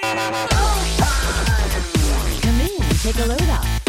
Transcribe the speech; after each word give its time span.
Come 0.00 0.10
in, 2.60 2.80
take 2.98 3.18
a 3.18 3.26
load 3.26 3.48
off. 3.50 3.83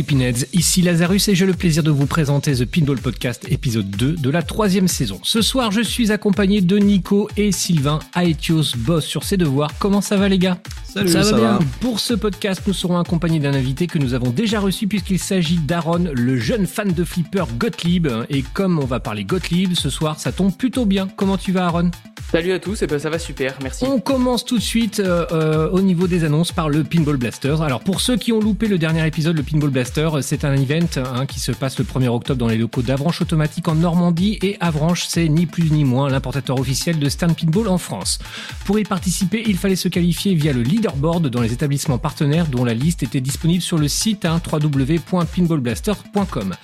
Les 0.00 0.04
Pinheads, 0.04 0.46
ici 0.54 0.80
Lazarus 0.80 1.28
et 1.28 1.34
j'ai 1.34 1.44
le 1.44 1.52
plaisir 1.52 1.82
de 1.82 1.90
vous 1.90 2.06
présenter 2.06 2.54
The 2.54 2.64
Pinball 2.64 2.98
Podcast 2.98 3.46
épisode 3.50 3.90
2 3.90 4.14
de 4.14 4.30
la 4.30 4.42
troisième 4.42 4.88
saison. 4.88 5.20
Ce 5.22 5.42
soir, 5.42 5.72
je 5.72 5.82
suis 5.82 6.10
accompagné 6.10 6.62
de 6.62 6.78
Nico 6.78 7.28
et 7.36 7.52
Sylvain, 7.52 7.98
Aetios 8.16 8.76
boss 8.78 9.04
sur 9.04 9.24
ses 9.24 9.36
devoirs. 9.36 9.72
Comment 9.78 10.00
ça 10.00 10.16
va 10.16 10.30
les 10.30 10.38
gars? 10.38 10.56
Salut, 10.84 11.10
ça 11.10 11.36
va 11.36 11.58
Pour 11.80 12.00
ce 12.00 12.14
podcast, 12.14 12.62
nous 12.66 12.72
serons 12.72 12.98
accompagnés 12.98 13.40
d'un 13.40 13.52
invité 13.52 13.86
que 13.88 13.98
nous 13.98 14.14
avons 14.14 14.30
déjà 14.30 14.58
reçu 14.58 14.86
puisqu'il 14.86 15.18
s'agit 15.18 15.58
d'Aaron, 15.58 16.06
le 16.14 16.38
jeune 16.38 16.66
fan 16.66 16.92
de 16.92 17.04
flipper 17.04 17.44
Gottlieb. 17.58 18.08
Et 18.30 18.42
comme 18.54 18.78
on 18.78 18.86
va 18.86 19.00
parler 19.00 19.24
Gottlieb, 19.24 19.74
ce 19.74 19.90
soir, 19.90 20.18
ça 20.18 20.32
tombe 20.32 20.56
plutôt 20.56 20.86
bien. 20.86 21.08
Comment 21.14 21.36
tu 21.36 21.52
vas 21.52 21.66
Aaron? 21.66 21.90
Salut 22.30 22.52
à 22.52 22.60
tous, 22.60 22.82
et 22.82 22.86
ben 22.86 22.98
ça 22.98 23.10
va 23.10 23.18
super, 23.18 23.58
merci. 23.62 23.84
On 23.84 23.98
commence 23.98 24.44
tout 24.44 24.56
de 24.56 24.62
suite 24.62 25.00
euh, 25.00 25.26
euh, 25.32 25.68
au 25.70 25.80
niveau 25.80 26.06
des 26.06 26.22
annonces 26.24 26.52
par 26.52 26.68
le 26.68 26.84
Pinball 26.84 27.16
Blasters. 27.16 27.60
Alors 27.60 27.80
pour 27.80 28.00
ceux 28.00 28.16
qui 28.16 28.32
ont 28.32 28.40
loupé 28.40 28.68
le 28.68 28.78
dernier 28.78 29.04
épisode, 29.06 29.36
le 29.36 29.42
Pinball 29.42 29.70
Blaster, 29.70 30.08
euh, 30.14 30.22
c'est 30.22 30.44
un 30.44 30.54
event 30.54 30.86
hein, 30.96 31.26
qui 31.26 31.40
se 31.40 31.50
passe 31.50 31.76
le 31.78 31.84
1er 31.84 32.08
octobre 32.08 32.38
dans 32.38 32.46
les 32.46 32.56
locaux 32.56 32.82
d'Avranches 32.82 33.22
Automatique 33.22 33.66
en 33.66 33.74
Normandie 33.74 34.38
et 34.42 34.56
Avranches 34.60 35.06
c'est 35.08 35.28
ni 35.28 35.46
plus 35.46 35.72
ni 35.72 35.84
moins 35.84 36.08
l'importateur 36.08 36.60
officiel 36.60 37.00
de 37.00 37.08
Stand 37.08 37.36
Pinball 37.36 37.66
en 37.66 37.78
France. 37.78 38.20
Pour 38.64 38.78
y 38.78 38.84
participer, 38.84 39.42
il 39.46 39.56
fallait 39.56 39.74
se 39.74 39.88
qualifier 39.88 40.34
via 40.34 40.52
le 40.52 40.62
leaderboard 40.62 41.28
dans 41.28 41.40
les 41.40 41.52
établissements 41.52 41.98
partenaires 41.98 42.46
dont 42.46 42.64
la 42.64 42.74
liste 42.74 43.02
était 43.02 43.20
disponible 43.20 43.62
sur 43.62 43.76
le 43.76 43.88
site 43.88 44.24
hein, 44.24 44.40
www.pinballblaster.com. 44.52 46.54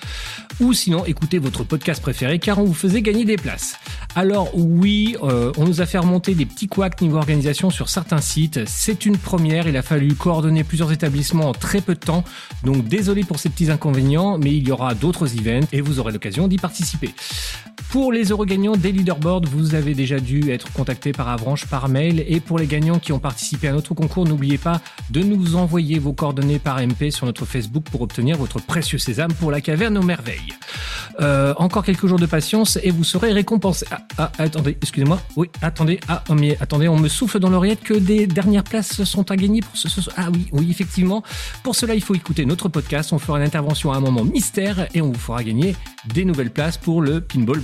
Ou 0.59 0.73
sinon 0.73 1.05
écoutez 1.05 1.39
votre 1.39 1.63
podcast 1.63 2.01
préféré 2.01 2.39
car 2.39 2.59
on 2.59 2.63
vous 2.63 2.73
faisait 2.73 3.01
gagner 3.01 3.25
des 3.25 3.35
places. 3.35 3.75
Alors 4.15 4.57
oui, 4.57 5.15
euh, 5.21 5.46
on 5.57 5.65
nous 5.65 5.81
a 5.81 5.85
fait 5.85 5.97
remonter 5.97 6.35
des 6.35 6.45
petits 6.45 6.67
couacs 6.67 7.01
niveau 7.01 7.17
organisation 7.17 7.69
sur 7.69 7.89
certains 7.89 8.21
sites. 8.21 8.61
C'est 8.67 9.05
une 9.05 9.17
première, 9.17 9.67
il 9.67 9.77
a 9.77 9.81
fallu 9.81 10.13
coordonner 10.15 10.63
plusieurs 10.63 10.91
établissements 10.91 11.49
en 11.49 11.53
très 11.53 11.81
peu 11.81 11.93
de 11.93 11.99
temps. 11.99 12.23
Donc 12.63 12.87
désolé 12.87 13.23
pour 13.23 13.39
ces 13.39 13.49
petits 13.49 13.71
inconvénients, 13.71 14.37
mais 14.37 14.53
il 14.55 14.67
y 14.67 14.71
aura 14.71 14.93
d'autres 14.93 15.37
events 15.37 15.67
et 15.71 15.81
vous 15.81 15.99
aurez 15.99 16.11
l'occasion 16.11 16.47
d'y 16.47 16.57
participer. 16.57 17.13
Pour 17.89 18.11
les 18.11 18.25
euros 18.25 18.45
gagnants 18.45 18.75
des 18.75 18.91
leaderboards, 18.91 19.45
vous 19.49 19.73
avez 19.73 19.93
déjà 19.95 20.19
dû 20.19 20.51
être 20.51 20.71
contacté 20.73 21.13
par 21.13 21.29
Avranche 21.29 21.65
par 21.65 21.87
mail. 21.87 22.23
Et 22.27 22.41
pour 22.41 22.59
les 22.59 22.67
gagnants 22.67 22.99
qui 22.99 23.13
ont 23.13 23.19
participé 23.19 23.69
à 23.69 23.71
notre 23.71 23.93
concours, 23.93 24.25
n'oubliez 24.25 24.57
pas 24.57 24.81
de 25.09 25.21
nous 25.21 25.55
envoyer 25.55 25.97
vos 25.97 26.11
coordonnées 26.13 26.59
par 26.59 26.79
MP 26.85 27.09
sur 27.11 27.25
notre 27.25 27.45
Facebook 27.45 27.85
pour 27.89 28.01
obtenir 28.01 28.37
votre 28.37 28.59
précieux 28.61 28.97
sésame 28.97 29.33
pour 29.33 29.51
la 29.51 29.61
caverne 29.61 29.97
aux 29.97 30.03
merveilles. 30.03 30.53
Euh, 31.21 31.53
encore 31.57 31.83
quelques 31.83 32.05
jours 32.05 32.19
de 32.19 32.25
patience 32.27 32.77
et 32.83 32.91
vous 32.91 33.05
serez 33.05 33.31
récompensé. 33.31 33.85
Ah, 33.89 34.05
ah, 34.17 34.31
attendez, 34.37 34.77
excusez-moi. 34.81 35.19
Oui, 35.37 35.47
attendez. 35.61 35.99
Ah, 36.09 36.23
oh, 36.29 36.35
mais 36.35 36.57
attendez, 36.59 36.87
on 36.89 36.99
me 36.99 37.07
souffle 37.07 37.39
dans 37.39 37.49
l'oreillette 37.49 37.81
que 37.81 37.93
des 37.95 38.27
dernières 38.27 38.65
places 38.65 39.03
sont 39.05 39.31
à 39.31 39.35
gagner 39.37 39.61
pour 39.61 39.75
ce, 39.75 39.87
ce- 39.89 40.09
Ah 40.17 40.27
oui, 40.31 40.47
oui, 40.51 40.67
effectivement. 40.69 41.23
Pour 41.63 41.73
cela, 41.75 41.95
il 41.95 42.03
faut 42.03 42.13
écouter 42.13 42.45
notre 42.45 42.67
podcast. 42.69 43.13
On 43.13 43.17
fera 43.19 43.39
une 43.39 43.45
intervention 43.45 43.91
à 43.93 43.97
un 43.97 44.01
moment 44.01 44.25
mystère 44.25 44.87
et 44.93 45.01
on 45.01 45.07
vous 45.11 45.19
fera 45.19 45.43
gagner 45.43 45.75
des 46.13 46.25
nouvelles 46.25 46.51
places 46.51 46.77
pour 46.77 47.01
le 47.01 47.21
Pinball 47.21 47.59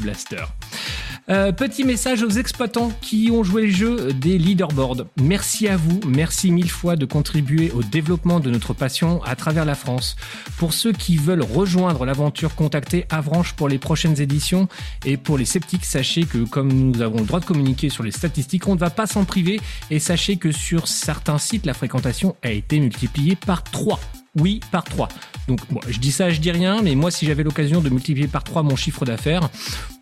Euh, 1.30 1.54
petit 1.54 1.86
message 1.86 2.22
aux 2.22 2.30
exploitants 2.30 2.92
qui 3.02 3.30
ont 3.32 3.44
joué 3.44 3.68
le 3.68 3.72
jeu 3.72 4.14
des 4.14 4.38
leaderboards. 4.38 5.06
Merci 5.22 5.70
à 5.70 5.78
vous, 5.78 6.02
merci 6.06 6.52
mille 6.52 6.70
fois 6.70 6.98
de 6.98 7.06
contribuer 7.06 7.72
au 7.72 7.82
développement 7.82 8.42
de 8.42 8.50
notre 8.50 8.74
passion 8.74 9.24
à 9.24 9.36
travers 9.36 9.64
la 9.64 9.76
France. 9.76 10.18
Pour 10.58 10.74
ceux 10.74 10.92
qui 10.92 11.16
veulent 11.16 11.44
rejoindre 11.44 12.06
l'aventure, 12.06 12.56
contactez 12.56 13.06
Avranche 13.10 13.54
pour 13.54 13.70
les 13.70 13.78
prochaines 13.78 14.20
éditions. 14.20 14.68
Et 15.06 15.16
pour 15.16 15.38
les 15.38 15.46
sceptiques, 15.46 15.86
sachez 15.86 16.24
que 16.26 16.40
comme 16.40 16.72
nous 16.74 17.02
avons 17.02 17.20
le 17.20 17.26
droit 17.26 17.40
de 17.40 17.46
communiquer 17.46 17.90
sur 17.90 18.04
les 18.04 18.12
statistiques, 18.12 18.68
on 18.68 18.76
ne 18.76 18.80
va 18.80 18.90
pas 18.90 19.08
s'en 19.08 19.24
priver. 19.24 19.62
Et 19.92 20.00
sachez 20.00 20.36
que 20.36 20.52
sur 20.52 20.88
certains 20.88 21.38
sites, 21.38 21.66
la 21.66 21.74
fréquentation 21.74 22.36
a 22.44 22.52
été 22.52 22.80
multipliée 22.80 23.36
par 23.36 23.64
3. 23.64 24.00
Oui, 24.40 24.62
par 24.72 24.84
3. 24.84 25.10
Donc, 25.48 25.60
moi, 25.70 25.82
je 25.88 26.00
dis 26.00 26.12
ça, 26.12 26.32
je 26.32 26.40
dis 26.40 26.50
rien, 26.50 26.82
mais 26.82 26.96
moi, 26.96 27.12
si 27.12 27.28
j'avais 27.28 27.44
l'occasion 27.44 27.82
de 27.82 27.90
multiplier 27.90 28.28
par 28.28 28.44
3 28.44 28.64
mon 28.64 28.76
chiffre 28.76 29.06
d'affaires, 29.06 29.48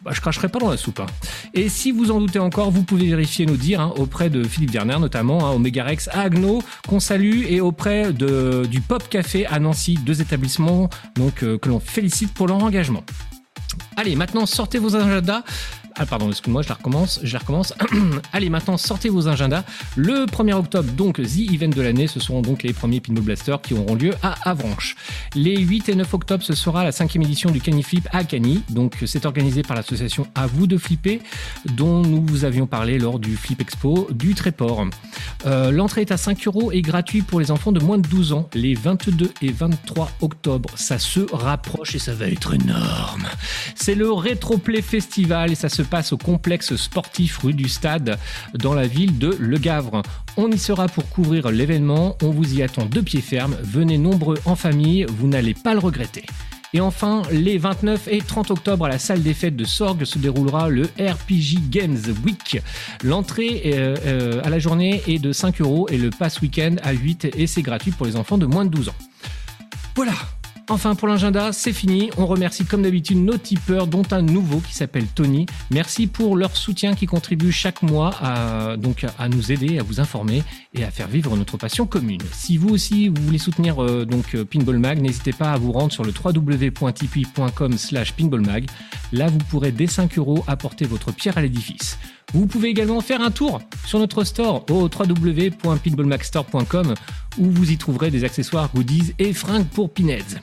bah, 0.03 0.12
je 0.14 0.22
cracherais 0.22 0.47
pas 0.47 0.59
dans 0.59 0.69
la 0.69 0.78
soupe. 0.78 1.02
hein. 1.02 1.06
Et 1.53 1.68
si 1.68 1.92
vous 1.92 2.12
en 2.12 2.22
doutez 2.22 2.40
encore, 2.40 2.72
vous 2.72 2.84
pouvez 2.84 3.08
vérifier 3.08 3.46
nos 3.46 3.58
dires 3.58 3.81
hein, 3.81 3.94
auprès 3.97 4.30
de 4.30 4.44
Philippe 4.44 4.72
Werner, 4.72 5.00
notamment, 5.00 5.46
hein, 5.46 5.52
au 5.52 5.62
à 6.12 6.20
Agno, 6.22 6.64
qu'on 6.88 7.02
salue, 7.02 7.44
et 7.50 7.59
auprès 7.59 8.14
de, 8.14 8.66
du 8.70 8.80
Pop 8.80 9.09
Café 9.09 9.46
à 9.47 9.59
Nancy, 9.59 9.96
deux 9.96 10.22
établissements 10.22 10.90
donc, 11.16 11.44
euh, 11.44 11.58
que 11.58 11.68
l'on 11.68 11.81
félicite 11.81 12.34
pour 12.34 12.47
leur 12.47 12.64
engagement. 12.64 13.03
Allez, 13.97 14.16
maintenant, 14.16 14.46
sortez 14.46 14.80
vos 14.80 14.96
agendas. 14.96 15.44
Ah 16.03 16.07
pardon, 16.07 16.29
excuse-moi, 16.29 16.63
je 16.63 16.69
la 16.69 16.73
recommence, 16.73 17.19
je 17.22 17.31
la 17.31 17.38
recommence. 17.38 17.75
Allez, 18.34 18.50
maintenant 18.50 18.75
sortez 18.75 19.09
vos 19.09 19.28
agendas. 19.28 19.63
Le 19.95 20.25
1er 20.25 20.53
octobre, 20.53 20.91
donc 20.94 21.22
The 21.22 21.51
Event 21.53 21.67
de 21.67 21.81
l'année, 21.84 22.07
ce 22.07 22.19
seront 22.19 22.41
donc 22.41 22.63
les 22.63 22.73
premiers 22.73 23.00
Pinball 23.00 23.23
Blasters 23.23 23.62
qui 23.62 23.75
auront 23.75 23.94
lieu 23.94 24.16
à 24.23 24.50
Avranches. 24.50 24.95
Les 25.35 25.59
8 25.59 25.90
et 25.90 25.95
9 25.95 26.11
octobre, 26.11 26.44
ce 26.44 26.56
sera 26.56 26.84
la 26.84 26.91
cinquième 26.91 27.22
édition 27.22 27.51
du 27.51 27.61
Cani 27.61 27.84
Flip 27.84 28.09
à 28.11 28.23
Cani. 28.23 28.63
Donc 28.69 28.95
c'est 29.06 29.28
organisé 29.28 29.61
par 29.61 29.78
l'association 29.78 30.25
À 30.34 30.47
vous 30.47 30.66
de 30.66 30.75
flipper, 30.75 31.22
dont 31.66 32.01
nous 32.01 32.25
vous 32.25 32.45
avions 32.45 32.66
parlé 32.66 32.97
lors 32.97 33.19
du 33.19 33.38
Flip 33.38 33.61
Expo 33.61 34.07
du 34.09 34.34
Tréport. 34.34 34.88
Euh, 35.45 35.69
L'entrée 35.69 36.01
est 36.01 36.11
à 36.11 36.17
5 36.17 36.47
euros 36.47 36.72
et 36.72 36.81
gratuit 36.81 37.22
pour 37.22 37.40
les 37.40 37.51
enfants 37.51 37.72
de 37.72 37.79
moins 37.79 38.00
de 38.00 38.07
12 38.07 38.34
ans. 38.34 38.50
Les 38.56 38.73
22 38.73 39.31
et 39.44 39.51
23 39.51 40.09
octobre, 40.22 40.72
ça 40.78 40.97
se 40.97 41.19
rapproche 41.31 41.94
et 41.94 42.00
ça 42.00 42.16
va 42.16 42.25
être 42.25 42.56
énorme. 42.56 43.28
C'est 43.75 43.94
le 43.94 44.11
Retroplay 44.11 44.81
Festival 44.81 45.51
et 45.51 45.56
ça 45.56 45.69
se 45.69 45.84
passe 45.91 46.13
au 46.13 46.18
complexe 46.18 46.78
sportif 46.78 47.40
rue 47.40 47.53
du 47.53 47.68
Stade 47.68 48.18
dans 48.56 48.74
la 48.74 48.88
ville 48.88 49.19
de 49.19 49.35
Le 49.38 49.57
Gavre. 49.57 50.02
On 50.38 50.50
y 50.50 50.57
sera 50.57 50.88
pour 50.88 51.07
couvrir 51.09 51.52
l'événement, 51.52 52.16
on 52.24 52.29
vous 52.29 52.56
y 52.56 52.63
attend 52.63 52.85
de 52.85 53.02
pied 53.02 53.19
ferme, 53.19 53.57
venez 53.62 53.97
nombreux 53.97 54.38
en 54.46 54.56
famille, 54.56 55.06
vous 55.09 55.28
n'allez 55.28 55.53
pas 55.53 55.74
le 55.74 55.79
regretter. 55.79 56.24
Et 56.74 56.79
enfin, 56.79 57.24
les 57.29 57.57
29 57.57 58.07
et 58.07 58.19
30 58.19 58.52
octobre 58.52 58.85
à 58.85 58.90
la 58.90 59.00
salle 59.00 59.22
des 59.22 59.34
fêtes 59.34 59.57
de 59.57 59.66
Sorgue 59.66 60.06
se 60.06 60.18
déroulera 60.18 60.69
le 60.69 60.84
RPG 60.97 61.69
Games 61.69 62.00
Week. 62.23 62.62
L'entrée 63.03 63.63
euh, 63.66 63.97
euh, 64.06 64.41
à 64.46 64.50
la 64.50 64.59
journée 64.59 65.02
est 65.08 65.19
de 65.19 65.34
5 65.34 65.59
euros 65.59 65.90
et 65.90 65.97
le 65.97 66.09
pass 66.09 66.40
week-end 66.40 66.78
à 66.84 66.94
8 66.94 67.35
et 67.35 67.47
c'est 67.47 67.63
gratuit 67.63 67.91
pour 67.91 68.06
les 68.06 68.16
enfants 68.16 68.38
de 68.38 68.46
moins 68.46 68.63
de 68.63 68.69
12 68.69 68.88
ans. 68.88 68.96
Voilà. 69.96 70.13
Enfin 70.69 70.95
pour 70.95 71.07
l'agenda, 71.07 71.51
c'est 71.51 71.73
fini. 71.73 72.09
On 72.17 72.25
remercie 72.25 72.66
comme 72.66 72.83
d'habitude 72.83 73.17
nos 73.17 73.38
tipeurs, 73.38 73.88
dont 73.88 74.03
un 74.11 74.22
nouveau 74.22 74.59
qui 74.59 74.73
s'appelle 74.73 75.07
Tony. 75.07 75.45
Merci 75.69 76.07
pour 76.07 76.35
leur 76.35 76.55
soutien 76.55 76.95
qui 76.95 77.05
contribue 77.05 77.51
chaque 77.51 77.81
mois 77.81 78.11
à, 78.22 78.77
donc 78.77 79.05
à 79.17 79.29
nous 79.29 79.51
aider, 79.51 79.79
à 79.79 79.83
vous 79.83 79.99
informer 79.99 80.44
et 80.73 80.83
à 80.83 80.91
faire 80.91 81.07
vivre 81.07 81.35
notre 81.35 81.57
passion 81.57 81.85
commune. 81.85 82.22
Si 82.31 82.57
vous 82.57 82.69
aussi 82.69 83.09
vous 83.09 83.22
voulez 83.23 83.38
soutenir 83.38 83.83
euh, 83.83 84.05
donc 84.05 84.35
Pinball 84.44 84.79
Mag, 84.79 85.01
n'hésitez 85.01 85.33
pas 85.33 85.51
à 85.51 85.57
vous 85.57 85.72
rendre 85.72 85.91
sur 85.91 86.03
le 86.03 86.11
www.tipeee.com 86.11 87.78
slash 87.78 88.13
pinballmag. 88.13 88.66
Là, 89.11 89.28
vous 89.28 89.39
pourrez 89.39 89.72
dès 89.72 89.88
5 89.88 90.17
euros 90.17 90.43
apporter 90.47 90.85
votre 90.85 91.11
pierre 91.11 91.38
à 91.38 91.41
l'édifice. 91.41 91.97
Vous 92.33 92.47
pouvez 92.47 92.69
également 92.69 93.01
faire 93.01 93.22
un 93.22 93.31
tour 93.31 93.59
sur 93.85 93.99
notre 93.99 94.23
store 94.23 94.66
au 94.69 94.83
www.pinballmagstore.com 94.83 96.93
où 97.38 97.50
vous 97.50 97.72
y 97.72 97.78
trouverez 97.78 98.12
des 98.12 98.24
accessoires, 98.24 98.69
goodies 98.74 99.14
et 99.19 99.34
fringues 99.34 99.68
pour 99.68 99.94
Pinheads. 99.94 100.40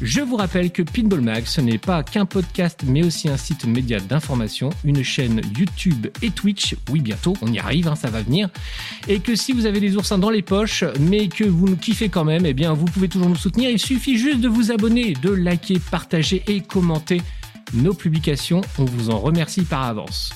Je 0.00 0.22
vous 0.22 0.36
rappelle 0.36 0.72
que 0.72 0.80
Pinball 0.80 1.20
Mag, 1.20 1.44
ce 1.44 1.60
n'est 1.60 1.76
pas 1.76 2.02
qu'un 2.02 2.24
podcast, 2.24 2.84
mais 2.86 3.04
aussi 3.04 3.28
un 3.28 3.36
site 3.36 3.66
média 3.66 4.00
d'information, 4.00 4.70
une 4.82 5.02
chaîne 5.02 5.42
YouTube 5.58 6.06
et 6.22 6.30
Twitch. 6.30 6.74
Oui, 6.90 7.00
bientôt, 7.00 7.34
on 7.42 7.52
y 7.52 7.58
arrive, 7.58 7.86
hein, 7.86 7.96
ça 7.96 8.08
va 8.08 8.22
venir. 8.22 8.48
Et 9.08 9.20
que 9.20 9.34
si 9.34 9.52
vous 9.52 9.66
avez 9.66 9.78
des 9.78 9.96
oursins 9.96 10.16
dans 10.16 10.30
les 10.30 10.40
poches, 10.40 10.84
mais 10.98 11.28
que 11.28 11.44
vous 11.44 11.68
nous 11.68 11.76
kiffez 11.76 12.08
quand 12.08 12.24
même, 12.24 12.46
eh 12.46 12.54
bien, 12.54 12.72
vous 12.72 12.86
pouvez 12.86 13.08
toujours 13.08 13.28
nous 13.28 13.36
soutenir. 13.36 13.68
Il 13.68 13.78
suffit 13.78 14.16
juste 14.16 14.40
de 14.40 14.48
vous 14.48 14.72
abonner, 14.72 15.12
de 15.12 15.30
liker, 15.30 15.78
partager 15.90 16.42
et 16.46 16.62
commenter 16.62 17.20
nos 17.74 17.92
publications. 17.92 18.62
On 18.78 18.86
vous 18.86 19.10
en 19.10 19.18
remercie 19.18 19.62
par 19.62 19.82
avance. 19.82 20.30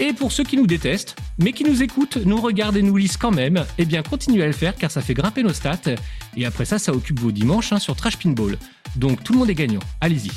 Et 0.00 0.12
pour 0.12 0.30
ceux 0.30 0.44
qui 0.44 0.56
nous 0.56 0.66
détestent, 0.66 1.16
mais 1.38 1.52
qui 1.52 1.64
nous 1.64 1.82
écoutent, 1.82 2.18
nous 2.18 2.40
regardent 2.40 2.76
et 2.76 2.82
nous 2.82 2.96
lisent 2.96 3.16
quand 3.16 3.32
même, 3.32 3.64
eh 3.78 3.84
bien 3.84 4.02
continuez 4.02 4.44
à 4.44 4.46
le 4.46 4.52
faire 4.52 4.76
car 4.76 4.92
ça 4.92 5.00
fait 5.00 5.14
grimper 5.14 5.42
nos 5.42 5.52
stats. 5.52 5.96
Et 6.36 6.46
après 6.46 6.64
ça, 6.64 6.78
ça 6.78 6.92
occupe 6.92 7.18
vos 7.18 7.32
dimanches 7.32 7.72
hein, 7.72 7.80
sur 7.80 7.96
Trash 7.96 8.16
Pinball. 8.16 8.58
Donc 8.94 9.24
tout 9.24 9.32
le 9.32 9.40
monde 9.40 9.50
est 9.50 9.54
gagnant. 9.54 9.80
Allez-y. 10.00 10.30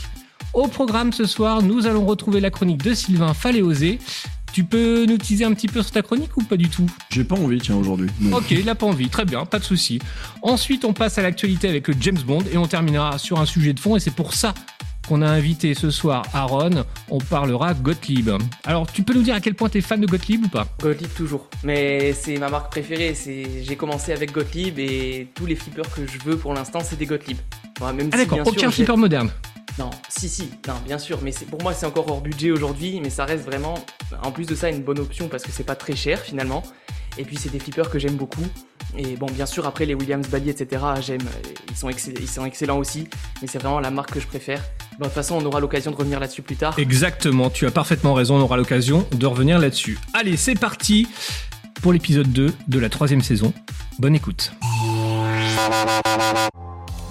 Au 0.53 0.67
programme 0.67 1.13
ce 1.13 1.25
soir, 1.25 1.61
nous 1.61 1.85
allons 1.85 2.05
retrouver 2.05 2.39
la 2.39 2.49
chronique 2.49 2.83
de 2.83 2.95
Sylvain 2.95 3.35
Fallait 3.35 3.61
oser. 3.61 3.99
Tu 4.51 4.63
peux 4.63 5.05
nous 5.05 5.17
teaser 5.17 5.45
un 5.45 5.53
petit 5.53 5.67
peu 5.67 5.81
sur 5.81 5.91
ta 5.91 6.01
chronique 6.01 6.35
ou 6.35 6.43
pas 6.43 6.57
du 6.57 6.67
tout? 6.67 6.89
J'ai 7.09 7.23
pas 7.23 7.35
envie, 7.35 7.59
tiens, 7.59 7.75
aujourd'hui. 7.75 8.09
Ok, 8.33 8.51
il 8.51 8.65
n'a 8.65 8.75
pas 8.75 8.85
envie, 8.85 9.07
très 9.07 9.23
bien, 9.23 9.45
pas 9.45 9.59
de 9.59 9.63
souci. 9.63 9.99
Ensuite, 10.41 10.83
on 10.83 10.91
passe 10.91 11.17
à 11.17 11.21
l'actualité 11.21 11.69
avec 11.69 11.87
le 11.87 11.93
James 12.01 12.19
Bond 12.25 12.43
et 12.51 12.57
on 12.57 12.67
terminera 12.67 13.17
sur 13.17 13.39
un 13.39 13.45
sujet 13.45 13.73
de 13.73 13.79
fond 13.79 13.95
et 13.95 14.01
c'est 14.01 14.13
pour 14.13 14.33
ça 14.33 14.53
qu'on 15.07 15.21
a 15.21 15.27
invité 15.29 15.73
ce 15.73 15.89
soir 15.89 16.23
Aaron, 16.33 16.85
on 17.09 17.17
parlera 17.19 17.73
Gottlieb. 17.73 18.29
Alors, 18.65 18.89
tu 18.91 19.03
peux 19.03 19.13
nous 19.13 19.23
dire 19.23 19.35
à 19.35 19.39
quel 19.41 19.55
point 19.55 19.69
tu 19.69 19.79
es 19.79 19.81
fan 19.81 19.99
de 19.99 20.07
Gottlieb 20.07 20.45
ou 20.45 20.49
pas? 20.49 20.67
Gottlieb 20.81 21.09
toujours. 21.15 21.47
Mais 21.63 22.13
c'est 22.13 22.37
ma 22.37 22.49
marque 22.49 22.71
préférée. 22.71 23.13
C'est 23.15 23.63
j'ai 23.63 23.75
commencé 23.75 24.11
avec 24.13 24.31
Gottlieb 24.31 24.77
et 24.79 25.27
tous 25.35 25.45
les 25.45 25.55
flippers 25.55 25.89
que 25.93 26.01
je 26.05 26.17
veux 26.23 26.37
pour 26.37 26.53
l'instant 26.53 26.79
c'est 26.83 26.97
des 26.97 27.05
Gottlieb. 27.05 27.37
Même 27.81 28.09
Ah 28.13 28.17
si, 28.17 28.23
d'accord, 28.23 28.37
bien 28.37 28.43
sûr, 28.45 28.53
aucun 28.53 28.69
j'ai- 28.69 28.75
flipper 28.75 28.95
moderne. 28.97 29.31
Non, 29.79 29.89
si 30.09 30.27
si, 30.29 30.49
non 30.67 30.73
bien 30.85 30.97
sûr. 30.99 31.19
Mais 31.23 31.31
c'est 31.31 31.45
pour 31.45 31.61
moi 31.63 31.73
c'est 31.73 31.85
encore 31.85 32.09
hors 32.11 32.21
budget 32.21 32.51
aujourd'hui, 32.51 32.99
mais 33.01 33.09
ça 33.09 33.25
reste 33.25 33.45
vraiment. 33.45 33.75
En 34.23 34.31
plus 34.31 34.45
de 34.45 34.53
ça 34.53 34.69
une 34.69 34.83
bonne 34.83 34.99
option 34.99 35.27
parce 35.29 35.43
que 35.43 35.51
c'est 35.51 35.63
pas 35.63 35.75
très 35.75 35.95
cher 35.95 36.19
finalement. 36.19 36.61
Et 37.17 37.23
puis 37.23 37.37
c'est 37.37 37.49
des 37.49 37.59
flippers 37.59 37.89
que 37.89 37.99
j'aime 37.99 38.15
beaucoup. 38.15 38.45
Et 38.97 39.15
bon 39.15 39.27
bien 39.27 39.45
sûr 39.45 39.65
après 39.65 39.85
les 39.85 39.93
Williams 39.93 40.27
Bally 40.27 40.49
etc. 40.49 40.83
J'aime, 41.01 41.21
ils 41.69 41.75
sont 41.75 41.89
ils 41.89 42.27
sont 42.27 42.45
excellents 42.45 42.77
aussi. 42.77 43.07
Mais 43.41 43.47
c'est 43.47 43.59
vraiment 43.59 43.79
la 43.79 43.91
marque 43.91 44.11
que 44.11 44.19
je 44.19 44.27
préfère. 44.27 44.61
Bon, 44.93 44.99
de 44.99 45.03
toute 45.05 45.13
façon 45.13 45.35
on 45.35 45.45
aura 45.45 45.59
l'occasion 45.59 45.91
de 45.91 45.95
revenir 45.95 46.19
là-dessus 46.19 46.41
plus 46.41 46.55
tard. 46.55 46.77
Exactement, 46.77 47.49
tu 47.49 47.65
as 47.65 47.71
parfaitement 47.71 48.13
raison, 48.13 48.35
on 48.35 48.41
aura 48.41 48.57
l'occasion 48.57 49.07
de 49.11 49.25
revenir 49.25 49.59
là-dessus. 49.59 49.97
Allez, 50.13 50.37
c'est 50.37 50.55
parti 50.55 51.07
pour 51.81 51.93
l'épisode 51.93 52.31
2 52.31 52.53
de 52.67 52.79
la 52.79 52.89
troisième 52.89 53.21
saison. 53.21 53.53
Bonne 53.99 54.15
écoute. 54.15 54.51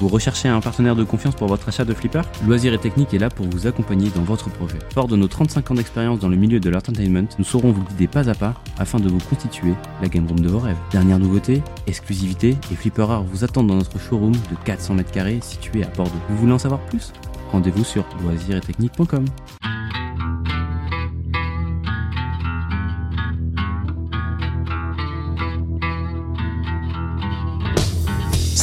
Vous 0.01 0.09
recherchez 0.09 0.49
un 0.49 0.61
partenaire 0.61 0.97
de 0.97 1.05
confiance 1.05 1.35
pour 1.35 1.47
votre 1.47 1.69
achat 1.69 1.85
de 1.85 1.93
flipper 1.93 2.23
Loisir 2.47 2.73
et 2.73 2.79
Technique 2.79 3.13
est 3.13 3.19
là 3.19 3.29
pour 3.29 3.45
vous 3.47 3.67
accompagner 3.67 4.09
dans 4.09 4.23
votre 4.23 4.49
projet. 4.49 4.79
Fort 4.95 5.09
de 5.09 5.17
nos 5.17 5.29
35 5.29 5.71
ans 5.71 5.75
d'expérience 5.75 6.19
dans 6.21 6.29
le 6.29 6.37
milieu 6.37 6.59
de 6.59 6.71
l'entertainment, 6.71 7.29
nous 7.39 7.45
saurons 7.45 7.71
vous 7.71 7.85
guider 7.85 8.07
pas 8.07 8.31
à 8.31 8.35
pas 8.35 8.55
afin 8.79 8.99
de 8.99 9.11
vous 9.11 9.19
constituer 9.19 9.75
la 10.01 10.09
game 10.09 10.27
room 10.27 10.41
de 10.41 10.49
vos 10.49 10.59
rêves. 10.59 10.79
Dernière 10.91 11.19
nouveauté, 11.19 11.63
exclusivité 11.87 12.57
et 12.73 12.75
flipper 12.75 13.03
rares 13.03 13.25
vous 13.25 13.45
attendent 13.45 13.67
dans 13.67 13.77
notre 13.77 14.01
showroom 14.01 14.33
de 14.33 14.57
400 14.65 14.97
m2 14.97 15.43
situé 15.43 15.85
à 15.85 15.89
Bordeaux. 15.89 16.13
Vous 16.31 16.39
voulez 16.39 16.55
en 16.55 16.59
savoir 16.59 16.81
plus 16.87 17.13
Rendez-vous 17.53 17.85
sur 17.85 18.07
loisiretechnique.com. 18.23 19.27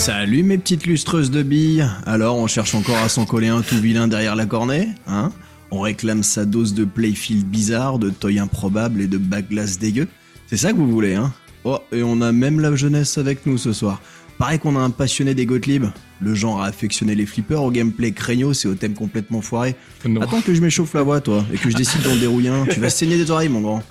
Salut 0.08 0.42
mes 0.42 0.58
petites 0.58 0.86
lustreuses 0.86 1.32
de 1.32 1.44
billes. 1.44 1.86
Alors, 2.06 2.38
on 2.38 2.48
cherche 2.48 2.74
encore 2.76 2.96
à 2.96 3.10
s'en 3.10 3.26
coller 3.26 3.50
un 3.50 3.62
tout 3.62 3.76
vilain 3.76 4.08
derrière 4.08 4.38
la 4.38 4.46
cornée, 4.46 4.88
hein? 5.06 5.34
On 5.70 5.82
réclame 5.82 6.24
sa 6.24 6.46
dose 6.46 6.74
de 6.74 6.86
playfield 6.86 7.46
bizarre, 7.46 8.00
de 8.00 8.10
toy 8.10 8.40
improbable 8.40 9.02
et 9.02 9.08
de 9.08 9.18
backglass 9.18 9.80
dégueu. 9.80 10.08
C'est 10.46 10.56
ça 10.56 10.72
que 10.72 10.78
vous 10.78 10.90
voulez, 10.90 11.16
hein? 11.16 11.34
Oh, 11.66 11.80
et 11.92 12.04
on 12.04 12.22
a 12.22 12.32
même 12.32 12.62
la 12.62 12.74
jeunesse 12.74 13.18
avec 13.18 13.46
nous 13.46 13.58
ce 13.58 13.74
soir. 13.74 14.02
Pareil 14.38 14.60
qu'on 14.60 14.78
a 14.78 14.80
un 14.80 14.92
passionné 14.92 15.36
des 15.36 15.46
Gottlieb, 15.46 15.88
le 16.22 16.34
genre 16.34 16.62
à 16.62 16.68
affectionner 16.68 17.14
les 17.14 17.26
flippers 17.26 17.62
au 17.62 17.70
gameplay 17.70 18.14
craignos 18.14 18.64
et 18.64 18.70
au 18.70 18.76
thème 18.76 18.94
complètement 18.94 19.42
foiré. 19.42 19.76
Non. 20.08 20.22
Attends 20.22 20.40
que 20.40 20.54
je 20.54 20.62
m'échauffe 20.62 20.94
la 20.94 21.02
voix, 21.02 21.20
toi, 21.20 21.44
et 21.52 21.58
que 21.58 21.70
je 21.70 21.76
décide 21.76 22.04
d'en 22.04 22.16
dérouiller 22.16 22.48
un. 22.48 22.66
Tu 22.66 22.80
vas 22.80 22.90
saigner 22.90 23.18
des 23.18 23.30
oreilles, 23.30 23.50
mon 23.50 23.60
grand. 23.60 23.84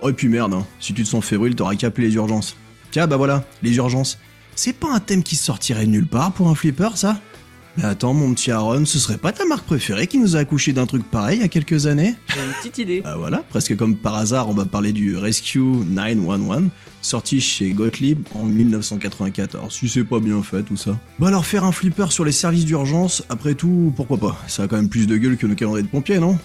Oh, 0.00 0.08
et 0.08 0.12
puis 0.12 0.28
merde, 0.28 0.54
hein. 0.54 0.64
si 0.78 0.94
tu 0.94 1.02
te 1.02 1.08
sens 1.08 1.24
fébrile, 1.24 1.56
t'auras 1.56 1.74
qu'à 1.74 1.88
appeler 1.88 2.06
les 2.06 2.14
urgences. 2.14 2.54
Tiens, 2.92 3.08
bah 3.08 3.16
voilà, 3.16 3.42
les 3.64 3.74
urgences. 3.74 4.20
C'est 4.56 4.72
pas 4.72 4.92
un 4.92 5.00
thème 5.00 5.22
qui 5.22 5.36
sortirait 5.36 5.86
de 5.86 5.90
nulle 5.90 6.06
part 6.06 6.32
pour 6.32 6.48
un 6.48 6.54
flipper, 6.54 6.96
ça? 6.96 7.20
Mais 7.76 7.82
attends, 7.82 8.14
mon 8.14 8.32
petit 8.34 8.52
Aaron, 8.52 8.84
ce 8.84 9.00
serait 9.00 9.18
pas 9.18 9.32
ta 9.32 9.44
marque 9.46 9.66
préférée 9.66 10.06
qui 10.06 10.18
nous 10.18 10.36
a 10.36 10.38
accouché 10.38 10.72
d'un 10.72 10.86
truc 10.86 11.02
pareil 11.10 11.38
il 11.38 11.42
y 11.42 11.44
a 11.44 11.48
quelques 11.48 11.86
années? 11.86 12.14
J'ai 12.28 12.40
une 12.40 12.52
petite 12.52 12.78
idée. 12.78 13.00
Bah 13.00 13.16
voilà, 13.18 13.38
presque 13.38 13.76
comme 13.76 13.96
par 13.96 14.14
hasard, 14.14 14.48
on 14.48 14.54
va 14.54 14.64
parler 14.64 14.92
du 14.92 15.16
Rescue 15.16 15.58
911, 15.58 16.68
sorti 17.02 17.40
chez 17.40 17.72
Gottlieb 17.72 18.20
en 18.36 18.44
1994. 18.44 19.74
Si 19.74 19.88
c'est 19.88 20.04
pas 20.04 20.20
bien 20.20 20.40
fait 20.44 20.62
tout 20.62 20.76
ça. 20.76 20.96
Bah 21.18 21.26
alors 21.26 21.46
faire 21.46 21.64
un 21.64 21.72
flipper 21.72 22.12
sur 22.12 22.24
les 22.24 22.30
services 22.30 22.64
d'urgence, 22.64 23.24
après 23.28 23.56
tout, 23.56 23.92
pourquoi 23.96 24.18
pas? 24.18 24.40
Ça 24.46 24.62
a 24.62 24.68
quand 24.68 24.76
même 24.76 24.88
plus 24.88 25.08
de 25.08 25.16
gueule 25.16 25.36
que 25.36 25.48
nos 25.48 25.56
calendriers 25.56 25.82
de 25.82 25.90
pompiers, 25.90 26.20
non? 26.20 26.38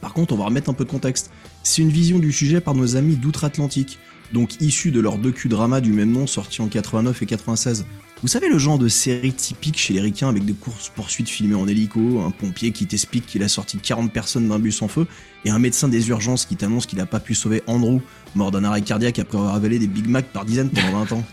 Par 0.00 0.12
contre, 0.12 0.34
on 0.34 0.36
va 0.36 0.44
remettre 0.44 0.70
un 0.70 0.74
peu 0.74 0.84
de 0.84 0.90
contexte. 0.90 1.32
C'est 1.64 1.82
une 1.82 1.88
vision 1.88 2.20
du 2.20 2.30
sujet 2.30 2.60
par 2.60 2.74
nos 2.74 2.94
amis 2.94 3.16
d'outre-Atlantique, 3.16 3.98
donc 4.34 4.60
issus 4.60 4.90
de 4.90 5.00
leur 5.00 5.16
docu-drama 5.16 5.80
du 5.80 5.92
même 5.92 6.10
nom 6.10 6.26
sorti 6.26 6.60
en 6.60 6.66
89 6.66 7.22
et 7.22 7.26
96. 7.26 7.86
Vous 8.20 8.28
savez 8.28 8.48
le 8.48 8.58
genre 8.58 8.78
de 8.78 8.88
série 8.88 9.32
typique 9.32 9.78
chez 9.78 9.94
les 9.94 10.00
ricains 10.00 10.28
avec 10.28 10.44
des 10.44 10.54
courses-poursuites 10.54 11.28
filmées 11.28 11.54
en 11.54 11.68
hélico, 11.68 12.20
un 12.20 12.30
pompier 12.30 12.72
qui 12.72 12.86
t'explique 12.86 13.26
qu'il 13.26 13.42
a 13.42 13.48
sorti 13.48 13.78
40 13.78 14.12
personnes 14.12 14.48
d'un 14.48 14.58
bus 14.58 14.82
en 14.82 14.88
feu, 14.88 15.06
et 15.44 15.50
un 15.50 15.58
médecin 15.58 15.88
des 15.88 16.08
urgences 16.08 16.46
qui 16.46 16.56
t'annonce 16.56 16.86
qu'il 16.86 17.00
a 17.00 17.06
pas 17.06 17.20
pu 17.20 17.34
sauver 17.34 17.62
Andrew, 17.66 18.00
mort 18.34 18.50
d'un 18.50 18.64
arrêt 18.64 18.82
cardiaque 18.82 19.18
après 19.18 19.38
avoir 19.38 19.54
avalé 19.54 19.78
des 19.78 19.86
Big 19.86 20.08
Mac 20.08 20.26
par 20.26 20.44
dizaines 20.44 20.70
pendant 20.70 21.04
20 21.04 21.12
ans. 21.12 21.24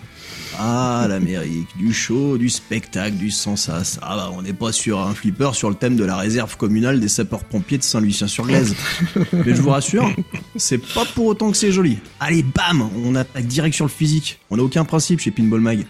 Ah, 0.59 1.05
l'Amérique, 1.09 1.69
du 1.77 1.93
show, 1.93 2.37
du 2.37 2.49
spectacle, 2.49 3.15
du 3.15 3.31
sensas. 3.31 3.99
Ah 4.01 4.15
bah, 4.15 4.31
on 4.33 4.41
n'est 4.41 4.53
pas 4.53 4.71
sur 4.71 4.99
un 4.99 5.13
flipper 5.13 5.53
sur 5.53 5.69
le 5.69 5.75
thème 5.75 5.95
de 5.95 6.03
la 6.03 6.17
réserve 6.17 6.57
communale 6.57 6.99
des 6.99 7.07
sapeurs-pompiers 7.07 7.77
de 7.77 7.83
Saint-Lucien-sur-Glaise. 7.83 8.75
Mais 9.33 9.55
je 9.55 9.61
vous 9.61 9.69
rassure, 9.69 10.09
c'est 10.55 10.77
pas 10.77 11.05
pour 11.05 11.25
autant 11.25 11.51
que 11.51 11.57
c'est 11.57 11.71
joli. 11.71 11.99
Allez, 12.19 12.43
bam, 12.43 12.89
on 13.03 13.15
attaque 13.15 13.47
direct 13.47 13.75
sur 13.75 13.85
le 13.85 13.91
physique. 13.91 14.39
On 14.49 14.57
n'a 14.57 14.63
aucun 14.63 14.85
principe 14.85 15.19
chez 15.19 15.31
Pinball 15.31 15.61
Mag. 15.61 15.85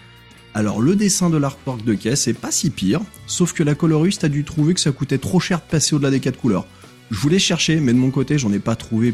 Alors 0.54 0.82
le 0.82 0.96
dessin 0.96 1.30
de 1.30 1.38
l'artwork 1.38 1.84
de 1.86 1.94
caisse 1.94 2.28
est 2.28 2.34
pas 2.34 2.52
si 2.52 2.70
pire, 2.70 3.02
sauf 3.26 3.54
que 3.54 3.64
la 3.64 3.74
coloriste 3.74 4.26
a 4.26 4.30
dû 4.30 4.44
trouver 4.44 4.74
que 4.74 4.82
ça 4.82 4.92
coûtait 4.92 5.18
trop 5.18 5.40
cher 5.40 5.60
de 5.60 5.64
passer 5.64 5.96
au-delà 5.96 6.12
des 6.12 6.20
quatre 6.20 6.38
couleurs. 6.38 6.68
Je 7.10 7.18
voulais 7.18 7.40
chercher, 7.40 7.80
mais 7.80 7.94
de 7.94 7.98
mon 7.98 8.12
côté 8.12 8.38
j'en 8.38 8.52
ai 8.52 8.60
pas 8.60 8.76
trouvé 8.76 9.14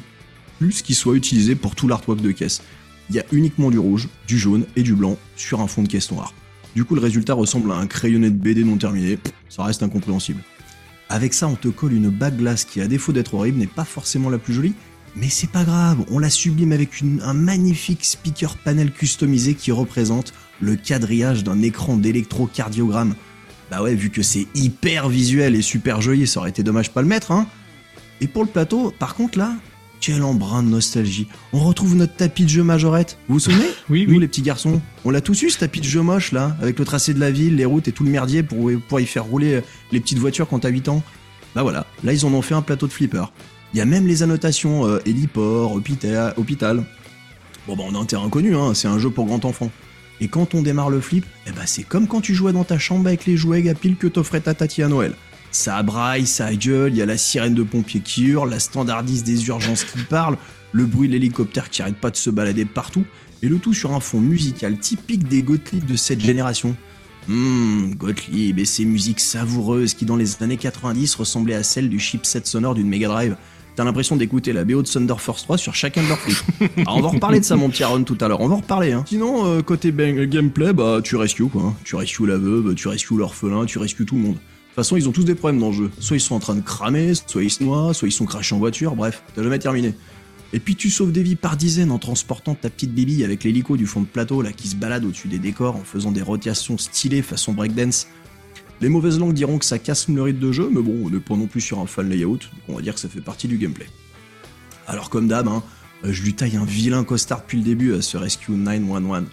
plus 0.58 0.82
qui 0.82 0.96
soit 0.96 1.14
utilisé 1.14 1.56
pour 1.56 1.76
tout 1.76 1.88
l'artwork 1.88 2.22
de 2.22 2.32
caisse. 2.32 2.64
Il 3.10 3.16
y 3.16 3.20
a 3.20 3.26
uniquement 3.32 3.72
du 3.72 3.80
rouge, 3.80 4.10
du 4.28 4.38
jaune 4.38 4.66
et 4.76 4.84
du 4.84 4.94
blanc 4.94 5.18
sur 5.36 5.62
un 5.62 5.68
fond 5.68 5.84
de 5.84 5.88
caisse 5.88 6.12
noire. 6.12 6.34
Du 6.76 6.84
coup 6.84 6.96
le 6.96 7.02
résultat 7.02 7.34
ressemble 7.34 7.72
à 7.72 7.76
un 7.76 7.88
crayonné 7.88 8.30
de 8.30 8.36
BD 8.36 8.64
non 8.64 8.78
terminé, 8.78 9.18
ça 9.50 9.64
reste 9.64 9.82
incompréhensible. 9.82 10.42
Avec 11.10 11.34
ça 11.34 11.48
on 11.48 11.56
te 11.56 11.70
colle 11.70 11.94
une 11.94 12.10
bague 12.10 12.38
glace 12.38 12.66
qui 12.66 12.82
à 12.82 12.88
défaut 12.88 13.14
d'être 13.14 13.34
horrible 13.34 13.60
n'est 13.60 13.68
pas 13.68 13.86
forcément 13.86 14.30
la 14.30 14.38
plus 14.38 14.54
jolie, 14.54 14.74
mais 15.16 15.30
c'est 15.30 15.50
pas 15.50 15.64
grave, 15.64 16.06
on 16.12 16.20
la 16.20 16.30
sublime 16.30 16.74
avec 16.74 17.02
un 17.24 17.34
magnifique 17.34 18.06
speaker 18.06 18.58
panel 18.58 18.92
customisé 18.92 19.56
qui 19.56 19.72
représente 19.72 20.34
le 20.60 20.76
quadrillage 20.76 21.44
d'un 21.44 21.62
écran 21.62 21.98
d'électrocardiogramme. 21.98 23.16
Bah 23.72 23.82
ouais, 23.82 23.96
vu 23.96 24.10
que 24.10 24.22
c'est 24.22 24.48
hyper 24.54 25.10
visuel 25.10 25.56
et 25.56 25.62
super 25.62 26.02
joli, 26.02 26.28
ça 26.28 26.40
aurait 26.40 26.52
été 26.52 26.62
dommage 26.62 26.92
pas 26.92 27.02
le 27.02 27.08
mettre, 27.08 27.32
hein. 27.32 27.48
Et 28.22 28.28
pour 28.28 28.44
le 28.44 28.50
plateau, 28.50 28.94
par 28.98 29.16
contre 29.16 29.38
là, 29.38 29.54
quel 30.00 30.24
embrun 30.24 30.64
de 30.64 30.70
nostalgie. 30.70 31.28
On 31.54 31.60
retrouve 31.60 31.96
notre 31.96 32.16
tapis 32.16 32.44
de 32.44 32.50
jeu 32.50 32.64
majorette. 32.64 33.18
Vous 33.28 33.36
vous 33.36 33.40
souvenez 33.40 33.66
Oui, 33.90 34.06
Nous 34.08 34.14
oui. 34.16 34.20
les 34.20 34.28
petits 34.28 34.42
garçons, 34.42 34.82
on 35.06 35.10
l'a 35.10 35.22
tous 35.22 35.42
eu 35.44 35.50
ce 35.50 35.60
tapis 35.60 35.80
de 35.80 35.86
jeu 35.86 36.02
moche 36.02 36.32
là, 36.32 36.56
avec 36.62 36.78
le 36.80 36.86
tracé 36.86 37.14
de 37.14 37.20
la 37.20 37.32
ville, 37.32 37.56
les 37.56 37.66
routes 37.66 37.88
et 37.88 37.92
tout 37.92 38.04
le 38.04 38.10
merdier 38.10 38.44
pour, 38.44 38.70
pour 38.88 39.00
y 39.00 39.06
faire 39.06 39.26
rouler 39.26 39.62
les 39.92 40.00
petites 40.00 40.20
voitures 40.20 40.48
quand 40.48 40.60
t'as 40.60 40.70
8 40.70 40.90
ans. 40.90 41.04
Bah 41.56 41.64
voilà, 41.64 41.86
là 42.04 42.14
ils 42.14 42.26
en 42.26 42.34
ont 42.34 42.42
fait 42.42 42.54
un 42.56 42.62
plateau 42.62 42.88
de 42.88 42.92
flipper. 42.94 43.32
Il 43.74 43.78
y 43.78 43.82
a 43.82 43.86
même 43.86 44.08
les 44.08 44.24
annotations 44.24 44.86
euh, 44.86 45.00
héliport, 45.06 45.74
hôpital, 45.74 46.34
hôpital. 46.38 46.86
Bon 47.68 47.76
bah 47.76 47.84
on 47.88 47.96
a 47.96 48.00
un 48.00 48.06
terrain 48.06 48.30
connu, 48.30 48.56
hein, 48.56 48.74
c'est 48.74 48.88
un 48.88 49.00
jeu 49.00 49.10
pour 49.10 49.26
grand 49.26 49.44
enfant. 49.46 49.72
Et 50.20 50.28
quand 50.30 50.56
on 50.56 50.62
démarre 50.62 50.90
le 50.90 51.00
flip, 51.02 51.26
eh 51.46 51.52
bah 51.52 51.64
c'est 51.66 51.84
comme 51.84 52.08
quand 52.08 52.22
tu 52.22 52.34
jouais 52.34 52.54
dans 52.54 52.64
ta 52.64 52.80
chambre 52.80 53.08
avec 53.08 53.26
les 53.26 53.38
jouets 53.38 53.68
à 53.70 53.74
pile 53.76 53.98
que 53.98 54.08
t'offrait 54.08 54.42
ta 54.42 54.54
tati 54.54 54.82
à 54.82 54.88
Noël. 54.88 55.14
Ça 55.58 55.82
braille, 55.82 56.28
ça 56.28 56.54
gueule, 56.54 56.94
il 56.94 56.98
y 56.98 57.02
a 57.02 57.08
la 57.08 57.18
sirène 57.18 57.56
de 57.56 57.64
pompiers 57.64 58.00
qui 58.00 58.26
hurle, 58.26 58.52
la 58.52 58.60
standardise 58.60 59.24
des 59.24 59.48
urgences 59.48 59.86
qui 59.86 59.98
parle, 60.04 60.38
le 60.72 60.86
bruit 60.86 61.08
de 61.08 61.14
l'hélicoptère 61.14 61.72
qui 61.72 61.82
arrête 61.82 61.98
pas 61.98 62.12
de 62.12 62.16
se 62.16 62.30
balader 62.30 62.64
partout, 62.64 63.06
et 63.42 63.50
le 63.50 63.58
tout 63.58 63.74
sur 63.74 63.94
un 63.94 64.00
fond 64.00 64.20
musical 64.20 64.78
typique 64.78 65.28
des 65.28 65.42
Gottlieb 65.42 65.84
de 65.84 65.96
cette 65.96 66.22
génération. 66.22 66.76
Hum, 67.28 67.96
Gottlieb 67.96 68.60
et 68.60 68.66
ses 68.66 68.86
musiques 68.86 69.20
savoureuses 69.20 69.96
qui 69.96 70.06
dans 70.06 70.16
les 70.16 70.44
années 70.44 70.58
90 70.58 71.16
ressemblaient 71.16 71.56
à 71.56 71.64
celles 71.64 71.90
du 71.90 72.00
chipset 72.00 72.42
sonore 72.44 72.76
d'une 72.76 72.88
Mega 72.88 73.08
Drive. 73.08 73.36
T'as 73.76 73.84
l'impression 73.84 74.16
d'écouter 74.16 74.54
la 74.54 74.64
BO 74.64 74.84
de 74.84 74.88
Thunder 74.88 75.16
Force 75.18 75.42
3 75.42 75.58
sur 75.58 75.74
chacun 75.74 76.04
de 76.04 76.08
leurs 76.08 76.20
flips. 76.20 76.44
Alors 76.78 76.98
on 76.98 77.02
va 77.02 77.10
reparler 77.10 77.40
de 77.40 77.46
ça 77.46 77.56
mon 77.56 77.70
petit 77.70 77.84
tout 78.06 78.18
à 78.22 78.28
l'heure, 78.28 78.42
on 78.42 78.48
va 78.48 78.54
en 78.54 78.60
reparler 78.60 78.92
hein. 78.92 79.04
Sinon, 79.08 79.48
euh, 79.48 79.64
côté 79.64 79.92
gameplay, 79.92 80.72
bah 80.72 81.00
tu 81.04 81.16
rescues 81.16 81.48
quoi. 81.48 81.74
Tu 81.84 81.96
rescues 81.96 82.28
la 82.28 82.38
veuve, 82.38 82.76
tu 82.76 82.88
rescues 82.88 83.18
l'orphelin, 83.18 83.66
tu 83.66 83.80
rescues 83.80 84.06
tout 84.06 84.18
le 84.18 84.22
monde. 84.22 84.38
De 84.78 84.84
toute 84.84 84.90
façon, 84.90 84.98
ils 84.98 85.10
ont 85.10 85.12
tous 85.12 85.24
des 85.24 85.34
problèmes 85.34 85.60
dans 85.60 85.70
le 85.70 85.74
jeu. 85.74 85.92
Soit 86.00 86.18
ils 86.18 86.22
sont 86.22 86.36
en 86.36 86.40
train 86.40 86.54
de 86.54 86.62
cramer, 86.62 87.14
soit 87.26 87.42
ils 87.42 87.50
se 87.50 87.64
noient, 87.64 87.96
soit 87.96 88.10
ils 88.10 88.12
sont 88.12 88.28
crachés 88.28 88.54
en 88.54 88.60
voiture, 88.60 88.96
bref, 88.96 89.24
t'as 89.34 89.42
jamais 89.42 89.58
terminé. 89.58 89.96
Et 90.54 90.60
puis 90.60 90.76
tu 90.76 90.92
sauves 90.92 91.12
des 91.12 91.24
vies 91.24 91.36
par 91.36 91.58
dizaines 91.58 91.90
en 91.90 91.98
transportant 91.98 92.54
ta 92.54 92.70
petite 92.70 92.94
bébille 92.94 93.24
avec 93.24 93.44
l'hélico 93.44 93.76
du 93.76 93.88
fond 93.88 94.02
de 94.02 94.06
plateau 94.06 94.44
là 94.44 94.52
qui 94.52 94.68
se 94.68 94.76
balade 94.76 95.04
au-dessus 95.04 95.30
des 95.30 95.40
décors 95.40 95.78
en 95.78 95.84
faisant 95.84 96.12
des 96.12 96.22
rotations 96.22 96.78
stylées 96.78 97.24
façon 97.24 97.54
breakdance. 97.54 98.06
Les 98.80 98.88
mauvaises 98.88 99.18
langues 99.18 99.34
diront 99.34 99.58
que 99.58 99.66
ça 99.66 99.80
casse 99.80 100.10
le 100.10 100.22
rythme 100.22 100.42
de 100.42 100.52
jeu, 100.52 100.70
mais 100.72 100.84
bon, 100.84 100.96
on 101.06 101.10
n'est 101.10 101.22
pas 101.22 101.36
non 101.36 101.48
plus 101.48 101.62
sur 101.62 101.80
un 101.80 101.88
fan 101.88 102.08
layout, 102.08 102.42
on 102.68 102.76
va 102.76 102.84
dire 102.84 102.94
que 102.94 103.00
ça 103.00 103.10
fait 103.10 103.20
partie 103.20 103.48
du 103.48 103.58
gameplay. 103.58 103.88
Alors 104.86 105.10
comme 105.10 105.28
d'hab, 105.28 105.48
hein, 105.48 105.64
je 106.04 106.22
lui 106.22 106.36
taille 106.36 106.56
un 106.56 106.66
vilain 106.66 107.04
costard 107.04 107.42
depuis 107.42 107.58
le 107.58 107.64
début 107.64 107.96
à 107.96 108.04
ce 108.04 108.16
Rescue 108.16 108.52
911. 108.52 109.24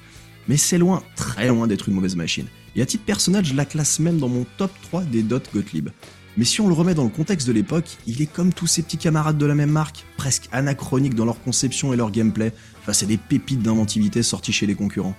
Mais 0.49 0.57
c'est 0.57 0.79
loin, 0.79 1.03
très 1.17 1.49
loin 1.49 1.67
d'être 1.67 1.91
une 1.91 1.97
mauvaise 1.97 2.17
machine. 2.17 2.47
Et 2.77 2.83
à 2.83 2.87
titre 2.87 3.05
personnel, 3.05 3.45
je 3.45 3.55
la 3.55 3.65
classe 3.65 4.01
même 4.01 4.19
dans 4.19 4.29
mon 4.29 4.47
top 4.57 4.73
3 4.83 5.03
des 5.05 5.23
dots 5.23 5.41
Gottlieb. 5.55 5.91
Mais 6.37 6.45
si 6.45 6.61
on 6.61 6.67
le 6.67 6.75
remet 6.75 6.95
dans 6.95 7.05
le 7.05 7.11
contexte 7.11 7.47
de 7.47 7.53
l'époque, 7.53 7.97
il 8.07 8.21
est 8.21 8.27
comme 8.27 8.53
tous 8.53 8.67
ses 8.67 8.83
petits 8.83 8.99
camarades 8.99 9.39
de 9.39 9.47
la 9.47 9.55
même 9.55 9.71
marque, 9.71 10.05
presque 10.17 10.49
anachroniques 10.51 11.15
dans 11.15 11.25
leur 11.25 11.41
conception 11.41 11.93
et 11.93 11.97
leur 11.97 12.11
gameplay, 12.11 12.53
face 12.85 13.05
à 13.05 13.07
des 13.07 13.17
pépites 13.17 13.63
d'inventivité 13.63 14.23
sorties 14.25 14.53
chez 14.53 14.67
les 14.67 14.75
concurrents. 14.75 15.15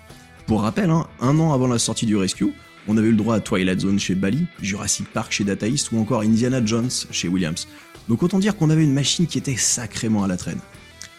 Pour 0.45 0.61
rappel, 0.61 0.89
hein, 0.89 1.07
un 1.21 1.39
an 1.39 1.53
avant 1.53 1.67
la 1.67 1.79
sortie 1.79 2.05
du 2.05 2.17
Rescue, 2.17 2.53
On 2.87 2.97
avait 2.97 3.07
eu 3.07 3.11
le 3.11 3.17
droit 3.17 3.35
à 3.35 3.39
Twilight 3.39 3.79
Zone 3.79 3.97
chez 3.97 4.13
Bally, 4.13 4.45
Jurassic 4.61 5.11
Park 5.11 5.31
chez 5.31 5.43
Data 5.43 5.65
ou 5.91 5.99
encore 5.99 6.21
Indiana 6.21 6.63
Jones 6.63 6.91
chez 7.09 7.27
Williams. 7.27 7.67
Donc 8.07 8.21
autant 8.21 8.37
dire 8.37 8.55
qu'on 8.55 8.69
avait 8.69 8.83
une 8.83 8.93
machine 8.93 9.25
qui 9.25 9.39
était 9.39 9.55
sacrément 9.55 10.23
à 10.23 10.27
la 10.27 10.37
traîne. 10.37 10.59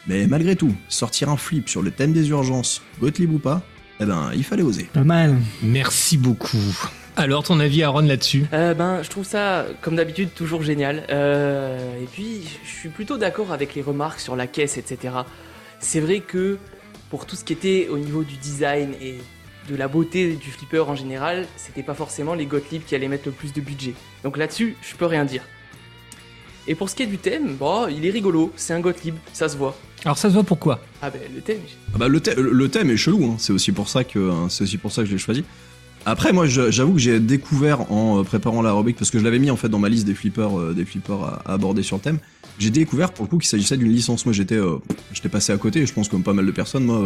Mais 0.07 0.29
malgré 0.29 0.55
tout, 0.55 0.73
sortir 0.89 1.29
un 1.29 1.37
flip 1.37 1.69
sur 1.69 1.83
le 1.83 1.91
thème 1.91 2.13
des 2.13 2.29
urgences, 2.29 2.83
Gottlieb 3.01 3.33
ou 3.33 3.41
pas, 3.41 3.63
eh 4.01 4.05
ben 4.05 4.31
il 4.35 4.45
fallait 4.45 4.63
oser. 4.63 4.89
Pas 4.93 5.05
mal. 5.05 5.37
Merci 5.63 6.17
beaucoup. 6.19 6.59
Alors, 7.19 7.45
ton 7.45 7.61
avis, 7.61 7.83
Aaron, 7.83 8.03
là-dessus? 8.03 8.45
Euh, 8.53 8.75
ben, 8.75 9.03
je 9.03 9.09
trouve 9.09 9.25
ça, 9.25 9.65
comme 9.81 9.97
d'habitude, 9.97 10.35
toujours 10.35 10.63
génial. 10.63 11.07
Euh, 11.09 11.79
et 12.03 12.05
puis, 12.05 12.43
je 12.63 12.71
suis 12.71 12.91
plutôt 12.91 13.17
d'accord 13.17 13.53
avec 13.53 13.75
les 13.75 13.81
remarques 13.81 14.21
sur 14.21 14.37
la 14.37 14.47
caisse, 14.47 14.77
etc. 14.77 15.15
C'est 15.79 16.01
vrai 16.01 16.21
que 16.21 16.59
pour 17.09 17.25
tout 17.25 17.35
ce 17.35 17.45
qui 17.45 17.55
était 17.55 17.89
au 17.91 17.97
niveau 17.97 18.23
du 18.23 18.37
design 18.37 18.93
et 19.01 19.17
de 19.69 19.77
la 19.77 19.89
beauté 19.89 20.35
du 20.35 20.51
flipper 20.51 20.81
en 20.81 20.95
général, 20.95 21.47
c'était 21.57 21.83
pas 21.83 21.95
forcément 21.95 22.35
les 22.35 22.45
Gottlieb 22.45 22.83
qui 22.85 22.95
allaient 22.95 23.09
mettre 23.09 23.27
le 23.27 23.33
plus 23.33 23.55
de 23.55 23.63
budget. 23.63 23.95
Donc 24.23 24.37
là-dessus, 24.37 24.77
je 24.83 24.95
peux 24.95 25.07
rien 25.07 25.25
dire. 25.25 25.43
Et 26.69 26.75
pour 26.75 26.91
ce 26.91 26.95
qui 26.97 27.03
est 27.05 27.07
du 27.07 27.19
thème, 27.19 27.55
bon, 27.59 27.87
il 27.89 28.05
est 28.05 28.11
rigolo, 28.11 28.53
c'est 28.57 28.73
un 28.75 28.81
Gottlieb, 28.81 29.15
ça 29.33 29.49
se 29.49 29.57
voit. 29.57 29.77
Alors, 30.05 30.19
ça 30.19 30.29
se 30.29 30.35
voit 30.35 30.43
pourquoi? 30.45 30.81
Ah 31.03 31.11
ben, 31.11 31.21
le 31.35 31.41
thème, 31.41 31.59
Ah 31.95 31.99
bah, 31.99 32.09
le, 32.09 32.21
thème- 32.21 32.41
le 32.41 32.69
thème 32.69 32.91
est 32.91 32.97
chelou, 32.97 33.25
hein. 33.25 33.37
c'est 33.39 33.53
aussi 33.53 33.73
pour 33.73 33.89
ça 33.89 34.05
que 34.05 34.31
hein, 34.31 34.47
c'est 34.49 34.65
aussi 34.65 34.77
pour 34.79 34.91
ça 34.93 35.03
que 35.03 35.09
je 35.09 35.13
l'ai 35.13 35.19
choisi. 35.19 35.45
Après 36.09 36.33
moi 36.33 36.47
j'avoue 36.47 36.93
que 36.93 37.01
j'ai 37.01 37.19
découvert 37.19 37.91
en 37.91 38.21
euh, 38.21 38.23
préparant 38.23 38.63
la 38.63 38.73
rubrique 38.73 38.97
parce 38.97 39.11
que 39.11 39.19
je 39.19 39.25
l'avais 39.25 39.41
mis 39.41 39.51
en 39.51 39.57
fait 39.57 39.69
dans 39.69 39.81
ma 39.81 39.89
liste 39.89 40.07
des 40.07 40.15
flippers 40.15 40.57
euh, 40.57 40.73
des 40.73 40.85
flippers 40.85 41.21
à, 41.21 41.43
à 41.45 41.55
aborder 41.55 41.83
sur 41.83 41.97
le 41.97 42.03
thème. 42.03 42.19
J'ai 42.61 42.71
découvert 42.71 43.11
pour 43.13 43.25
le 43.25 43.29
coup 43.29 43.39
qu'il 43.39 43.49
s'agissait 43.49 43.77
d'une 43.77 43.91
licence. 43.91 44.25
Moi 44.25 44.33
j'étais 44.33 44.55
euh, 44.55 44.77
j'étais 45.13 45.29
passé 45.29 45.53
à 45.53 45.57
côté 45.57 45.81
et 45.81 45.87
je 45.87 45.93
pense 45.93 46.09
comme 46.09 46.23
pas 46.23 46.33
mal 46.33 46.47
de 46.47 46.53
personnes 46.53 46.85
moi 46.85 46.99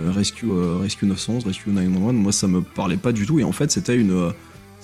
euh, 0.00 0.10
Rescue 0.10 0.46
euh, 0.50 0.78
Rescue 0.82 1.06
911, 1.06 1.44
Rescue 1.46 1.70
911 1.70 2.12
moi 2.14 2.32
ça 2.32 2.48
me 2.48 2.60
parlait 2.60 2.96
pas 2.96 3.12
du 3.12 3.24
tout 3.24 3.38
et 3.38 3.44
en 3.44 3.52
fait 3.52 3.70
c'était 3.70 3.94
une 3.94 4.10
euh, 4.10 4.30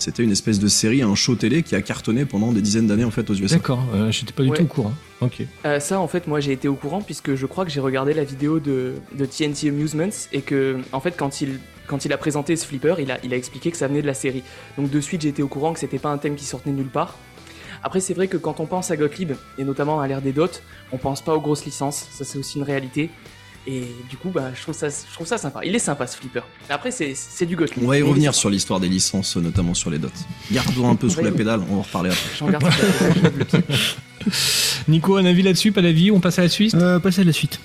c'était 0.02 0.22
une 0.24 0.32
espèce 0.32 0.58
de 0.58 0.68
série, 0.68 1.02
un 1.02 1.14
show 1.14 1.34
télé 1.34 1.62
qui 1.62 1.74
a 1.74 1.82
cartonné 1.82 2.24
pendant 2.24 2.52
des 2.52 2.60
dizaines 2.60 2.86
d'années 2.86 3.04
en 3.04 3.10
fait 3.10 3.28
aux 3.30 3.34
USA. 3.34 3.56
D'accord, 3.56 3.84
euh, 3.94 4.10
j'étais 4.10 4.32
pas 4.32 4.42
du 4.42 4.50
Ouais. 4.50 4.56
tout 4.56 4.64
au 4.64 4.66
courant. 4.66 4.92
Ok. 5.20 5.42
Euh, 5.64 5.78
ça, 5.80 6.00
en 6.00 6.08
fait, 6.08 6.26
moi 6.26 6.40
j'ai 6.40 6.52
été 6.52 6.66
au 6.68 6.74
courant 6.74 7.02
puisque 7.02 7.34
je 7.34 7.46
crois 7.46 7.64
que 7.64 7.70
j'ai 7.70 7.80
regardé 7.80 8.14
la 8.14 8.24
vidéo 8.24 8.58
de, 8.60 8.94
de 9.16 9.24
TNT 9.26 9.68
Amusements 9.68 10.08
et 10.32 10.40
que, 10.40 10.78
en 10.92 11.00
fait, 11.00 11.14
quand 11.16 11.40
il, 11.40 11.58
quand 11.86 12.04
il 12.04 12.12
a 12.12 12.18
présenté 12.18 12.56
ce 12.56 12.64
flipper, 12.66 12.94
il 12.98 13.10
a, 13.10 13.18
il 13.24 13.32
a 13.34 13.36
expliqué 13.36 13.70
que 13.70 13.76
ça 13.76 13.88
venait 13.88 14.02
de 14.02 14.06
la 14.06 14.14
série. 14.14 14.42
Donc 14.78 14.90
de 14.90 15.00
suite, 15.00 15.20
j'ai 15.22 15.28
été 15.28 15.42
au 15.42 15.48
courant 15.48 15.72
que 15.72 15.78
c'était 15.78 15.98
pas 15.98 16.10
un 16.10 16.18
thème 16.18 16.36
qui 16.36 16.44
sortait 16.44 16.70
nulle 16.70 16.86
part. 16.88 17.16
Après, 17.82 18.00
c'est 18.00 18.12
vrai 18.14 18.28
que 18.28 18.36
quand 18.36 18.60
on 18.60 18.66
pense 18.66 18.90
à 18.90 18.96
Gottlieb, 18.96 19.32
et 19.58 19.64
notamment 19.64 20.00
à 20.00 20.06
l'ère 20.06 20.20
des 20.20 20.32
dots, 20.32 20.46
on 20.92 20.98
pense 20.98 21.22
pas 21.22 21.34
aux 21.34 21.40
grosses 21.40 21.64
licences, 21.64 22.06
ça 22.12 22.24
c'est 22.24 22.38
aussi 22.38 22.58
une 22.58 22.64
réalité. 22.64 23.08
Et 23.66 23.82
du 24.08 24.16
coup, 24.16 24.30
bah, 24.30 24.50
je, 24.54 24.62
trouve 24.62 24.74
ça, 24.74 24.88
je 24.88 25.14
trouve 25.14 25.26
ça 25.26 25.36
sympa. 25.36 25.60
Il 25.64 25.74
est 25.74 25.80
sympa 25.80 26.06
ce 26.06 26.16
flipper. 26.16 26.42
Après, 26.68 26.90
c'est 26.90 27.14
c'est 27.14 27.44
du 27.46 27.56
Gottlieb. 27.56 27.84
On 27.84 27.88
va 27.88 27.98
y 27.98 28.02
revenir 28.02 28.34
sur 28.34 28.48
l'histoire 28.48 28.80
des 28.80 28.88
licences, 28.88 29.36
notamment 29.36 29.74
sur 29.74 29.90
les 29.90 29.98
dots. 29.98 30.08
Garde-toi 30.50 30.88
un 30.88 30.96
peu 30.96 31.08
sous 31.08 31.22
la 31.22 31.30
pédale, 31.30 31.60
on 31.68 31.74
va 31.74 31.78
en 31.80 31.82
reparler 31.82 32.10
après. 32.10 33.58
Nico, 34.88 35.16
un 35.16 35.24
avis 35.24 35.42
là-dessus 35.42 35.72
Pas 35.72 35.80
d'avis 35.80 36.10
On 36.10 36.20
passe 36.20 36.38
à 36.38 36.42
la 36.42 36.48
suite? 36.48 36.74
Euh, 36.74 36.98
passez 36.98 37.22
à 37.22 37.24
la 37.24 37.32
suite. 37.32 37.58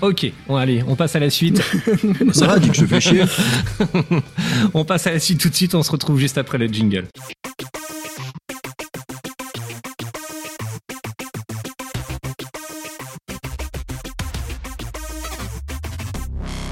Ok, 0.00 0.30
bon, 0.46 0.56
allez, 0.56 0.82
on 0.86 0.96
passe 0.96 1.16
à 1.16 1.20
la 1.20 1.30
suite. 1.30 1.62
Ça 2.32 2.46
va, 2.46 2.58
dis 2.58 2.68
que 2.68 2.76
je 2.76 2.84
fais 2.84 3.00
chier. 3.00 3.24
on 4.74 4.84
passe 4.84 5.06
à 5.06 5.12
la 5.12 5.18
suite 5.18 5.40
tout 5.40 5.48
de 5.48 5.54
suite, 5.54 5.74
on 5.74 5.82
se 5.82 5.90
retrouve 5.90 6.18
juste 6.18 6.38
après 6.38 6.58
le 6.58 6.66
jingle. 6.66 7.06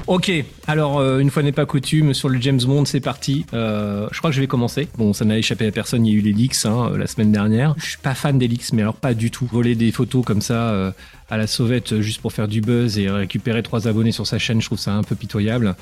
Ok, 0.07 0.31
alors 0.67 0.99
euh, 0.99 1.19
une 1.19 1.29
fois 1.29 1.43
n'est 1.43 1.51
pas 1.51 1.65
coutume, 1.65 2.13
sur 2.13 2.29
le 2.29 2.39
James 2.39 2.61
Bond 2.65 2.85
c'est 2.85 3.01
parti. 3.01 3.45
Euh, 3.53 4.07
je 4.13 4.17
crois 4.19 4.29
que 4.29 4.35
je 4.37 4.39
vais 4.39 4.47
commencer. 4.47 4.87
Bon, 4.97 5.11
ça 5.11 5.25
n'a 5.25 5.37
échappé 5.37 5.67
à 5.67 5.71
personne, 5.71 6.05
il 6.05 6.13
y 6.13 6.15
a 6.15 6.19
eu 6.19 6.21
les 6.21 6.31
leaks 6.31 6.65
hein, 6.65 6.91
euh, 6.93 6.97
la 6.97 7.07
semaine 7.07 7.33
dernière. 7.33 7.75
Je 7.77 7.89
suis 7.89 7.97
pas 7.97 8.15
fan 8.15 8.37
des 8.37 8.47
leaks, 8.47 8.71
mais 8.71 8.83
alors 8.83 8.95
pas 8.95 9.13
du 9.13 9.31
tout. 9.31 9.49
Voler 9.51 9.75
des 9.75 9.91
photos 9.91 10.23
comme 10.23 10.39
ça 10.39 10.69
euh, 10.69 10.91
à 11.29 11.35
la 11.35 11.45
sauvette 11.45 11.91
euh, 11.91 12.01
juste 12.01 12.21
pour 12.21 12.31
faire 12.31 12.47
du 12.47 12.61
buzz 12.61 12.97
et 12.97 13.09
récupérer 13.09 13.61
trois 13.63 13.85
abonnés 13.89 14.13
sur 14.13 14.25
sa 14.25 14.39
chaîne, 14.39 14.61
je 14.61 14.67
trouve 14.67 14.79
ça 14.79 14.93
un 14.93 15.03
peu 15.03 15.15
pitoyable. 15.15 15.75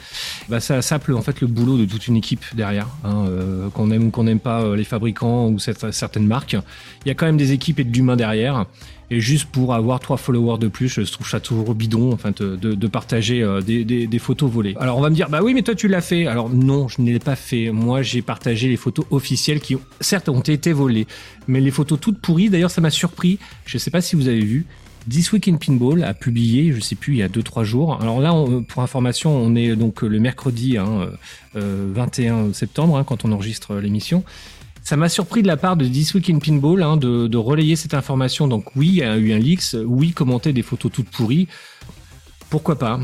Bah, 0.49 0.59
ça 0.59 0.81
sape 0.81 1.07
en 1.09 1.21
fait 1.21 1.39
le 1.41 1.45
boulot 1.45 1.77
de 1.77 1.85
toute 1.85 2.07
une 2.07 2.17
équipe 2.17 2.43
derrière. 2.55 2.87
hein, 3.03 3.25
euh, 3.29 3.69
qu'on 3.69 3.91
aime 3.91 4.07
ou 4.07 4.09
qu'on 4.09 4.23
n'aime 4.23 4.39
pas 4.39 4.75
les 4.75 4.85
fabricants 4.85 5.49
ou 5.49 5.59
certaines 5.59 6.25
marques, 6.25 6.57
il 7.05 7.09
y 7.09 7.11
a 7.11 7.13
quand 7.13 7.27
même 7.27 7.37
des 7.37 7.51
équipes 7.51 7.79
et 7.79 7.83
de 7.83 7.93
l'humain 7.93 8.15
derrière. 8.15 8.65
Et 9.11 9.19
juste 9.19 9.45
pour 9.45 9.73
avoir 9.75 9.99
trois 9.99 10.17
followers 10.17 10.57
de 10.57 10.67
plus, 10.67 10.87
je 10.89 11.01
trouve 11.11 11.29
ça 11.29 11.39
toujours 11.39 11.75
bidon, 11.75 12.11
enfin, 12.11 12.31
de, 12.35 12.55
de- 12.55 12.73
de 12.73 12.87
partager 12.87 13.43
euh, 13.43 13.61
des, 13.61 13.83
des- 13.85 14.07
des 14.07 14.19
photos 14.19 14.49
volées. 14.49 14.75
Alors 14.79 14.97
on 14.97 15.01
va 15.01 15.09
me 15.11 15.15
dire, 15.15 15.29
bah 15.29 15.41
oui, 15.43 15.53
mais 15.53 15.61
toi 15.61 15.75
tu 15.75 15.87
l'as 15.87 16.01
fait. 16.01 16.25
Alors 16.25 16.49
non, 16.49 16.87
je 16.87 17.01
ne 17.01 17.11
l'ai 17.11 17.19
pas 17.19 17.35
fait. 17.35 17.69
Moi, 17.71 18.01
j'ai 18.01 18.21
partagé 18.23 18.67
les 18.67 18.77
photos 18.77 19.05
officielles 19.11 19.59
qui, 19.59 19.77
certes, 20.01 20.27
ont 20.29 20.39
été 20.41 20.73
volées, 20.73 21.05
mais 21.47 21.61
les 21.61 21.71
photos 21.71 21.99
toutes 21.99 22.19
pourries. 22.19 22.49
D'ailleurs, 22.49 22.71
ça 22.71 22.81
m'a 22.81 22.89
surpris. 22.89 23.37
Je 23.65 23.77
ne 23.77 23.79
sais 23.79 23.91
pas 23.91 24.01
si 24.01 24.15
vous 24.15 24.27
avez 24.27 24.39
vu. 24.43 24.65
This 25.07 25.31
Week 25.33 25.47
in 25.47 25.57
Pinball 25.57 26.03
a 26.03 26.15
publié, 26.15 26.73
je 26.73 26.79
sais 26.79 26.95
plus, 26.95 27.13
il 27.13 27.17
y 27.17 27.21
a 27.21 27.27
2-3 27.29 27.63
jours. 27.63 27.99
Alors 28.01 28.19
là, 28.21 28.33
on- 28.33 28.63
pour 28.63 28.81
information, 28.81 29.37
on 29.37 29.53
est 29.55 29.75
donc 29.75 30.01
le 30.01 30.19
mercredi 30.19 30.79
hein, 30.79 31.09
euh, 31.55 31.91
21 31.93 32.53
septembre, 32.53 32.97
hein, 32.97 33.03
quand 33.03 33.23
on 33.23 33.31
enregistre 33.31 33.75
l'émission. 33.75 34.23
Ça 34.85 34.97
m'a 34.97 35.09
surpris 35.09 35.41
de 35.41 35.47
la 35.47 35.57
part 35.57 35.77
de 35.77 35.85
This 35.87 36.13
Week 36.13 36.29
in 36.29 36.37
Pinball 36.37 36.83
hein, 36.83 36.95
de, 36.95 37.37
relayer 37.37 37.75
cette 37.75 37.95
information. 37.95 38.47
Donc 38.47 38.75
oui, 38.75 38.87
il 38.89 38.95
y 38.97 39.01
a 39.01 39.17
eu 39.17 39.33
un 39.33 39.39
leaks, 39.39 39.75
oui, 39.83 40.11
commenter 40.11 40.53
des 40.53 40.61
photos 40.61 40.91
toutes 40.91 41.09
pourries. 41.09 41.47
Pourquoi 42.49 42.77
pas 42.77 42.99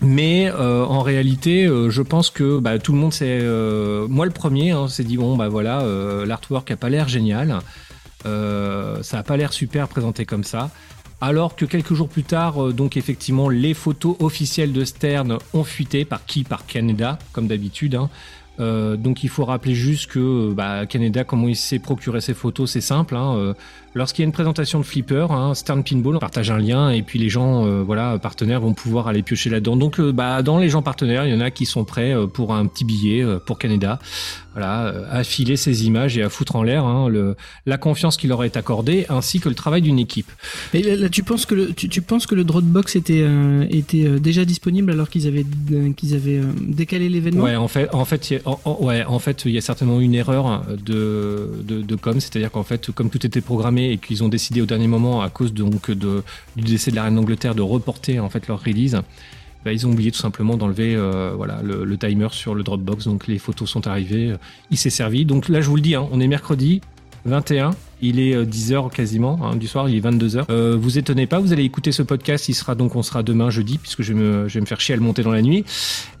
mais 0.00 0.50
euh, 0.50 0.84
en 0.84 1.02
réalité, 1.02 1.66
euh, 1.66 1.88
je 1.88 2.02
pense 2.02 2.28
que 2.28 2.58
bah, 2.58 2.80
tout 2.80 2.92
le 2.92 2.98
monde 2.98 3.12
s'est, 3.12 3.38
euh, 3.40 4.08
moi 4.08 4.26
le 4.26 4.32
premier, 4.32 4.72
hein, 4.72 4.88
s'est 4.88 5.04
dit 5.04 5.16
bon 5.16 5.36
bah 5.36 5.48
voilà, 5.48 5.84
l'artwork 6.26 6.68
a 6.72 6.76
pas 6.76 6.90
l'air 6.90 7.08
génial, 7.08 7.60
ça 8.24 9.18
a 9.18 9.22
pas 9.22 9.36
l'air 9.36 9.52
super 9.52 9.86
présenté 9.86 10.26
comme 10.26 10.42
ça. 10.42 10.70
Alors 11.20 11.54
que 11.54 11.64
quelques 11.64 11.94
jours 11.94 12.08
plus 12.08 12.24
tard, 12.24 12.72
donc 12.72 12.96
effectivement, 12.96 13.48
les 13.48 13.72
photos 13.72 14.16
officielles 14.18 14.72
de 14.72 14.84
Stern 14.84 15.38
ont 15.54 15.64
fuité 15.64 16.04
par 16.04 16.26
qui? 16.26 16.42
Par 16.42 16.66
Canada, 16.66 17.18
comme 17.32 17.46
d'habitude. 17.46 17.94
hein. 17.94 18.10
Euh, 18.60 18.96
donc 18.96 19.24
il 19.24 19.28
faut 19.28 19.44
rappeler 19.44 19.74
juste 19.74 20.10
que 20.10 20.52
bah, 20.52 20.86
Canada, 20.86 21.24
comment 21.24 21.48
il 21.48 21.56
s'est 21.56 21.78
procuré 21.78 22.20
ses 22.20 22.34
photos, 22.34 22.70
c'est 22.70 22.80
simple. 22.80 23.16
hein, 23.16 23.36
euh, 23.36 23.54
Lorsqu'il 23.94 24.22
y 24.22 24.24
a 24.24 24.26
une 24.26 24.32
présentation 24.32 24.80
de 24.80 24.84
flipper, 24.84 25.26
hein, 25.30 25.54
Stern 25.54 25.84
Pinball 25.84 26.16
on 26.16 26.18
partage 26.18 26.50
un 26.50 26.58
lien 26.58 26.90
et 26.90 27.02
puis 27.02 27.18
les 27.18 27.28
gens, 27.28 27.64
euh, 27.64 27.82
voilà, 27.82 28.18
partenaires 28.18 28.60
vont 28.60 28.72
pouvoir 28.74 29.06
aller 29.06 29.22
piocher 29.22 29.50
là-dedans. 29.50 29.76
Donc, 29.76 30.00
euh, 30.00 30.12
bah, 30.12 30.42
dans 30.42 30.58
les 30.58 30.68
gens 30.68 30.82
partenaires, 30.82 31.26
il 31.26 31.32
y 31.32 31.36
en 31.36 31.40
a 31.40 31.50
qui 31.50 31.64
sont 31.64 31.84
prêts 31.84 32.12
euh, 32.12 32.26
pour 32.26 32.52
un 32.54 32.66
petit 32.66 32.84
billet 32.84 33.22
euh, 33.22 33.38
pour 33.38 33.58
Canada, 33.58 34.00
voilà, 34.52 34.86
euh, 34.86 35.04
à 35.10 35.22
filer 35.24 35.56
ces 35.56 35.86
images 35.86 36.18
et 36.18 36.22
à 36.22 36.28
foutre 36.28 36.56
en 36.56 36.62
l'air 36.62 36.84
hein, 36.84 37.08
le, 37.08 37.36
la 37.66 37.76
confiance 37.76 38.16
qui 38.16 38.26
leur 38.26 38.42
est 38.44 38.56
accordée 38.56 39.06
ainsi 39.08 39.38
que 39.38 39.48
le 39.48 39.54
travail 39.54 39.82
d'une 39.82 39.98
équipe. 40.00 40.30
Et 40.72 40.82
là, 40.82 40.96
là, 40.96 41.08
tu 41.08 41.22
penses 41.22 41.46
que 41.46 41.54
le, 41.54 41.72
tu, 41.72 41.88
tu 41.88 42.02
penses 42.02 42.26
que 42.26 42.34
le 42.34 42.42
Dropbox 42.44 42.96
était, 42.96 43.22
euh, 43.22 43.64
était 43.70 44.18
déjà 44.18 44.44
disponible 44.44 44.90
alors 44.90 45.08
qu'ils 45.08 45.26
avaient, 45.28 45.46
qu'ils 45.96 46.14
avaient 46.14 46.38
euh, 46.38 46.52
décalé 46.60 47.08
l'événement? 47.08 47.44
Ouais, 47.44 47.56
en 47.56 47.68
fait, 47.68 47.88
en 47.94 48.04
fait, 48.04 48.30
il 48.30 48.34
y 48.34 48.36
a- 48.38 48.48
en- 48.48 48.60
en- 48.64 48.84
ouais, 48.84 49.04
en 49.04 49.18
fait, 49.20 49.44
il 49.44 49.52
y 49.52 49.58
a 49.58 49.60
certainement 49.60 50.00
une 50.00 50.14
erreur 50.14 50.64
de, 50.84 51.50
de, 51.62 51.82
de 51.82 51.96
com, 51.96 52.18
c'est-à-dire 52.20 52.50
qu'en 52.50 52.64
fait, 52.64 52.90
comme 52.90 53.08
tout 53.10 53.24
était 53.24 53.40
programmé 53.40 53.83
et 53.92 53.98
qu'ils 53.98 54.24
ont 54.24 54.28
décidé 54.28 54.60
au 54.60 54.66
dernier 54.66 54.86
moment, 54.86 55.22
à 55.22 55.30
cause 55.30 55.52
du 55.52 55.64
décès 56.56 56.90
de 56.90 56.96
la 56.96 57.04
reine 57.04 57.16
d'Angleterre, 57.16 57.54
de 57.54 57.62
reporter 57.62 58.20
en 58.20 58.28
fait 58.28 58.48
leur 58.48 58.62
release, 58.62 59.00
bah, 59.64 59.72
ils 59.72 59.86
ont 59.86 59.90
oublié 59.90 60.10
tout 60.10 60.18
simplement 60.18 60.56
d'enlever 60.56 60.94
euh, 60.94 61.32
voilà 61.34 61.60
le, 61.62 61.96
timer 61.96 62.28
sur 62.32 62.54
le 62.54 62.62
Dropbox. 62.62 63.04
Donc 63.04 63.26
les 63.26 63.38
photos 63.38 63.68
sont 63.68 63.86
arrivées, 63.86 64.34
il 64.70 64.76
s'est 64.76 64.90
servi. 64.90 65.24
Donc 65.24 65.48
là, 65.48 65.60
je 65.60 65.68
vous 65.68 65.76
le 65.76 65.82
dis, 65.82 65.94
hein, 65.94 66.06
on 66.12 66.20
est 66.20 66.26
mercredi 66.26 66.80
21. 67.24 67.70
Il 68.06 68.20
est 68.20 68.36
10h 68.36 68.90
quasiment 68.92 69.38
hein, 69.42 69.56
du 69.56 69.66
soir, 69.66 69.88
il 69.88 69.96
est 69.96 70.00
22h. 70.00 70.44
Euh, 70.50 70.76
vous 70.78 70.98
étonnez 70.98 71.26
pas, 71.26 71.38
vous 71.38 71.54
allez 71.54 71.64
écouter 71.64 71.90
ce 71.90 72.02
podcast, 72.02 72.50
il 72.50 72.54
sera 72.54 72.74
donc 72.74 72.96
on 72.96 73.02
sera 73.02 73.22
demain 73.22 73.48
jeudi 73.48 73.78
puisque 73.78 74.02
je 74.02 74.12
vais 74.12 74.18
me, 74.20 74.46
je 74.46 74.54
vais 74.54 74.60
me 74.60 74.66
faire 74.66 74.78
chier 74.78 74.92
à 74.92 74.96
le 74.98 75.02
monter 75.02 75.22
dans 75.22 75.32
la 75.32 75.40
nuit. 75.40 75.64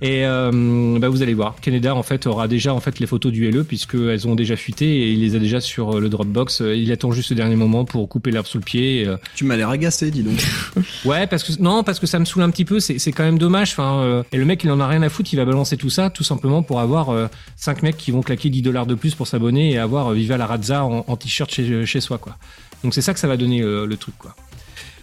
Et 0.00 0.24
euh, 0.24 0.98
bah, 0.98 1.10
vous 1.10 1.20
allez 1.22 1.34
voir, 1.34 1.56
Canada 1.60 1.94
en 1.94 2.02
fait 2.02 2.26
aura 2.26 2.48
déjà 2.48 2.72
en 2.72 2.80
fait 2.80 3.00
les 3.00 3.06
photos 3.06 3.30
du 3.32 3.50
LE 3.50 3.64
puisqu'elles 3.64 4.26
ont 4.26 4.34
déjà 4.34 4.56
fuité 4.56 4.86
et 4.86 5.12
il 5.12 5.20
les 5.20 5.36
a 5.36 5.38
déjà 5.38 5.60
sur 5.60 5.96
euh, 5.96 6.00
le 6.00 6.08
Dropbox. 6.08 6.62
Euh, 6.62 6.74
Il 6.74 6.90
attend 6.90 7.12
juste 7.12 7.30
le 7.30 7.36
dernier 7.36 7.56
moment 7.56 7.84
pour 7.84 8.08
couper 8.08 8.30
l'herbe 8.30 8.46
sous 8.46 8.58
le 8.58 8.64
pied. 8.64 9.02
Et, 9.02 9.06
euh, 9.06 9.16
Tu 9.36 9.44
m'as 9.44 9.56
l'air 9.56 9.68
agacé, 9.68 10.10
dis 10.10 10.22
donc. 10.22 10.42
Ouais, 11.04 11.26
parce 11.26 11.42
que 11.42 11.52
non, 11.60 11.82
parce 11.82 11.98
que 12.00 12.06
ça 12.06 12.18
me 12.18 12.24
saoule 12.24 12.42
un 12.42 12.50
petit 12.50 12.64
peu. 12.64 12.80
C'est 12.80 13.12
quand 13.12 13.24
même 13.24 13.38
dommage. 13.38 13.72
Enfin, 13.72 13.98
euh, 13.98 14.22
et 14.32 14.38
le 14.38 14.44
mec, 14.44 14.64
il 14.64 14.70
en 14.70 14.80
a 14.80 14.86
rien 14.86 15.02
à 15.02 15.08
foutre. 15.08 15.32
Il 15.32 15.36
va 15.36 15.44
balancer 15.44 15.76
tout 15.76 15.90
ça, 15.90 16.10
tout 16.10 16.24
simplement 16.24 16.62
pour 16.62 16.80
avoir 16.80 17.10
euh, 17.10 17.26
cinq 17.56 17.82
mecs 17.82 17.96
qui 17.96 18.10
vont 18.10 18.22
claquer 18.22 18.48
10 18.48 18.62
dollars 18.62 18.86
de 18.86 18.94
plus 18.94 19.14
pour 19.14 19.26
s'abonner 19.26 19.72
et 19.72 19.78
avoir 19.78 20.08
euh, 20.08 20.14
Viva 20.14 20.36
la 20.36 20.46
Razza 20.46 20.84
en, 20.84 21.04
en 21.06 21.16
t-shirt 21.16 21.50
chez, 21.52 21.64
chez 21.84 22.00
soi, 22.00 22.18
quoi. 22.18 22.36
Donc 22.82 22.94
c'est 22.94 23.02
ça 23.02 23.14
que 23.14 23.20
ça 23.20 23.28
va 23.28 23.36
donner 23.36 23.62
euh, 23.62 23.86
le 23.86 23.96
truc, 23.96 24.14
quoi. 24.18 24.34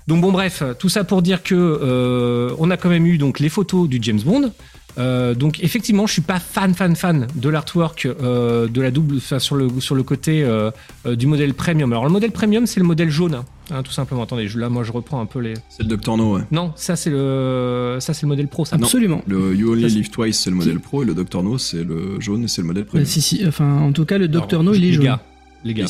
Donc 0.07 0.21
bon, 0.21 0.31
bref, 0.31 0.63
tout 0.79 0.89
ça 0.89 1.03
pour 1.03 1.21
dire 1.21 1.43
que 1.43 1.55
euh, 1.55 2.53
on 2.59 2.71
a 2.71 2.77
quand 2.77 2.89
même 2.89 3.05
eu 3.05 3.17
donc 3.17 3.39
les 3.39 3.49
photos 3.49 3.87
du 3.87 3.99
James 4.01 4.19
Bond. 4.23 4.51
Euh, 4.97 5.33
donc 5.35 5.63
effectivement, 5.63 6.05
je 6.05 6.11
suis 6.11 6.21
pas 6.21 6.37
fan, 6.39 6.73
fan, 6.73 6.97
fan 6.97 7.27
de 7.33 7.47
l'artwork 7.49 8.05
euh, 8.05 8.67
de 8.67 8.81
la 8.81 8.91
double, 8.91 9.17
enfin, 9.17 9.39
sur 9.39 9.55
le 9.55 9.69
sur 9.79 9.95
le 9.95 10.03
côté 10.03 10.43
euh, 10.43 10.69
euh, 11.05 11.15
du 11.15 11.27
modèle 11.27 11.53
premium. 11.53 11.89
Alors 11.93 12.03
le 12.03 12.09
modèle 12.11 12.31
premium, 12.31 12.65
c'est 12.67 12.81
le 12.81 12.85
modèle 12.85 13.09
jaune, 13.09 13.35
hein, 13.35 13.45
hein, 13.71 13.83
tout 13.83 13.93
simplement. 13.93 14.23
Attendez, 14.23 14.49
je- 14.49 14.59
là, 14.59 14.67
moi, 14.67 14.83
je 14.83 14.91
reprends 14.91 15.21
un 15.21 15.25
peu 15.25 15.39
les. 15.39 15.53
C'est 15.69 15.83
le 15.87 15.95
Dr. 15.95 16.17
No, 16.17 16.35
ouais. 16.35 16.41
Non, 16.51 16.73
ça 16.75 16.97
c'est 16.97 17.09
le 17.09 17.97
ça 18.01 18.13
c'est 18.13 18.23
le 18.23 18.29
modèle 18.29 18.49
pro, 18.49 18.65
ça. 18.65 18.75
Non. 18.77 18.83
Absolument. 18.83 19.21
Le 19.27 19.55
You 19.55 19.71
Only 19.71 19.85
Live 19.87 20.09
Twice, 20.09 20.39
c'est 20.41 20.49
le 20.49 20.57
modèle 20.57 20.79
pro, 20.81 21.03
et 21.03 21.05
le 21.05 21.13
Dr. 21.13 21.41
No, 21.41 21.57
c'est 21.57 21.85
le 21.85 22.19
jaune, 22.19 22.43
et 22.43 22.47
c'est 22.49 22.61
le 22.61 22.67
modèle 22.67 22.83
Euh, 22.83 22.87
premium. 22.87 23.05
si, 23.05 23.21
si, 23.21 23.43
enfin, 23.47 23.77
en 23.79 23.93
tout 23.93 24.03
cas, 24.03 24.17
le 24.17 24.27
Dr. 24.27 24.45
Alors, 24.49 24.63
No, 24.63 24.73
il 24.73 24.83
est 24.83 24.91
jaune. 24.91 25.05
Gars, 25.05 25.21
les 25.63 25.73
gars, 25.73 25.85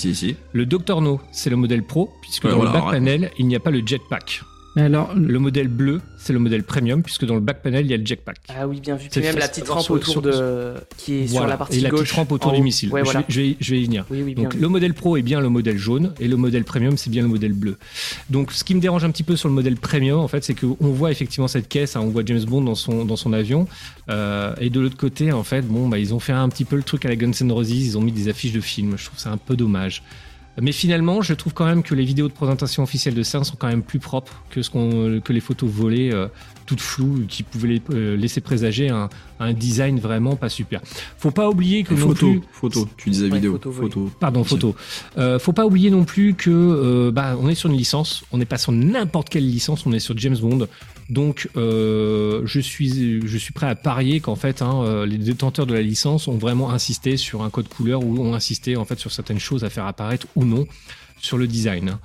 le 0.54 0.66
Dr 0.66 1.02
No, 1.02 1.20
c'est 1.32 1.50
le 1.50 1.56
modèle 1.56 1.84
pro, 1.84 2.12
puisque 2.22 2.44
Ouais, 2.46 2.52
dans 2.52 2.58
voilà, 2.58 2.72
le 2.74 2.80
back 2.80 2.92
panel, 2.92 3.32
il 3.38 3.48
n'y 3.48 3.56
a 3.56 3.60
pas 3.60 3.72
le 3.72 3.82
jetpack. 3.86 4.42
Mais 4.78 4.84
alors, 4.84 5.14
Le 5.16 5.38
modèle 5.38 5.68
bleu, 5.68 6.00
c'est 6.18 6.32
le 6.32 6.40
modèle 6.40 6.64
premium, 6.64 7.04
puisque 7.04 7.26
dans 7.26 7.34
le 7.36 7.42
back 7.42 7.62
panel, 7.62 7.86
il 7.86 7.92
y 7.92 7.94
a 7.94 7.98
le 7.98 8.06
jetpack. 8.06 8.38
Ah 8.48 8.68
oui, 8.68 8.80
bien 8.80 8.96
vu. 8.96 9.08
C'est 9.12 9.20
Puis 9.20 9.30
même 9.30 9.38
la 9.38 9.50
petite 9.50 9.68
rampe 9.68 9.82
sur- 9.84 9.96
autour 9.96 10.12
sur- 10.14 10.22
de. 10.22 10.76
qui 10.98 11.16
est 11.16 11.28
sur 11.28 11.46
la 11.46 11.58
partie 11.58 11.80
Et 11.80 11.82
la 11.82 11.90
gauche. 11.90 12.02
petite 12.04 12.16
rampe 12.16 12.32
autour 12.32 12.54
en 12.54 12.56
du 12.56 12.62
missile. 12.62 12.90
Ouais, 12.90 13.02
je, 13.02 13.04
voilà. 13.04 13.24
je 13.28 13.42
vais, 13.42 13.58
je 13.60 13.72
vais 13.72 13.82
y 13.82 13.84
venir. 13.86 14.06
Oui, 14.10 14.22
oui, 14.24 14.34
bien 14.34 14.46
Donc 14.46 14.56
vu. 14.56 14.62
le 14.62 14.68
modèle 14.70 14.94
pro 14.94 15.18
est 15.18 15.22
bien 15.24 15.42
le 15.42 15.50
modèle 15.50 15.78
jaune 15.78 16.14
et 16.22 16.28
le 16.30 16.38
modèle 16.38 16.64
premium 16.64 16.96
c'est 16.98 17.10
bien 17.10 17.22
le 17.22 17.28
modèle 17.28 17.52
bleu. 17.54 17.78
Donc 18.30 18.54
ce 18.54 18.64
qui 18.64 18.74
me 18.74 18.80
dérange 18.80 19.04
un 19.04 19.12
petit 19.12 19.24
peu 19.24 19.36
sur 19.36 19.50
le 19.50 19.56
modèle 19.56 19.76
premium 19.76 20.20
en 20.20 20.28
fait 20.30 20.44
c'est 20.44 20.54
qu'on 20.56 20.76
voit 20.80 21.12
effectivement 21.12 21.50
cette 21.50 21.68
caisse, 21.68 21.98
hein, 21.98 22.02
on 22.02 22.08
voit 22.10 22.24
James 22.26 22.44
Bond 22.46 22.62
dans 22.62 22.76
son 22.76 23.04
dans 23.04 23.18
son 23.18 23.34
avion 23.34 23.68
euh, 24.10 24.54
et 24.62 24.70
de 24.70 24.80
l'autre 24.80 24.96
côté 24.98 25.32
en 25.34 25.44
fait 25.44 25.64
bon 25.68 25.90
bah 25.90 26.00
ils 26.00 26.14
ont 26.14 26.20
fait 26.20 26.32
un 26.34 26.48
petit 26.50 26.64
peu 26.66 26.76
le 26.78 26.84
truc 26.84 27.04
à 27.06 27.10
la 27.10 27.16
Guns 27.18 27.32
N' 27.42 27.52
Roses, 27.52 27.72
ils 27.72 27.98
ont 27.98 28.02
mis 28.02 28.12
des 28.14 28.30
affiches 28.30 28.54
de 28.54 28.62
films. 28.62 28.94
Je 28.98 29.06
trouve 29.06 29.20
ça 29.20 29.32
un 29.32 29.38
peu 29.38 29.58
dommage. 29.58 30.02
Mais 30.60 30.72
finalement, 30.74 31.22
je 31.22 31.34
trouve 31.34 31.54
quand 31.54 31.66
même 31.66 31.82
que 31.82 31.96
les 31.96 32.04
vidéos 32.04 32.28
de 32.28 32.34
présentation 32.34 32.84
officielle 32.84 33.14
de 33.14 33.24
CERN 33.24 33.44
sont 33.46 33.56
quand 33.58 33.68
même 33.68 33.84
plus 33.84 34.00
propres 34.00 34.44
que, 34.50 34.62
ce 34.62 34.70
qu'on, 34.70 35.22
que 35.22 35.32
les 35.32 35.40
photos 35.40 35.70
volées, 35.70 36.12
euh, 36.12 36.28
toutes 36.66 36.82
floues, 36.82 37.26
qui 37.28 37.44
pouvaient 37.44 37.68
les- 37.70 37.82
euh, 37.92 38.18
laisser 38.18 38.42
présager 38.42 38.90
un, 38.90 39.08
un 39.42 39.54
design 39.54 40.00
vraiment 40.00 40.36
pas 40.36 40.50
super. 40.50 40.82
Faut 41.18 41.32
pas 41.32 41.50
oublier 41.50 41.84
que 41.84 41.94
non 41.94 42.08
photo, 42.08 42.30
plus, 42.30 42.42
photo, 42.52 42.88
tu 42.98 43.10
disais 43.10 43.26
Ouais, 43.28 43.36
vidéo, 43.36 43.54
photo, 43.54 43.72
photo. 43.72 44.04
oui. 44.06 44.12
Pardon, 44.20 44.44
photo. 44.44 44.76
Euh, 45.18 45.40
faut 45.40 45.54
pas 45.54 45.66
oublier 45.66 45.90
non 45.90 46.06
plus 46.06 46.34
que 46.34 46.50
euh, 46.50 47.12
bah, 47.12 47.36
on 47.40 47.50
est 47.50 47.56
sur 47.56 47.70
une 47.70 47.78
licence, 47.78 48.24
on 48.32 48.38
n'est 48.38 48.46
pas 48.46 48.58
sur 48.58 48.72
n'importe 48.72 49.30
quelle 49.30 49.48
licence, 49.48 49.86
on 49.86 49.92
est 49.94 50.00
sur 50.00 50.18
James 50.18 50.38
Bond. 50.38 50.68
Donc 51.10 51.50
euh, 51.58 52.42
je 52.46 52.60
suis 52.60 53.22
je 53.26 53.38
suis 53.38 53.52
prêt 53.54 53.68
à 53.68 53.76
parier 53.76 54.22
qu'en 54.22 54.36
fait 54.36 54.62
hein, 54.62 55.06
les 55.06 55.18
détenteurs 55.18 55.66
de 55.66 55.74
la 55.74 55.82
licence 55.82 56.28
ont 56.28 56.38
vraiment 56.38 56.72
insisté 56.72 57.18
sur 57.18 57.44
un 57.44 57.50
code 57.50 57.68
couleur 57.68 58.04
ou 58.04 58.18
ont 58.20 58.34
insisté 58.34 58.78
en 58.78 58.86
fait 58.86 58.98
sur 58.98 59.12
certaines 59.12 59.40
choses 59.40 59.64
à 59.66 59.70
faire 59.70 59.86
apparaître 59.86 60.28
ou 60.36 60.46
non 60.46 60.66
sur 61.20 61.38
le 61.38 61.48
design. 61.48 61.98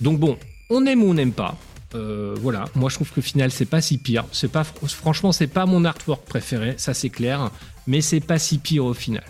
Donc 0.00 0.18
bon, 0.18 0.38
on 0.70 0.84
aime 0.86 1.02
ou 1.02 1.10
on 1.10 1.14
n'aime 1.14 1.32
pas. 1.32 1.56
Euh, 1.94 2.34
voilà, 2.40 2.64
moi 2.74 2.90
je 2.90 2.96
trouve 2.96 3.08
que 3.10 3.16
le 3.16 3.22
final 3.22 3.50
c'est 3.50 3.64
pas 3.64 3.80
si 3.80 3.98
pire. 3.98 4.24
C'est 4.32 4.50
pas 4.50 4.62
fr- 4.62 4.88
franchement 4.88 5.32
c'est 5.32 5.46
pas 5.46 5.66
mon 5.66 5.84
artwork 5.84 6.24
préféré, 6.26 6.74
ça 6.78 6.94
c'est 6.94 7.10
clair, 7.10 7.50
mais 7.86 8.00
c'est 8.00 8.20
pas 8.20 8.38
si 8.38 8.58
pire 8.58 8.84
au 8.84 8.94
final. 8.94 9.22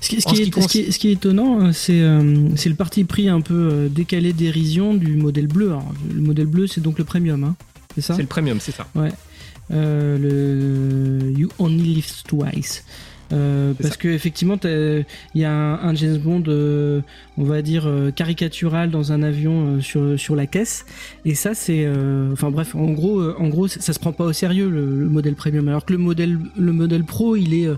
Ce 0.00 0.08
qui, 0.10 0.20
ce 0.20 0.28
est, 0.28 0.50
qui 0.50 0.62
ce 0.62 0.68
qui 0.68 0.78
est- 0.80 0.90
ce 0.92 0.98
qui 0.98 1.08
est 1.08 1.12
étonnant, 1.12 1.60
euh, 1.66 1.72
c'est 1.72 2.00
euh, 2.00 2.48
c'est 2.56 2.68
le 2.68 2.74
parti 2.74 3.04
pris 3.04 3.28
un 3.28 3.40
peu 3.40 3.54
euh, 3.72 3.88
décalé 3.88 4.32
dérision 4.32 4.94
du 4.94 5.16
modèle 5.16 5.46
bleu. 5.48 5.68
Alors, 5.68 5.92
le 6.14 6.20
modèle 6.20 6.46
bleu, 6.46 6.66
c'est 6.66 6.80
donc 6.80 6.98
le 6.98 7.04
premium, 7.04 7.44
hein 7.44 7.56
c'est 7.94 8.00
ça? 8.02 8.14
C'est 8.14 8.22
le 8.22 8.28
premium, 8.28 8.58
c'est 8.60 8.72
ça. 8.74 8.86
Euh, 9.72 10.18
le 10.18 11.30
You 11.38 11.48
Only 11.58 11.94
Live 11.94 12.12
Twice. 12.26 12.84
Euh, 13.32 13.74
parce 13.80 13.96
que 13.96 14.08
effectivement, 14.08 14.56
il 14.64 15.04
y 15.34 15.44
a 15.44 15.52
un, 15.52 15.74
un 15.88 15.94
James 15.94 16.18
Bond, 16.18 16.42
euh, 16.48 17.00
on 17.38 17.44
va 17.44 17.62
dire 17.62 17.86
euh, 17.86 18.10
caricatural 18.10 18.90
dans 18.90 19.12
un 19.12 19.22
avion 19.22 19.76
euh, 19.76 19.80
sur 19.80 20.18
sur 20.18 20.34
la 20.34 20.46
caisse, 20.46 20.84
et 21.24 21.34
ça 21.34 21.54
c'est, 21.54 21.84
euh, 21.86 22.32
enfin 22.32 22.50
bref, 22.50 22.74
en 22.74 22.90
gros, 22.90 23.20
euh, 23.20 23.36
en 23.38 23.48
gros, 23.48 23.68
ça, 23.68 23.80
ça 23.80 23.92
se 23.92 23.98
prend 24.00 24.12
pas 24.12 24.24
au 24.24 24.32
sérieux 24.32 24.68
le, 24.68 24.98
le 24.98 25.08
modèle 25.08 25.34
premium, 25.34 25.68
alors 25.68 25.84
que 25.84 25.92
le 25.92 25.98
modèle 25.98 26.38
le 26.56 26.72
modèle 26.72 27.04
pro, 27.04 27.36
il 27.36 27.54
est 27.54 27.66
euh, 27.66 27.76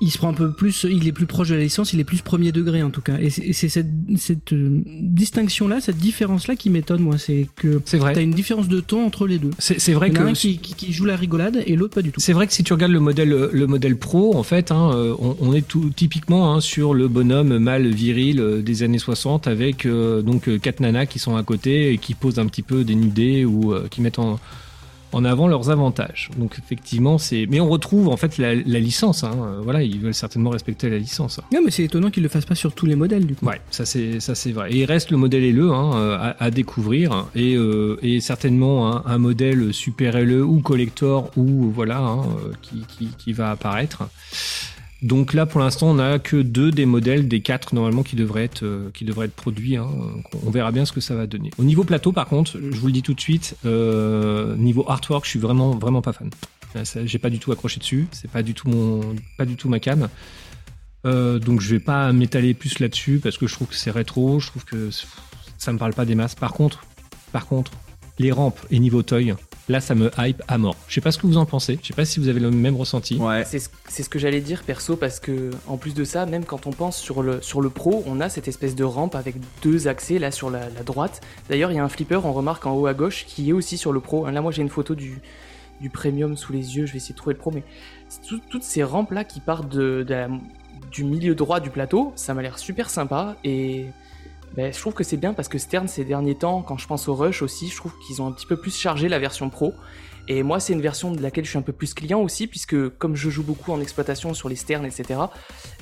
il 0.00 0.10
se 0.10 0.18
prend 0.18 0.28
un 0.28 0.34
peu 0.34 0.52
plus, 0.52 0.86
il 0.88 1.06
est 1.06 1.12
plus 1.12 1.26
proche 1.26 1.48
de 1.48 1.54
la 1.54 1.62
licence, 1.62 1.92
il 1.92 2.00
est 2.00 2.04
plus 2.04 2.22
premier 2.22 2.52
degré 2.52 2.82
en 2.82 2.90
tout 2.90 3.00
cas. 3.02 3.18
Et 3.20 3.30
c'est 3.30 3.42
et 3.42 3.52
c'est 3.52 3.68
cette, 3.68 3.88
cette 4.16 4.52
euh, 4.52 4.82
distinction-là, 5.00 5.80
cette 5.80 5.98
différence-là 5.98 6.56
qui 6.56 6.70
m'étonne, 6.70 7.02
moi. 7.02 7.18
C'est 7.18 7.46
que 7.56 7.80
C'est 7.84 7.98
vrai. 7.98 8.12
t'as 8.12 8.22
une 8.22 8.30
différence 8.30 8.68
de 8.68 8.80
ton 8.80 9.04
entre 9.04 9.26
les 9.26 9.38
deux. 9.38 9.50
C'est 9.58 9.92
vrai 9.92 10.08
Il 10.08 10.14
y 10.14 10.18
en 10.18 10.22
a 10.22 10.24
que 10.26 10.30
un 10.30 10.32
qui, 10.34 10.58
qui, 10.58 10.74
qui 10.74 10.92
joue 10.92 11.04
la 11.04 11.16
rigolade 11.16 11.62
et 11.66 11.76
l'autre 11.76 11.94
pas 11.94 12.02
du 12.02 12.12
tout. 12.12 12.20
C'est 12.20 12.32
vrai 12.32 12.46
que 12.46 12.52
si 12.52 12.62
tu 12.64 12.72
regardes 12.72 12.92
le 12.92 13.00
modèle, 13.00 13.28
le 13.52 13.66
modèle 13.66 13.96
pro, 13.96 14.36
en 14.36 14.42
fait, 14.42 14.70
hein, 14.72 14.92
euh, 14.94 15.14
on, 15.18 15.36
on 15.40 15.52
est 15.54 15.66
tout 15.66 15.90
typiquement 15.94 16.52
hein, 16.54 16.60
sur 16.60 16.94
le 16.94 17.08
bonhomme 17.08 17.58
mâle 17.58 17.88
viril 17.88 18.40
euh, 18.40 18.62
des 18.62 18.82
années 18.82 18.98
60 18.98 19.46
avec 19.46 19.86
euh, 19.86 20.22
donc 20.22 20.48
euh, 20.48 20.58
quatre 20.58 20.80
nanas 20.80 21.06
qui 21.06 21.18
sont 21.18 21.36
à 21.36 21.42
côté 21.42 21.92
et 21.92 21.98
qui 21.98 22.14
posent 22.14 22.38
un 22.38 22.46
petit 22.46 22.62
peu 22.62 22.84
dénudées 22.84 23.44
ou 23.44 23.72
euh, 23.72 23.86
qui 23.90 24.00
mettent 24.00 24.18
en, 24.18 24.38
en 25.12 25.24
avant 25.24 25.48
leurs 25.48 25.70
avantages. 25.70 26.30
Donc 26.36 26.56
effectivement, 26.58 27.18
c'est. 27.18 27.46
Mais 27.48 27.60
on 27.60 27.68
retrouve 27.68 28.08
en 28.08 28.16
fait 28.16 28.38
la, 28.38 28.54
la 28.54 28.78
licence. 28.78 29.24
Hein, 29.24 29.32
euh, 29.36 29.60
voilà, 29.62 29.82
ils 29.82 29.98
veulent 30.00 30.14
certainement 30.14 30.50
respecter 30.50 30.88
la 30.90 30.98
licence. 30.98 31.40
Non, 31.52 31.60
mais 31.64 31.70
c'est 31.70 31.84
étonnant 31.84 32.10
qu'ils 32.10 32.22
le 32.22 32.28
fassent 32.28 32.44
pas 32.46 32.54
sur 32.54 32.72
tous 32.72 32.86
les 32.86 32.96
modèles 32.96 33.26
du 33.26 33.34
coup. 33.34 33.46
Ouais, 33.46 33.60
ça 33.70 33.84
c'est 33.84 34.20
ça 34.20 34.34
c'est 34.34 34.52
vrai. 34.52 34.72
Et 34.72 34.78
il 34.78 34.84
reste 34.84 35.10
le 35.10 35.16
modèle 35.16 35.54
LE 35.54 35.70
hein, 35.70 35.90
euh, 35.94 36.16
à, 36.18 36.44
à 36.44 36.50
découvrir 36.50 37.26
et, 37.34 37.54
euh, 37.56 37.98
et 38.02 38.20
certainement 38.20 38.92
un, 38.94 39.02
un 39.06 39.18
modèle 39.18 39.72
super 39.72 40.20
LE 40.20 40.42
ou 40.44 40.60
collector 40.60 41.30
ou 41.36 41.70
voilà 41.70 41.98
hein, 41.98 42.22
qui, 42.62 42.84
qui, 42.96 43.08
qui 43.18 43.32
va 43.32 43.50
apparaître. 43.50 44.04
Donc 45.02 45.32
là, 45.32 45.46
pour 45.46 45.60
l'instant, 45.60 45.90
on 45.90 45.94
n'a 45.94 46.18
que 46.18 46.36
deux 46.36 46.70
des 46.70 46.84
modèles 46.84 47.26
des 47.26 47.40
quatre 47.40 47.74
normalement 47.74 48.02
qui 48.02 48.16
devraient 48.16 48.44
être 48.44 48.64
euh, 48.64 48.90
qui 48.92 49.04
devraient 49.04 49.26
être 49.26 49.34
produits. 49.34 49.76
hein. 49.76 49.88
On 50.44 50.50
verra 50.50 50.72
bien 50.72 50.84
ce 50.84 50.92
que 50.92 51.00
ça 51.00 51.14
va 51.14 51.26
donner. 51.26 51.50
Au 51.58 51.64
niveau 51.64 51.84
plateau, 51.84 52.12
par 52.12 52.26
contre, 52.26 52.58
je 52.58 52.76
vous 52.76 52.86
le 52.86 52.92
dis 52.92 53.02
tout 53.02 53.14
de 53.14 53.20
suite, 53.20 53.56
euh, 53.64 54.56
niveau 54.56 54.84
artwork, 54.88 55.24
je 55.24 55.30
suis 55.30 55.38
vraiment 55.38 55.70
vraiment 55.70 56.02
pas 56.02 56.12
fan. 56.12 56.30
J'ai 57.04 57.18
pas 57.18 57.30
du 57.30 57.38
tout 57.38 57.50
accroché 57.50 57.80
dessus. 57.80 58.06
C'est 58.12 58.30
pas 58.30 58.42
du 58.42 58.54
tout 58.54 58.68
mon 58.68 59.00
pas 59.38 59.46
du 59.46 59.56
tout 59.56 59.68
ma 59.68 59.80
cam. 59.80 60.08
Euh, 61.06 61.38
donc 61.38 61.60
je 61.60 61.70
vais 61.70 61.80
pas 61.80 62.12
m'étaler 62.12 62.52
plus 62.52 62.78
là-dessus 62.78 63.20
parce 63.22 63.38
que 63.38 63.46
je 63.46 63.54
trouve 63.54 63.68
que 63.68 63.74
c'est 63.74 63.90
rétro, 63.90 64.38
je 64.38 64.48
trouve 64.48 64.64
que 64.64 64.90
ça 65.56 65.72
me 65.72 65.78
parle 65.78 65.94
pas 65.94 66.04
des 66.04 66.14
masses. 66.14 66.34
Par 66.34 66.52
contre, 66.52 66.84
par 67.32 67.46
contre, 67.46 67.72
les 68.18 68.32
rampes 68.32 68.60
et 68.70 68.78
niveau 68.78 69.02
toy, 69.02 69.34
là 69.70 69.80
ça 69.80 69.94
me 69.94 70.10
hype 70.18 70.42
à 70.48 70.58
mort. 70.58 70.76
Je 70.88 70.94
sais 70.94 71.00
pas 71.00 71.12
ce 71.12 71.18
que 71.18 71.26
vous 71.26 71.36
en 71.38 71.46
pensez, 71.46 71.78
je 71.82 71.88
sais 71.88 71.94
pas 71.94 72.04
si 72.04 72.20
vous 72.20 72.28
avez 72.28 72.40
le 72.40 72.50
même 72.50 72.76
ressenti. 72.76 73.16
Ouais. 73.16 73.44
C'est 73.46 73.58
ce, 73.58 73.68
c'est 73.88 74.02
ce 74.02 74.08
que 74.10 74.18
j'allais 74.18 74.40
dire 74.40 74.62
perso 74.62 74.96
parce 74.96 75.20
que 75.20 75.50
en 75.66 75.76
plus 75.76 75.94
de 75.94 76.04
ça, 76.04 76.26
même 76.26 76.44
quand 76.44 76.66
on 76.66 76.70
pense 76.72 76.98
sur 76.98 77.22
le, 77.22 77.40
sur 77.40 77.60
le 77.60 77.70
pro, 77.70 78.02
on 78.06 78.20
a 78.20 78.28
cette 78.28 78.48
espèce 78.48 78.74
de 78.74 78.84
rampe 78.84 79.14
avec 79.14 79.36
deux 79.62 79.88
accès 79.88 80.18
là 80.18 80.30
sur 80.30 80.50
la, 80.50 80.68
la 80.70 80.82
droite. 80.82 81.20
D'ailleurs, 81.48 81.70
il 81.72 81.76
y 81.76 81.78
a 81.78 81.84
un 81.84 81.88
flipper, 81.88 82.20
on 82.24 82.32
remarque 82.32 82.66
en 82.66 82.72
haut 82.74 82.86
à 82.86 82.94
gauche, 82.94 83.24
qui 83.26 83.48
est 83.50 83.52
aussi 83.52 83.78
sur 83.78 83.92
le 83.92 84.00
pro. 84.00 84.28
Là, 84.28 84.40
moi 84.42 84.52
j'ai 84.52 84.62
une 84.62 84.68
photo 84.68 84.94
du, 84.94 85.20
du 85.80 85.88
premium 85.90 86.36
sous 86.36 86.52
les 86.52 86.76
yeux, 86.76 86.86
je 86.86 86.92
vais 86.92 86.98
essayer 86.98 87.14
de 87.14 87.18
trouver 87.18 87.34
le 87.34 87.40
pro, 87.40 87.50
mais 87.50 87.62
tout- 88.28 88.40
toutes 88.50 88.64
ces 88.64 88.82
rampes 88.82 89.12
là 89.12 89.24
qui 89.24 89.40
partent 89.40 89.68
de, 89.68 90.02
de 90.02 90.14
la- 90.14 90.28
du 90.90 91.04
milieu 91.04 91.34
droit 91.36 91.60
du 91.60 91.70
plateau, 91.70 92.12
ça 92.16 92.34
m'a 92.34 92.42
l'air 92.42 92.58
super 92.58 92.90
sympa 92.90 93.36
et 93.44 93.86
je 94.56 94.78
trouve 94.78 94.94
que 94.94 95.04
c'est 95.04 95.16
bien 95.16 95.32
parce 95.32 95.48
que 95.48 95.58
Stern 95.58 95.88
ces 95.88 96.04
derniers 96.04 96.34
temps, 96.34 96.62
quand 96.62 96.78
je 96.78 96.86
pense 96.86 97.08
au 97.08 97.14
Rush 97.14 97.42
aussi, 97.42 97.68
je 97.68 97.76
trouve 97.76 97.92
qu'ils 98.06 98.20
ont 98.20 98.26
un 98.26 98.32
petit 98.32 98.46
peu 98.46 98.56
plus 98.56 98.76
chargé 98.76 99.08
la 99.08 99.18
version 99.18 99.50
pro. 99.50 99.74
Et 100.28 100.42
moi, 100.42 100.60
c'est 100.60 100.72
une 100.72 100.80
version 100.80 101.10
de 101.10 101.20
laquelle 101.20 101.44
je 101.44 101.50
suis 101.50 101.58
un 101.58 101.62
peu 101.62 101.72
plus 101.72 101.92
client 101.94 102.20
aussi, 102.20 102.46
puisque 102.46 102.88
comme 102.98 103.16
je 103.16 103.30
joue 103.30 103.42
beaucoup 103.42 103.72
en 103.72 103.80
exploitation 103.80 104.32
sur 104.34 104.48
les 104.48 104.54
sternes, 104.54 104.86
etc., 104.86 105.18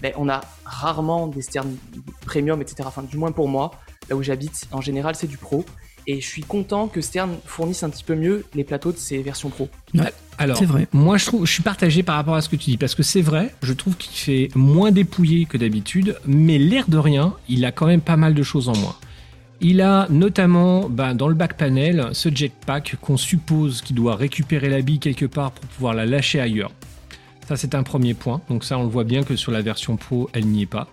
ben, 0.00 0.12
on 0.16 0.28
a 0.28 0.40
rarement 0.64 1.26
des 1.26 1.42
sternes 1.42 1.76
premium, 2.24 2.62
etc. 2.62 2.85
Enfin, 2.87 3.02
du 3.02 3.18
moins 3.18 3.33
pour 3.33 3.48
moi, 3.48 3.72
là 4.09 4.16
où 4.16 4.22
j'habite, 4.22 4.66
en 4.72 4.81
général, 4.81 5.16
c'est 5.16 5.26
du 5.26 5.37
pro. 5.37 5.64
Et 6.11 6.23
je 6.23 6.27
suis 6.27 6.42
content 6.42 6.88
que 6.88 7.03
Stern 7.03 7.37
fournisse 7.44 7.83
un 7.83 7.90
petit 7.90 8.03
peu 8.03 8.14
mieux 8.14 8.47
les 8.55 8.64
plateaux 8.64 8.92
de 8.92 8.97
ces 8.97 9.18
versions 9.18 9.51
pro. 9.51 9.68
Alors, 10.38 10.57
C'est 10.57 10.64
vrai. 10.64 10.88
moi 10.94 11.18
je 11.18 11.27
trouve, 11.27 11.44
je 11.44 11.53
suis 11.53 11.62
partagé 11.62 12.03
par 12.03 12.16
rapport 12.16 12.35
à 12.35 12.40
ce 12.40 12.49
que 12.49 12.57
tu 12.57 12.71
dis 12.71 12.77
parce 12.79 12.94
que 12.94 13.03
c'est 13.03 13.21
vrai, 13.21 13.55
je 13.62 13.75
trouve 13.75 13.94
qu'il 13.97 14.16
fait 14.16 14.49
moins 14.55 14.90
dépouillé 14.90 15.44
que 15.44 15.59
d'habitude, 15.59 16.16
mais 16.27 16.57
l'air 16.57 16.88
de 16.88 16.97
rien, 16.97 17.35
il 17.49 17.62
a 17.66 17.73
quand 17.73 17.87
même 17.87 18.01
pas 18.01 18.16
mal 18.16 18.33
de 18.33 18.42
choses 18.42 18.71
en 18.71 18.77
moins. 18.79 18.97
Il 19.61 19.83
a 19.83 20.07
notamment 20.09 20.88
ben, 20.88 21.14
dans 21.14 21.29
le 21.29 21.35
back 21.35 21.59
panel 21.59 22.09
ce 22.12 22.35
jetpack 22.35 22.97
qu'on 23.03 23.18
suppose 23.18 23.83
qu'il 23.83 23.97
doit 23.97 24.16
récupérer 24.16 24.71
la 24.71 24.81
bille 24.81 25.01
quelque 25.01 25.27
part 25.27 25.51
pour 25.51 25.66
pouvoir 25.66 25.92
la 25.92 26.07
lâcher 26.07 26.40
ailleurs. 26.40 26.71
Ça 27.49 27.57
c'est 27.57 27.75
un 27.75 27.83
premier 27.83 28.14
point, 28.14 28.40
donc 28.49 28.64
ça 28.64 28.79
on 28.79 28.85
le 28.85 28.88
voit 28.88 29.05
bien 29.05 29.25
que 29.25 29.37
sur 29.37 29.53
la 29.53 29.61
version 29.61 29.97
pro 29.97 30.31
elle 30.33 30.47
n'y 30.47 30.62
est 30.62 30.66
pas. 30.66 30.88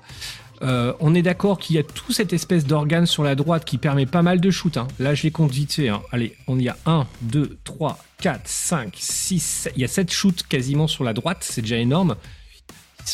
Euh, 0.61 0.93
on 0.99 1.13
est 1.13 1.21
d'accord 1.21 1.59
qu'il 1.59 1.75
y 1.75 1.79
a 1.79 1.83
tout 1.83 2.11
cette 2.11 2.33
espèce 2.33 2.65
d'organe 2.65 3.05
sur 3.05 3.23
la 3.23 3.35
droite 3.35 3.65
qui 3.65 3.77
permet 3.77 4.05
pas 4.05 4.21
mal 4.21 4.39
de 4.39 4.51
shoots. 4.51 4.77
hein. 4.77 4.87
Là, 4.99 5.13
je 5.13 5.23
les 5.23 5.31
compte 5.31 5.51
hein. 5.79 6.01
Allez, 6.11 6.35
on 6.47 6.59
y 6.59 6.69
a 6.69 6.77
1, 6.85 7.05
2, 7.21 7.57
3, 7.63 7.97
4, 8.21 8.41
5, 8.45 8.93
6, 8.97 9.69
il 9.75 9.81
y 9.81 9.85
a 9.85 9.87
7 9.87 10.11
shoots 10.11 10.43
quasiment 10.47 10.87
sur 10.87 11.03
la 11.03 11.13
droite, 11.13 11.39
c'est 11.41 11.61
déjà 11.61 11.77
énorme. 11.77 12.15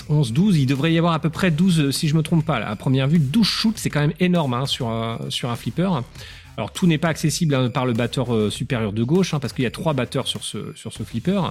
11, 0.08 0.32
12, 0.32 0.58
il 0.58 0.66
devrait 0.68 0.94
y 0.94 0.98
avoir 0.98 1.14
à 1.14 1.20
peu 1.20 1.30
près 1.30 1.52
12 1.52 1.80
euh, 1.80 1.92
si 1.92 2.08
je 2.08 2.16
me 2.16 2.22
trompe 2.22 2.46
pas. 2.46 2.60
Là. 2.60 2.70
À 2.70 2.76
première 2.76 3.08
vue, 3.08 3.20
12 3.20 3.46
shoots, 3.46 3.78
c'est 3.78 3.90
quand 3.90 4.00
même 4.00 4.14
énorme 4.20 4.54
hein, 4.54 4.66
sur, 4.66 4.88
un, 4.88 5.20
sur 5.30 5.50
un 5.50 5.56
flipper. 5.56 5.90
Alors 6.58 6.72
tout 6.72 6.88
n'est 6.88 6.98
pas 6.98 7.10
accessible 7.10 7.72
par 7.72 7.86
le 7.86 7.94
batteur 7.94 8.34
euh, 8.34 8.50
supérieur 8.50 8.94
de 8.94 9.04
gauche, 9.04 9.32
parce 9.32 9.54
qu'il 9.54 9.64
y 9.64 9.68
a 9.68 9.72
trois 9.72 9.94
batteurs 9.94 10.28
sur 10.28 10.44
ce, 10.44 10.74
sur 10.76 10.94
ce 10.94 11.04
flipper. 11.04 11.42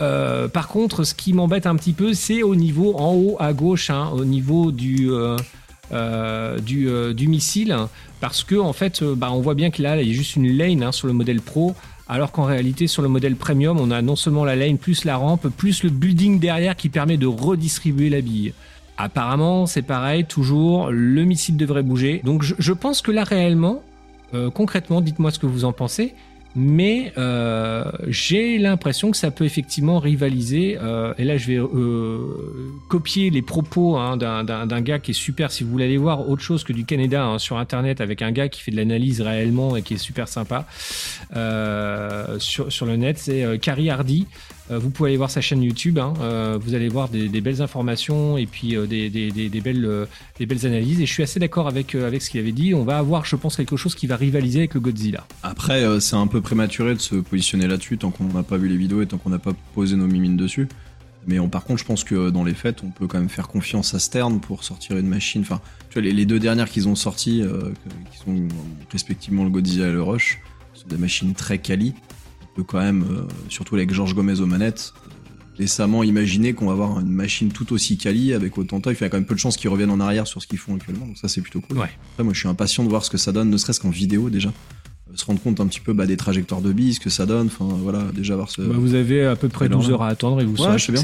Euh, 0.00 0.48
par 0.48 0.68
contre, 0.68 1.04
ce 1.04 1.14
qui 1.14 1.32
m'embête 1.32 1.66
un 1.66 1.76
petit 1.76 1.92
peu, 1.92 2.14
c'est 2.14 2.42
au 2.42 2.56
niveau 2.56 2.96
en 2.96 3.14
haut 3.14 3.36
à 3.38 3.52
gauche, 3.52 3.90
hein, 3.90 4.10
au 4.12 4.24
niveau 4.24 4.72
du, 4.72 5.10
euh, 5.10 5.36
euh, 5.92 6.58
du, 6.58 7.28
missile, 7.28 7.76
parce 8.20 8.42
que 8.42 8.56
en 8.56 8.72
fait, 8.72 9.02
bah, 9.02 9.30
on 9.32 9.40
voit 9.40 9.54
bien 9.54 9.70
que 9.70 9.82
là, 9.82 10.00
il 10.00 10.08
y 10.08 10.10
a 10.10 10.14
juste 10.14 10.36
une 10.36 10.56
lane 10.56 10.82
hein, 10.82 10.92
sur 10.92 11.06
le 11.06 11.12
modèle 11.12 11.40
Pro, 11.40 11.74
alors 12.08 12.32
qu'en 12.32 12.44
réalité 12.44 12.86
sur 12.86 13.02
le 13.02 13.08
modèle 13.08 13.36
premium, 13.36 13.78
on 13.80 13.90
a 13.90 14.02
non 14.02 14.16
seulement 14.16 14.44
la 14.44 14.56
lane 14.56 14.78
plus 14.78 15.04
la 15.04 15.16
rampe, 15.16 15.48
plus 15.48 15.82
le 15.84 15.90
building 15.90 16.38
derrière 16.38 16.76
qui 16.76 16.88
permet 16.88 17.16
de 17.16 17.26
redistribuer 17.26 18.10
la 18.10 18.20
bille. 18.20 18.52
Apparemment, 18.96 19.66
c'est 19.66 19.82
pareil, 19.82 20.24
toujours, 20.24 20.90
le 20.90 21.24
missile 21.24 21.56
devrait 21.56 21.82
bouger. 21.82 22.20
Donc 22.24 22.42
je, 22.42 22.72
pense 22.72 23.02
que 23.02 23.10
là 23.10 23.24
réellement, 23.24 23.82
concrètement, 24.52 25.00
dites-moi 25.00 25.32
ce 25.32 25.40
que 25.40 25.46
vous 25.46 25.64
en 25.64 25.72
pensez, 25.72 26.14
mais 26.56 27.12
euh, 27.18 27.84
j'ai 28.06 28.58
l'impression 28.58 29.10
que 29.10 29.16
ça 29.16 29.30
peut 29.30 29.44
effectivement 29.44 29.98
rivaliser. 29.98 30.78
euh, 30.80 31.12
et 31.18 31.24
là, 31.24 31.36
je 31.36 31.46
vais 31.48 31.58
euh, 31.58 32.70
copier 32.88 33.30
les 33.30 33.42
propos 33.42 33.96
hein, 33.96 34.16
d'un- 34.16 34.80
gars 34.80 34.98
qui 34.98 35.10
est 35.12 35.14
super. 35.14 35.50
Si 35.50 35.64
vous 35.64 35.70
voulez 35.70 35.84
aller 35.86 35.96
voir 35.96 36.28
autre 36.28 36.42
chose 36.42 36.62
que 36.64 36.72
du 36.72 36.84
Canada 36.84 37.24
hein, 37.24 37.38
sur 37.38 37.58
Internet 37.58 38.00
avec 38.00 38.22
un 38.22 38.30
gars 38.32 38.48
qui 38.48 38.60
fait 38.60 38.70
de 38.70 38.76
l'analyse 38.76 39.20
réellement 39.20 39.76
et 39.76 39.82
qui 39.82 39.94
est 39.94 39.98
super 39.98 40.28
sympa 40.28 40.66
euh, 41.36 42.38
sur, 42.38 42.70
sur 42.72 42.86
le 42.86 42.96
net, 42.96 43.18
c'est 43.18 43.44
euh, 43.44 43.56
Carrie 43.58 43.90
Hardy. 43.90 44.26
Euh, 44.70 44.78
vous 44.78 44.90
pouvez 44.90 45.10
aller 45.10 45.16
voir 45.16 45.30
sa 45.30 45.40
chaîne 45.40 45.62
YouTube. 45.62 45.98
hein, 45.98 46.14
euh, 46.20 46.58
vous 46.60 46.74
allez 46.74 46.88
voir 46.88 47.08
des, 47.08 47.28
belles 47.40 47.60
informations 47.60 48.38
et 48.38 48.46
puis 48.46 48.76
euh, 48.76 48.86
des, 48.86 49.10
belles, 49.60 50.66
analyses. 50.66 51.00
Et 51.00 51.06
je 51.06 51.12
suis 51.12 51.22
assez 51.22 51.38
d'accord 51.38 51.68
avec, 51.68 51.94
avec 51.94 52.22
ce 52.22 52.30
qu'il 52.30 52.40
avait 52.40 52.52
dit. 52.52 52.74
On 52.74 52.84
va 52.84 52.98
avoir, 52.98 53.24
je 53.24 53.36
pense, 53.36 53.56
quelque 53.56 53.76
chose 53.76 53.94
qui 53.94 54.06
va 54.06 54.16
rivaliser 54.16 54.60
avec 54.60 54.74
le 54.74 54.80
Godzilla. 54.80 55.26
Après, 55.42 56.00
c'est 56.00 56.16
un 56.16 56.26
peu 56.26 56.40
prématuré 56.40 56.94
de 56.94 57.00
se 57.00 57.16
positionner 57.16 57.66
là-dessus 57.66 57.98
tant 57.98 58.10
qu'on 58.10 58.24
n'a 58.24 58.42
pas 58.42 58.56
vu 58.56 58.68
les 58.68 58.76
vidéos 58.76 59.02
et 59.02 59.06
tant 59.06 59.18
qu'on 59.18 59.30
n'a 59.30 59.38
pas 59.38 59.52
posé 59.74 59.96
nos 59.96 60.06
mimines 60.06 60.36
dessus. 60.36 60.68
Mais 61.26 61.38
par 61.48 61.64
contre, 61.64 61.80
je 61.80 61.86
pense 61.86 62.04
que 62.04 62.28
dans 62.28 62.44
les 62.44 62.52
faits, 62.52 62.82
on 62.84 62.90
peut 62.90 63.06
quand 63.06 63.18
même 63.18 63.30
faire 63.30 63.48
confiance 63.48 63.94
à 63.94 63.98
Stern 63.98 64.40
pour 64.40 64.62
sortir 64.62 64.98
une 64.98 65.08
machine. 65.08 65.40
Enfin, 65.40 65.60
tu 65.88 66.00
vois, 66.00 66.10
les, 66.10 66.26
deux 66.26 66.38
dernières 66.38 66.68
qu'ils 66.68 66.86
ont 66.86 66.94
sorties, 66.94 67.42
qui 68.12 68.18
sont 68.18 68.48
respectivement 68.90 69.44
le 69.44 69.50
Godzilla 69.50 69.88
et 69.88 69.92
le 69.92 70.02
Rush, 70.02 70.40
sont 70.74 70.88
des 70.88 70.98
machines 70.98 71.34
très 71.34 71.58
quali. 71.58 71.94
Peut 72.54 72.62
quand 72.64 72.78
même, 72.80 73.02
euh, 73.10 73.22
surtout 73.48 73.74
avec 73.74 73.92
Georges 73.92 74.14
Gomez 74.14 74.40
aux 74.40 74.46
manettes, 74.46 74.92
euh, 74.96 75.10
décemment 75.58 76.02
imaginer 76.04 76.52
qu'on 76.52 76.66
va 76.66 76.72
avoir 76.72 77.00
une 77.00 77.10
machine 77.10 77.50
tout 77.50 77.72
aussi 77.72 77.96
quali 77.98 78.32
avec 78.32 78.56
autant 78.58 78.78
de 78.78 78.82
temps. 78.82 78.90
Il 78.90 79.00
y 79.00 79.04
a 79.04 79.08
quand 79.08 79.16
même 79.16 79.26
peu 79.26 79.34
de 79.34 79.40
chances 79.40 79.56
qu'ils 79.56 79.70
reviennent 79.70 79.90
en 79.90 80.00
arrière 80.00 80.26
sur 80.26 80.40
ce 80.42 80.46
qu'ils 80.46 80.58
font 80.58 80.74
actuellement, 80.76 81.06
donc 81.06 81.16
ça 81.18 81.28
c'est 81.28 81.40
plutôt 81.40 81.60
cool. 81.60 81.78
Ouais. 81.78 81.90
Après, 82.12 82.24
moi 82.24 82.32
je 82.32 82.38
suis 82.38 82.48
impatient 82.48 82.84
de 82.84 82.88
voir 82.88 83.04
ce 83.04 83.10
que 83.10 83.18
ça 83.18 83.32
donne, 83.32 83.50
ne 83.50 83.56
serait-ce 83.56 83.80
qu'en 83.80 83.90
vidéo 83.90 84.30
déjà. 84.30 84.48
Euh, 85.10 85.16
Se 85.16 85.24
rendre 85.24 85.40
compte 85.40 85.60
un 85.60 85.66
petit 85.66 85.80
peu 85.80 85.92
bah, 85.92 86.06
des 86.06 86.16
trajectoires 86.16 86.60
de 86.60 86.72
billes, 86.72 86.94
ce 86.94 87.00
que 87.00 87.10
ça 87.10 87.26
donne, 87.26 87.46
enfin 87.48 87.66
voilà, 87.80 88.04
déjà 88.14 88.36
voir 88.36 88.50
ce. 88.50 88.62
Bah, 88.62 88.74
vous 88.78 88.94
avez 88.94 89.24
à 89.26 89.34
peu 89.36 89.48
près 89.48 89.66
alors 89.66 89.80
12 89.80 89.88
là. 89.88 89.94
heures 89.94 90.02
à 90.02 90.08
attendre 90.08 90.40
et 90.40 90.44
vous 90.44 90.56
Ouais, 90.62 90.78
je 90.78 90.84
sais 90.86 90.92
bien. 90.92 91.02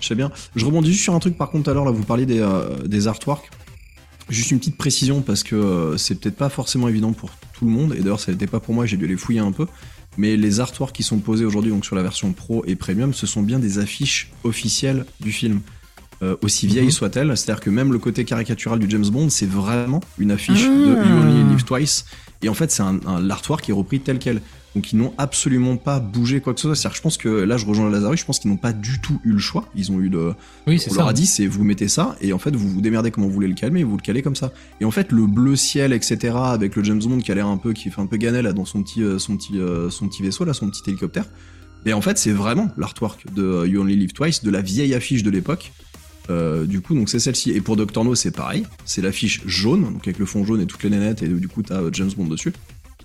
Je 0.00 0.06
sais 0.06 0.14
bien. 0.14 0.30
Je 0.54 0.64
rebondis 0.64 0.92
juste 0.92 1.02
sur 1.02 1.14
un 1.14 1.18
truc 1.20 1.36
par 1.36 1.50
contre 1.50 1.72
l'heure, 1.72 1.84
là 1.84 1.90
vous 1.90 2.04
parliez 2.04 2.26
des, 2.26 2.40
euh, 2.40 2.76
des 2.86 3.08
artworks. 3.08 3.50
Juste 4.28 4.50
une 4.50 4.58
petite 4.58 4.76
précision 4.76 5.20
parce 5.22 5.44
que 5.44 5.54
euh, 5.54 5.96
c'est 5.96 6.18
peut-être 6.18 6.34
pas 6.36 6.48
forcément 6.48 6.88
évident 6.88 7.12
pour 7.12 7.30
tout 7.56 7.64
le 7.64 7.70
monde, 7.70 7.94
et 7.94 8.00
d'ailleurs 8.00 8.18
ça 8.20 8.32
n'était 8.32 8.48
pas 8.48 8.58
pour 8.58 8.74
moi, 8.74 8.84
j'ai 8.86 8.96
dû 8.96 9.06
les 9.06 9.16
fouiller 9.16 9.38
un 9.40 9.52
peu. 9.52 9.66
Mais 10.18 10.36
les 10.36 10.60
artworks 10.60 10.94
qui 10.94 11.02
sont 11.02 11.18
posés 11.18 11.44
aujourd'hui 11.44 11.70
donc 11.70 11.84
sur 11.84 11.96
la 11.96 12.02
version 12.02 12.32
Pro 12.32 12.64
et 12.66 12.74
Premium, 12.76 13.12
ce 13.14 13.26
sont 13.26 13.42
bien 13.42 13.58
des 13.58 13.78
affiches 13.78 14.30
officielles 14.44 15.04
du 15.20 15.32
film. 15.32 15.60
Euh, 16.22 16.34
aussi 16.40 16.66
vieilles 16.66 16.86
Mhm. 16.86 16.90
soient-elles, 16.92 17.36
c'est-à-dire 17.36 17.60
que 17.62 17.68
même 17.68 17.92
le 17.92 17.98
côté 17.98 18.24
caricatural 18.24 18.78
du 18.78 18.88
James 18.88 19.06
Bond, 19.06 19.28
c'est 19.28 19.48
vraiment 19.48 20.00
une 20.18 20.30
affiche 20.30 20.62
Ah. 20.64 20.68
de 20.68 21.08
You 21.10 21.16
Only 21.20 21.50
Live 21.50 21.64
Twice. 21.64 22.06
Et 22.42 22.48
en 22.48 22.54
fait, 22.54 22.70
c'est 22.70 22.82
un, 22.82 22.98
un- 23.06 23.20
l'artwork 23.20 23.62
qui 23.62 23.70
est 23.70 23.74
repris 23.74 24.00
tel 24.00 24.18
quel. 24.18 24.40
Donc 24.76 24.92
ils 24.92 24.98
n'ont 24.98 25.14
absolument 25.16 25.78
pas 25.78 26.00
bougé 26.00 26.42
quoi 26.42 26.52
que 26.52 26.60
ce 26.60 26.68
soit. 26.68 26.76
C'est-à-dire 26.76 26.96
je 26.96 27.00
pense 27.02 27.16
que 27.16 27.28
là, 27.30 27.56
je 27.56 27.64
rejoins 27.64 27.88
Lazarus, 27.90 28.20
je 28.20 28.26
pense 28.26 28.38
qu'ils 28.38 28.50
n'ont 28.50 28.58
pas 28.58 28.74
du 28.74 29.00
tout 29.00 29.18
eu 29.24 29.32
le 29.32 29.38
choix. 29.38 29.68
Ils 29.74 29.90
ont 29.90 30.00
eu 30.00 30.10
le, 30.10 30.34
Oui, 30.66 30.78
c'est 30.78 30.90
on 30.90 30.94
ça. 30.94 31.00
leur 31.00 31.08
a 31.08 31.12
dit, 31.14 31.24
c'est 31.24 31.46
vous 31.46 31.64
mettez 31.64 31.88
ça, 31.88 32.14
et 32.20 32.34
en 32.34 32.38
fait, 32.38 32.54
vous 32.54 32.68
vous 32.68 32.82
démerdez 32.82 33.10
comment 33.10 33.26
vous 33.26 33.32
voulez 33.32 33.48
le 33.48 33.54
calmer, 33.54 33.80
et 33.80 33.84
vous 33.84 33.96
le 33.96 34.02
calez 34.02 34.20
comme 34.20 34.36
ça. 34.36 34.52
Et 34.82 34.84
en 34.84 34.90
fait, 34.90 35.12
le 35.12 35.26
bleu 35.26 35.56
ciel, 35.56 35.94
etc., 35.94 36.34
avec 36.36 36.76
le 36.76 36.84
James 36.84 37.00
Bond 37.02 37.20
qui 37.20 37.32
a 37.32 37.34
l'air 37.34 37.46
un 37.46 37.56
peu, 37.56 37.72
qui 37.72 37.88
fait 37.88 38.02
un 38.02 38.06
peu 38.06 38.18
ganet 38.18 38.42
là 38.42 38.52
dans 38.52 38.66
son 38.66 38.82
petit, 38.82 39.02
euh, 39.02 39.18
son 39.18 39.38
petit, 39.38 39.58
euh, 39.58 39.88
son 39.88 40.08
petit 40.08 40.22
vaisseau 40.22 40.44
là, 40.44 40.52
son 40.52 40.68
petit 40.68 40.82
hélicoptère. 40.86 41.24
Et 41.86 41.94
en 41.94 42.02
fait, 42.02 42.18
c'est 42.18 42.32
vraiment 42.32 42.68
l'artwork 42.76 43.32
de 43.34 43.42
euh, 43.44 43.66
You 43.66 43.80
Only 43.80 43.96
Live 43.96 44.12
Twice, 44.12 44.44
de 44.44 44.50
la 44.50 44.60
vieille 44.60 44.92
affiche 44.94 45.22
de 45.22 45.30
l'époque. 45.30 45.72
Euh, 46.28 46.66
du 46.66 46.80
coup, 46.80 46.94
donc 46.94 47.08
c'est 47.08 47.20
celle-ci. 47.20 47.52
Et 47.52 47.60
pour 47.60 47.76
Dr. 47.76 48.04
No, 48.04 48.14
c'est 48.14 48.30
pareil. 48.32 48.66
C'est 48.84 49.00
l'affiche 49.00 49.42
jaune, 49.46 49.84
donc 49.84 50.06
avec 50.06 50.18
le 50.18 50.26
fond 50.26 50.44
jaune 50.44 50.60
et 50.60 50.66
toutes 50.66 50.82
les 50.82 50.90
nénettes, 50.90 51.22
et 51.22 51.28
du 51.28 51.48
coup, 51.48 51.62
t'as 51.62 51.80
James 51.92 52.10
Bond 52.16 52.26
dessus. 52.26 52.52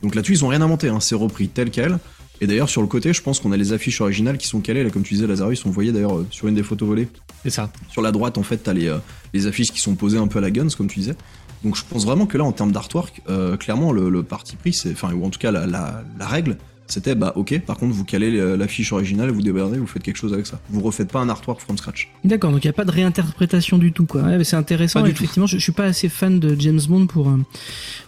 Donc 0.02 0.16
là-dessus, 0.16 0.34
ils 0.34 0.46
ont 0.46 0.50
rien 0.50 0.62
inventé, 0.62 0.90
hein. 0.90 1.00
c'est 1.00 1.16
repris 1.16 1.48
tel 1.48 1.70
quel. 1.70 2.00
Et 2.42 2.48
d'ailleurs, 2.48 2.70
sur 2.70 2.82
le 2.82 2.88
côté, 2.88 3.14
je 3.14 3.22
pense 3.22 3.40
qu'on 3.40 3.52
a 3.52 3.58
les 3.58 3.72
affiches 3.72 4.02
originales 4.02 4.38
qui 4.38 4.48
sont 4.48 4.62
calées, 4.62 4.84
là, 4.84 4.90
comme 4.90 5.04
tu 5.04 5.14
disais, 5.14 5.28
Lazarus, 5.28 5.64
on 5.66 5.70
voyait 5.70 5.92
d'ailleurs 5.92 6.18
euh, 6.18 6.28
sur 6.32 6.48
une 6.48 6.56
des 6.56 6.64
photos 6.64 6.88
volées. 6.88 7.08
C'est 7.44 7.52
ça. 7.52 7.72
Sur 7.88 8.02
la 8.02 8.12
droite, 8.12 8.40
en 8.40 8.44
fait, 8.44 8.58
t'as 8.58 8.74
les, 8.74 8.88
euh, 8.88 8.98
les 9.34 9.46
affiches 9.46 9.72
qui 9.72 9.80
sont 9.80 9.94
posées 9.94 10.18
un 10.18 10.26
peu 10.26 10.40
à 10.40 10.42
la 10.42 10.50
Guns, 10.50 10.70
comme 10.76 10.88
tu 10.88 11.00
disais. 11.00 11.16
Donc 11.64 11.76
je 11.76 11.84
pense 11.88 12.04
vraiment 12.04 12.26
que 12.26 12.40
là, 12.40 12.44
en 12.44 12.52
termes 12.52 12.72
d'artwork, 12.72 13.22
euh, 13.30 13.58
clairement, 13.58 13.92
le, 13.92 14.10
le 14.10 14.24
parti 14.24 14.56
pris, 14.56 14.74
c'est, 14.74 14.92
enfin, 14.92 15.14
ou 15.14 15.24
en 15.24 15.30
tout 15.30 15.38
cas 15.38 15.52
la, 15.52 15.68
la, 15.68 16.04
la 16.18 16.28
règle, 16.28 16.58
c'était 16.92 17.16
bah 17.16 17.34
ok. 17.36 17.60
Par 17.66 17.78
contre, 17.78 17.94
vous 17.94 18.04
calez 18.06 18.38
euh, 18.40 18.56
l'affiche 18.58 18.92
originale, 18.94 19.32
vous 19.32 19.42
déberdez, 19.42 19.78
vous 19.80 19.88
faites 19.88 20.04
quelque 20.04 20.18
chose 20.18 20.34
avec 20.34 20.46
ça. 20.46 20.60
Vous 20.70 20.82
refaites 20.82 21.12
pas 21.12 21.20
un 21.20 21.30
artwork 21.30 21.60
from 21.62 21.78
scratch. 21.78 22.10
D'accord, 22.24 22.52
donc 22.52 22.64
il 22.64 22.68
n'y 22.68 22.72
a 22.72 22.74
pas 22.74 22.86
de 22.86 22.92
réinterprétation 22.92 23.78
du 23.78 23.92
tout, 23.94 24.06
quoi. 24.06 24.22
Ouais, 24.22 24.44
c'est 24.44 24.56
intéressant. 24.56 25.06
Effectivement, 25.06 25.48
je, 25.48 25.58
je 25.58 25.62
suis 25.64 25.72
pas 25.72 25.86
assez 25.86 26.10
fan 26.10 26.40
de 26.40 26.56
James 26.60 26.82
Bond 26.88 27.08
pour 27.08 27.30
euh, 27.30 27.38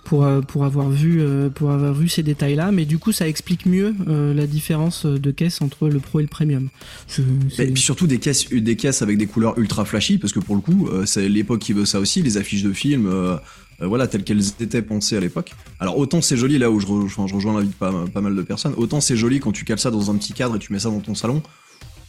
pour 0.03 0.23
euh, 0.25 0.41
pour 0.41 0.65
avoir 0.65 0.89
vu 0.89 1.21
pour 1.55 1.71
avoir 1.71 1.93
vu 1.93 2.09
ces 2.09 2.23
détails-là, 2.23 2.71
mais 2.71 2.85
du 2.85 2.97
coup, 2.97 3.11
ça 3.11 3.27
explique 3.27 3.65
mieux 3.65 3.95
euh, 4.07 4.33
la 4.33 4.45
différence 4.47 5.05
de 5.05 5.31
caisse 5.31 5.61
entre 5.61 5.87
le 5.89 5.99
Pro 5.99 6.19
et 6.19 6.23
le 6.23 6.27
Premium. 6.29 6.69
C'est- 7.07 7.23
Et 7.59 7.71
puis 7.71 7.81
surtout 7.81 8.07
des 8.07 8.19
caisses, 8.19 8.49
des 8.49 8.75
caisses 8.75 9.01
avec 9.01 9.17
des 9.17 9.27
couleurs 9.27 9.57
ultra 9.57 9.85
flashy, 9.85 10.17
parce 10.17 10.33
que 10.33 10.39
pour 10.39 10.55
le 10.55 10.61
coup, 10.61 10.89
c'est 11.05 11.29
l'époque 11.29 11.59
qui 11.59 11.73
veut 11.73 11.85
ça 11.85 11.99
aussi, 11.99 12.21
les 12.21 12.37
affiches 12.37 12.63
de 12.63 12.73
films, 12.73 13.07
euh, 13.07 13.37
euh, 13.81 13.87
voilà, 13.87 14.07
telles 14.07 14.23
qu'elles 14.23 14.47
étaient 14.59 14.81
pensées 14.81 15.17
à 15.17 15.19
l'époque. 15.19 15.53
Alors 15.79 15.97
autant 15.97 16.21
c'est 16.21 16.37
joli 16.37 16.57
là 16.57 16.69
où 16.71 16.79
je, 16.79 16.87
rejoins 16.87 17.53
l'avis 17.53 17.69
de 17.69 17.73
pas, 17.73 18.21
mal 18.21 18.35
de 18.35 18.41
personnes, 18.41 18.73
autant 18.77 19.01
c'est 19.01 19.17
joli 19.17 19.39
quand 19.39 19.51
tu 19.51 19.65
cales 19.65 19.79
ça 19.79 19.91
dans 19.91 20.11
un 20.11 20.15
petit 20.15 20.33
cadre 20.33 20.55
et 20.55 20.59
tu 20.59 20.73
mets 20.73 20.79
ça 20.79 20.89
dans 20.89 20.99
ton 20.99 21.15
salon. 21.15 21.41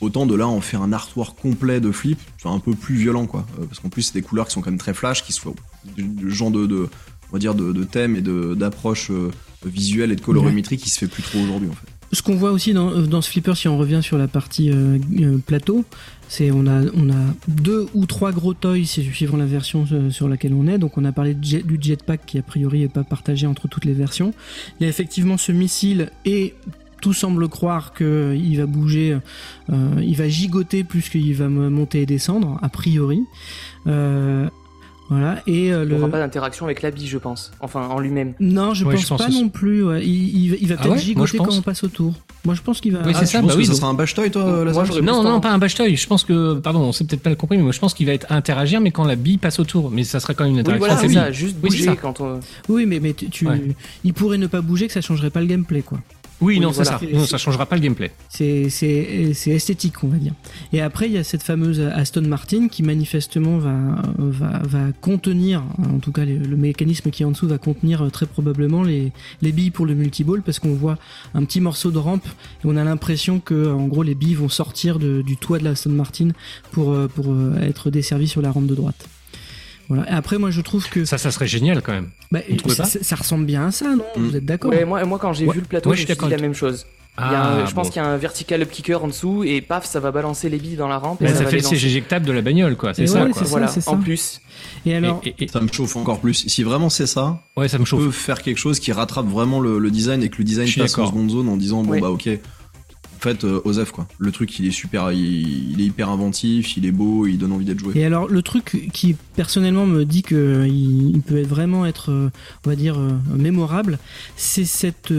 Autant 0.00 0.26
de 0.26 0.34
là 0.34 0.46
en 0.46 0.60
faire 0.60 0.82
un 0.82 0.92
artwork 0.92 1.40
complet 1.40 1.80
de 1.80 1.90
flip, 1.90 2.18
un 2.44 2.58
peu 2.58 2.74
plus 2.74 2.96
violent 2.96 3.26
quoi. 3.26 3.46
Euh, 3.58 3.64
parce 3.66 3.80
qu'en 3.80 3.88
plus 3.88 4.02
c'est 4.02 4.14
des 4.14 4.22
couleurs 4.22 4.46
qui 4.48 4.54
sont 4.54 4.60
quand 4.60 4.70
même 4.70 4.78
très 4.78 4.94
flash, 4.94 5.24
qui 5.24 5.32
sont 5.32 5.54
du, 5.96 6.30
genre 6.30 6.50
de, 6.50 6.88
on 7.30 7.32
va 7.32 7.38
dire 7.38 7.54
de, 7.54 7.72
de 7.72 7.84
thème 7.84 8.16
et 8.16 8.22
d'approche 8.22 9.10
euh, 9.10 9.30
visuelle 9.64 10.12
et 10.12 10.16
de 10.16 10.20
colorimétrie 10.20 10.76
qui 10.76 10.90
se 10.90 10.98
fait 10.98 11.06
plus 11.06 11.22
trop 11.22 11.38
aujourd'hui 11.38 11.68
en 11.68 11.72
fait. 11.72 11.88
Ce 12.14 12.22
qu'on 12.22 12.36
voit 12.36 12.52
aussi 12.52 12.72
dans, 12.72 13.00
dans 13.02 13.20
ce 13.20 13.30
flipper, 13.30 13.56
si 13.56 13.66
on 13.66 13.76
revient 13.76 14.00
sur 14.02 14.18
la 14.18 14.28
partie 14.28 14.70
euh, 14.70 14.98
euh, 15.20 15.38
plateau, 15.38 15.84
c'est 16.28 16.50
on 16.50 16.66
a 16.66 16.82
on 16.96 17.10
a 17.10 17.34
deux 17.48 17.86
ou 17.94 18.06
trois 18.06 18.32
gros 18.32 18.54
toys 18.54 18.84
c'est 18.86 19.02
suivant 19.02 19.36
la 19.36 19.46
version 19.46 19.84
euh, 19.92 20.10
sur 20.10 20.28
laquelle 20.28 20.54
on 20.54 20.66
est. 20.66 20.78
Donc 20.78 20.98
on 20.98 21.04
a 21.04 21.12
parlé 21.12 21.34
de 21.34 21.44
jet- 21.44 21.66
du 21.66 21.78
jetpack 21.80 22.26
qui 22.26 22.38
a 22.38 22.42
priori 22.42 22.82
est 22.82 22.88
pas 22.88 23.04
partagé 23.04 23.46
entre 23.46 23.68
toutes 23.68 23.84
les 23.84 23.92
versions. 23.92 24.32
Il 24.80 24.84
y 24.84 24.86
a 24.86 24.88
effectivement 24.88 25.36
ce 25.36 25.52
missile 25.52 26.10
et 26.24 26.54
tout 27.00 27.12
semble 27.12 27.48
croire 27.48 27.92
que 27.92 28.34
il 28.34 28.56
va 28.56 28.66
bouger, 28.66 29.18
euh, 29.70 30.00
il 30.02 30.16
va 30.16 30.28
gigoter 30.28 30.84
plus 30.84 31.08
qu'il 31.10 31.34
va 31.34 31.48
monter 31.48 32.02
et 32.02 32.06
descendre 32.06 32.58
a 32.62 32.68
priori. 32.70 33.22
Euh, 33.86 34.48
voilà 35.10 35.42
et 35.46 35.70
euh, 35.70 35.82
Il 35.84 35.90
le 35.90 35.96
n'aura 35.98 36.08
pas 36.10 36.18
d'interaction 36.18 36.64
avec 36.64 36.80
la 36.80 36.90
bille, 36.90 37.06
je 37.06 37.18
pense. 37.18 37.52
Enfin, 37.60 37.88
en 37.88 38.00
lui-même. 38.00 38.32
non, 38.40 38.72
je, 38.72 38.86
Ouais, 38.86 38.94
pense 38.94 39.02
je 39.02 39.08
pense 39.08 39.18
pas 39.18 39.28
aussi. 39.28 39.42
non 39.42 39.50
plus. 39.50 39.84
ouais. 39.84 40.02
Il, 40.02 40.44
il 40.44 40.50
va- 40.50 40.56
il 40.62 40.66
va 40.68 40.74
Ah 40.78 40.82
peut-être 40.82 40.94
ouais 40.94 40.98
gigoter 41.02 41.36
quand 41.36 41.52
on 41.52 41.60
passe 41.60 41.84
au 41.84 41.88
tour. 41.88 42.14
Moi, 42.44 42.54
je 42.54 42.60
pense 42.60 42.80
qu'il 42.80 42.92
va. 42.92 42.98
Oui, 43.06 43.12
Ah, 43.14 43.20
c'est 43.20 43.24
tu 43.24 43.32
ça, 43.32 43.42
bah 43.42 43.54
oui, 43.56 43.64
ça 43.64 43.72
donc- 43.72 43.80
sera 43.80 43.90
un 43.90 43.94
bash 43.94 44.12
toy 44.14 44.30
toi, 44.30 44.64
Lazare 44.64 44.84
j'aurais 44.84 45.00
Non, 45.00 45.22
non, 45.22 45.40
pas 45.40 45.50
un 45.50 45.56
bash 45.58 45.74
toy. 45.74 45.96
Je 45.96 46.06
pense 46.06 46.24
que, 46.24 46.54
pardon, 46.58 46.80
on 46.80 46.92
s'est 46.92 47.04
peut-être 47.04 47.22
pas 47.22 47.34
compris, 47.34 47.56
mais 47.56 47.62
moi 47.62 47.72
je 47.72 47.78
pense 47.78 47.94
qu'il 47.94 48.04
va 48.06 48.12
être 48.12 48.30
interagir, 48.30 48.80
mais 48.82 48.90
quand 48.90 49.04
la 49.04 49.16
bille 49.16 49.38
passe 49.38 49.58
autour. 49.58 49.90
Mais 49.90 50.04
ça 50.04 50.20
serait 50.20 50.34
quand 50.34 50.44
même 50.44 50.50
une 50.52 50.56
Oui, 50.58 50.60
interaction. 50.60 50.86
voilà, 50.86 50.98
avec 50.98 51.10
c'est 51.10 51.16
la 51.16 51.24
ça. 51.26 51.32
Juste 51.32 51.56
Oui, 51.62 51.70
bouger 51.70 51.84
ça. 51.84 51.96
quand 51.96 52.20
on. 52.20 52.40
Oui, 52.68 52.84
mais, 52.86 53.00
mais 53.00 53.14
tu, 53.14 53.30
tu- 53.30 53.46
Ouais. 53.46 53.62
il 54.04 54.12
pourrait 54.12 54.36
ne 54.38 54.46
pas 54.46 54.60
bouger 54.60 54.86
que 54.86 54.92
ça 54.92 55.00
changerait 55.00 55.30
pas 55.30 55.40
le 55.40 55.46
gameplay, 55.46 55.80
quoi. 55.82 55.98
Oui, 56.40 56.54
Oui, 56.54 56.60
non, 56.60 56.72
c'est 56.72 56.82
voilà. 56.82 56.98
ça. 56.98 57.06
Non, 57.12 57.24
ça 57.26 57.38
changera 57.38 57.64
pas 57.66 57.76
le 57.76 57.82
gameplay. 57.82 58.10
C'est 58.28 58.68
c'est 58.68 59.32
c'est 59.34 59.50
esthétique, 59.52 60.02
on 60.02 60.08
va 60.08 60.16
dire. 60.16 60.32
Et 60.72 60.80
après, 60.80 61.06
il 61.06 61.12
y 61.12 61.18
a 61.18 61.24
cette 61.24 61.42
fameuse 61.42 61.80
Aston 61.80 62.22
Martin 62.22 62.68
qui 62.68 62.82
manifestement 62.82 63.58
va 63.58 64.02
va 64.18 64.60
va 64.64 64.86
contenir, 65.00 65.62
en 65.78 65.98
tout 66.00 66.12
cas 66.12 66.24
le, 66.24 66.38
le 66.38 66.56
mécanisme 66.56 67.10
qui 67.10 67.22
est 67.22 67.26
en 67.26 67.30
dessous 67.30 67.46
va 67.48 67.58
contenir 67.58 68.02
euh, 68.02 68.10
très 68.10 68.26
probablement 68.26 68.82
les 68.82 69.12
les 69.42 69.52
billes 69.52 69.70
pour 69.70 69.86
le 69.86 69.94
multiball 69.94 70.42
parce 70.42 70.58
qu'on 70.58 70.74
voit 70.74 70.98
un 71.34 71.44
petit 71.44 71.60
morceau 71.60 71.90
de 71.90 71.98
rampe 71.98 72.26
et 72.26 72.64
on 72.66 72.76
a 72.76 72.84
l'impression 72.84 73.38
que 73.40 73.72
en 73.72 73.86
gros 73.86 74.02
les 74.02 74.14
billes 74.14 74.34
vont 74.34 74.48
sortir 74.48 74.98
de- 74.98 75.22
du 75.22 75.36
toit 75.36 75.58
de 75.58 75.64
la 75.64 75.70
Aston 75.70 75.90
Martin 75.90 76.28
pour 76.72 76.92
euh, 76.92 77.06
pour 77.08 77.32
euh, 77.32 77.56
être 77.62 77.90
desservies 77.90 78.28
sur 78.28 78.42
la 78.42 78.50
rampe 78.50 78.66
de 78.66 78.74
droite. 78.74 79.06
Voilà. 79.88 80.10
Et 80.10 80.14
après, 80.14 80.38
moi, 80.38 80.50
je 80.50 80.60
trouve 80.60 80.88
que 80.88 81.04
Ça, 81.04 81.18
ça 81.18 81.30
serait 81.30 81.46
génial 81.46 81.82
quand 81.82 81.92
même. 81.92 82.08
bah, 82.32 82.40
ça, 82.68 82.82
pas 82.82 82.88
ça- 82.88 82.98
ça 83.02 83.16
ressemble 83.16 83.44
bien 83.44 83.66
à 83.66 83.70
ça, 83.70 83.86
non 83.94 84.04
Mm. 84.16 84.22
Vous 84.28 84.36
êtes 84.36 84.44
d'accord 84.44 84.70
Ouais, 84.70 84.84
moi, 84.84 85.04
moi, 85.04 85.18
quand 85.18 85.32
j'ai 85.32 85.46
Ouais. 85.46 85.54
vu 85.54 85.60
le 85.60 85.66
plateau, 85.66 85.90
Ouais, 85.90 85.96
je 85.96 86.02
je 86.02 86.08
me 86.08 86.14
suis 86.14 86.24
dit 86.24 86.30
la 86.30 86.38
même 86.38 86.54
chose. 86.54 86.86
Il 87.16 87.20
y 87.20 87.24
a 87.26 87.44
un- 87.44 87.58
Ah, 87.62 87.66
je 87.68 87.72
pense 87.74 87.90
qu'il 87.90 88.02
y 88.02 88.04
a 88.04 88.08
un 88.08 88.16
vertical 88.16 88.60
up 88.62 88.70
kicker 88.72 89.04
en 89.04 89.06
dessous 89.06 89.44
et 89.44 89.60
paf, 89.60 89.86
ça 89.86 90.00
va 90.00 90.10
balancer 90.10 90.48
les 90.48 90.58
billes 90.58 90.74
dans 90.74 90.88
la 90.88 90.98
rampe. 90.98 91.22
Et 91.22 91.28
ça, 91.28 91.34
ça 91.36 91.44
fait 91.46 91.58
le 91.60 91.72
éjectable 91.74 92.26
de 92.26 92.32
la 92.32 92.42
bagnole, 92.42 92.76
quoi. 92.76 92.92
C'est 92.92 93.06
ça, 93.06 93.22
ouais, 93.22 93.30
quoi. 93.30 93.38
c'est 93.38 93.44
ça, 93.44 93.50
Voilà, 93.50 93.68
c'est 93.68 93.80
ça. 93.82 93.92
en 93.92 93.98
plus. 93.98 94.40
Et 94.84 94.96
alors, 94.96 95.20
Et- 95.24 95.28
et- 95.28 95.44
et- 95.44 95.48
Ça 95.48 95.60
me 95.60 95.68
chauffe 95.68 95.94
encore 95.94 96.18
plus. 96.18 96.34
Si 96.48 96.64
vraiment 96.64 96.90
c'est 96.90 97.06
ça, 97.06 97.40
ouais, 97.56 97.68
ça 97.68 97.78
me 97.78 97.82
on 97.82 97.84
chauffe. 97.84 98.04
peut 98.06 98.10
faire 98.10 98.42
quelque 98.42 98.58
chose 98.58 98.80
qui 98.80 98.90
rattrape 98.90 99.26
vraiment 99.26 99.60
le, 99.60 99.78
le 99.78 99.90
design 99.92 100.24
et 100.24 100.28
que 100.28 100.38
le 100.38 100.44
design 100.44 100.68
passe 100.76 100.98
en 100.98 101.06
seconde 101.06 101.30
zone 101.30 101.48
en 101.48 101.56
disant 101.56 101.84
bon 101.84 102.00
bah 102.00 102.10
ok. 102.10 102.28
Fait, 103.24 103.44
euh, 103.44 103.60
Osef, 103.64 103.90
quoi. 103.90 104.06
Le 104.18 104.30
truc, 104.30 104.58
il 104.58 104.66
est 104.66 104.70
super, 104.70 105.10
il, 105.12 105.80
est 105.80 105.84
hyper 105.84 106.10
inventif, 106.10 106.76
il 106.76 106.86
est 106.86 106.92
beau, 106.92 107.26
il 107.26 107.38
donne 107.38 107.52
envie 107.52 107.64
d'être 107.64 107.80
joué. 107.80 107.92
Et 107.96 108.04
alors 108.04 108.28
le 108.28 108.42
truc 108.42 108.88
qui 108.92 109.16
personnellement 109.34 109.86
me 109.86 110.04
dit 110.04 110.22
que 110.22 110.66
il, 110.66 111.20
peut 111.22 111.42
vraiment 111.42 111.86
être, 111.86 112.10
euh, 112.10 112.30
on 112.64 112.68
va 112.68 112.76
dire, 112.76 112.98
euh, 112.98 113.12
mémorable, 113.34 113.98
c'est 114.36 114.64
cette 114.64 115.12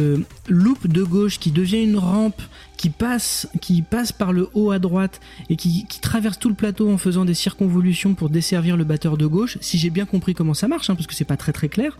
loupe 0.47 0.87
de 0.87 1.03
gauche 1.03 1.39
qui 1.39 1.51
devient 1.51 1.83
une 1.83 1.97
rampe 1.97 2.41
qui 2.77 2.89
passe, 2.89 3.47
qui 3.61 3.81
passe 3.81 4.11
par 4.11 4.33
le 4.33 4.49
haut 4.53 4.71
à 4.71 4.79
droite 4.79 5.19
et 5.49 5.55
qui, 5.55 5.85
qui 5.87 5.99
traverse 6.01 6.37
tout 6.37 6.49
le 6.49 6.55
plateau 6.55 6.91
en 6.91 6.97
faisant 6.97 7.25
des 7.25 7.33
circonvolutions 7.33 8.13
pour 8.13 8.29
desservir 8.29 8.77
le 8.77 8.83
batteur 8.83 9.17
de 9.17 9.25
gauche. 9.25 9.57
Si 9.61 9.77
j'ai 9.77 9.89
bien 9.89 10.05
compris 10.05 10.33
comment 10.33 10.53
ça 10.53 10.67
marche, 10.67 10.89
hein, 10.89 10.95
parce 10.95 11.07
que 11.07 11.15
c'est 11.15 11.25
pas 11.25 11.37
très 11.37 11.53
très 11.53 11.69
clair, 11.69 11.97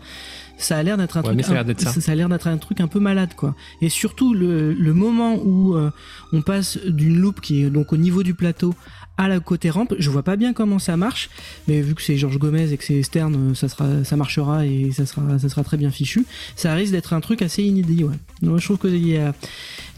ça 0.58 0.78
a 0.78 0.82
l'air 0.82 0.96
d'être 0.96 1.16
un 1.16 1.22
Ouais, 1.22 1.28
truc, 1.34 1.44
ça 1.44 1.50
a 1.50 1.54
l'air 1.54 1.60
un- 1.62 1.64
d'être 1.64 1.80
ça. 1.80 2.12
a 2.12 2.14
l'air 2.14 2.28
d'être 2.28 2.46
un 2.46 2.58
truc 2.58 2.80
un 2.80 2.88
peu 2.88 3.00
malade 3.00 3.34
quoi. 3.36 3.54
Et 3.82 3.88
surtout 3.88 4.34
le, 4.34 4.72
le 4.72 4.94
moment 4.94 5.36
où 5.42 5.74
euh, 5.74 5.90
on 6.32 6.42
passe 6.42 6.78
d'une 6.86 7.18
loupe 7.18 7.40
qui 7.40 7.62
est 7.62 7.70
donc 7.70 7.92
au 7.92 7.96
niveau 7.96 8.22
du 8.22 8.34
plateau 8.34 8.74
à 9.18 9.28
la 9.28 9.40
côté 9.40 9.70
rampe, 9.70 9.94
je 9.98 10.10
vois 10.10 10.22
pas 10.22 10.36
bien 10.36 10.52
comment 10.52 10.78
ça 10.78 10.98
marche, 10.98 11.30
mais 11.68 11.80
vu 11.80 11.94
que 11.94 12.02
c'est 12.02 12.18
Georges 12.18 12.38
Gomez 12.38 12.70
et 12.70 12.76
que 12.76 12.84
c'est 12.84 12.98
externe, 12.98 13.52
euh, 13.52 13.54
ça 13.54 13.66
sera, 13.70 14.04
ça 14.04 14.14
marchera 14.16 14.66
et 14.66 14.90
ça 14.92 15.06
sera, 15.06 15.38
ça 15.38 15.48
sera 15.48 15.64
très 15.64 15.78
bien 15.78 15.90
fichu. 15.90 16.26
Ça 16.54 16.74
risque 16.74 16.92
d'être 16.92 17.14
un 17.14 17.20
truc 17.20 17.40
assez 17.40 17.62
inédit, 17.62 18.04
ouais. 18.04 18.14
Donc, 18.42 18.58
je 18.58 18.64
trouve 18.66 18.76
qu'il 18.78 19.08
y 19.08 19.16
a, 19.16 19.32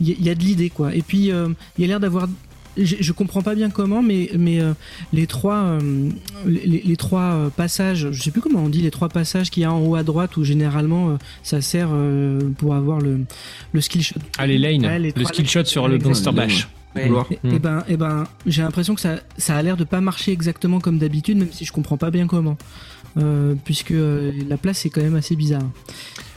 il 0.00 0.08
y 0.08 0.12
a- 0.12 0.16
il 0.20 0.24
y 0.24 0.30
a 0.30 0.36
de 0.36 0.40
l'idée, 0.40 0.70
quoi. 0.70 0.94
Et 0.94 1.02
puis, 1.02 1.32
euh, 1.32 1.48
il 1.76 1.80
y 1.82 1.84
a 1.84 1.88
l'air 1.88 1.98
d'avoir 1.98 2.28
je, 2.84 2.96
je 3.00 3.12
comprends 3.12 3.42
pas 3.42 3.54
bien 3.54 3.70
comment, 3.70 4.02
mais, 4.02 4.30
mais 4.38 4.60
euh, 4.60 4.72
les 5.12 5.26
trois, 5.26 5.56
euh, 5.56 6.10
les, 6.46 6.82
les 6.84 6.96
trois 6.96 7.20
euh, 7.32 7.48
passages, 7.50 8.08
je 8.10 8.22
sais 8.22 8.30
plus 8.30 8.40
comment 8.40 8.64
on 8.64 8.68
dit, 8.68 8.80
les 8.82 8.90
trois 8.90 9.08
passages 9.08 9.50
qu'il 9.50 9.62
y 9.62 9.66
a 9.66 9.72
en 9.72 9.80
haut 9.84 9.94
à 9.96 10.02
droite 10.02 10.36
où 10.36 10.44
généralement 10.44 11.10
euh, 11.10 11.16
ça 11.42 11.60
sert 11.60 11.88
euh, 11.92 12.40
pour 12.58 12.74
avoir 12.74 13.00
le, 13.00 13.20
le 13.72 13.80
skill 13.80 14.02
shot. 14.02 14.20
Ah, 14.38 14.46
les 14.46 14.58
lanes, 14.58 14.84
Ouais, 14.86 14.98
les 14.98 15.08
le 15.08 15.12
trois 15.12 15.28
skill 15.32 15.48
shot 15.48 15.64
sur 15.64 15.88
le. 15.88 15.98
Monster 15.98 16.32
Bash. 16.32 16.68
Ouais. 16.96 17.02
Couloir. 17.02 17.26
Et, 17.30 17.38
et 17.54 17.58
ben, 17.58 17.84
et 17.88 17.96
ben, 17.96 18.24
j'ai 18.46 18.62
l'impression 18.62 18.94
que 18.94 19.00
ça, 19.00 19.16
ça 19.36 19.56
a 19.56 19.62
l'air 19.62 19.76
de 19.76 19.84
pas 19.84 20.00
marcher 20.00 20.32
exactement 20.32 20.80
comme 20.80 20.98
d'habitude, 20.98 21.36
même 21.38 21.52
si 21.52 21.64
je 21.64 21.72
comprends 21.72 21.98
pas 21.98 22.10
bien 22.10 22.26
comment. 22.26 22.56
Euh, 23.18 23.54
puisque 23.64 23.90
euh, 23.92 24.32
la 24.48 24.56
place 24.56 24.84
est 24.86 24.90
quand 24.90 25.00
même 25.02 25.16
assez 25.16 25.34
bizarre. 25.34 25.64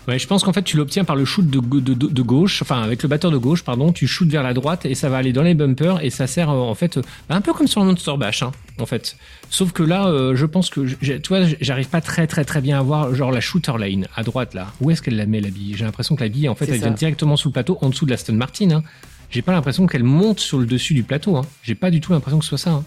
Ouais, 0.08 0.18
je 0.18 0.26
pense 0.26 0.44
qu'en 0.44 0.52
fait, 0.52 0.64
tu 0.64 0.78
l'obtiens 0.78 1.04
par 1.04 1.16
le 1.16 1.26
shoot 1.26 1.48
de, 1.48 1.60
go- 1.60 1.80
de, 1.80 1.94
de- 1.94 2.08
de 2.08 2.22
gauche, 2.24 2.64
enfin, 2.64 2.82
avec 2.82 3.04
le 3.04 3.08
batteur 3.10 3.30
de 3.30 3.38
gauche, 3.38 3.64
pardon, 3.64 3.92
tu 3.94 4.08
shootes 4.08 4.30
vers 4.30 4.42
la 4.42 4.54
droite 4.56 4.86
et 4.86 4.96
ça 4.96 5.10
va 5.10 5.18
aller 5.18 5.32
dans 5.32 5.44
les 5.44 5.54
bumpers 5.54 6.04
et 6.04 6.10
ça 6.10 6.26
sert, 6.26 6.50
euh, 6.50 6.54
en 6.56 6.74
fait, 6.74 6.98
euh, 6.98 7.02
un 7.30 7.40
peu 7.40 7.54
comme 7.54 7.68
sur 7.68 7.82
le 7.82 7.86
Monster 7.86 8.14
Bash, 8.18 8.42
hein, 8.42 8.52
en 8.80 8.88
fait. 8.88 9.16
Sauf 9.52 9.72
que 9.74 9.84
là, 9.84 10.08
euh, 10.08 10.36
je 10.36 10.46
pense 10.48 10.72
que, 10.72 10.82
tu 10.96 11.28
vois, 11.30 11.42
j'arrive 11.62 11.88
pas 11.90 12.02
très, 12.02 12.26
très, 12.26 12.44
très 12.46 12.62
bien 12.62 12.80
à 12.80 12.82
voir, 12.82 13.14
genre, 13.14 13.32
la 13.32 13.42
shooter 13.42 13.74
lane, 13.78 14.08
à 14.16 14.24
droite, 14.24 14.56
là. 14.56 14.74
Où 14.82 14.90
est-ce 14.90 15.04
qu'elle 15.04 15.18
la 15.18 15.28
met, 15.28 15.40
la 15.40 15.50
bille? 15.52 15.76
J'ai 15.78 15.86
l'impression 15.86 16.16
que 16.16 16.24
la 16.24 16.30
bille, 16.30 16.50
en 16.50 16.56
fait, 16.56 16.66
elle 16.68 16.80
ça. 16.80 16.88
vient 16.88 16.96
directement 16.96 17.38
sous 17.38 17.50
le 17.50 17.54
plateau, 17.54 17.78
en 17.82 17.90
dessous 17.90 18.06
de 18.06 18.12
la 18.12 18.18
Stone 18.18 18.38
Martin, 18.38 18.72
hein. 18.72 18.84
J'ai 19.30 19.42
pas 19.44 19.54
l'impression 19.54 19.88
qu'elle 19.88 20.04
monte 20.04 20.40
sur 20.42 20.58
le 20.58 20.66
dessus 20.66 20.94
du 20.96 21.04
plateau, 21.04 21.38
hein. 21.38 21.46
J'ai 21.64 21.76
pas 21.76 21.92
du 21.92 22.02
tout 22.02 22.12
l'impression 22.12 22.40
que 22.40 22.44
ce 22.46 22.50
soit 22.50 22.58
ça, 22.58 22.72
hein. 22.72 22.84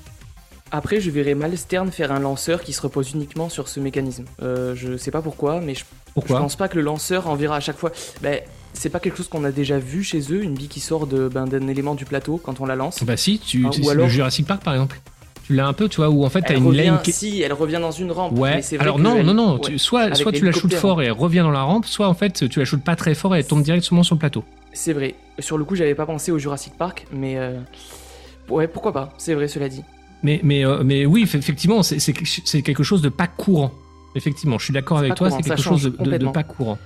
Après, 0.70 1.00
je 1.00 1.10
verrais 1.10 1.34
mal 1.34 1.56
Stern 1.56 1.90
faire 1.92 2.10
un 2.10 2.18
lanceur 2.18 2.62
qui 2.62 2.72
se 2.72 2.80
repose 2.80 3.12
uniquement 3.12 3.48
sur 3.48 3.68
ce 3.68 3.78
mécanisme. 3.80 4.24
Euh, 4.42 4.74
je 4.74 4.96
sais 4.96 5.10
pas 5.10 5.22
pourquoi, 5.22 5.60
mais 5.60 5.74
je, 5.74 5.84
je 6.16 6.32
pense 6.32 6.56
pas 6.56 6.68
que 6.68 6.76
le 6.76 6.82
lanceur 6.82 7.28
enverra 7.28 7.56
à 7.56 7.60
chaque 7.60 7.76
fois. 7.78 7.92
Ben, 8.22 8.40
c'est 8.72 8.88
pas 8.88 8.98
quelque 8.98 9.16
chose 9.16 9.28
qu'on 9.28 9.44
a 9.44 9.52
déjà 9.52 9.78
vu 9.78 10.02
chez 10.02 10.20
eux, 10.32 10.42
une 10.42 10.54
bille 10.54 10.68
qui 10.68 10.80
sort 10.80 11.06
de- 11.06 11.28
ben, 11.28 11.44
d'un 11.46 11.68
élément 11.68 11.94
du 11.94 12.04
plateau 12.04 12.40
quand 12.42 12.60
on 12.60 12.66
la 12.66 12.74
lance. 12.74 13.04
Bah 13.04 13.16
si, 13.16 13.38
tu, 13.38 13.64
Ah, 13.66 13.94
le 13.94 14.08
Jurassic 14.08 14.46
Park, 14.46 14.64
par 14.64 14.74
exemple. 14.74 15.00
Tu 15.46 15.54
l'as 15.54 15.66
un 15.66 15.74
peu, 15.74 15.88
tu 15.90 15.96
vois, 15.96 16.08
où 16.08 16.24
en 16.24 16.30
fait, 16.30 16.40
t'as 16.40 16.56
une 16.56 16.66
revient, 16.66 16.84
lane 16.86 17.02
qui... 17.02 17.12
si, 17.12 17.42
elle 17.42 17.52
revient 17.52 17.78
dans 17.80 17.90
une 17.92 18.10
rampe. 18.10 18.36
Ouais, 18.38 18.56
mais 18.56 18.62
c'est 18.62 18.76
vrai 18.76 18.84
alors 18.84 18.96
que 18.96 19.02
non, 19.02 19.22
non, 19.22 19.34
non, 19.34 19.60
ouais. 19.60 19.76
soit, 19.76 20.14
soit 20.14 20.32
tu 20.32 20.42
la 20.44 20.52
shootes 20.52 20.72
fort 20.74 21.02
et 21.02 21.06
elle 21.06 21.12
revient 21.12 21.40
dans 21.40 21.50
la 21.50 21.62
rampe, 21.62 21.84
soit 21.84 22.08
en 22.08 22.14
fait 22.14 22.48
tu 22.48 22.58
la 22.58 22.64
shootes 22.64 22.82
pas 22.82 22.96
très 22.96 23.14
fort 23.14 23.36
et 23.36 23.40
elle 23.40 23.46
tombe 23.46 23.62
directement 23.62 24.02
sur 24.02 24.14
le 24.14 24.20
plateau. 24.20 24.42
C'est 24.72 24.94
vrai. 24.94 25.14
Sur 25.38 25.58
le 25.58 25.64
coup, 25.64 25.76
j'avais 25.76 25.94
pas 25.94 26.06
pensé 26.06 26.32
au 26.32 26.38
Jurassic 26.38 26.72
Park, 26.78 27.06
mais 27.12 27.36
euh, 27.36 27.60
ouais, 28.48 28.66
pourquoi 28.68 28.92
pas. 28.94 29.10
C'est 29.18 29.34
vrai, 29.34 29.46
cela 29.46 29.68
dit. 29.68 29.82
Mais, 30.22 30.40
mais, 30.42 30.64
euh, 30.64 30.82
mais 30.84 31.04
oui, 31.06 31.24
eff- 31.24 31.36
effectivement, 31.36 31.82
c'est 31.82 32.62
quelque 32.62 32.82
chose 32.82 33.02
de 33.02 33.08
pas 33.08 33.26
courant. 33.26 33.72
Effectivement, 34.14 34.58
je 34.58 34.64
suis 34.64 34.72
d'accord 34.72 34.98
avec 34.98 35.14
toi, 35.16 35.30
c'est 35.30 35.42
quelque 35.42 35.60
chose 35.60 35.82
de, 35.98 36.28
pas 36.30 36.44
courant. 36.44 36.78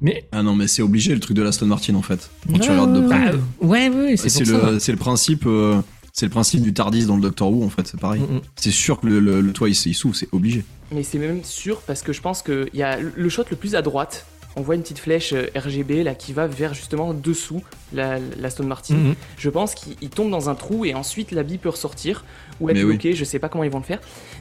Mais 0.00 0.28
Ah 0.32 0.42
non, 0.42 0.54
mais 0.54 0.68
c'est 0.68 0.82
obligé 0.82 1.12
le 1.14 1.20
truc 1.20 1.36
de 1.36 1.42
l'Aston 1.42 1.66
Martin 1.66 1.94
en 1.96 2.02
fait. 2.02 2.30
Quand 2.46 2.58
tu 2.58 2.68
Ouais, 2.70 2.78
regardes 2.78 2.94
de 2.94 3.06
près. 3.06 3.18
ouais. 3.18 3.32
bah, 3.32 3.38
ouais, 3.60 3.88
ouais, 3.88 4.16
c'est 4.16 4.44
le, 4.44 4.78
c'est 4.78 4.92
le 4.92 4.98
principe, 4.98 5.44
euh, 5.46 5.80
c'est 6.12 6.26
le 6.26 6.30
principe 6.30 6.62
du 6.62 6.72
Tardis 6.72 7.06
dans 7.06 7.16
le 7.16 7.22
Doctor 7.22 7.50
Who 7.52 7.64
en 7.64 7.68
fait, 7.68 7.86
c'est 7.86 7.98
pareil. 8.00 8.20
Mm. 8.20 8.40
C'est 8.56 8.70
sûr 8.70 9.00
que 9.00 9.06
le, 9.08 9.18
le, 9.20 9.40
le 9.40 9.52
toit 9.52 9.68
il, 9.68 9.72
il 9.86 9.94
s'ouvre, 9.94 10.14
c'est 10.14 10.28
obligé. 10.32 10.64
Mais 10.92 11.02
c'est 11.02 11.18
même 11.18 11.42
sûr 11.42 11.80
parce 11.82 12.02
que 12.02 12.12
je 12.12 12.20
pense 12.20 12.42
qu'il 12.42 12.68
y 12.74 12.82
a 12.82 12.98
le 13.00 13.28
shot 13.28 13.44
le 13.50 13.56
plus 13.56 13.74
à 13.74 13.82
droite. 13.82 14.26
On 14.58 14.62
voit 14.62 14.74
une 14.74 14.82
petite 14.82 14.98
flèche 14.98 15.32
euh, 15.32 15.46
RGB 15.54 16.02
là 16.02 16.14
qui 16.16 16.32
va 16.32 16.48
vers 16.48 16.74
justement 16.74 17.14
dessous 17.14 17.62
la, 17.92 18.18
la 18.18 18.50
Stone 18.50 18.66
Martin. 18.66 18.94
Mhm. 18.94 19.14
Je 19.36 19.50
pense 19.50 19.74
qu'il 19.74 19.94
il 20.02 20.10
tombe 20.10 20.30
dans 20.30 20.50
un 20.50 20.54
trou 20.56 20.84
et 20.84 20.94
ensuite 20.94 21.30
la 21.30 21.44
bille 21.44 21.58
peut 21.58 21.68
ressortir 21.68 22.24
ou 22.60 22.68
être 22.68 22.74
Mais 22.76 22.82
oui. 22.82 22.90
bloquée. 22.94 23.14
Je 23.14 23.24
sais 23.24 23.38
pas 23.38 23.48
comment 23.48 23.62
ils 23.64 23.70
vont 23.70 23.78
le 23.78 23.84
faire. 23.84 24.00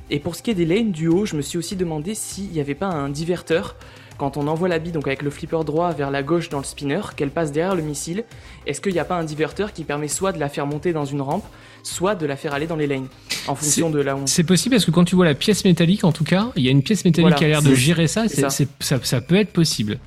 Et 0.09 0.19
pour 0.19 0.35
ce 0.35 0.41
qui 0.41 0.49
est 0.49 0.55
des 0.55 0.65
lanes 0.65 0.91
du 0.91 1.07
haut, 1.07 1.25
je 1.27 1.35
me 1.35 1.41
suis 1.41 1.57
aussi 1.59 1.75
demandé 1.75 2.15
s'il 2.15 2.49
n'y 2.49 2.59
avait 2.59 2.73
pas 2.75 2.87
un 2.87 3.09
diverteur 3.09 3.75
quand 4.17 4.37
on 4.37 4.47
envoie 4.47 4.67
la 4.67 4.79
bille 4.79 4.91
donc 4.91 5.07
avec 5.07 5.21
le 5.21 5.29
flipper 5.29 5.63
droit 5.63 5.91
vers 5.91 6.11
la 6.11 6.23
gauche 6.23 6.49
dans 6.49 6.57
le 6.57 6.63
spinner, 6.63 7.01
qu'elle 7.15 7.29
passe 7.29 7.51
derrière 7.51 7.75
le 7.75 7.81
missile. 7.81 8.23
Est-ce 8.65 8.81
qu'il 8.81 8.93
n'y 8.93 8.99
a 8.99 9.05
pas 9.05 9.15
un 9.15 9.23
diverteur 9.23 9.73
qui 9.73 9.83
permet 9.83 10.07
soit 10.07 10.31
de 10.31 10.39
la 10.39 10.49
faire 10.49 10.65
monter 10.65 10.93
dans 10.93 11.05
une 11.05 11.21
rampe, 11.21 11.45
soit 11.83 12.15
de 12.15 12.25
la 12.25 12.35
faire 12.35 12.53
aller 12.53 12.67
dans 12.67 12.75
les 12.75 12.87
lanes 12.87 13.07
en 13.47 13.55
fonction 13.55 13.89
de 13.89 13.99
là 13.99 14.15
où 14.15 14.19
on 14.19 14.27
C'est 14.27 14.43
possible 14.43 14.75
parce 14.75 14.85
que 14.85 14.91
quand 14.91 15.05
tu 15.05 15.15
vois 15.15 15.25
la 15.25 15.35
pièce 15.35 15.63
métallique, 15.65 16.03
en 16.03 16.11
tout 16.11 16.23
cas, 16.23 16.51
il 16.55 16.63
y 16.63 16.67
a 16.67 16.71
une 16.71 16.83
pièce 16.83 17.05
métallique 17.05 17.23
Voilà, 17.23 17.37
qui 17.37 17.45
a 17.45 17.47
l'air 17.47 17.61
de 17.61 17.73
gérer 17.75 18.07
ça, 18.07 18.25
ça 18.29 19.21
peut 19.21 19.35
être 19.35 19.51
possible. 19.51 19.99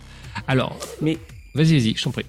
Alors, 0.47 0.77
Mais 1.01 1.19
vas-y, 1.55 1.79
vas-y, 1.79 1.95
je 1.97 2.05
t'en 2.05 2.11
prie. 2.11 2.25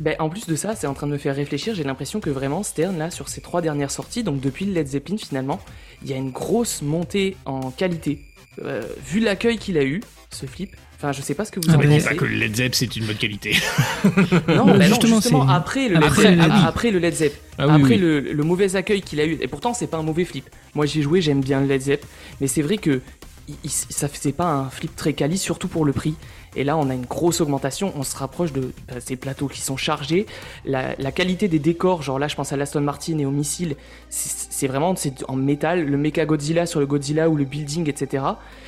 Ben, 0.00 0.14
en 0.20 0.28
plus 0.28 0.46
de 0.46 0.54
ça, 0.54 0.76
c'est 0.76 0.86
en 0.86 0.94
train 0.94 1.06
de 1.06 1.12
me 1.12 1.18
faire 1.18 1.34
réfléchir. 1.34 1.74
J'ai 1.74 1.82
l'impression 1.82 2.20
que 2.20 2.30
vraiment 2.30 2.62
Stern, 2.62 2.96
là, 2.98 3.10
sur 3.10 3.28
ses 3.28 3.40
trois 3.40 3.62
dernières 3.62 3.90
sorties, 3.90 4.22
donc 4.22 4.40
depuis 4.40 4.64
le 4.64 4.72
Led 4.72 4.86
Zeppelin 4.86 5.16
finalement, 5.16 5.60
il 6.02 6.10
y 6.10 6.12
a 6.12 6.16
une 6.16 6.30
grosse 6.30 6.82
montée 6.82 7.36
en 7.46 7.70
qualité. 7.70 8.20
Euh, 8.64 8.82
vu 9.06 9.20
l'accueil 9.20 9.58
qu'il 9.58 9.78
a 9.78 9.84
eu, 9.84 10.00
ce 10.30 10.46
flip, 10.46 10.74
enfin, 10.96 11.12
je 11.12 11.22
sais 11.22 11.34
pas 11.34 11.44
ce 11.44 11.52
que 11.52 11.60
vous 11.60 11.66
Ah, 11.70 11.74
en 11.76 11.78
mais 11.78 11.86
pensez. 11.86 11.98
dis 12.00 12.04
pas 12.04 12.14
que 12.14 12.24
le 12.24 12.36
Led 12.36 12.56
Zepp 12.56 12.74
c'est 12.74 12.96
une 12.96 13.04
bonne 13.06 13.16
qualité. 13.16 13.52
Non, 14.48 14.66
Bah, 14.66 14.78
non, 14.78 14.80
justement, 14.84 15.16
justement, 15.20 15.46
c'est- 15.46 15.52
après 15.54 15.88
le, 15.88 15.96
après 15.96 16.30
Led, 16.30 16.38
ah 16.42 16.46
oui. 16.50 16.60
après 16.66 16.90
le 16.90 16.98
Led 16.98 17.14
Zepp, 17.14 17.34
Ah 17.58 17.66
oui, 17.68 17.74
après 17.74 17.94
oui. 17.94 17.98
Le, 18.00 18.20
le 18.20 18.42
mauvais 18.42 18.76
accueil 18.76 19.00
qu'il 19.02 19.20
a 19.20 19.24
eu, 19.26 19.38
et 19.40 19.48
pourtant 19.48 19.74
c'est 19.74 19.86
pas 19.86 19.96
un 19.98 20.02
mauvais 20.02 20.24
flip. 20.24 20.48
Moi 20.74 20.86
j'ai 20.86 21.02
joué, 21.02 21.20
j'aime 21.20 21.40
bien 21.40 21.60
le 21.60 21.66
Led 21.66 21.82
Zepp, 21.82 22.04
mais 22.40 22.46
c'est 22.46 22.62
vrai 22.62 22.78
que 22.78 23.00
il- 23.48 23.54
il- 23.64 23.70
ça 23.70 24.08
c'est 24.12 24.32
pas 24.32 24.50
un 24.50 24.70
flip 24.70 24.94
très 24.96 25.12
quali, 25.12 25.38
surtout 25.38 25.68
pour 25.68 25.84
le 25.84 25.92
prix. 25.92 26.14
Et 26.58 26.64
là, 26.64 26.76
on 26.76 26.90
a 26.90 26.94
une 26.94 27.06
grosse 27.06 27.40
augmentation. 27.40 27.92
On 27.96 28.02
se 28.02 28.16
rapproche 28.16 28.52
de 28.52 28.72
bah, 28.88 28.94
ces 28.98 29.14
plateaux 29.14 29.46
qui 29.46 29.60
sont 29.60 29.76
chargés. 29.76 30.26
La, 30.64 31.12
qualité 31.12 31.46
des 31.46 31.60
décors, 31.60 32.02
genre 32.02 32.18
là, 32.18 32.26
je 32.26 32.34
pense 32.34 32.52
à 32.52 32.56
l'Aston 32.56 32.80
Martin 32.80 33.16
et 33.18 33.24
au 33.24 33.30
missile, 33.30 33.76
c'est 34.10 34.66
vraiment 34.66 34.92
en 35.28 35.36
métal. 35.36 35.86
Le 35.86 35.96
Mecha 35.96 36.26
Godzilla 36.26 36.66
sur 36.66 36.80
le 36.80 36.86
Godzilla 36.86 37.30
ou 37.30 37.36
le 37.36 37.44
building, 37.44 37.88
etc. 37.88 38.24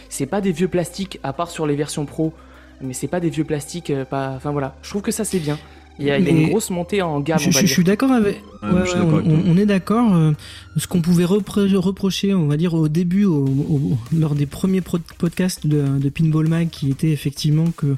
C'est 0.08 0.26
pas 0.26 0.40
des 0.40 0.52
vieux 0.52 0.68
plastiques, 0.68 1.18
à 1.24 1.32
part 1.32 1.50
sur 1.50 1.66
les 1.66 1.74
versions 1.74 2.06
pro. 2.06 2.32
Mais 2.80 2.94
c'est 2.94 3.08
pas 3.08 3.18
des 3.18 3.28
vieux 3.28 3.44
plastiques, 3.44 3.90
euh. 3.90 4.04
Enfin 4.10 4.52
voilà, 4.52 4.76
je 4.82 4.88
trouve 4.88 5.02
que 5.02 5.10
ça 5.10 5.24
c'est 5.24 5.40
bien. 5.40 5.58
Il 6.00 6.06
y 6.06 6.10
a, 6.10 6.18
Mais- 6.18 6.30
une 6.30 6.48
grosse 6.48 6.70
montée 6.70 7.02
en 7.02 7.20
gamme, 7.20 7.38
je, 7.38 7.66
suis 7.66 7.84
d'accord 7.84 8.10
avec. 8.10 8.42
Ouais, 8.62 8.68
ouais, 8.70 8.80
ouais, 8.80 9.22
on, 9.46 9.56
est 9.58 9.66
d'accord. 9.66 10.14
euh, 10.16 10.32
ce 10.76 10.86
qu'on 10.86 11.02
pouvait 11.02 11.24
repro- 11.24 11.74
reprocher, 11.76 12.32
on 12.34 12.46
va 12.46 12.56
dire 12.56 12.72
au 12.74 12.88
début, 12.88 13.26
au- 13.26 13.44
au- 13.46 13.98
lors 14.16 14.34
des 14.34 14.46
premiers 14.46 14.80
podcasts 15.18 15.66
de, 15.66 15.98
de 15.98 16.08
Pinball 16.08 16.48
Mag, 16.48 16.68
qui 16.70 16.90
était 16.90 17.10
effectivement 17.10 17.66
que 17.76 17.96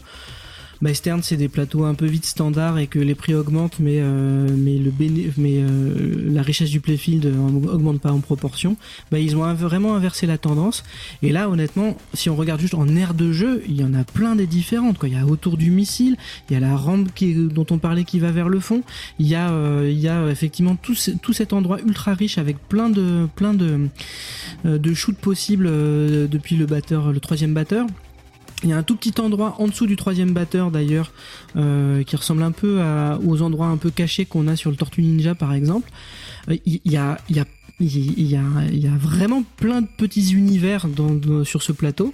bah, 0.83 0.93
Stern 0.93 1.23
c'est 1.23 1.39
des 1.39 1.49
plateaux 1.49 1.85
un 1.85 1.95
peu 1.95 2.05
vite 2.07 2.27
standards 2.27 2.79
et 2.79 2.87
que 2.89 2.99
les 2.99 3.15
prix 3.15 3.35
augmentent, 3.35 3.79
mais 3.81 3.97
euh, 4.01 4.47
mais 4.55 4.77
le 4.77 4.91
béné- 4.91 5.31
mais 5.39 5.55
euh, 5.63 6.31
la 6.31 6.43
richesse 6.43 6.69
du 6.71 6.81
playfield 6.81 7.25
euh, 7.25 7.71
augmente 7.73 8.01
pas 8.01 8.13
en 8.13 8.21
proportion. 8.21 8.77
Bah, 9.11 9.19
ils 9.19 9.35
ont 9.37 9.55
vraiment 9.55 9.95
inversé 9.95 10.27
la 10.27 10.37
tendance. 10.37 10.83
Et 11.23 11.31
là, 11.33 11.49
honnêtement, 11.49 11.97
si 12.13 12.29
on 12.29 12.37
regarde 12.37 12.61
juste 12.61 12.75
en 12.75 12.89
aire 12.89 13.15
de 13.15 13.33
jeu, 13.33 13.63
il 13.67 13.81
y 13.81 13.85
en 13.85 13.95
a 13.95 14.05
plein 14.05 14.37
des 14.37 14.47
différentes. 14.47 14.99
Quoi. 14.99 15.09
Il 15.09 15.15
y 15.15 15.19
a 15.19 15.25
autour 15.25 15.57
du 15.57 15.71
missile, 15.71 16.17
il 16.51 16.55
y 16.55 16.57
a 16.57 16.61
la 16.61 16.77
rampe 16.77 17.09
dont 17.23 17.67
on 17.71 17.79
parlait 17.79 18.05
qui 18.05 18.19
va 18.19 18.31
vers 18.33 18.49
le 18.49 18.61
fond. 18.61 18.83
Il 19.19 19.27
y 19.29 19.35
a, 19.35 19.51
il 19.85 19.99
y 19.99 20.09
a 20.09 20.29
effectivement 20.29 20.77
tout, 20.77 20.95
ce- 20.95 21.13
tout 21.13 21.33
cet 21.33 21.53
endroit 21.53 21.79
ultra 21.81 22.13
riche 22.15 22.39
avec 22.39 22.57
plein 22.69 22.91
de, 22.91 23.27
plein 23.37 23.55
de, 23.55 23.89
de 24.65 24.95
shoots 24.95 25.17
possibles 25.17 25.67
depuis 26.29 26.57
le 26.57 26.67
batteur, 26.67 27.13
le 27.13 27.21
troisième 27.21 27.55
batteur. 27.55 27.87
Il 28.63 28.71
y 28.71 28.73
a 28.73 28.77
un 28.77 28.83
tout 28.83 28.97
petit 28.97 29.21
endroit 29.21 29.57
en 29.59 29.67
dessous 29.67 29.87
du 29.87 29.97
troisième 29.97 30.33
batteur 30.33 30.71
d'ailleurs 30.71 31.13
euh, 31.57 32.03
qui 32.05 32.17
ressemble 32.17 32.43
un 32.43 32.53
peu 32.53 32.81
aux 33.27 33.43
endroits 33.43 33.67
un 33.67 33.77
peu 33.77 33.91
cachés 33.91 34.25
qu'on 34.25 34.47
a 34.49 34.57
sur 34.57 34.71
le 34.71 34.77
Tortue 34.77 35.03
Ninja 35.03 35.35
par 35.35 35.53
exemple. 35.53 35.91
Il 36.49 36.81
y, 36.85 36.97
a, 36.97 37.19
vraiment 38.99 39.43
plein 39.57 39.83
de 39.83 39.89
petits 39.97 40.33
univers 40.33 40.87
sur 41.45 41.63
ce 41.63 41.73
plateau. 41.73 42.13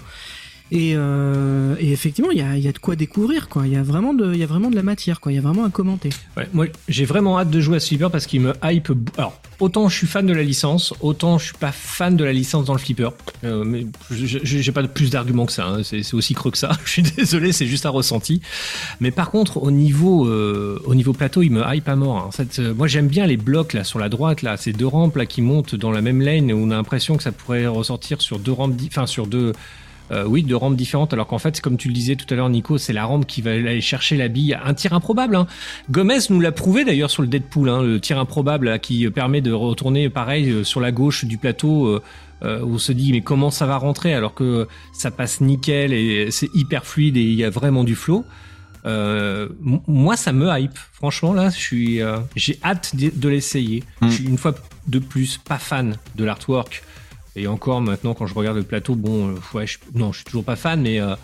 Et, 0.71 0.93
euh, 0.97 1.77
et 1.81 1.93
effectivement, 1.93 2.31
il 2.31 2.39
y 2.39 2.43
a, 2.43 2.57
y 2.59 2.69
a 2.69 2.73
de 2.73 2.79
quoi 2.79 2.95
découvrir, 2.95 3.49
quoi. 3.49 3.67
Il 3.67 3.73
y 3.73 3.77
a 3.77 3.83
vraiment 3.83 4.13
de, 4.13 4.33
il 4.35 4.39
y 4.39 4.43
a 4.43 4.47
vraiment 4.47 4.71
de 4.71 4.77
la 4.77 4.83
matière, 4.83 5.21
quoi. 5.21 5.33
Il 5.33 5.37
y 5.37 5.39
a 5.39 5.41
vraiment 5.41 5.65
à 5.65 5.71
commenter. 5.71 6.11
Ouais, 6.37 6.47
moi, 6.53 6.67
j'ai 6.89 7.07
vraiment 7.07 7.39
hâte 7.39 7.49
de 7.51 7.61
jouer 7.61 7.77
à 7.77 7.81
Flipper 7.81 8.09
parce 8.13 8.27
qu'il 8.27 8.43
me 8.43 8.53
hype. 8.63 8.91
Alors, 9.17 9.41
autant 9.61 9.89
je 9.89 9.97
suis 9.97 10.07
fan 10.07 10.27
de 10.27 10.33
la 10.35 10.43
licence, 10.43 10.93
autant 11.01 11.39
je 11.39 11.47
suis 11.47 11.55
pas 11.55 11.73
fan 11.73 12.17
de 12.17 12.25
la 12.25 12.33
licence 12.35 12.67
dans 12.67 12.75
le 12.75 12.79
Flipper. 12.79 13.09
Euh, 13.45 13.65
mais 13.65 13.87
j'ai 14.11 14.73
pas 14.73 14.83
plus 14.87 15.11
d'arguments 15.11 15.47
que 15.47 15.53
ça. 15.53 15.67
hein. 15.69 15.83
C'est 15.83 16.13
aussi 16.15 16.35
creux 16.35 16.51
que 16.51 16.59
ça. 16.59 16.73
Je 16.85 16.91
suis 16.91 17.03
désolé, 17.03 17.53
c'est 17.53 17.67
juste 17.67 17.87
un 17.87 17.91
ressenti. 17.91 18.41
Mais 19.01 19.11
par 19.11 19.31
contre, 19.31 19.57
au 19.63 19.71
niveau, 19.71 20.27
euh, 20.29 20.79
au 20.85 20.95
niveau 20.95 21.13
plateau, 21.15 21.43
il 21.43 21.51
me 21.51 21.63
hype 21.75 21.89
à 21.89 21.97
mort. 21.97 22.31
hein. 22.39 22.45
Euh, 22.59 22.75
moi, 22.75 22.87
j'aime 22.89 23.09
bien 23.09 23.27
les 23.27 23.37
blocs 23.39 23.73
là 23.73 23.85
sur 23.85 23.99
la 23.99 24.09
droite, 24.09 24.43
là, 24.43 24.57
ces 24.59 24.73
deux 24.73 24.87
rampes 24.87 25.17
là 25.17 25.25
qui 25.27 25.41
montent 25.41 25.75
dans 25.75 25.91
la 25.93 26.03
même 26.03 26.21
lane 26.21 26.53
où 26.53 26.57
on 26.59 26.71
a 26.71 26.75
l'impression 26.77 27.17
que 27.17 27.23
ça 27.23 27.33
pourrait 27.33 27.67
ressortir 27.67 28.21
sur 28.21 28.39
deux 28.39 28.53
rampes, 28.53 28.75
enfin 28.87 29.07
sur 29.07 29.27
deux. 29.27 29.53
Euh, 30.11 30.25
oui, 30.27 30.43
de 30.43 30.55
rampes 30.55 30.77
différentes, 30.77 31.13
alors 31.13 31.27
qu'en 31.27 31.39
fait, 31.39 31.61
comme 31.61 31.77
tu 31.77 31.89
le 31.89 31.95
disais 31.95 32.17
tout 32.17 32.27
à 32.33 32.37
l'heure, 32.37 32.49
Nico, 32.49 32.79
c'est 32.79 32.93
la 32.95 33.05
rampe 33.05 33.27
qui 33.27 33.43
va 33.43 33.51
aller 33.51 33.81
chercher 33.83 34.17
la 34.17 34.29
bille. 34.29 34.57
Un 34.65 34.73
tir 34.75 34.93
improbable. 34.95 35.37
Hein. 35.37 35.47
Gomez 35.91 36.19
nous 36.31 36.41
l'a 36.41 36.53
prouvé 36.53 36.85
d'ailleurs 36.85 37.11
sur 37.11 37.23
le 37.23 37.29
Deadpool, 37.29 37.69
hein, 37.69 37.83
le 37.83 38.01
tir 38.01 38.19
improbable 38.19 38.67
là, 38.67 38.79
qui 38.79 39.09
permet 39.11 39.41
de 39.43 39.53
retourner 39.53 40.09
pareil 40.09 40.51
euh, 40.51 40.65
sur 40.65 40.81
la 40.81 40.93
gauche 40.93 41.25
du 41.25 41.37
plateau. 41.39 41.87
euh, 41.87 42.03
euh, 42.45 42.61
où 42.63 42.75
on 42.75 42.79
se 42.79 42.93
dit 42.93 43.11
mais 43.11 43.21
comment 43.21 43.51
ça 43.51 43.67
va 43.67 43.77
rentrer 43.79 44.15
alors 44.15 44.33
que 44.33 44.69
ça 44.93 45.11
passe 45.11 45.41
nickel 45.41 45.93
et 45.93 46.31
c'est 46.31 46.49
hyper 46.55 46.87
fluide 46.87 47.17
et 47.17 47.23
il 47.23 47.35
y 47.35 47.43
a 47.43 47.51
vraiment 47.51 47.83
du 47.83 47.97
flow. 47.97 48.25
Euh, 48.87 49.49
moi 49.89 50.17
ça 50.17 50.33
me 50.33 50.49
hype 50.57 50.79
franchement 50.93 51.33
là 51.35 51.51
je 51.51 51.57
suis 51.59 52.01
euh, 52.01 52.19
j'ai 52.37 52.57
hâte 52.65 52.95
de, 52.95 53.11
de 53.13 53.29
l'essayer 53.29 53.83
Mm. 54.01 54.09
je 54.09 54.15
suis 54.15 54.25
une 54.25 54.39
fois 54.39 54.55
de 54.87 55.01
plus 55.01 55.39
pas 55.39 55.59
fan 55.59 55.97
de 56.15 56.25
l'artwork 56.25 56.85
et 57.37 57.47
encore 57.47 57.81
maintenant 57.81 58.15
quand 58.15 58.27
je 58.27 58.35
regarde 58.35 58.57
le 58.57 58.63
plateau 58.63 58.95
bon 58.95 59.29
euh, 59.31 59.35
ouais 59.55 59.67
je, 59.67 59.79
non 59.95 60.13
je 60.13 60.19
suis 60.19 60.25
toujours 60.25 60.45
pas 60.45 60.57
fan 60.57 60.81
mais 60.83 61.01
euh, 61.01 61.15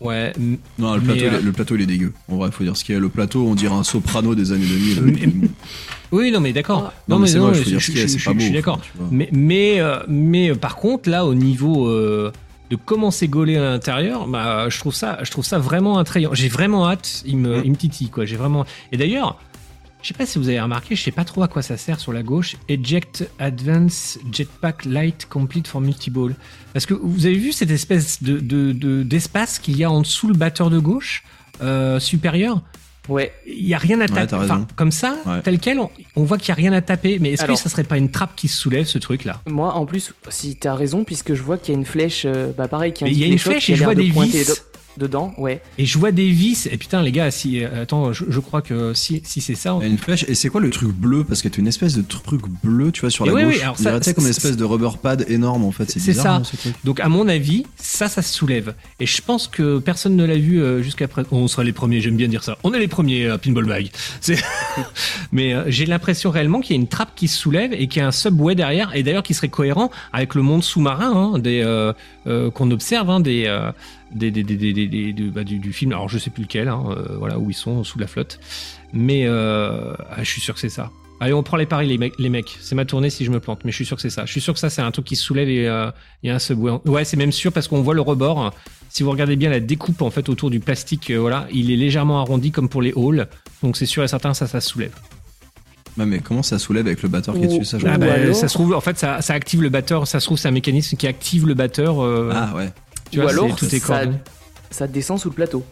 ouais 0.00 0.32
Non, 0.78 0.94
le 0.94 1.00
Mais, 1.00 1.06
plateau, 1.06 1.20
il 1.20 1.24
est- 1.24 1.32
euh, 1.34 1.40
le 1.42 1.52
plateau, 1.52 1.74
il 1.76 1.82
est 1.82 1.86
dégueu. 1.86 2.12
En 2.28 2.36
vrai, 2.36 2.50
faut 2.50 2.64
dire 2.64 2.76
ce 2.76 2.84
qu'il 2.84 2.94
y 2.94 2.98
a. 2.98 3.00
Le 3.00 3.08
plateau, 3.08 3.46
on 3.46 3.54
dirait 3.54 3.74
un 3.74 3.82
soprano 3.84 4.34
des 4.34 4.52
années 4.52 4.66
2000. 4.66 5.48
oui 6.12 6.30
non 6.30 6.40
mais 6.40 6.52
d'accord 6.52 6.92
Non, 7.08 7.18
mais 7.18 7.26
c'est 7.26 7.38
non, 7.38 7.48
moche, 7.48 7.58
mais 7.58 7.62
faut 7.64 7.70
dire 7.70 7.78
je, 7.80 7.86
ce 7.86 7.90
qu'il 7.92 8.00
y 8.00 8.02
a, 8.02 8.06
je- 8.06 8.12
c'est 8.12 8.18
je- 8.18 8.24
pas 8.30 8.34
je 8.34 8.40
suis 8.40 8.50
beau, 8.50 8.54
d'accord. 8.56 8.80
Mais, 9.10 9.28
mais, 9.32 9.80
euh, 9.80 9.98
mais 10.08 10.54
par 10.54 10.76
contre, 10.76 11.08
là, 11.08 11.24
au 11.24 11.34
niveau 11.34 11.88
euh, 11.88 12.30
de 12.70 12.76
comment 12.76 13.10
c'est 13.10 13.28
gaulé 13.28 13.56
à 13.56 13.62
l'intérieur, 13.62 14.26
bah, 14.28 14.68
je 14.68 14.78
trouve 14.78 14.94
ça, 14.94 15.18
je 15.22 15.30
trouve 15.30 15.44
ça 15.44 15.58
vraiment 15.58 15.98
attrayant. 15.98 16.34
J'ai 16.34 16.48
vraiment 16.48 16.88
hâte. 16.88 17.22
Il 17.24 17.38
me, 17.38 17.58
Mm. 17.58 17.62
il 17.64 17.70
me 17.70 17.76
titille, 17.76 18.10
quoi. 18.10 18.24
J'ai 18.26 18.36
vraiment. 18.36 18.66
Et 18.92 18.96
d'ailleurs, 18.96 19.38
je 20.06 20.12
sais 20.12 20.18
pas 20.18 20.24
si 20.26 20.38
vous 20.38 20.48
avez 20.48 20.60
remarqué, 20.60 20.94
je 20.94 21.02
sais 21.02 21.10
pas 21.10 21.24
trop 21.24 21.42
à 21.42 21.48
quoi 21.48 21.62
ça 21.62 21.76
sert 21.76 21.98
sur 21.98 22.12
la 22.12 22.22
gauche. 22.22 22.54
Eject 22.68 23.28
Advance 23.40 24.20
Jetpack 24.30 24.84
Light 24.84 25.26
Complete 25.28 25.66
for 25.66 25.80
Multiball. 25.80 26.36
Parce 26.72 26.86
que 26.86 26.94
vous 26.94 27.26
avez 27.26 27.34
vu 27.34 27.50
cette 27.50 27.72
espèce 27.72 28.22
de, 28.22 28.38
de, 28.38 28.70
de- 28.70 29.02
d'espace 29.02 29.58
qu'il 29.58 29.76
y 29.76 29.82
a 29.82 29.90
en 29.90 30.02
dessous 30.02 30.28
le 30.28 30.34
batteur 30.34 30.70
de 30.70 30.78
gauche 30.78 31.24
euh, 31.60 31.98
supérieur? 31.98 32.62
Ouais. 33.08 33.32
Il 33.48 33.66
y 33.66 33.74
a 33.74 33.78
rien 33.78 34.00
à 34.00 34.06
taper. 34.06 34.36
Enfin, 34.36 34.64
comme 34.76 34.92
ça, 34.92 35.16
Ouais. 35.26 35.42
tel 35.42 35.58
quel, 35.58 35.80
on, 35.80 35.90
on 36.14 36.22
voit 36.22 36.38
qu'il 36.38 36.50
y 36.50 36.52
a 36.52 36.54
rien 36.54 36.72
à 36.72 36.82
taper. 36.82 37.18
Mais 37.18 37.32
est-ce 37.32 37.42
que 37.42 37.46
Alors- 37.46 37.58
ça 37.58 37.68
serait 37.68 37.82
pas 37.82 37.98
une 37.98 38.12
trappe 38.12 38.36
qui 38.36 38.46
se 38.46 38.56
soulève, 38.56 38.86
ce 38.86 38.98
truc-là? 38.98 39.42
Moi, 39.48 39.72
en 39.74 39.86
plus, 39.86 40.12
si 40.28 40.54
t'as 40.54 40.74
raison, 40.76 41.02
puisque 41.02 41.34
je 41.34 41.42
vois 41.42 41.58
qu'il 41.58 41.74
y 41.74 41.76
a 41.76 41.80
une 41.80 41.84
flèche, 41.86 42.22
euh, 42.26 42.52
bah 42.56 42.68
pareil, 42.68 42.92
qui 42.92 43.04
il 43.06 43.18
y 43.18 43.24
a 43.24 43.26
une 43.26 43.40
flèche 43.40 43.70
et 43.70 43.74
je 43.74 43.82
vois 43.82 43.96
de 43.96 44.02
des 44.02 44.10
vis. 44.10 44.52
De- 44.96 45.06
dedans, 45.06 45.32
ouais. 45.38 45.60
Et 45.78 45.86
je 45.86 45.98
vois 45.98 46.10
des 46.12 46.28
vis. 46.30 46.66
Et 46.70 46.76
putain, 46.76 47.02
les 47.02 47.12
gars, 47.12 47.30
si 47.30 47.62
euh, 47.64 47.82
attends, 47.82 48.12
je, 48.12 48.24
je 48.28 48.40
crois 48.40 48.62
que 48.62 48.94
si 48.94 49.22
si 49.24 49.40
c'est 49.40 49.54
ça. 49.54 49.76
Il 49.80 49.82
y 49.86 49.86
a 49.86 49.90
une 49.90 49.98
flèche. 49.98 50.24
Et 50.28 50.34
c'est 50.34 50.48
quoi 50.48 50.60
le 50.60 50.70
truc 50.70 50.90
bleu? 50.90 51.24
Parce 51.24 51.42
qu'il 51.42 51.50
y 51.50 51.54
a 51.56 51.60
une 51.60 51.66
espèce 51.68 51.94
de 51.96 52.02
truc 52.02 52.42
bleu, 52.64 52.92
tu 52.92 53.02
vois, 53.02 53.10
sur 53.10 53.24
Et 53.26 53.28
la 53.28 53.34
oui, 53.34 53.44
gauche. 53.44 53.54
oui, 53.56 53.60
alors 53.62 53.76
On 53.78 53.82
ça- 53.82 54.00
tu 54.00 54.14
comme 54.14 54.24
une 54.24 54.30
espèce 54.30 54.56
de 54.56 54.64
rubber 54.64 54.90
pad 55.02 55.24
énorme, 55.28 55.64
en 55.64 55.70
fait. 55.72 55.90
C'est 55.90 56.12
ça. 56.12 56.40
ce 56.44 56.56
truc 56.56 56.74
Donc 56.84 57.00
à 57.00 57.08
mon 57.08 57.28
avis, 57.28 57.64
ça, 57.76 58.08
ça 58.08 58.22
se 58.22 58.32
soulève. 58.32 58.74
Et 59.00 59.06
je 59.06 59.20
pense 59.22 59.48
que 59.48 59.78
personne 59.78 60.16
ne 60.16 60.24
l'a 60.24 60.36
vu 60.36 60.60
euh, 60.62 60.82
jusqu'à 60.82 61.08
présent. 61.08 61.28
On 61.30 61.48
sera 61.48 61.62
les 61.64 61.72
premiers. 61.72 62.00
J'aime 62.00 62.16
bien 62.16 62.28
dire 62.28 62.42
ça. 62.44 62.56
On 62.64 62.72
est 62.72 62.78
les 62.78 62.88
premiers 62.88 63.28
à 63.28 63.38
Pinball 63.38 63.66
Mag. 63.66 63.88
C'est. 64.20 64.36
Mais 65.32 65.54
euh, 65.54 65.64
j'ai 65.68 65.86
l'impression 65.86 66.30
réellement 66.30 66.60
qu'il 66.60 66.74
y 66.76 66.78
a 66.78 66.80
une 66.80 66.88
trappe 66.88 67.14
qui 67.14 67.28
se 67.28 67.38
soulève 67.38 67.72
et 67.72 67.86
qu'il 67.88 68.00
y 68.00 68.04
a 68.04 68.08
un 68.08 68.12
subway 68.12 68.54
derrière. 68.54 68.94
Et 68.94 69.02
d'ailleurs, 69.02 69.22
qui 69.22 69.34
serait 69.34 69.48
cohérent 69.48 69.90
avec 70.12 70.34
le 70.34 70.42
monde 70.42 70.62
sous-marin 70.62 71.32
hein, 71.34 71.38
des 71.38 71.62
euh, 71.62 71.92
euh, 72.26 72.50
qu'on 72.50 72.70
observe, 72.70 73.10
hein, 73.10 73.20
des. 73.20 73.46
Des, 74.16 74.30
des, 74.30 74.42
des, 74.42 74.56
des, 74.56 74.72
des- 74.72 74.88
des- 74.88 75.12
de- 75.12 75.30
bah, 75.30 75.44
du, 75.44 75.58
du 75.58 75.72
film, 75.72 75.92
alors 75.92 76.08
je 76.08 76.18
sais 76.18 76.30
plus 76.30 76.42
lequel, 76.42 76.68
hein, 76.68 76.82
euh, 76.90 77.16
voilà 77.18 77.38
où 77.38 77.50
ils 77.50 77.54
sont 77.54 77.84
sous 77.84 77.98
la 77.98 78.06
flotte, 78.06 78.40
mais 78.92 79.24
euh, 79.26 79.94
ah, 80.10 80.22
je 80.22 80.30
suis 80.30 80.40
sûr 80.40 80.54
que 80.54 80.60
c'est 80.60 80.68
ça. 80.68 80.90
Allez, 81.18 81.32
on 81.32 81.42
prend 81.42 81.56
les 81.56 81.64
paris, 81.64 81.86
les 81.86 81.96
mecs. 81.96 82.12
Les 82.18 82.28
mecs. 82.28 82.58
C'est 82.60 82.74
ma 82.74 82.84
tournée 82.84 83.08
si 83.08 83.24
je 83.24 83.30
me 83.30 83.40
plante, 83.40 83.60
mais 83.64 83.70
je 83.70 83.76
suis 83.76 83.86
sûr 83.86 83.96
que 83.96 84.02
c'est 84.02 84.10
ça. 84.10 84.26
Je 84.26 84.32
suis 84.32 84.40
sûr 84.42 84.52
que 84.52 84.60
ça, 84.60 84.68
c'est 84.68 84.82
un 84.82 84.90
truc 84.90 85.06
qui 85.06 85.16
se 85.16 85.22
soulève 85.24 85.48
et 85.48 85.66
euh, 85.66 85.90
il 86.22 86.26
y 86.28 86.30
a 86.30 86.34
un 86.34 86.38
subway. 86.38 86.72
Ouais, 86.84 87.04
c'est 87.06 87.16
même 87.16 87.32
sûr 87.32 87.52
parce 87.54 87.68
qu'on 87.68 87.80
voit 87.80 87.94
le 87.94 88.02
rebord. 88.02 88.52
Si 88.90 89.02
vous 89.02 89.10
regardez 89.10 89.34
bien 89.36 89.48
la 89.48 89.60
découpe 89.60 90.02
en 90.02 90.10
fait 90.10 90.28
autour 90.28 90.50
du 90.50 90.60
plastique, 90.60 91.10
euh, 91.10 91.16
voilà, 91.18 91.46
il 91.50 91.70
est 91.70 91.76
légèrement 91.76 92.20
arrondi 92.20 92.50
comme 92.50 92.68
pour 92.68 92.82
les 92.82 92.92
halls. 92.94 93.28
Donc 93.62 93.78
c'est 93.78 93.86
sûr 93.86 94.04
et 94.04 94.08
certain, 94.08 94.34
ça, 94.34 94.46
ça 94.46 94.60
se 94.60 94.68
soulève. 94.68 94.92
Ouais, 95.96 96.04
mais 96.04 96.18
comment 96.18 96.42
ça 96.42 96.58
soulève 96.58 96.86
avec 96.86 97.02
le 97.02 97.08
batteur 97.08 97.34
qui 97.34 97.44
est 97.44 97.46
dessus 97.46 97.64
ça, 97.64 97.78
Ah 97.86 97.96
bah, 97.96 98.34
ça 98.34 98.48
se 98.48 98.52
trouve, 98.52 98.74
en 98.74 98.82
fait, 98.82 98.98
ça, 98.98 99.22
ça 99.22 99.32
active 99.32 99.62
le 99.62 99.70
batteur. 99.70 100.06
Ça 100.06 100.20
se 100.20 100.26
trouve, 100.26 100.36
c'est 100.36 100.48
un 100.48 100.50
mécanisme 100.50 100.98
qui 100.98 101.06
active 101.06 101.46
le 101.46 101.54
batteur. 101.54 102.04
euh, 102.04 102.30
Ah 102.34 102.52
ouais. 102.54 102.68
Tu 103.10 103.18
Ou 103.18 103.22
vois, 103.22 103.30
alors, 103.30 103.48
c'est- 103.58 103.66
tout 103.68 103.74
est 103.74 103.78
ça, 104.70 104.86
descend 104.86 105.18
sous 105.18 105.28
le 105.30 105.34
plateau. 105.34 105.64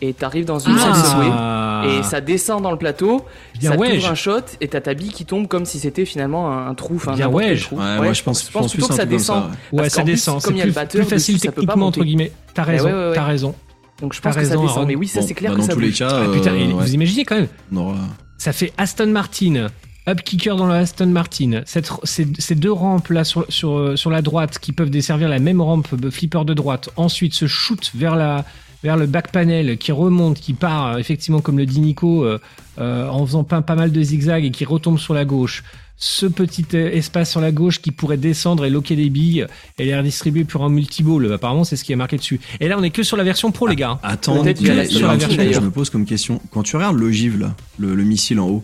Et 0.00 0.12
t'arrives 0.14 0.44
dans 0.44 0.60
une 0.60 0.78
salle 0.78 0.92
de 0.92 0.96
jouer, 1.08 1.32
Ah. 1.32 1.82
et 1.88 2.04
ça 2.04 2.20
descend 2.20 2.62
dans 2.62 2.70
le 2.70 2.76
plateau, 2.78 3.24
Bien 3.58 3.72
ça 3.72 3.76
ouais. 3.76 4.04
un 4.04 4.14
shot, 4.14 4.42
et 4.60 4.68
t'as 4.68 4.80
ta 4.80 4.94
bille 4.94 5.10
qui 5.12 5.24
tombe 5.24 5.48
comme 5.48 5.64
si 5.64 5.80
c'était 5.80 6.04
finalement 6.04 6.52
un, 6.52 6.68
un 6.68 6.74
trou, 6.74 6.94
enfin 6.96 7.14
Bien 7.14 7.26
n'importe 7.26 7.42
quel 7.44 7.52
ouais. 7.54 7.58
trou. 7.60 7.76
Ouais, 7.78 7.96
moi 7.96 8.12
je 8.12 8.22
pense, 8.22 8.46
je 8.46 8.50
pense 8.52 8.72
plutôt 8.72 8.86
que 8.88 8.92
un 8.92 8.96
ça 8.96 9.04
descend. 9.06 9.42
ça, 9.44 9.50
ouais. 9.76 9.88
Ça 9.88 10.02
descend. 10.04 10.40
comme 10.40 10.52
C'est 10.52 10.56
il 10.56 10.58
y 10.58 10.62
a 10.62 10.66
le 10.66 10.70
plus, 10.70 10.74
batteur 10.76 11.00
plus 11.04 11.10
facile 11.10 11.34
dessus, 11.34 11.48
techniquement 11.48 11.86
entre 11.86 12.04
guillemets. 12.04 12.30
T'as 12.54 12.62
raison. 12.62 12.84
ouais, 12.86 12.92
ouais, 12.92 13.08
ouais. 13.08 13.14
T'as 13.14 13.24
raison. 13.24 13.54
Donc 14.00 14.12
je 14.14 14.20
pense 14.20 14.36
que 14.36 14.44
ça 14.44 14.56
descend. 14.56 14.86
Mais 14.86 14.94
oui, 14.94 15.08
ça 15.08 15.20
Bon, 15.20 15.26
c'est 15.26 15.34
clair 15.34 15.50
bah, 15.50 15.56
que 15.56 15.60
dans 15.62 15.66
ça 15.66 15.74
tous 15.74 15.80
les 15.80 15.90
cas, 15.90 16.08
Ah, 16.12 16.32
putain, 16.32 16.52
euh, 16.54 16.68
vous 16.72 16.94
imaginez 16.94 17.24
quand 17.24 17.34
même 17.36 17.48
Ça 18.38 18.52
fait 18.52 18.72
Aston 18.78 19.08
Martin, 19.08 19.66
up 20.08 20.22
kicker 20.22 20.56
dans 20.56 20.66
le 20.66 20.74
Aston 20.74 21.06
Martin. 21.06 21.62
Cette, 21.66 21.90
ces, 22.04 22.26
ces 22.38 22.54
deux 22.54 22.72
rampes 22.72 23.08
là 23.08 23.24
sur, 23.24 23.44
sur, 23.48 23.98
sur 23.98 24.10
la 24.10 24.22
droite 24.22 24.58
qui 24.58 24.72
peuvent 24.72 24.90
desservir 24.90 25.28
la 25.28 25.38
même 25.38 25.60
rampe 25.60 25.88
flipper 26.10 26.44
de 26.44 26.54
droite. 26.54 26.90
Ensuite, 26.96 27.34
se 27.34 27.46
shoot 27.46 27.90
vers 27.94 28.16
la 28.16 28.44
vers 28.82 28.96
le 28.96 29.06
back 29.06 29.32
panel 29.32 29.76
qui 29.76 29.92
remonte, 29.92 30.38
qui 30.38 30.54
part 30.54 30.86
euh, 30.86 30.98
effectivement 30.98 31.40
comme 31.40 31.58
le 31.58 31.66
dit 31.66 31.80
Nico 31.80 32.24
euh, 32.24 32.38
euh, 32.78 33.08
en 33.08 33.26
faisant 33.26 33.44
pas, 33.44 33.60
pas 33.60 33.74
mal 33.74 33.90
de 33.90 34.02
zigzags 34.02 34.44
et 34.44 34.50
qui 34.50 34.64
retombe 34.64 34.98
sur 34.98 35.14
la 35.14 35.24
gauche. 35.24 35.64
Ce 35.96 36.26
petit 36.26 36.64
espace 36.76 37.32
sur 37.32 37.40
la 37.40 37.50
gauche 37.50 37.82
qui 37.82 37.90
pourrait 37.90 38.18
descendre 38.18 38.64
et 38.64 38.70
loquer 38.70 38.94
des 38.94 39.10
billes 39.10 39.48
et 39.78 39.84
les 39.84 39.96
redistribuer 39.96 40.44
pour 40.44 40.64
un 40.64 40.68
multiball. 40.68 41.32
Apparemment, 41.32 41.64
c'est 41.64 41.74
ce 41.74 41.82
qui 41.82 41.92
est 41.92 41.96
marqué 41.96 42.18
dessus. 42.18 42.38
Et 42.60 42.68
là, 42.68 42.76
on 42.78 42.84
est 42.84 42.90
que 42.90 43.02
sur 43.02 43.16
la 43.16 43.24
version 43.24 43.50
pro, 43.50 43.66
les 43.66 43.74
gars. 43.74 43.98
Attends, 44.04 44.34
a 44.46 44.54
sur 44.54 45.08
la 45.08 45.16
version, 45.16 45.44
que 45.44 45.52
je 45.52 45.58
me 45.58 45.72
pose 45.72 45.90
comme 45.90 46.04
question. 46.04 46.40
Quand 46.52 46.62
tu 46.62 46.76
regardes 46.76 46.96
l'ogive 46.96 47.40
là, 47.40 47.56
le, 47.80 47.96
le 47.96 48.04
missile 48.04 48.38
en 48.38 48.46
haut, 48.46 48.62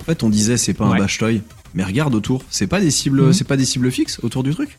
en 0.00 0.04
fait 0.04 0.22
on 0.22 0.28
disait 0.30 0.56
c'est 0.56 0.74
pas 0.74 0.88
Ouais. 0.88 0.96
un 0.96 0.98
bash 1.00 1.18
toy, 1.18 1.42
mais 1.74 1.84
regarde 1.84 2.14
autour, 2.14 2.42
c'est 2.50 2.66
pas 2.66 2.80
des 2.80 2.90
cibles, 2.90 3.22
Mhm. 3.26 3.32
c'est 3.32 3.44
pas 3.46 3.56
des 3.56 3.64
cibles 3.64 3.90
fixes 3.90 4.18
autour 4.22 4.42
du 4.42 4.54
truc. 4.54 4.76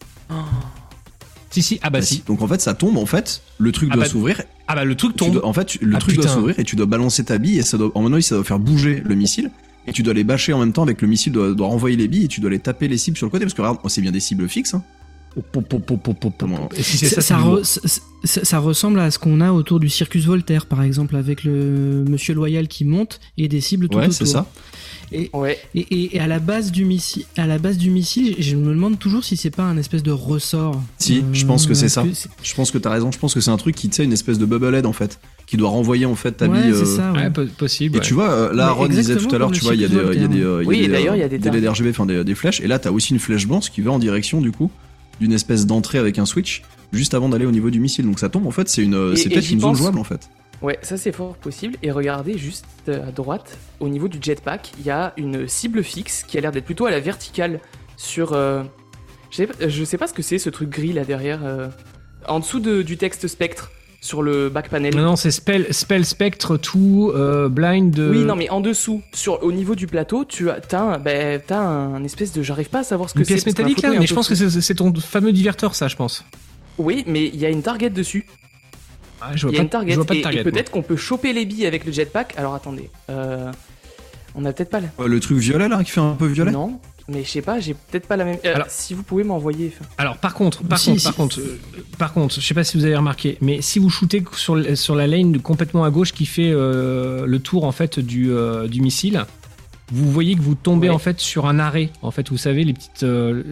Si, 1.49 1.61
si. 1.61 1.79
Ah 1.81 1.89
bah 1.89 1.99
Bah, 1.99 2.05
si. 2.05 2.23
Donc 2.27 2.41
en 2.41 2.47
fait 2.47 2.61
ça 2.61 2.73
tombe 2.73 2.97
en 2.97 3.05
fait, 3.05 3.41
le 3.57 3.71
truc 3.73 3.89
Ah 3.91 3.95
doit 3.95 4.03
bah, 4.05 4.09
s'ouvrir. 4.09 4.41
Ah 4.67 4.75
bah 4.75 4.85
le 4.85 4.95
truc 4.95 5.15
tombe. 5.17 5.33
dois- 5.33 5.45
en 5.45 5.51
fait 5.53 5.77
le 5.81 5.95
Ah, 5.95 5.99
truc 5.99 6.15
doit 6.15 6.27
s'ouvrir 6.27 6.57
et 6.59 6.63
tu 6.63 6.75
dois 6.77 6.85
balancer 6.85 7.25
ta 7.25 7.37
bille 7.37 7.59
et 7.59 7.63
ça 7.63 7.77
doit, 7.77 7.91
en 7.95 8.21
ça 8.21 8.35
doit 8.35 8.43
faire 8.45 8.59
bouger 8.59 9.01
le 9.05 9.15
missile. 9.15 9.51
Et 9.87 9.91
tu 9.93 10.03
dois 10.03 10.13
les 10.13 10.23
bâcher 10.23 10.53
en 10.53 10.59
même 10.59 10.73
temps 10.73 10.83
avec 10.83 11.01
le 11.01 11.07
missile 11.07 11.33
doit, 11.33 11.53
doit 11.53 11.67
renvoyer 11.67 11.97
les 11.97 12.07
billes 12.07 12.25
et 12.25 12.27
tu 12.27 12.39
doit 12.39 12.51
les 12.51 12.59
taper 12.59 12.87
les 12.87 12.97
cibles 12.99 13.17
sur 13.17 13.25
le 13.25 13.31
côté 13.31 13.43
parce 13.45 13.53
que 13.55 13.61
regarde, 13.61 13.79
c'est 13.87 14.01
bien 14.01 14.11
des 14.11 14.19
cibles 14.19 14.47
fixes. 14.47 14.75
Hein. 14.75 14.83
Et 16.77 16.83
si 16.83 16.97
Ça, 17.07 17.37
re- 17.39 18.57
ressemble 18.59 18.99
à 18.99 19.09
ce 19.11 19.17
qu'on 19.19 19.41
a 19.41 19.51
autour 19.51 19.79
du 19.79 19.89
Circus 19.89 20.25
Voltaire, 20.25 20.65
par 20.65 20.83
exemple, 20.83 21.15
avec 21.15 21.43
le 21.43 22.03
Monsieur 22.07 22.33
Loyal 22.33 22.67
qui 22.67 22.85
monte 22.85 23.19
et 23.37 23.47
des 23.47 23.61
cibles 23.61 23.87
tout 23.89 23.97
Ouais, 23.97 24.03
autour. 24.05 24.13
c'est 24.13 24.25
ça. 24.25 24.45
Et, 25.13 25.29
Ouais. 25.33 25.57
et, 25.75 25.79
et- 25.89 26.15
et 26.15 26.19
à 26.21 26.27
la 26.27 26.39
base 26.39 26.71
du 26.71 26.85
missile, 26.85 27.25
à 27.37 27.45
la 27.47 27.57
base 27.57 27.77
du 27.77 27.89
missile, 27.89 28.35
je 28.39 28.55
me 28.55 28.67
demande 28.69 28.97
toujours 28.97 29.23
si 29.25 29.35
c'est 29.35 29.49
pas 29.49 29.63
un 29.63 29.75
espèce 29.77 30.03
de 30.03 30.11
ressort. 30.11 30.75
Euh, 30.75 30.79
Si, 30.99 31.23
je 31.33 31.45
pense 31.45 31.65
que 31.65 31.73
c'est 31.73 31.89
ça. 31.89 32.05
Je 32.43 32.53
pense 32.53 32.71
que 32.71 32.77
t'as 32.77 32.91
raison. 32.91 33.11
Je 33.11 33.17
pense 33.19 33.33
que 33.33 33.41
c'est 33.41 33.51
un 33.51 33.57
truc 33.57 33.75
qui, 33.75 33.89
tu 33.89 33.95
sais, 33.97 34.03
une 34.05 34.13
espèce 34.13 34.37
de 34.37 34.45
bubble 34.45 34.73
head 34.73 34.85
en 34.85 34.93
fait, 34.93 35.19
qui 35.47 35.57
doit 35.57 35.69
renvoyer 35.69 36.05
en 36.05 36.15
fait 36.15 36.31
ta 36.33 36.47
Ouais, 36.47 36.61
bille. 36.61 36.71
c'est 36.75 36.83
euh, 36.83 36.95
ça. 36.97 37.11
ouais. 37.11 37.23
Ouais, 37.23 37.29
po- 37.29 37.45
possible. 37.57 37.95
Et 37.95 37.99
ouais. 37.99 38.05
tu 38.05 38.13
vois, 38.13 38.29
euh, 38.31 38.53
là, 38.53 38.67
Mais 38.67 38.71
Ron 38.73 38.87
disait 38.87 39.15
tout 39.17 39.33
à 39.35 39.37
l'heure, 39.37 39.51
tu 39.51 39.61
vois, 39.61 39.75
il 39.75 39.81
y 39.81 39.85
a 39.85 39.89
des, 39.89 39.95
il 40.13 40.21
y 40.21 40.23
a 40.23 40.27
des, 40.27 40.41
euh, 40.43 40.63
Oui, 40.65 40.77
des, 40.79 40.83
et 40.85 40.87
d'ailleurs, 40.87 41.13
euh, 41.13 41.17
il 41.17 41.21
y 41.21 41.23
a 41.23 41.27
des 41.29 41.37
des 41.39 41.43
termes. 41.43 41.55
LED 41.57 41.67
RGB, 41.69 41.89
enfin 41.89 42.05
des, 42.05 42.23
des 42.23 42.35
flèches. 42.35 42.61
Et 42.61 42.67
là, 42.67 42.79
t'as 42.79 42.91
aussi 42.91 43.11
une 43.13 43.19
flèche 43.19 43.47
blanche 43.47 43.69
qui 43.71 43.81
va 43.81 43.91
en 43.91 43.99
direction 43.99 44.39
du 44.39 44.51
coup 44.51 44.71
d'une 45.21 45.31
espèce 45.31 45.65
d'entrée 45.65 45.99
avec 45.99 46.19
un 46.19 46.25
switch 46.25 46.63
juste 46.91 47.13
avant 47.13 47.29
d'aller 47.29 47.45
au 47.45 47.51
niveau 47.51 47.69
du 47.69 47.79
missile. 47.79 48.05
Donc 48.05 48.19
ça 48.19 48.27
tombe 48.27 48.45
en 48.47 48.51
fait, 48.51 48.67
c'est 48.67 48.83
une, 48.83 49.15
c'est 49.15 49.29
peut-être 49.29 49.49
une 49.51 49.61
zone 49.61 49.75
jouable 49.75 49.99
en 49.99 50.03
fait. 50.03 50.29
Ouais, 50.61 50.77
ça 50.81 50.97
c'est 50.97 51.11
fort 51.11 51.35
possible. 51.37 51.75
Et 51.81 51.91
regardez 51.91 52.37
juste 52.37 52.65
euh, 52.89 53.07
à 53.07 53.11
droite, 53.11 53.57
au 53.79 53.87
niveau 53.87 54.07
du 54.07 54.19
jetpack, 54.21 54.73
il 54.79 54.85
y 54.85 54.89
a 54.89 55.13
une 55.17 55.47
cible 55.47 55.83
fixe 55.83 56.23
qui 56.27 56.37
a 56.37 56.41
l'air 56.41 56.51
d'être 56.51 56.65
plutôt 56.65 56.85
à 56.87 56.91
la 56.91 56.99
verticale 56.99 57.59
sur. 57.97 58.33
euh, 58.33 58.63
je, 59.31 59.37
sais, 59.37 59.47
pas- 59.47 59.67
je 59.69 59.83
sais 59.83 59.97
pas 59.97 60.07
ce 60.07 60.13
que 60.13 60.21
c'est 60.21 60.37
ce 60.39 60.49
truc 60.49 60.69
gris 60.69 60.93
là 60.93 61.05
derrière. 61.05 61.39
euh, 61.45 61.69
en 62.27 62.39
dessous 62.39 62.59
de- 62.59 62.81
du 62.83 62.97
texte 62.97 63.27
spectre 63.27 63.71
sur 64.03 64.23
le 64.23 64.49
back 64.49 64.69
panel. 64.69 64.95
Non, 64.95 65.03
non, 65.03 65.15
c'est 65.15 65.29
Spell, 65.31 65.67
Spell 65.71 66.05
Spectre, 66.05 66.57
tout, 66.57 67.11
euh, 67.15 67.47
Blind. 67.49 67.97
euh, 67.99 68.09
Oui, 68.11 68.25
non, 68.25 68.35
mais 68.35 68.49
en 68.49 68.59
dessous, 68.59 69.01
sur, 69.13 69.41
au 69.43 69.51
niveau 69.51 69.75
du 69.75 69.85
plateau, 69.87 70.25
tu 70.25 70.49
as, 70.49 70.59
t'as, 70.59 70.81
un, 70.81 70.97
ben, 70.99 71.39
t'as 71.45 71.59
un 71.61 72.03
espèce 72.03 72.33
de. 72.33 72.41
J'arrive 72.41 72.69
pas 72.69 72.79
à 72.79 72.83
savoir 72.83 73.09
ce 73.09 73.13
que 73.13 73.19
Une 73.19 73.25
c'est. 73.25 73.33
pièce 73.35 73.43
que 73.43 73.49
la 73.49 73.53
métallique 73.67 73.81
là, 73.83 73.91
mais 73.99 74.07
je 74.07 74.13
pense 74.13 74.27
que 74.27 74.35
c'est 74.35 74.75
ton 74.75 74.91
fameux 74.95 75.31
diverteur, 75.31 75.75
ça, 75.75 75.87
je 75.87 75.95
pense. 75.95 76.25
Oui, 76.79 77.03
mais 77.07 77.27
il 77.27 77.35
y 77.39 77.45
a 77.45 77.49
une 77.49 77.61
target 77.61 77.91
dessus. 77.91 78.25
Ah, 79.21 79.31
je 79.35 79.47
Il 79.47 79.49
vois 79.49 79.51
y 79.51 79.55
a 79.55 79.57
pas, 79.59 79.63
une 79.63 79.69
target. 79.69 79.91
je 79.91 79.95
vois 79.97 80.05
pas 80.05 80.13
de 80.15 80.19
et- 80.19 80.23
target. 80.23 80.39
et 80.39 80.43
peut-être 80.43 80.71
qu'on 80.71 80.81
peut 80.81 80.95
choper 80.97 81.31
les 81.31 81.45
billes 81.45 81.67
avec 81.67 81.85
le 81.85 81.91
jetpack. 81.91 82.33
Alors 82.37 82.55
attendez. 82.55 82.89
Euh, 83.11 83.51
on 84.33 84.45
a 84.45 84.51
peut-être 84.53 84.69
pas. 84.71 84.79
Ouais, 84.97 85.07
le 85.07 85.19
truc 85.19 85.37
violet 85.37 85.67
là, 85.67 85.83
qui 85.83 85.91
fait 85.91 85.99
un 86.01 86.15
peu 86.15 86.25
violet? 86.25 86.49
Non, 86.51 86.79
mais 87.11 87.23
je 87.23 87.29
sais 87.29 87.41
pas, 87.41 87.59
j'ai 87.59 87.73
peut-être 87.73 88.07
pas 88.07 88.15
la 88.17 88.25
même. 88.25 88.37
Euh, 88.45 88.55
Alors- 88.55 88.67
si 88.69 88.93
vous 88.93 89.03
pouvez 89.03 89.23
m'envoyer. 89.23 89.71
Alors 89.97 90.17
par 90.17 90.33
contre, 90.33 90.63
par 90.63 90.79
Si, 90.79 90.89
contre, 90.89 90.99
si. 91.01 91.05
par 91.05 91.15
contre, 91.15 91.39
euh, 91.39 91.59
par 91.97 92.13
contre, 92.13 92.35
je 92.35 92.45
sais 92.45 92.53
pas 92.53 92.63
si 92.63 92.77
vous 92.77 92.85
avez 92.85 92.95
remarqué, 92.95 93.37
mais 93.41 93.61
si 93.61 93.79
vous 93.79 93.89
shootez 93.89 94.23
sur, 94.35 94.57
sur 94.77 94.95
la 94.95 95.07
lane 95.07 95.39
complètement 95.39 95.83
à 95.83 95.89
gauche 95.91 96.13
qui 96.13 96.25
fait 96.25 96.51
euh, 96.51 97.25
le 97.25 97.39
tour 97.39 97.63
en 97.65 97.71
fait 97.71 97.99
du, 97.99 98.31
euh, 98.31 98.67
du 98.67 98.81
missile, 98.81 99.25
vous 99.93 100.09
voyez 100.09 100.35
que 100.35 100.41
vous 100.41 100.55
tombez 100.55 100.87
Ouais. 100.87 100.95
en 100.95 100.99
fait 100.99 101.19
sur 101.19 101.45
un 101.47 101.59
arrêt. 101.59 101.89
En 102.01 102.11
fait, 102.11 102.29
vous 102.29 102.37
savez 102.37 102.63
les 102.63 102.71
petites, 102.73 103.03
euh, 103.03 103.43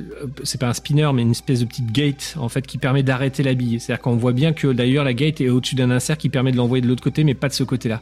c'est 0.43 0.57
pas 0.59 0.69
un 0.69 0.73
spinner, 0.73 1.09
mais 1.13 1.21
une 1.23 1.31
espèce 1.31 1.59
de 1.59 1.65
petite 1.65 1.91
gate 1.91 2.35
en 2.39 2.47
fait 2.47 2.65
qui 2.65 2.77
permet 2.77 3.03
d'arrêter 3.03 3.43
la 3.43 3.53
bille. 3.55 3.79
C'est-à-dire 3.81 4.01
qu'on 4.01 4.15
voit 4.15 4.31
bien 4.31 4.53
que 4.53 4.67
d'ailleurs 4.67 5.03
la 5.03 5.13
gate 5.13 5.41
est 5.41 5.49
au-dessus 5.49 5.75
d'un 5.75 5.91
insert 5.91 6.17
qui 6.17 6.29
permet 6.29 6.51
de 6.53 6.57
l'envoyer 6.57 6.81
de 6.81 6.87
l'autre 6.87 7.03
côté, 7.03 7.25
mais 7.25 7.33
pas 7.33 7.49
de 7.49 7.53
ce 7.53 7.63
côté-là. 7.65 8.01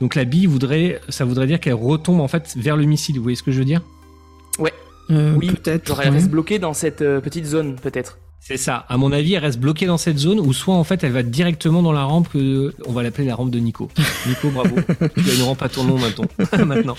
Donc 0.00 0.14
la 0.16 0.24
bille 0.24 0.46
voudrait, 0.46 1.00
ça 1.10 1.24
voudrait 1.24 1.46
dire 1.46 1.60
qu'elle 1.60 1.74
retombe 1.74 2.20
en 2.20 2.26
fait 2.28 2.54
vers 2.56 2.76
le 2.76 2.84
missile. 2.86 3.16
Vous 3.18 3.22
voyez 3.22 3.36
ce 3.36 3.42
que 3.44 3.52
je 3.52 3.58
veux 3.58 3.64
dire? 3.66 3.82
Euh, 5.10 5.34
oui, 5.36 5.48
peut-être. 5.48 5.88
Genre 5.88 6.00
elle 6.02 6.10
ouais. 6.10 6.16
reste 6.16 6.30
bloquée 6.30 6.58
dans 6.58 6.74
cette 6.74 7.02
euh, 7.02 7.20
petite 7.20 7.46
zone, 7.46 7.76
peut-être. 7.76 8.18
C'est 8.42 8.56
ça. 8.56 8.86
À 8.88 8.96
mon 8.96 9.12
avis, 9.12 9.34
elle 9.34 9.42
reste 9.42 9.60
bloquée 9.60 9.84
dans 9.84 9.98
cette 9.98 10.16
zone 10.16 10.40
ou 10.40 10.54
soit 10.54 10.74
en 10.74 10.82
fait 10.82 11.04
elle 11.04 11.12
va 11.12 11.22
directement 11.22 11.82
dans 11.82 11.92
la 11.92 12.04
rampe 12.04 12.30
que 12.32 12.72
on 12.86 12.92
va 12.92 13.02
l'appeler 13.02 13.26
la 13.26 13.34
rampe 13.34 13.50
de 13.50 13.58
Nico. 13.58 13.90
Nico, 14.26 14.48
bravo. 14.48 14.76
tu 15.14 15.30
as 15.30 15.34
une 15.34 15.42
rampe 15.42 15.62
à 15.62 15.68
ton 15.68 15.84
nom 15.84 15.98
maintenant. 15.98 16.24
maintenant. 16.66 16.96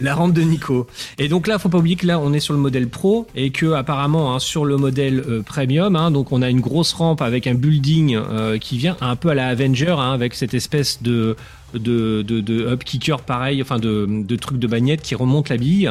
La 0.00 0.16
rampe 0.16 0.32
de 0.32 0.42
Nico. 0.42 0.88
Et 1.16 1.28
donc 1.28 1.46
là, 1.46 1.60
faut 1.60 1.68
pas 1.68 1.78
oublier 1.78 1.94
que 1.94 2.08
là, 2.08 2.18
on 2.18 2.32
est 2.32 2.40
sur 2.40 2.54
le 2.54 2.60
modèle 2.60 2.88
pro 2.88 3.28
et 3.36 3.50
que 3.50 3.72
apparemment 3.72 4.34
hein, 4.34 4.40
sur 4.40 4.64
le 4.64 4.76
modèle 4.76 5.20
euh, 5.20 5.42
premium, 5.42 5.94
hein, 5.94 6.10
donc 6.10 6.32
on 6.32 6.42
a 6.42 6.50
une 6.50 6.60
grosse 6.60 6.92
rampe 6.92 7.22
avec 7.22 7.46
un 7.46 7.54
building 7.54 8.16
euh, 8.16 8.58
qui 8.58 8.76
vient 8.76 8.96
un 9.00 9.14
peu 9.14 9.28
à 9.28 9.34
la 9.34 9.46
Avenger 9.46 9.94
hein, 9.96 10.12
avec 10.12 10.34
cette 10.34 10.54
espèce 10.54 11.02
de 11.02 11.36
de, 11.78 12.22
de, 12.22 12.66
up 12.66 12.82
pareil, 13.26 13.62
enfin 13.62 13.78
de, 13.78 14.36
trucs 14.36 14.58
de 14.58 14.66
bagnette 14.66 15.02
qui 15.02 15.14
remonte 15.14 15.48
la 15.48 15.56
bille. 15.56 15.90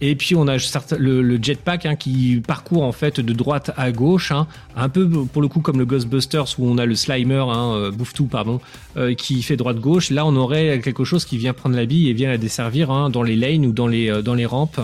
Et 0.00 0.14
puis 0.16 0.34
on 0.34 0.48
a 0.48 0.56
le, 0.98 1.42
jetpack 1.42 1.86
hein, 1.86 1.96
qui 1.96 2.42
parcourt 2.46 2.82
en 2.82 2.92
fait 2.92 3.20
de 3.20 3.32
droite 3.32 3.70
à 3.76 3.92
gauche, 3.92 4.32
hein, 4.32 4.46
un 4.76 4.88
peu 4.88 5.08
pour 5.08 5.42
le 5.42 5.48
coup 5.48 5.60
comme 5.60 5.78
le 5.78 5.84
Ghostbusters 5.84 6.58
où 6.58 6.68
on 6.68 6.78
a 6.78 6.86
le 6.86 6.94
Slimer, 6.94 7.44
hein, 7.48 7.74
euh, 7.74 7.90
Bouffe-Tout, 7.90 8.26
pardon, 8.26 8.60
euh, 8.96 9.14
qui 9.14 9.42
fait 9.42 9.56
droite-gauche. 9.56 10.10
Là 10.10 10.26
on 10.26 10.36
aurait 10.36 10.80
quelque 10.80 11.04
chose 11.04 11.24
qui 11.24 11.38
vient 11.38 11.52
prendre 11.52 11.76
la 11.76 11.86
bille 11.86 12.08
et 12.08 12.12
vient 12.12 12.28
la 12.28 12.38
desservir 12.38 12.90
hein, 12.90 13.10
dans 13.10 13.22
les 13.22 13.36
lanes 13.36 13.66
ou 13.66 13.72
dans 13.72 13.86
les, 13.86 14.10
euh, 14.10 14.22
dans 14.22 14.34
les 14.34 14.46
rampes. 14.46 14.80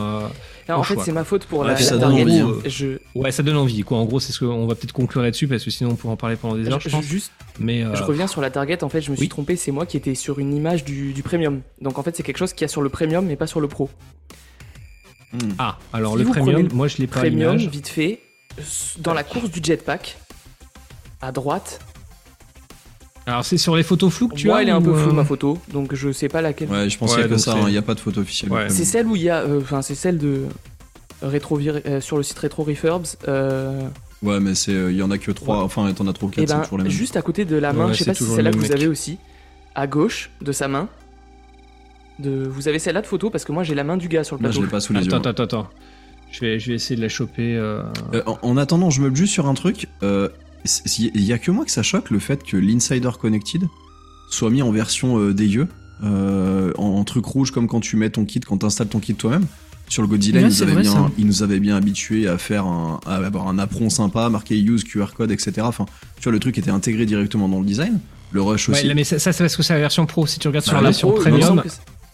En 0.68 0.82
fait, 0.82 0.96
c'est 1.00 1.12
ma 1.12 1.24
faute 1.24 1.44
pour 1.46 1.60
Ouais, 1.60 1.68
la, 1.68 1.76
ça 1.76 1.94
la 1.94 2.00
donne 2.00 2.16
target. 2.16 2.42
envie. 2.42 2.70
Je, 2.70 2.98
Ouais, 3.14 3.30
ça 3.30 3.42
donne 3.42 3.56
envie. 3.56 3.82
Quoi. 3.82 3.98
En 3.98 4.04
gros, 4.04 4.18
c'est 4.20 4.32
ce 4.32 4.40
qu'on 4.44 4.66
va 4.66 4.74
peut-être 4.74 4.92
conclure 4.92 5.22
là-dessus 5.22 5.46
parce 5.48 5.62
que 5.64 5.70
sinon 5.70 5.90
on 5.90 5.94
pourrait 5.94 6.12
en 6.14 6.16
parler 6.16 6.36
pendant 6.36 6.56
des 6.56 6.68
heures, 6.68 6.80
je 6.80 6.88
je- 6.88 6.96
pense. 6.96 7.04
juste, 7.04 7.30
Mais 7.60 7.84
euh, 7.84 7.94
je 7.94 8.02
reviens 8.02 8.26
sur 8.26 8.40
la 8.40 8.50
target. 8.50 8.82
En 8.82 8.88
fait, 8.88 9.00
je 9.00 9.10
me 9.10 9.16
suis 9.16 9.22
oui. 9.24 9.28
trompé. 9.28 9.54
C'est 9.56 9.70
moi 9.70 9.86
qui 9.86 9.96
étais 9.96 10.14
sur 10.14 10.38
une 10.40 10.52
image 10.54 10.84
du, 10.84 11.12
du 11.12 11.22
premium. 11.22 11.60
Donc 11.80 11.98
en 11.98 12.02
fait, 12.02 12.16
c'est 12.16 12.22
quelque 12.22 12.38
chose 12.38 12.52
qu'il 12.52 12.62
y 12.62 12.64
a 12.64 12.68
sur 12.68 12.82
le 12.82 12.88
premium, 12.88 13.24
mais 13.26 13.36
pas 13.36 13.46
sur 13.46 13.60
le 13.60 13.68
pro. 13.68 13.88
Hmm. 15.32 15.38
ah, 15.58 15.78
alors 15.92 16.12
Si 16.12 16.24
le 16.24 16.24
premium, 16.30 16.68
moi 16.72 16.88
je 16.88 16.98
l'ai 16.98 17.06
pas 17.06 17.20
à 17.20 17.22
Premium, 17.22 17.56
vite 17.56 17.88
fait, 17.88 18.20
dans 18.98 19.12
la 19.14 19.24
course 19.24 19.50
du 19.50 19.60
jetpack, 19.62 20.16
à 21.20 21.32
droite. 21.32 21.80
Alors 23.26 23.44
c'est 23.44 23.58
sur 23.58 23.74
les 23.76 23.82
photos 23.82 24.12
floues 24.12 24.28
que 24.28 24.36
tu 24.36 24.46
moi, 24.46 24.58
as 24.58 24.62
elle 24.62 24.68
est 24.68 24.72
un 24.72 24.80
peu 24.80 24.90
ou, 24.90 24.94
floue 24.96 25.10
euh, 25.10 25.14
ma 25.14 25.24
photo, 25.24 25.58
donc 25.72 25.94
je 25.94 26.12
sais 26.12 26.28
pas 26.28 26.40
laquelle. 26.42 26.68
Ouais, 26.70 26.88
je 26.88 26.96
pense 26.96 27.10
Ouais, 27.10 27.22
qu'il 27.22 27.30
y 27.30 27.32
a 27.32 27.34
que 27.34 27.40
ça, 27.40 27.56
il 27.66 27.72
n'y 27.72 27.76
a 27.76 27.82
pas 27.82 27.94
de 27.94 28.00
photo 28.00 28.20
officielle. 28.20 28.52
Ouais. 28.52 28.68
C'est 28.70 28.84
celle 28.84 29.06
où 29.06 29.16
il 29.16 29.22
y 29.22 29.30
a, 29.30 29.40
euh, 29.40 29.60
enfin, 29.60 29.82
c'est 29.82 29.96
celle 29.96 30.18
de 30.18 30.42
rétro 31.22 31.58
sur 32.00 32.16
le 32.18 32.22
site 32.22 32.38
Retro 32.38 32.62
Refurbs. 32.64 33.16
Euh, 33.28 33.88
Ouais, 34.22 34.40
mais 34.40 34.54
c'est, 34.54 34.72
il 34.72 34.96
y 34.96 35.02
en 35.02 35.10
a 35.10 35.18
que 35.18 35.30
trois, 35.30 35.62
enfin, 35.62 35.92
t'en 35.92 36.06
as 36.06 36.12
trop 36.14 36.28
et 36.28 36.30
quatre, 36.36 36.48
ben, 36.48 36.56
c'est 36.56 36.62
toujours 36.62 36.78
les 36.78 36.84
mêmes. 36.84 36.92
juste 36.92 37.16
à 37.18 37.22
côté 37.22 37.44
de 37.44 37.56
la 37.56 37.72
main, 37.74 37.88
Ouais, 37.88 37.92
je 37.92 37.98
sais 37.98 38.04
pas 38.06 38.14
si 38.14 38.24
c'est 38.24 38.30
celle-là 38.36 38.50
le 38.50 38.56
que 38.56 38.62
vous 38.64 38.72
avez 38.72 38.86
aussi, 38.86 39.18
à 39.74 39.86
gauche 39.86 40.30
de 40.40 40.52
sa 40.52 40.68
main. 40.68 40.88
De, 42.18 42.46
vous 42.48 42.66
avez 42.66 42.78
celle-là 42.78 43.02
de 43.02 43.06
photo 43.06 43.28
parce 43.28 43.44
que 43.44 43.52
moi 43.52 43.62
j'ai 43.62 43.74
la 43.74 43.84
main 43.84 43.98
du 43.98 44.08
gars 44.08 44.24
sur 44.24 44.36
le 44.36 44.42
Là, 44.42 44.48
plateau. 44.48 44.60
je 44.62 44.64
l'ai 44.66 44.70
pas 44.70 44.80
sous 44.80 44.94
les 44.94 45.00
Attends, 45.00 45.18
yeux. 45.22 45.28
attends, 45.28 45.42
attends. 45.42 45.68
Je 46.32 46.40
vais, 46.40 46.58
je 46.58 46.68
vais 46.70 46.74
essayer 46.76 46.96
de 46.96 47.02
la 47.02 47.10
choper. 47.10 47.56
euh, 47.56 47.82
Euh, 48.14 48.22
en, 48.24 48.38
en 48.40 48.56
attendant, 48.56 48.88
je 48.88 49.02
me 49.02 49.14
juste 49.14 49.34
sur 49.34 49.46
un 49.48 49.54
truc. 49.54 49.86
Il 50.98 51.22
y 51.22 51.32
a 51.32 51.38
que 51.38 51.50
moi 51.50 51.64
que 51.64 51.70
ça 51.70 51.82
choque 51.82 52.10
le 52.10 52.18
fait 52.18 52.42
que 52.42 52.56
l'Insider 52.56 53.10
Connected 53.20 53.62
soit 54.30 54.50
mis 54.50 54.62
en 54.62 54.70
version 54.72 55.18
euh, 55.18 55.32
dégueu, 55.34 55.68
euh, 56.04 56.72
en, 56.78 56.84
en 56.86 57.04
truc 57.04 57.24
rouge 57.24 57.50
comme 57.52 57.68
quand 57.68 57.80
tu 57.80 57.96
mets 57.96 58.10
ton 58.10 58.24
kit, 58.24 58.40
quand 58.40 58.58
t'installes 58.58 58.88
ton 58.88 58.98
kit 59.00 59.14
toi-même. 59.14 59.46
Sur 59.88 60.02
le 60.02 60.08
Godzilla, 60.08 60.40
Ouais, 60.42 60.48
il, 60.48 60.58
nous 60.66 60.72
vrai, 60.72 60.82
bien, 60.82 60.92
ça. 60.92 61.10
il 61.16 61.26
nous 61.26 61.42
avait 61.44 61.60
bien 61.60 61.76
habitué 61.76 62.26
à 62.26 62.38
faire 62.38 62.66
un, 62.66 62.98
à 63.06 63.14
avoir 63.16 63.46
un 63.46 63.56
apron 63.60 63.88
sympa, 63.88 64.28
marqué 64.28 64.58
use, 64.60 64.82
QR 64.82 65.06
code, 65.16 65.30
etc. 65.30 65.52
Enfin, 65.60 65.86
tu 66.18 66.24
vois, 66.24 66.32
le 66.32 66.40
truc 66.40 66.58
était 66.58 66.72
intégré 66.72 67.06
directement 67.06 67.48
dans 67.48 67.60
le 67.60 67.64
design. 67.66 68.00
Le 68.32 68.42
rush 68.42 68.68
Ouais, 68.68 68.74
aussi. 68.74 68.88
là, 68.88 68.94
mais 68.94 69.04
ça, 69.04 69.20
ça, 69.20 69.32
c'est 69.32 69.44
parce 69.44 69.56
que 69.56 69.62
c'est 69.62 69.74
la 69.74 69.78
version 69.78 70.04
pro. 70.04 70.26
Si 70.26 70.40
tu 70.40 70.48
regardes 70.48 70.64
Bah, 70.64 70.70
sur 70.70 70.76
la 70.76 70.82
la 70.82 70.88
version 70.88 71.10
pro, 71.12 71.20
premium. 71.20 71.62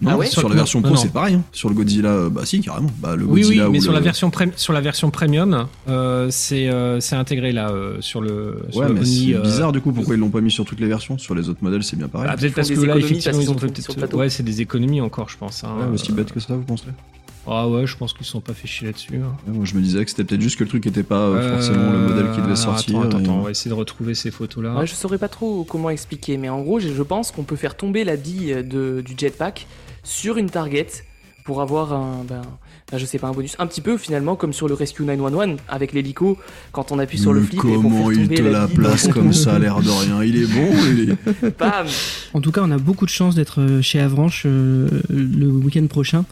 Non, 0.02 0.10
Ah 0.12 0.18
ouais 0.18 0.26
sur 0.26 0.48
la 0.48 0.54
version 0.56 0.80
non, 0.80 0.88
pro, 0.88 0.96
c'est 0.96 1.12
pareil. 1.12 1.34
hein. 1.36 1.42
Sur 1.52 1.68
le 1.68 1.74
Godzilla, 1.74 2.08
euh, 2.10 2.28
bah 2.28 2.42
si, 2.44 2.60
carrément. 2.60 2.90
Bah, 2.98 3.14
le 3.16 3.24
Oui, 3.24 3.40
oui, 3.44 3.56
Godzilla 3.56 3.68
mais 3.70 3.80
sur 3.80 3.92
le- 3.92 3.98
la 3.98 4.04
version 4.04 4.30
sur 4.56 4.72
la 4.72 4.80
version 4.80 5.10
premium, 5.10 5.66
euh, 5.88 6.26
c'est 6.30 6.68
euh, 6.68 6.98
c'est 7.00 7.14
intégré 7.16 7.52
là 7.52 7.70
euh, 7.70 7.96
sur 8.00 8.20
le. 8.20 8.56
Sur 8.70 8.80
Ouais, 8.82 8.88
le 8.88 8.94
mais 8.94 9.04
c'est 9.04 9.34
euh, 9.34 9.40
bizarre 9.42 9.70
du 9.72 9.80
coup 9.80 9.92
pourquoi 9.92 10.14
ils 10.16 10.18
l'ont 10.18 10.28
pas 10.30 10.40
mis 10.40 10.50
sur 10.50 10.64
toutes 10.64 10.80
les 10.80 10.88
versions? 10.88 11.18
Sur 11.18 11.34
les 11.34 11.48
autres 11.48 11.62
modèles, 11.62 11.84
c'est 11.84 11.96
bien 11.96 12.08
pareil. 12.08 12.28
Ah, 12.30 12.36
peut-être 12.36 12.54
parce 12.54 12.70
que 12.70 12.80
là, 12.80 12.96
effectivement, 12.96 13.40
ils 13.40 13.50
ont 13.50 13.54
peut-être. 13.54 13.94
plateau. 13.94 14.18
Ouais, 14.18 14.28
c'est 14.28 14.42
des 14.42 14.60
économies 14.60 15.00
encore, 15.00 15.28
je 15.28 15.36
pense. 15.38 15.62
hein. 15.64 15.68
Ouais, 15.80 15.94
aussi 15.94 16.12
bête 16.12 16.32
que 16.32 16.40
ça, 16.40 16.54
vous 16.54 16.62
pensez? 16.62 16.84
Ah 17.44 17.68
ouais, 17.68 17.88
je 17.88 17.96
pense 17.96 18.12
qu'ils 18.12 18.24
se 18.24 18.30
sont 18.30 18.40
pas 18.40 18.54
fait 18.54 18.68
chier 18.68 18.86
là-dessus. 18.86 19.16
hein. 19.16 19.32
Ouais, 19.48 19.52
Moi, 19.56 19.64
je 19.64 19.74
me 19.74 19.80
disais 19.80 20.04
que 20.04 20.10
c'était 20.10 20.22
peut-être 20.22 20.40
juste 20.40 20.56
que 20.56 20.62
le 20.62 20.68
truc 20.70 20.86
était 20.86 21.02
pas 21.02 21.16
euh, 21.22 21.50
forcément 21.56 21.90
le 21.92 21.98
modèle 21.98 22.30
qui 22.30 22.40
devait 22.40 22.54
sortir. 22.54 23.00
Attends, 23.00 23.08
attends, 23.08 23.18
et- 23.18 23.22
attends, 23.24 23.38
on 23.38 23.42
va 23.42 23.50
essayer 23.50 23.68
de 23.68 23.74
retrouver 23.74 24.14
ces 24.14 24.30
photos-là. 24.30 24.76
Ouais, 24.76 24.86
je 24.86 24.94
saurais 24.94 25.18
pas 25.18 25.26
trop 25.28 25.64
comment 25.64 25.90
expliquer, 25.90 26.36
mais 26.36 26.48
en 26.48 26.60
gros, 26.60 26.78
je 26.78 26.88
je 26.94 27.02
pense 27.02 27.32
qu'on 27.32 27.42
peut 27.42 27.56
faire 27.56 27.76
tomber 27.76 28.04
la 28.04 28.14
bille 28.14 28.54
de, 28.64 29.02
du 29.04 29.14
jetpack 29.18 29.66
sur 30.02 30.36
une 30.36 30.50
target 30.50 30.88
pour 31.44 31.60
avoir 31.60 31.92
un, 31.92 32.24
ben, 32.28 32.42
ben, 32.90 32.98
je 32.98 33.04
sais 33.04 33.18
pas, 33.18 33.28
un 33.28 33.32
bonus. 33.32 33.56
Un 33.58 33.66
petit 33.66 33.80
peu 33.80 33.96
finalement 33.96 34.36
comme 34.36 34.52
sur 34.52 34.68
le 34.68 34.74
Rescue 34.74 35.02
911 35.02 35.56
avec 35.68 35.92
l'hélico, 35.92 36.38
quand 36.70 36.92
on 36.92 36.98
appuie 36.98 37.18
sur 37.18 37.32
le 37.32 37.40
flip 37.42 37.58
et 37.58 37.62
pour 37.62 37.82
comment 37.82 38.08
faire 38.08 38.12
il 38.12 38.28
tomber 38.28 38.34
te 38.36 38.42
la 38.42 38.68
place 38.68 39.08
comme 39.08 39.32
ça, 39.32 39.58
l'air 39.58 39.80
de 39.80 39.90
rien 39.90 40.22
Il 40.22 40.36
est 40.36 40.46
bon, 40.46 40.70
il 40.90 41.10
est... 41.42 41.58
Bam. 41.58 41.86
En 42.32 42.40
tout 42.40 42.52
cas, 42.52 42.62
on 42.64 42.70
a 42.70 42.78
beaucoup 42.78 43.06
de 43.06 43.10
chance 43.10 43.34
d'être 43.34 43.60
euh, 43.60 43.82
chez 43.82 43.98
Avranches 43.98 44.44
euh, 44.46 44.88
le 45.10 45.48
week-end 45.48 45.86
prochain. 45.86 46.24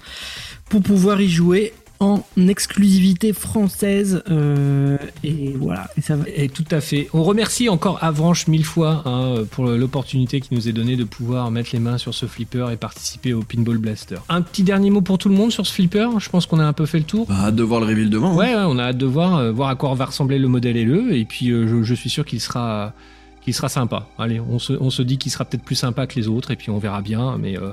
Pour 0.68 0.82
pouvoir 0.82 1.20
y 1.20 1.28
jouer 1.28 1.72
en 2.00 2.22
exclusivité 2.36 3.32
française. 3.34 4.22
euh, 4.30 4.96
et 5.22 5.52
voilà, 5.52 5.88
et 5.98 6.00
ça 6.00 6.16
va. 6.16 6.24
Et 6.34 6.48
tout 6.48 6.64
à 6.70 6.80
fait. 6.80 7.08
On 7.12 7.22
remercie 7.22 7.68
encore 7.68 7.98
Avranche 8.02 8.46
mille 8.48 8.64
fois 8.64 9.02
hein, 9.04 9.44
pour 9.50 9.66
l'opportunité 9.66 10.40
qui 10.40 10.54
nous 10.54 10.66
est 10.68 10.72
donnée 10.72 10.96
de 10.96 11.04
pouvoir 11.04 11.50
mettre 11.50 11.70
les 11.74 11.78
mains 11.78 11.98
sur 11.98 12.14
ce 12.14 12.24
flipper 12.26 12.66
et 12.72 12.76
participer 12.76 13.34
au 13.34 13.42
Pinball 13.42 13.76
Blaster. 13.78 14.16
Un 14.30 14.40
petit 14.42 14.62
dernier 14.62 14.90
mot 14.90 15.02
pour 15.02 15.18
tout 15.18 15.28
le 15.28 15.34
monde 15.34 15.52
sur 15.52 15.66
ce 15.66 15.72
flipper? 15.74 16.08
Je 16.18 16.28
pense 16.30 16.46
qu'on 16.46 16.58
a 16.58 16.64
un 16.64 16.72
peu 16.72 16.86
fait 16.86 16.98
le 16.98 17.04
tour. 17.04 17.26
Bah, 17.26 17.34
hâte 17.46 17.56
de 17.56 17.62
voir 17.62 17.80
le 17.80 17.86
reveal 17.86 18.08
demain. 18.08 18.30
hein. 18.30 18.34
Ouais, 18.36 18.54
ouais, 18.54 18.64
on 18.66 18.78
a 18.78 18.84
hâte 18.84 18.98
de 18.98 19.06
voir, 19.06 19.36
euh, 19.36 19.52
voir 19.52 19.68
à 19.68 19.74
quoi 19.76 19.92
va 19.94 20.06
ressembler 20.06 20.38
le 20.38 20.48
modèle 20.48 20.76
LE. 20.82 21.14
Et 21.14 21.24
puis, 21.26 21.50
euh, 21.50 21.68
je, 21.68 21.82
je 21.82 21.94
suis 21.94 22.08
sûr 22.08 22.24
qu'il 22.24 22.40
sera, 22.40 22.94
qu'il 23.42 23.52
sera 23.52 23.68
sympa. 23.68 24.08
Allez, 24.18 24.40
on 24.40 24.58
se, 24.58 24.72
on 24.72 24.88
se 24.88 25.02
dit 25.02 25.18
qu'il 25.18 25.30
sera 25.30 25.44
peut-être 25.44 25.64
plus 25.64 25.74
sympa 25.76 26.06
que 26.06 26.14
les 26.18 26.28
autres. 26.28 26.50
Et 26.50 26.56
puis, 26.56 26.70
on 26.70 26.78
verra 26.78 27.02
bien. 27.02 27.36
Mais, 27.38 27.58
euh, 27.58 27.72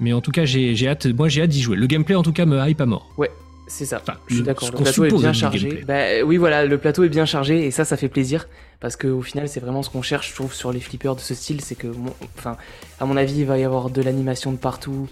mais 0.00 0.12
en 0.12 0.20
tout 0.20 0.32
cas, 0.32 0.44
j'ai 0.44 0.74
j'ai 0.74 0.88
hâte. 0.88 1.06
Moi, 1.06 1.28
j'ai 1.28 1.42
hâte 1.42 1.50
d'y 1.50 1.62
jouer. 1.62 1.76
Le 1.76 1.86
gameplay, 1.86 2.16
en 2.16 2.24
tout 2.24 2.32
cas, 2.32 2.46
me 2.46 2.58
hype 2.68 2.80
à 2.80 2.86
mort. 2.86 3.08
C'est 3.66 3.86
ça. 3.86 4.00
Enfin, 4.02 4.18
Je 4.28 4.36
suis 4.36 4.44
d'accord. 4.44 4.70
Le 4.70 4.76
plateau 4.82 5.04
est 5.04 5.10
bien 5.10 5.30
du 5.30 5.38
chargé. 5.38 5.84
Bah, 5.86 5.94
euh, 5.94 6.22
oui, 6.22 6.36
voilà, 6.36 6.66
le 6.66 6.78
plateau 6.78 7.04
est 7.04 7.08
bien 7.08 7.24
chargé 7.24 7.64
et 7.66 7.70
ça, 7.70 7.84
ça 7.84 7.96
fait 7.96 8.08
plaisir 8.08 8.46
parce 8.80 8.96
qu'au 8.96 9.22
final, 9.22 9.48
c'est 9.48 9.60
vraiment 9.60 9.82
ce 9.82 9.90
qu'on 9.90 10.02
cherche, 10.02 10.30
je 10.30 10.34
trouve, 10.34 10.52
sur 10.52 10.72
les 10.72 10.80
flippers 10.80 11.16
de 11.16 11.20
ce 11.20 11.34
style. 11.34 11.60
C'est 11.60 11.74
que, 11.74 11.86
enfin, 12.38 12.56
à 13.00 13.06
mon 13.06 13.16
avis, 13.16 13.38
il 13.40 13.46
va 13.46 13.58
y 13.58 13.64
avoir 13.64 13.88
de 13.90 14.02
l'animation 14.02 14.52
de 14.52 14.58
partout, 14.58 15.08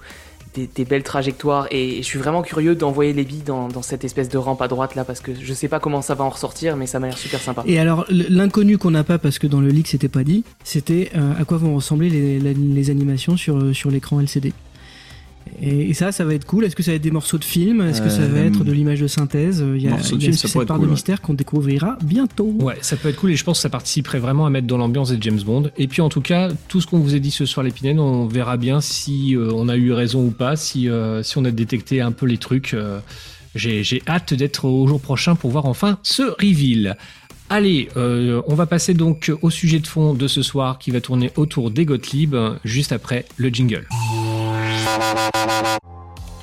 des, 0.55 0.67
des 0.67 0.85
belles 0.85 1.03
trajectoires 1.03 1.67
et 1.71 1.97
je 1.99 2.03
suis 2.03 2.19
vraiment 2.19 2.43
curieux 2.43 2.75
d'envoyer 2.75 3.13
les 3.13 3.25
billes 3.25 3.43
dans, 3.45 3.69
dans 3.69 3.83
cette 3.83 4.05
espèce 4.05 4.29
de 4.29 4.39
rampe 4.39 4.61
à 4.61 4.69
droite 4.69 4.95
là 4.95 5.05
parce 5.05 5.21
que 5.21 5.33
je 5.35 5.55
sais 5.55 5.69
pas 5.69 5.81
comment 5.81 6.03
ça 6.03 6.15
va 6.15 6.25
en 6.25 6.29
ressortir, 6.29 6.77
mais 6.77 6.87
ça 6.87 6.99
m'a 6.99 7.07
l'air 7.07 7.17
super 7.19 7.41
sympa. 7.41 7.63
Et 7.67 7.79
alors, 7.79 8.05
l'inconnu 8.11 8.79
qu'on 8.79 8.91
n'a 8.91 9.05
pas 9.05 9.19
parce 9.19 9.39
que 9.39 9.47
dans 9.47 9.61
le 9.61 9.69
leak 9.69 9.89
c'était 9.89 10.09
pas 10.09 10.25
dit, 10.25 10.45
c'était 10.65 11.11
euh, 11.17 11.33
à 11.41 11.45
quoi 11.45 11.57
vont 11.57 11.75
ressembler 11.75 12.11
les, 12.11 12.39
les 12.55 12.91
animations 12.91 13.37
sur, 13.37 13.57
euh, 13.57 13.73
sur 13.73 13.91
l'écran 13.91 14.21
LCD. 14.21 14.53
Et, 15.61 15.91
et 15.91 15.95
ça, 15.95 16.13
ça 16.13 16.25
va 16.25 16.35
être 16.35 16.45
cool. 16.47 16.65
Est-ce 16.65 16.75
que 16.77 16.83
ça 16.83 16.93
va 16.93 16.97
être 16.97 17.03
des 17.03 17.11
morceaux 17.11 17.39
de 17.39 17.45
film? 17.45 17.81
Est-ce 17.83 18.01
que 18.03 18.09
ça 18.09 18.27
va 18.27 18.39
Euh, 18.41 18.47
être 18.47 18.65
de 18.65 18.73
l'image 18.73 19.01
de 19.01 19.07
synthèse? 19.07 19.65
Il 19.77 19.83
y 19.83 19.87
a, 19.87 19.91
morceaux 19.91 20.17
de 20.17 20.21
il 20.21 20.25
y 20.25 20.29
a 20.29 20.31
film, 20.33 20.39
ça 20.39 20.49
cette 20.49 20.67
part 20.67 20.77
cool, 20.77 20.87
de 20.87 20.91
ouais. 20.91 20.95
mystère 20.95 21.21
qu'on 21.21 21.35
découvrira 21.35 21.99
bientôt. 22.03 22.55
Ouais, 22.61 22.77
ça 22.81 22.97
peut 22.97 23.09
être 23.09 23.17
cool 23.17 23.33
et 23.33 23.37
je 23.37 23.45
pense 23.45 23.59
que 23.59 23.63
ça 23.63 23.69
participerait 23.69 24.19
vraiment 24.19 24.47
à 24.47 24.51
mettre 24.51 24.67
dans 24.67 24.79
l'ambiance 24.79 25.11
des 25.11 25.19
James 25.21 25.41
Bond. 25.45 25.71
Et 25.77 25.89
puis 25.89 26.01
en 26.03 26.09
tout 26.09 26.21
cas, 26.23 26.49
tout 26.69 26.81
ce 26.81 26.87
qu'on 26.87 26.99
vous 27.01 27.15
a 27.15 27.19
dit 27.19 27.31
ce 27.31 27.45
soir, 27.47 27.65
l'épinène, 27.65 27.99
on 28.01 28.27
verra 28.27 28.57
bien 28.57 28.81
si 28.81 29.37
euh, 29.37 29.51
on 29.55 29.69
a 29.69 29.77
eu 29.77 29.93
raison 29.93 30.25
ou 30.27 30.31
pas, 30.31 30.57
si, 30.57 30.89
euh, 30.89 31.23
si 31.23 31.39
on 31.39 31.45
a 31.45 31.51
détecté 31.51 32.01
un 32.01 32.13
peu 32.13 32.27
les 32.27 32.39
trucs. 32.39 32.75
euh, 32.75 33.01
J'ai 33.55 33.85
j'ai 33.85 34.03
hâte 34.09 34.33
d'être 34.35 34.65
au 34.65 34.87
jour 34.89 35.01
prochain 35.01 35.35
pour 35.35 35.51
voir 35.51 35.67
enfin 35.67 35.99
ce 36.03 36.23
reveal. 36.41 36.97
Allez, 37.51 37.91
euh, 37.99 38.41
on 38.47 38.55
va 38.55 38.65
passer 38.65 38.95
donc 38.95 39.31
au 39.43 39.51
sujet 39.51 39.79
de 39.79 39.87
fond 39.87 40.15
de 40.15 40.27
ce 40.27 40.41
soir 40.41 40.79
qui 40.79 40.91
va 40.91 41.03
tourner 41.03 41.31
autour 41.37 41.71
des 41.71 41.85
Gottlieb, 41.85 42.35
euh, 42.35 42.55
juste 42.65 42.93
après 42.93 43.27
le 43.37 43.51
jingle. 43.51 43.87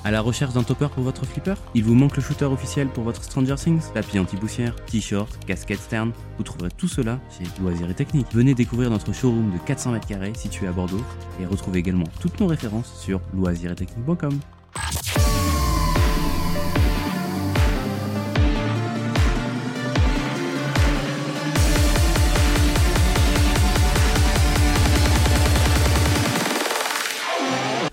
À 0.05 0.11
la 0.11 0.21
recherche 0.21 0.53
d'un 0.53 0.63
topper 0.63 0.87
pour 0.89 1.03
votre 1.03 1.25
flipper 1.25 1.55
Il 1.75 1.83
vous 1.83 1.93
manque 1.93 2.15
le 2.15 2.21
shooter 2.21 2.45
officiel 2.45 2.87
pour 2.87 3.03
votre 3.03 3.23
Stranger 3.23 3.55
Things 3.55 3.81
Tapis 3.93 4.17
anti-poussière, 4.17 4.75
t-shirt, 4.85 5.29
casquette 5.45 5.81
stern 5.81 6.13
Vous 6.37 6.43
trouverez 6.43 6.69
tout 6.71 6.87
cela 6.87 7.19
chez 7.37 7.43
Loisirs 7.61 7.89
et 7.89 7.93
Technique. 7.93 8.27
Venez 8.33 8.53
découvrir 8.53 8.89
notre 8.89 9.13
showroom 9.13 9.51
de 9.51 9.57
400 9.57 9.95
m2 9.95 10.35
situé 10.35 10.67
à 10.67 10.71
Bordeaux 10.71 11.03
et 11.41 11.45
retrouvez 11.45 11.79
également 11.79 12.07
toutes 12.19 12.39
nos 12.39 12.47
références 12.47 12.93
sur 12.99 13.21
loisiretechnique.com. 13.33 14.39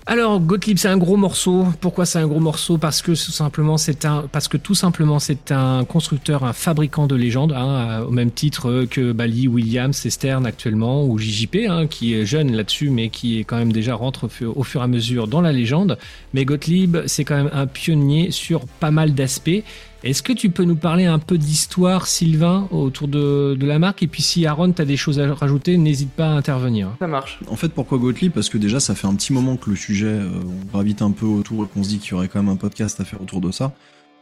Alors 0.09 0.39
Gottlieb, 0.39 0.77
c'est 0.77 0.87
un 0.87 0.97
gros 0.97 1.17
morceau. 1.17 1.67
Pourquoi 1.81 2.05
c'est 2.05 2.17
un 2.17 2.27
gros 2.27 2.39
morceau? 2.39 2.77
Parce 2.77 3.01
que 3.01 3.11
tout 3.11 3.31
simplement 3.31 3.77
c'est 3.77 4.05
un, 4.05 4.23
parce 4.31 4.47
que 4.47 4.55
tout 4.55 4.73
simplement 4.73 5.19
c'est 5.19 5.51
un 5.51 5.83
constructeur, 5.83 6.45
un 6.45 6.53
fabricant 6.53 7.07
de 7.07 7.15
légendes, 7.15 7.51
hein, 7.51 8.03
au 8.07 8.11
même 8.11 8.31
titre 8.31 8.85
que 8.89 9.11
Bally, 9.11 9.49
Williams, 9.49 10.07
actuellement, 10.45 11.03
ou 11.03 11.17
JJP, 11.17 11.57
hein, 11.67 11.87
qui 11.87 12.13
est 12.13 12.25
jeune 12.25 12.55
là-dessus, 12.55 12.89
mais 12.89 13.09
qui 13.09 13.37
est 13.37 13.43
quand 13.43 13.57
même 13.57 13.73
déjà 13.73 13.95
rentre 13.95 14.29
au 14.45 14.63
fur 14.63 14.79
et 14.79 14.83
à 14.85 14.87
mesure 14.87 15.27
dans 15.27 15.41
la 15.41 15.51
légende. 15.51 15.97
Mais 16.33 16.45
Gottlieb, 16.45 16.99
c'est 17.05 17.25
quand 17.25 17.35
même 17.35 17.51
un 17.51 17.67
pionnier 17.67 18.31
sur 18.31 18.61
pas 18.65 18.91
mal 18.91 19.13
d'aspects. 19.13 19.61
Est-ce 20.03 20.21
que 20.23 20.33
tu 20.33 20.49
peux 20.49 20.63
nous 20.63 20.75
parler 20.75 21.05
un 21.05 21.19
peu 21.19 21.37
d'histoire, 21.37 22.07
Sylvain, 22.07 22.67
autour 22.71 23.07
de, 23.07 23.55
de 23.59 23.65
la 23.65 23.79
marque? 23.79 24.03
Et 24.03 24.07
puis 24.07 24.21
si 24.21 24.45
Aaron, 24.45 24.71
tu 24.71 24.81
as 24.81 24.85
des 24.85 24.97
choses 24.97 25.19
à 25.19 25.33
rajouter, 25.33 25.77
n'hésite 25.77 26.11
pas 26.11 26.27
à 26.27 26.31
intervenir. 26.31 26.89
Ça 26.99 27.07
marche. 27.07 27.39
En 27.47 27.55
fait, 27.55 27.69
pourquoi 27.69 27.97
Gottlieb? 27.97 28.31
Parce 28.31 28.49
que 28.49 28.57
déjà, 28.57 28.79
ça 28.79 28.95
fait 28.95 29.07
un 29.07 29.15
petit 29.15 29.33
moment 29.33 29.57
que 29.57 29.69
le 29.69 29.75
sujet, 29.75 30.05
euh, 30.05 30.29
on 30.45 30.71
gravite 30.71 31.01
un 31.01 31.11
peu 31.11 31.25
autour 31.25 31.65
et 31.65 31.67
qu'on 31.67 31.83
se 31.83 31.89
dit 31.89 31.99
qu'il 31.99 32.11
y 32.11 32.13
aurait 32.13 32.27
quand 32.27 32.41
même 32.41 32.51
un 32.51 32.57
podcast 32.57 32.99
à 33.01 33.05
faire 33.05 33.21
autour 33.21 33.41
de 33.41 33.51
ça. 33.51 33.73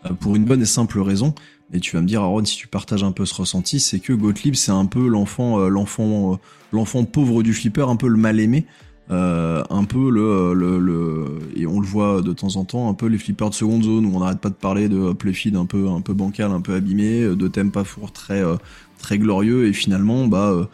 Euh, 0.06 0.14
pour 0.14 0.36
une 0.36 0.46
bonne 0.46 0.62
et 0.62 0.66
simple 0.66 1.00
raison. 1.00 1.34
Et 1.74 1.80
tu 1.80 1.96
vas 1.96 2.02
me 2.02 2.08
dire, 2.08 2.22
Aaron, 2.22 2.46
si 2.46 2.58
tu 2.58 2.68
partages 2.68 3.04
un 3.04 3.12
peu 3.12 3.26
ce 3.26 3.34
ressenti, 3.34 3.80
c'est 3.80 4.00
que 4.00 4.14
Gottlieb, 4.14 4.56
c'est 4.56 4.72
un 4.72 4.86
peu 4.86 5.08
l'enfant, 5.08 5.60
euh, 5.60 5.70
l'enfant, 5.70 6.34
euh, 6.34 6.38
l'enfant 6.72 7.04
pauvre 7.06 7.44
du 7.44 7.54
flipper, 7.54 7.90
un 7.90 7.96
peu 7.96 8.08
le 8.08 8.18
mal 8.18 8.40
aimé. 8.40 8.66
Euh, 9.12 9.64
un 9.70 9.84
peu 9.84 10.10
le, 10.10 10.56
le, 10.56 10.80
le- 10.80 11.40
et 11.56 11.68
on 11.68 11.80
le 11.80 11.86
voit 11.86 12.24
de 12.24 12.34
temps 12.34 12.56
en 12.56 12.66
temps 12.66 12.90
un 12.90 12.96
peu 12.96 13.06
les 13.06 13.20
flippers 13.20 13.52
de 13.52 13.54
seconde 13.54 13.84
zone 13.84 14.04
où 14.08 14.16
on 14.16 14.20
n'arrête 14.20 14.40
pas 14.40 14.50
de 14.50 14.56
parler 14.56 14.90
de 14.90 15.14
playfeed 15.14 15.56
un 15.56 15.68
peu 15.68 15.88
un 15.90 16.02
peu 16.02 16.16
bancal 16.16 16.50
un 16.50 16.60
peu 16.60 16.74
abîmé 16.74 17.22
de 17.22 17.48
thèmes 17.48 17.70
pas 17.70 17.84
four 17.84 18.12
très 18.12 18.44
euh, 18.44 18.56
très 18.98 19.20
glorieux. 19.20 19.68
Et 19.68 19.74
finalement 19.74 20.26
bah 20.26 20.50
euh, 20.50 20.66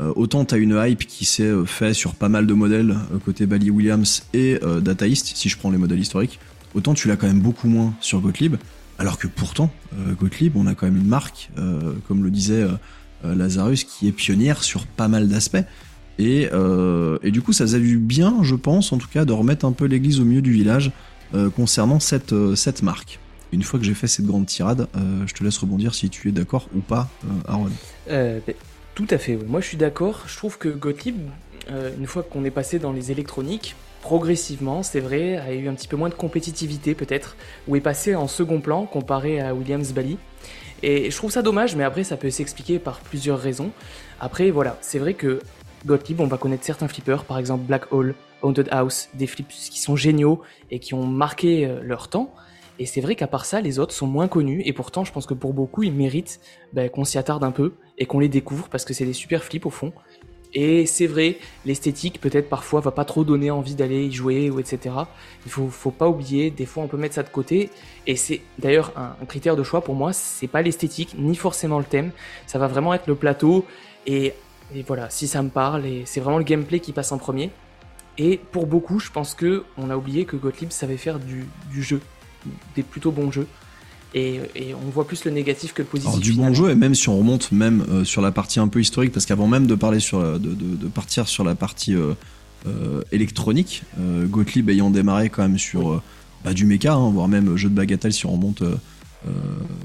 euh, 0.00 0.12
autant 0.16 0.44
t'as 0.44 0.58
une 0.58 0.76
hype 0.84 1.06
qui 1.06 1.24
s'est 1.24 1.44
euh, 1.44 1.64
fait 1.64 1.94
sur 1.94 2.16
pas 2.16 2.28
mal 2.28 2.48
de 2.48 2.54
modèles 2.54 2.90
euh, 2.90 3.18
côté 3.24 3.46
Bally 3.46 3.70
Williams 3.70 4.24
et 4.34 4.58
euh, 4.64 4.80
si 5.14 5.48
je 5.48 5.56
prends 5.56 5.70
les 5.70 5.78
modèles 5.78 6.00
historiques 6.00 6.40
autant 6.74 6.92
tu 6.92 7.06
l'as 7.06 7.14
quand 7.16 7.28
même 7.28 7.40
beaucoup 7.40 7.68
moins 7.68 7.94
sur 8.00 8.18
Gottlieb. 8.20 8.56
Alors 8.98 9.16
que 9.16 9.28
pourtant 9.28 9.70
euh, 9.94 10.12
Gottlieb 10.14 10.56
on 10.56 10.66
a 10.66 10.74
quand 10.74 10.86
même 10.86 10.96
une 10.96 11.06
marque 11.06 11.50
euh, 11.56 11.92
comme 12.08 12.24
le 12.24 12.32
disait 12.32 12.64
euh, 12.64 12.72
euh, 13.24 13.36
Lazarus 13.36 13.84
qui 13.84 14.08
est 14.08 14.12
pionnière 14.12 14.64
sur 14.64 14.88
pas 14.88 15.06
mal 15.06 15.28
d'aspects 15.28 15.64
et, 16.18 16.48
euh, 16.52 17.18
et 17.22 17.30
du 17.30 17.42
coup, 17.42 17.52
ça 17.52 17.64
faisait 17.64 17.80
du 17.80 17.98
bien, 17.98 18.38
je 18.42 18.54
pense, 18.54 18.92
en 18.92 18.98
tout 18.98 19.08
cas, 19.08 19.24
de 19.24 19.32
remettre 19.32 19.64
un 19.64 19.72
peu 19.72 19.84
l'église 19.84 20.20
au 20.20 20.24
milieu 20.24 20.42
du 20.42 20.52
village 20.52 20.92
euh, 21.34 21.50
concernant 21.50 22.00
cette, 22.00 22.32
euh, 22.32 22.54
cette 22.54 22.82
marque. 22.82 23.18
Une 23.52 23.62
fois 23.62 23.78
que 23.78 23.86
j'ai 23.86 23.94
fait 23.94 24.06
cette 24.06 24.26
grande 24.26 24.46
tirade, 24.46 24.88
je 25.24 25.32
te 25.32 25.44
laisse 25.44 25.56
rebondir 25.58 25.94
si 25.94 26.10
tu 26.10 26.28
es 26.28 26.32
d'accord 26.32 26.68
ou 26.74 26.80
pas, 26.80 27.08
Aaron. 27.46 27.70
Ben, 28.08 28.42
tout 28.96 29.06
à 29.08 29.18
fait, 29.18 29.38
moi 29.46 29.60
je 29.60 29.68
suis 29.68 29.76
d'accord. 29.76 30.24
Je 30.26 30.36
trouve 30.36 30.58
que 30.58 30.68
Gottlieb, 30.68 31.16
une 31.70 32.06
fois 32.08 32.24
qu'on 32.24 32.44
est 32.44 32.50
passé 32.50 32.80
dans 32.80 32.92
les 32.92 33.12
électroniques, 33.12 33.76
progressivement, 34.02 34.82
c'est 34.82 34.98
vrai, 34.98 35.36
a 35.36 35.54
eu 35.54 35.68
un 35.68 35.74
petit 35.74 35.86
peu 35.86 35.96
moins 35.96 36.08
de 36.08 36.14
compétitivité 36.14 36.96
peut-être, 36.96 37.36
ou 37.68 37.76
est 37.76 37.80
passé 37.80 38.16
en 38.16 38.26
second 38.26 38.60
plan 38.60 38.84
comparé 38.84 39.40
à 39.40 39.54
Williams 39.54 39.92
Bally. 39.92 40.18
Et 40.82 41.10
je 41.10 41.16
trouve 41.16 41.30
ça 41.30 41.42
dommage, 41.42 41.76
mais 41.76 41.84
après 41.84 42.02
ça 42.02 42.16
peut 42.16 42.30
s'expliquer 42.30 42.80
par 42.80 42.98
plusieurs 42.98 43.38
raisons. 43.38 43.70
Après 44.20 44.50
voilà, 44.50 44.76
c'est 44.80 44.98
vrai 44.98 45.14
que 45.14 45.38
Gottlieb, 45.86 46.20
on 46.20 46.26
va 46.26 46.36
connaître 46.36 46.64
certains 46.64 46.88
flippers, 46.88 47.24
par 47.24 47.38
exemple 47.38 47.64
Black 47.64 47.92
Hole, 47.92 48.14
Haunted 48.42 48.68
House, 48.70 49.08
des 49.14 49.26
flips 49.26 49.48
qui 49.48 49.80
sont 49.80 49.96
géniaux 49.96 50.42
et 50.70 50.80
qui 50.80 50.94
ont 50.94 51.06
marqué 51.06 51.64
euh, 51.64 51.80
leur 51.82 52.08
temps. 52.08 52.34
Et 52.78 52.86
c'est 52.86 53.00
vrai 53.00 53.14
qu'à 53.14 53.28
part 53.28 53.46
ça, 53.46 53.60
les 53.60 53.78
autres 53.78 53.94
sont 53.94 54.06
moins 54.06 54.28
connus, 54.28 54.62
et 54.66 54.72
pourtant 54.72 55.04
je 55.04 55.12
pense 55.12 55.26
que 55.26 55.32
pour 55.32 55.54
beaucoup, 55.54 55.82
ils 55.84 55.92
méritent 55.92 56.40
ben, 56.72 56.90
qu'on 56.90 57.04
s'y 57.04 57.16
attarde 57.16 57.44
un 57.44 57.52
peu 57.52 57.74
et 57.96 58.04
qu'on 58.04 58.18
les 58.18 58.28
découvre 58.28 58.68
parce 58.68 58.84
que 58.84 58.92
c'est 58.92 59.06
des 59.06 59.14
super 59.14 59.44
flips 59.44 59.64
au 59.64 59.70
fond. 59.70 59.92
Et 60.52 60.86
c'est 60.86 61.06
vrai, 61.06 61.38
l'esthétique 61.64 62.20
peut-être 62.20 62.48
parfois 62.48 62.80
va 62.80 62.90
pas 62.90 63.04
trop 63.04 63.24
donner 63.24 63.50
envie 63.50 63.74
d'aller 63.74 64.06
y 64.06 64.12
jouer 64.12 64.50
ou 64.50 64.58
etc. 64.58 64.94
Il 65.44 65.52
faut, 65.52 65.68
faut 65.68 65.90
pas 65.90 66.08
oublier, 66.08 66.50
des 66.50 66.66
fois 66.66 66.82
on 66.82 66.88
peut 66.88 66.96
mettre 66.96 67.14
ça 67.14 67.22
de 67.22 67.28
côté. 67.28 67.70
Et 68.06 68.16
c'est 68.16 68.40
d'ailleurs 68.58 68.92
un, 68.96 69.16
un 69.20 69.26
critère 69.26 69.56
de 69.56 69.62
choix 69.62 69.82
pour 69.82 69.94
moi, 69.94 70.12
c'est 70.12 70.48
pas 70.48 70.62
l'esthétique 70.62 71.14
ni 71.18 71.36
forcément 71.36 71.78
le 71.78 71.84
thème. 71.84 72.10
Ça 72.46 72.58
va 72.58 72.66
vraiment 72.66 72.92
être 72.94 73.06
le 73.06 73.14
plateau 73.14 73.64
et, 74.06 74.34
et 74.74 74.82
voilà, 74.86 75.08
si 75.10 75.26
ça 75.28 75.42
me 75.42 75.48
parle 75.50 75.86
et 75.86 76.02
c'est 76.06 76.20
vraiment 76.20 76.38
le 76.38 76.44
gameplay 76.44 76.80
qui 76.80 76.92
passe 76.92 77.12
en 77.12 77.18
premier. 77.18 77.50
Et 78.18 78.40
pour 78.52 78.66
beaucoup, 78.66 78.98
je 78.98 79.10
pense 79.10 79.34
que 79.34 79.64
on 79.76 79.90
a 79.90 79.96
oublié 79.96 80.24
que 80.24 80.36
Gottlieb 80.36 80.70
savait 80.70 80.96
faire 80.96 81.18
du, 81.18 81.44
du 81.70 81.82
jeu, 81.82 82.00
des 82.74 82.82
plutôt 82.82 83.10
bons 83.10 83.30
jeux. 83.30 83.46
Et, 84.14 84.40
et 84.54 84.74
on 84.74 84.88
voit 84.90 85.06
plus 85.06 85.24
le 85.26 85.30
négatif 85.30 85.74
que 85.74 85.82
le 85.82 85.88
positif. 85.88 86.08
Alors, 86.08 86.20
du 86.20 86.32
bon 86.32 86.54
jeu, 86.54 86.70
et 86.70 86.74
même 86.74 86.94
si 86.94 87.08
on 87.10 87.18
remonte 87.18 87.52
même 87.52 87.84
euh, 87.90 88.04
sur 88.04 88.22
la 88.22 88.32
partie 88.32 88.58
un 88.60 88.68
peu 88.68 88.80
historique, 88.80 89.12
parce 89.12 89.26
qu'avant 89.26 89.46
même 89.48 89.66
de 89.66 89.74
parler 89.74 90.00
sur 90.00 90.20
la- 90.22 90.38
de, 90.38 90.54
de- 90.54 90.76
de 90.76 90.86
partir 90.88 91.28
sur 91.28 91.44
la 91.44 91.54
partie 91.54 91.94
euh, 91.94 92.14
euh, 92.66 93.02
électronique, 93.12 93.82
Gottlieb 93.98 94.70
ayant 94.70 94.88
démarré 94.90 95.28
quand 95.28 95.42
même 95.42 95.58
sur 95.58 96.02
bah, 96.44 96.54
du 96.54 96.64
méca, 96.64 96.94
hein, 96.94 97.10
voire 97.10 97.28
même 97.28 97.56
jeu 97.56 97.68
de 97.68 97.74
bagatelle 97.74 98.12
si 98.14 98.24
on 98.24 98.32
remonte, 98.32 98.62
euh, 99.26 99.30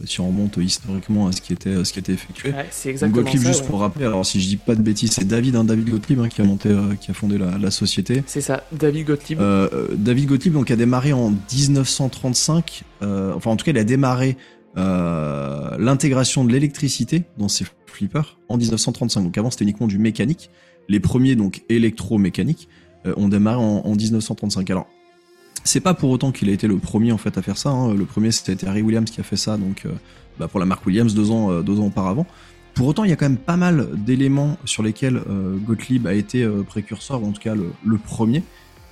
si 0.06 0.20
on 0.22 0.28
remonte 0.28 0.58
historiquement 0.58 1.28
à 1.28 1.32
ce 1.32 1.42
qui 1.42 1.54
était, 1.54 1.84
ce 1.84 1.94
qui 1.94 2.00
était 2.00 2.14
effectué. 2.14 2.52
Ouais, 2.52 2.68
c'est 2.72 2.90
exactement 2.90 3.24
Gottlieb, 3.24 3.42
ça. 3.42 3.48
juste 3.50 3.62
ouais. 3.62 3.68
pour 3.68 3.80
rappeler, 3.80 4.06
alors 4.06 4.26
si 4.26 4.40
je 4.42 4.48
dis 4.48 4.58
pas 4.58 4.76
de 4.76 4.82
bêtises, 4.82 5.12
c'est 5.12 5.28
David, 5.28 5.56
hein, 5.56 5.64
David 5.64 5.90
Gottlieb, 5.90 6.20
hein, 6.20 6.30
qui 6.30 6.42
a 6.42 6.44
monté, 6.44 6.70
euh, 6.70 6.96
qui 7.00 7.12
a 7.12 7.14
fondé 7.14 7.38
la, 7.38 7.58
la 7.58 7.72
société. 7.72 8.24
C'est 8.28 8.42
ça, 8.42 8.64
David 8.72 9.08
Gottlieb. 9.08 9.40
Euh, 9.40 9.88
David 9.96 10.28
Gottlieb 10.28 10.54
donc 10.54 10.70
a 10.72 10.76
démarré 10.76 11.14
en 11.14 11.32
1935. 11.32 12.84
euh, 13.02 13.34
enfin, 13.36 13.52
en 13.52 13.56
tout 13.56 13.66
cas, 13.66 13.72
il 13.72 13.78
a 13.78 13.84
démarré 13.84 14.38
l'intégration 14.76 16.46
de 16.46 16.52
l'électricité 16.52 17.24
dans 17.38 17.50
ses 17.50 17.66
flippers 17.88 18.38
en 18.48 18.58
1935. 18.58 19.22
Donc 19.24 19.38
avant, 19.38 19.52
c'était 19.52 19.66
uniquement 19.66 19.88
du 19.88 19.98
mécanique. 19.98 20.50
Les 20.88 21.02
premiers 21.02 21.36
donc 21.36 21.64
électromécaniques 21.68 22.70
ont 23.18 23.28
démarré 23.28 23.58
en, 23.58 23.82
en 23.84 23.96
1935. 23.96 24.70
Alors, 24.70 24.88
c'est 25.64 25.80
pas 25.80 25.94
pour 25.94 26.10
autant 26.10 26.32
qu'il 26.32 26.50
a 26.50 26.52
été 26.52 26.68
le 26.68 26.78
premier 26.78 27.12
en 27.12 27.18
fait 27.18 27.38
à 27.38 27.42
faire 27.42 27.58
ça. 27.58 27.70
hein. 27.70 27.94
Le 27.94 28.06
premier, 28.06 28.32
c'était 28.32 28.66
Harry 28.68 28.82
Williams 28.82 29.10
qui 29.10 29.20
a 29.22 29.24
fait 29.24 29.36
ça. 29.38 29.58
Donc, 29.58 29.84
euh, 29.86 29.90
bah, 30.40 30.48
pour 30.48 30.60
la 30.60 30.66
marque 30.66 30.86
Williams 30.86 31.14
deux 31.14 31.32
ans, 31.32 31.52
euh, 31.52 31.62
deux 31.62 31.80
ans 31.80 31.86
auparavant. 31.88 32.26
Pour 32.74 32.88
autant, 32.88 33.04
il 33.04 33.10
y 33.10 33.14
a 33.14 33.16
quand 33.18 33.26
même 33.28 33.38
pas 33.38 33.58
mal 33.58 33.90
d'éléments 33.96 34.58
sur 34.66 34.82
lesquels 34.82 35.18
euh, 35.30 35.58
Gottlieb 35.58 36.08
a 36.08 36.14
été 36.14 36.44
euh, 36.44 36.64
précurseur, 36.64 37.22
ou 37.22 37.28
en 37.28 37.32
tout 37.32 37.42
cas 37.42 37.54
le, 37.54 37.72
le 37.86 37.98
premier. 37.98 38.44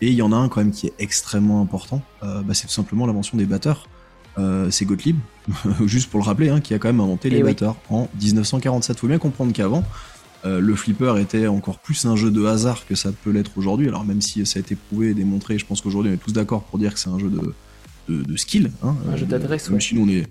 Et 0.02 0.08
il 0.08 0.14
y 0.14 0.22
en 0.22 0.32
a 0.32 0.36
un 0.36 0.48
quand 0.50 0.62
même 0.62 0.72
qui 0.72 0.88
est 0.88 0.94
extrêmement 1.00 1.62
important. 1.62 2.02
Euh, 2.24 2.42
bah, 2.42 2.54
c'est 2.54 2.68
tout 2.68 2.74
simplement 2.74 3.06
l'invention 3.08 3.38
des 3.38 3.46
batteurs. 3.46 3.88
Euh, 4.38 4.70
c'est 4.70 4.86
Gottlieb, 4.86 5.18
juste 5.86 6.10
pour 6.10 6.20
le 6.20 6.26
rappeler, 6.26 6.50
hein, 6.50 6.62
qui 6.62 6.74
a 6.74 6.80
quand 6.80 6.88
même 6.90 7.00
inventé 7.00 7.30
Eh 7.30 7.32
les 7.32 7.38
oui. 7.38 7.50
batteurs 7.52 7.76
en 7.90 8.08
1947. 8.22 9.00
Faut 9.00 9.08
bien 9.08 9.18
comprendre 9.18 9.52
qu'avant, 9.54 9.84
euh, 10.46 10.60
le 10.60 10.76
flipper 10.76 11.18
était 11.20 11.48
encore 11.48 11.80
plus 11.80 12.06
un 12.06 12.16
jeu 12.16 12.32
de 12.32 12.46
hasard 12.46 12.86
que 12.88 12.96
ça 12.96 13.12
peut 13.12 13.32
l'être 13.32 13.52
aujourd'hui. 13.58 13.88
Alors 13.88 14.06
même 14.06 14.22
si 14.22 14.46
ça 14.46 14.60
a 14.60 14.62
été 14.62 14.76
prouvé 14.76 15.10
et 15.10 15.14
démontré, 15.14 15.58
je 15.58 15.66
pense 15.66 15.82
qu'aujourd'hui 15.82 16.12
on 16.12 16.16
est 16.16 16.18
tous 16.18 16.34
d'accord 16.34 16.64
pour 16.64 16.80
dire 16.80 16.94
que 16.94 17.00
c'est 17.00 17.10
un 17.10 17.20
jeu 17.20 17.30
de, 17.30 17.54
de, 18.08 18.24
de 18.24 18.38
skill. 18.38 18.72
Hein, 18.84 18.96
Un 19.12 19.18
jeu 19.18 19.26
d'adresse, 19.26 19.70
même 19.70 19.76
ouais. 19.76 19.82
si 19.82 19.98
on 19.98 20.08
est 20.08 20.28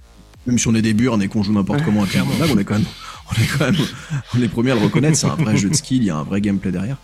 même 0.46 0.58
si 0.58 0.66
on 0.66 0.74
est 0.74 0.82
des 0.82 0.94
burnes 0.94 1.22
et 1.22 1.28
qu'on 1.28 1.42
joue 1.42 1.52
n'importe 1.52 1.82
comment 1.84 2.02
à 2.04 2.06
Clairement, 2.06 2.32
on 2.50 2.56
est 2.56 2.64
quand 2.64 2.74
même, 2.78 2.86
on 3.30 3.42
est 3.42 3.46
quand 3.46 3.64
même, 3.66 3.76
on 4.34 4.38
est 4.38 4.40
les 4.40 4.48
premiers 4.48 4.70
à 4.70 4.74
le 4.76 4.80
reconnaître. 4.80 5.18
C'est 5.18 5.26
un 5.26 5.34
vrai 5.34 5.56
jeu 5.56 5.68
de 5.68 5.74
skill, 5.74 5.98
il 5.98 6.06
y 6.06 6.10
a 6.10 6.16
un 6.16 6.22
vrai 6.22 6.40
gameplay 6.40 6.72
derrière. 6.72 6.96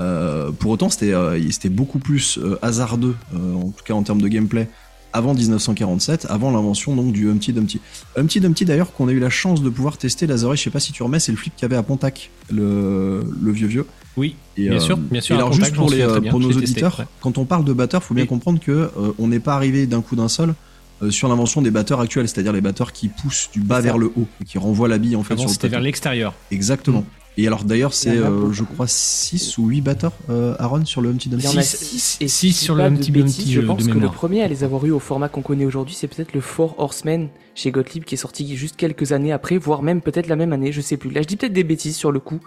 Euh, 0.00 0.50
pour 0.50 0.70
autant, 0.70 0.88
c'était, 0.88 1.12
euh, 1.12 1.38
c'était 1.50 1.68
beaucoup 1.68 1.98
plus 1.98 2.38
euh, 2.38 2.58
hasardeux, 2.62 3.14
euh, 3.34 3.54
en 3.54 3.70
tout 3.70 3.84
cas 3.84 3.94
en 3.94 4.02
termes 4.02 4.20
de 4.20 4.28
gameplay, 4.28 4.68
avant 5.16 5.34
1947, 5.34 6.26
avant 6.28 6.50
l'invention 6.50 6.94
donc 6.94 7.12
du 7.12 7.28
Humpty 7.30 7.52
Dumpty. 7.52 7.80
Humpty 8.16 8.40
Dumpty 8.40 8.64
d'ailleurs 8.64 8.92
qu'on 8.92 9.08
a 9.08 9.12
eu 9.12 9.18
la 9.18 9.30
chance 9.30 9.62
de 9.62 9.68
pouvoir 9.70 9.96
tester, 9.98 10.26
Lazarus, 10.26 10.58
je 10.58 10.64
sais 10.64 10.70
pas 10.70 10.80
si 10.80 10.92
tu 10.92 11.02
remets, 11.02 11.18
c'est 11.20 11.32
le 11.32 11.38
flip 11.38 11.54
qu'il 11.56 11.62
y 11.62 11.66
avait 11.66 11.76
à 11.76 11.82
Pontac, 11.82 12.30
le, 12.50 13.22
le 13.42 13.52
vieux 13.52 13.66
vieux. 13.66 13.86
Oui, 14.16 14.34
Et, 14.56 14.68
bien 14.68 14.76
euh, 14.78 14.80
sûr, 14.80 14.96
bien 14.96 15.20
sûr. 15.20 15.34
et 15.34 15.38
alors 15.38 15.52
juste 15.52 15.74
pour, 15.74 15.90
les, 15.90 16.00
euh, 16.00 16.20
bien, 16.20 16.30
pour 16.30 16.40
nos 16.40 16.48
testé, 16.48 16.62
auditeurs, 16.62 17.00
ouais. 17.00 17.04
quand 17.20 17.36
on 17.38 17.44
parle 17.44 17.64
de 17.64 17.72
batteur, 17.72 18.02
faut 18.02 18.14
bien 18.14 18.22
Oui. 18.24 18.28
comprendre 18.28 18.60
que 18.60 18.70
euh, 18.72 19.12
on 19.18 19.28
n'est 19.28 19.40
pas 19.40 19.54
arrivé 19.54 19.86
d'un 19.86 20.00
coup 20.00 20.16
d'un 20.16 20.28
seul 20.28 20.54
euh, 21.02 21.10
sur 21.10 21.28
l'invention 21.28 21.60
des 21.60 21.70
batteurs 21.70 22.00
actuels, 22.00 22.26
c'est-à-dire 22.28 22.52
les 22.54 22.62
batteurs 22.62 22.92
qui 22.92 23.08
poussent 23.08 23.50
du 23.52 23.60
bas 23.60 23.80
vers 23.82 23.98
le 23.98 24.06
haut 24.16 24.26
et 24.40 24.44
qui 24.44 24.56
renvoient 24.56 24.88
la 24.88 24.96
bille 24.98 25.16
en 25.16 25.22
fait 25.22 25.34
Avant, 25.34 25.42
sur 25.42 25.48
le 25.48 25.52
c'était 25.52 25.68
vers 25.68 25.80
l'extérieur. 25.80 26.32
Exactement. 26.50 27.04
Et 27.38 27.46
alors 27.46 27.64
d'ailleurs, 27.64 27.92
c'est 27.92 28.16
euh, 28.16 28.50
je 28.52 28.64
crois 28.64 28.86
6 28.86 29.58
ou 29.58 29.66
8 29.68 29.80
batteurs 29.82 30.12
euh, 30.30 30.54
Aaron 30.58 30.84
sur 30.86 31.02
le 31.02 31.10
Humpty 31.10 31.28
Il 31.28 31.38
y 31.38 31.42
Dumpty. 31.42 31.56
en 31.56 31.60
a 31.60 31.62
Six- 31.62 31.76
6 31.76 32.16
et 32.22 32.28
six 32.28 32.38
si 32.38 32.48
je 32.48 32.52
dis 32.54 32.58
sur 32.64 32.74
le 32.74 32.82
de 32.82 32.86
Humpty 32.88 33.10
Dumpty, 33.12 33.52
Je 33.52 33.60
de 33.60 33.66
pense 33.66 33.86
que 33.86 33.98
le 33.98 34.08
premier 34.08 34.42
à 34.42 34.48
les 34.48 34.64
avoir 34.64 34.84
eu 34.86 34.90
au 34.90 34.98
format 34.98 35.28
qu'on 35.28 35.42
connaît 35.42 35.66
aujourd'hui, 35.66 35.94
c'est 35.94 36.08
peut-être 36.08 36.32
le 36.32 36.40
Four 36.40 36.74
Horsemen 36.78 37.28
chez 37.54 37.70
Gottlieb 37.70 38.04
qui 38.04 38.14
est 38.14 38.18
sorti 38.18 38.56
juste 38.56 38.76
quelques 38.76 39.12
années 39.12 39.32
après, 39.32 39.58
voire 39.58 39.82
même 39.82 40.00
peut-être 40.00 40.28
la 40.28 40.36
même 40.36 40.52
année, 40.54 40.72
je 40.72 40.80
sais 40.80 40.96
plus. 40.96 41.10
Là, 41.10 41.20
je 41.22 41.26
dis 41.26 41.36
peut-être 41.36 41.52
des 41.52 41.64
bêtises 41.64 41.96
sur 41.96 42.10
le 42.10 42.20
coup, 42.20 42.40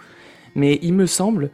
mais 0.56 0.78
il 0.82 0.94
me 0.94 1.06
semble 1.06 1.50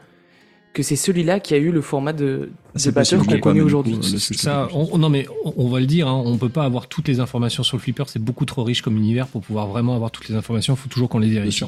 que 0.72 0.82
c'est 0.82 0.96
celui-là 0.96 1.40
qui 1.40 1.54
a 1.54 1.56
eu 1.56 1.72
le 1.72 1.80
format 1.80 2.12
de, 2.12 2.24
de 2.24 2.50
C'est 2.74 2.92
batteur 2.92 3.24
qu'on 3.26 3.38
connaît 3.38 3.62
aujourd'hui. 3.62 3.94
euh, 3.98 4.18
Ça, 4.18 4.68
on, 4.74 4.98
non 4.98 5.08
mais 5.08 5.26
on, 5.44 5.54
on 5.56 5.68
va 5.68 5.80
le 5.80 5.86
dire, 5.86 6.06
hein, 6.06 6.22
on 6.24 6.36
peut 6.36 6.50
pas 6.50 6.64
avoir 6.64 6.86
toutes 6.86 7.08
les 7.08 7.18
informations 7.18 7.62
sur 7.62 7.78
le 7.78 7.82
flipper, 7.82 8.04
c'est 8.08 8.22
beaucoup 8.22 8.44
trop 8.44 8.62
riche 8.62 8.82
comme 8.82 8.96
univers 8.98 9.26
pour 9.26 9.40
pouvoir 9.40 9.68
vraiment 9.68 9.94
avoir 9.94 10.10
toutes 10.10 10.28
les 10.28 10.34
informations. 10.34 10.74
Il 10.74 10.76
faut 10.76 10.88
toujours 10.90 11.08
qu'on 11.08 11.18
les 11.18 11.30
vérifie. 11.30 11.64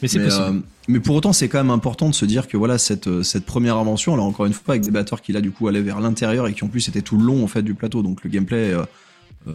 Sûr. 0.00 0.02
Mais 0.02 0.08
c'est 0.08 0.18
mais, 0.18 0.24
possible. 0.24 0.58
euh, 0.58 0.60
mais 0.88 1.00
pour 1.00 1.16
autant, 1.16 1.32
c'est 1.32 1.48
quand 1.48 1.58
même 1.58 1.70
important 1.70 2.08
de 2.08 2.14
se 2.14 2.24
dire 2.24 2.48
que 2.48 2.56
voilà 2.56 2.78
cette 2.78 3.06
euh, 3.06 3.22
cette 3.22 3.44
première 3.44 3.76
invention, 3.76 4.14
alors 4.14 4.26
encore 4.26 4.46
une 4.46 4.52
fois 4.52 4.74
avec 4.74 4.82
des 4.82 4.90
batteurs 4.90 5.22
qui 5.22 5.32
là 5.32 5.40
du 5.40 5.50
coup 5.50 5.68
allaient 5.68 5.82
vers 5.82 6.00
l'intérieur 6.00 6.46
et 6.48 6.54
qui 6.54 6.64
en 6.64 6.68
plus 6.68 6.88
étaient 6.88 7.02
tout 7.02 7.16
le 7.16 7.24
long 7.24 7.44
en 7.44 7.46
fait 7.46 7.62
du 7.62 7.74
plateau, 7.74 8.02
donc 8.02 8.24
le 8.24 8.30
gameplay 8.30 8.74
euh, 8.74 9.52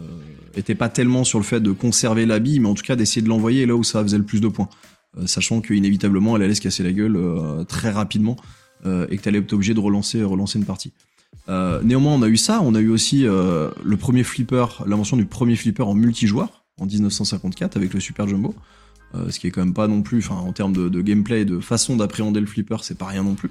était 0.54 0.74
pas 0.74 0.88
tellement 0.88 1.24
sur 1.24 1.38
le 1.38 1.44
fait 1.44 1.60
de 1.60 1.72
conserver 1.72 2.26
la 2.26 2.38
bille, 2.38 2.60
mais 2.60 2.68
en 2.68 2.74
tout 2.74 2.84
cas 2.84 2.96
d'essayer 2.96 3.22
de 3.22 3.28
l'envoyer 3.28 3.66
là 3.66 3.74
où 3.74 3.84
ça 3.84 4.02
faisait 4.02 4.18
le 4.18 4.24
plus 4.24 4.40
de 4.40 4.48
points, 4.48 4.68
sachant 5.26 5.60
qu'inévitablement 5.60 6.36
elle 6.36 6.42
allait 6.42 6.54
se 6.54 6.60
casser 6.60 6.82
la 6.82 6.92
gueule 6.92 7.18
très 7.68 7.90
rapidement 7.90 8.36
et 8.84 9.16
que 9.16 9.22
t'allais 9.22 9.38
être 9.38 9.52
obligé 9.52 9.74
de 9.74 9.80
relancer 9.80 10.22
relancer 10.22 10.58
une 10.58 10.64
partie. 10.64 10.92
Euh, 11.48 11.80
néanmoins, 11.82 12.14
on 12.14 12.22
a 12.22 12.28
eu 12.28 12.36
ça, 12.36 12.60
on 12.62 12.74
a 12.74 12.80
eu 12.80 12.90
aussi 12.90 13.26
euh, 13.26 13.70
le 13.84 13.96
premier 13.96 14.24
flipper, 14.24 14.66
l'invention 14.86 15.16
du 15.16 15.26
premier 15.26 15.56
flipper 15.56 15.86
en 15.86 15.94
multijoueur 15.94 16.64
en 16.78 16.86
1954 16.86 17.76
avec 17.76 17.94
le 17.94 18.00
Super 18.00 18.26
Jumbo. 18.26 18.54
Euh, 19.14 19.30
ce 19.30 19.38
qui 19.38 19.46
est 19.46 19.50
quand 19.50 19.64
même 19.64 19.74
pas 19.74 19.88
non 19.88 20.02
plus, 20.02 20.18
enfin 20.18 20.34
en 20.36 20.52
termes 20.52 20.72
de, 20.72 20.88
de 20.88 21.00
gameplay 21.00 21.42
et 21.42 21.44
de 21.44 21.60
façon 21.60 21.96
d'appréhender 21.96 22.40
le 22.40 22.46
flipper, 22.46 22.82
c'est 22.82 22.98
pas 22.98 23.06
rien 23.06 23.22
non 23.22 23.34
plus. 23.34 23.50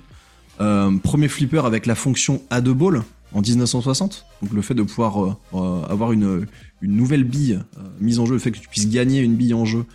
Euh, 0.61 0.91
premier 0.97 1.27
flipper 1.27 1.65
avec 1.65 1.85
la 1.85 1.95
fonction 1.95 2.41
add 2.49 2.67
a 2.67 2.73
ball 2.73 3.03
en 3.33 3.41
1960, 3.41 4.25
donc 4.41 4.53
le 4.53 4.61
fait 4.61 4.73
de 4.73 4.83
pouvoir 4.83 5.37
euh, 5.53 5.81
avoir 5.89 6.11
une, 6.11 6.45
une 6.81 6.95
nouvelle 6.95 7.23
bille 7.23 7.59
mise 7.99 8.19
en 8.19 8.25
jeu, 8.25 8.33
le 8.33 8.39
fait 8.39 8.51
que 8.51 8.59
tu 8.59 8.69
puisses 8.69 8.89
gagner 8.89 9.21
une 9.21 9.35
bille 9.35 9.53
en 9.53 9.65
jeu, 9.65 9.85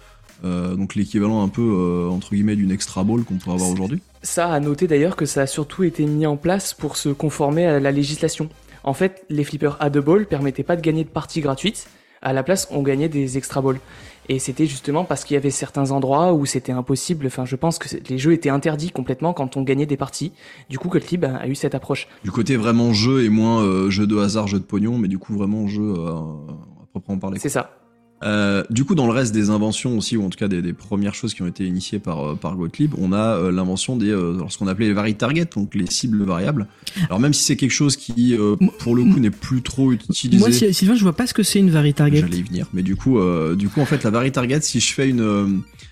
donc 0.42 0.94
l'équivalent 0.94 1.42
un 1.42 1.48
peu 1.48 2.08
entre 2.10 2.34
guillemets 2.34 2.56
d'une 2.56 2.70
extra 2.70 3.04
ball 3.04 3.24
qu'on 3.24 3.36
pourrait 3.36 3.54
avoir 3.54 3.70
aujourd'hui. 3.70 4.00
Ça 4.22 4.52
a 4.52 4.60
noté 4.60 4.86
d'ailleurs 4.86 5.16
que 5.16 5.24
ça 5.24 5.42
a 5.42 5.46
surtout 5.46 5.84
été 5.84 6.04
mis 6.04 6.26
en 6.26 6.36
place 6.36 6.74
pour 6.74 6.96
se 6.96 7.10
conformer 7.10 7.66
à 7.66 7.80
la 7.80 7.92
législation. 7.92 8.50
En 8.82 8.94
fait, 8.94 9.24
les 9.30 9.44
flippers 9.44 9.76
à 9.80 9.88
deux 9.88 10.00
balles 10.00 10.26
permettaient 10.26 10.62
pas 10.62 10.76
de 10.76 10.82
gagner 10.82 11.04
de 11.04 11.08
parties 11.08 11.40
gratuites. 11.40 11.88
À 12.22 12.32
la 12.32 12.42
place, 12.42 12.68
on 12.70 12.82
gagnait 12.82 13.08
des 13.08 13.38
extra 13.38 13.62
balls. 13.62 13.80
Et 14.28 14.38
c'était 14.38 14.66
justement 14.66 15.04
parce 15.04 15.24
qu'il 15.24 15.34
y 15.34 15.38
avait 15.38 15.50
certains 15.50 15.90
endroits 15.90 16.34
où 16.34 16.46
c'était 16.46 16.70
impossible. 16.70 17.26
Enfin, 17.26 17.44
je 17.44 17.56
pense 17.56 17.78
que 17.78 17.88
les 18.08 18.18
jeux 18.18 18.32
étaient 18.32 18.50
interdits 18.50 18.90
complètement 18.90 19.32
quand 19.32 19.56
on 19.56 19.62
gagnait 19.62 19.86
des 19.86 19.96
parties. 19.96 20.32
Du 20.68 20.78
coup, 20.78 20.88
Gottlieb 20.88 21.24
a 21.24 21.36
a 21.36 21.48
eu 21.48 21.54
cette 21.54 21.74
approche. 21.74 22.06
Du 22.22 22.30
côté 22.30 22.56
vraiment 22.56 22.92
jeu 22.92 23.24
et 23.24 23.28
moins 23.28 23.62
euh, 23.62 23.90
jeu 23.90 24.06
de 24.06 24.16
hasard, 24.18 24.46
jeu 24.46 24.58
de 24.58 24.64
pognon, 24.64 24.98
mais 24.98 25.08
du 25.08 25.18
coup 25.18 25.34
vraiment 25.34 25.66
jeu 25.66 25.94
euh, 25.96 26.12
à 26.12 26.86
proprement 26.92 27.18
parler. 27.18 27.38
C'est 27.40 27.48
ça. 27.48 27.79
Euh, 28.22 28.62
du 28.68 28.84
coup, 28.84 28.94
dans 28.94 29.06
le 29.06 29.12
reste 29.12 29.32
des 29.32 29.48
inventions 29.48 29.96
aussi, 29.96 30.16
ou 30.16 30.24
en 30.24 30.28
tout 30.28 30.38
cas 30.38 30.46
des, 30.48 30.60
des 30.60 30.72
premières 30.74 31.14
choses 31.14 31.32
qui 31.32 31.40
ont 31.42 31.46
été 31.46 31.64
initiées 31.66 31.98
par, 31.98 32.20
euh, 32.32 32.34
par 32.34 32.54
Gottlieb, 32.56 32.92
on 32.98 33.12
a 33.12 33.36
euh, 33.36 33.50
l'invention 33.50 33.96
des 33.96 34.10
euh, 34.10 34.36
ce 34.48 34.58
qu'on 34.58 34.66
appelait 34.66 34.88
les 34.88 34.92
vari 34.92 35.14
targets, 35.14 35.46
donc 35.54 35.74
les 35.74 35.86
cibles 35.90 36.22
variables. 36.24 36.66
Alors 37.06 37.18
même 37.18 37.32
si 37.32 37.42
c'est 37.44 37.56
quelque 37.56 37.70
chose 37.70 37.96
qui, 37.96 38.34
euh, 38.36 38.56
pour 38.80 38.94
le 38.94 39.04
coup, 39.04 39.18
n'est 39.20 39.30
plus 39.30 39.62
trop 39.62 39.90
utilisé. 39.92 40.38
Moi, 40.38 40.52
Sy- 40.52 40.74
Sylvain, 40.74 40.94
je 40.96 41.02
vois 41.02 41.16
pas 41.16 41.26
ce 41.26 41.32
que 41.34 41.42
c'est 41.42 41.60
une 41.60 41.70
vari 41.70 41.94
target. 41.94 42.20
J'allais 42.20 42.38
y 42.38 42.42
venir, 42.42 42.66
mais 42.74 42.82
du 42.82 42.94
coup, 42.96 43.18
euh, 43.18 43.56
du 43.56 43.68
coup, 43.70 43.80
en 43.80 43.86
fait, 43.86 44.04
la 44.04 44.10
vari 44.10 44.32
target, 44.32 44.60
si 44.60 44.80
je 44.80 44.92
fais 44.92 45.08
une 45.08 45.20
euh, 45.20 45.46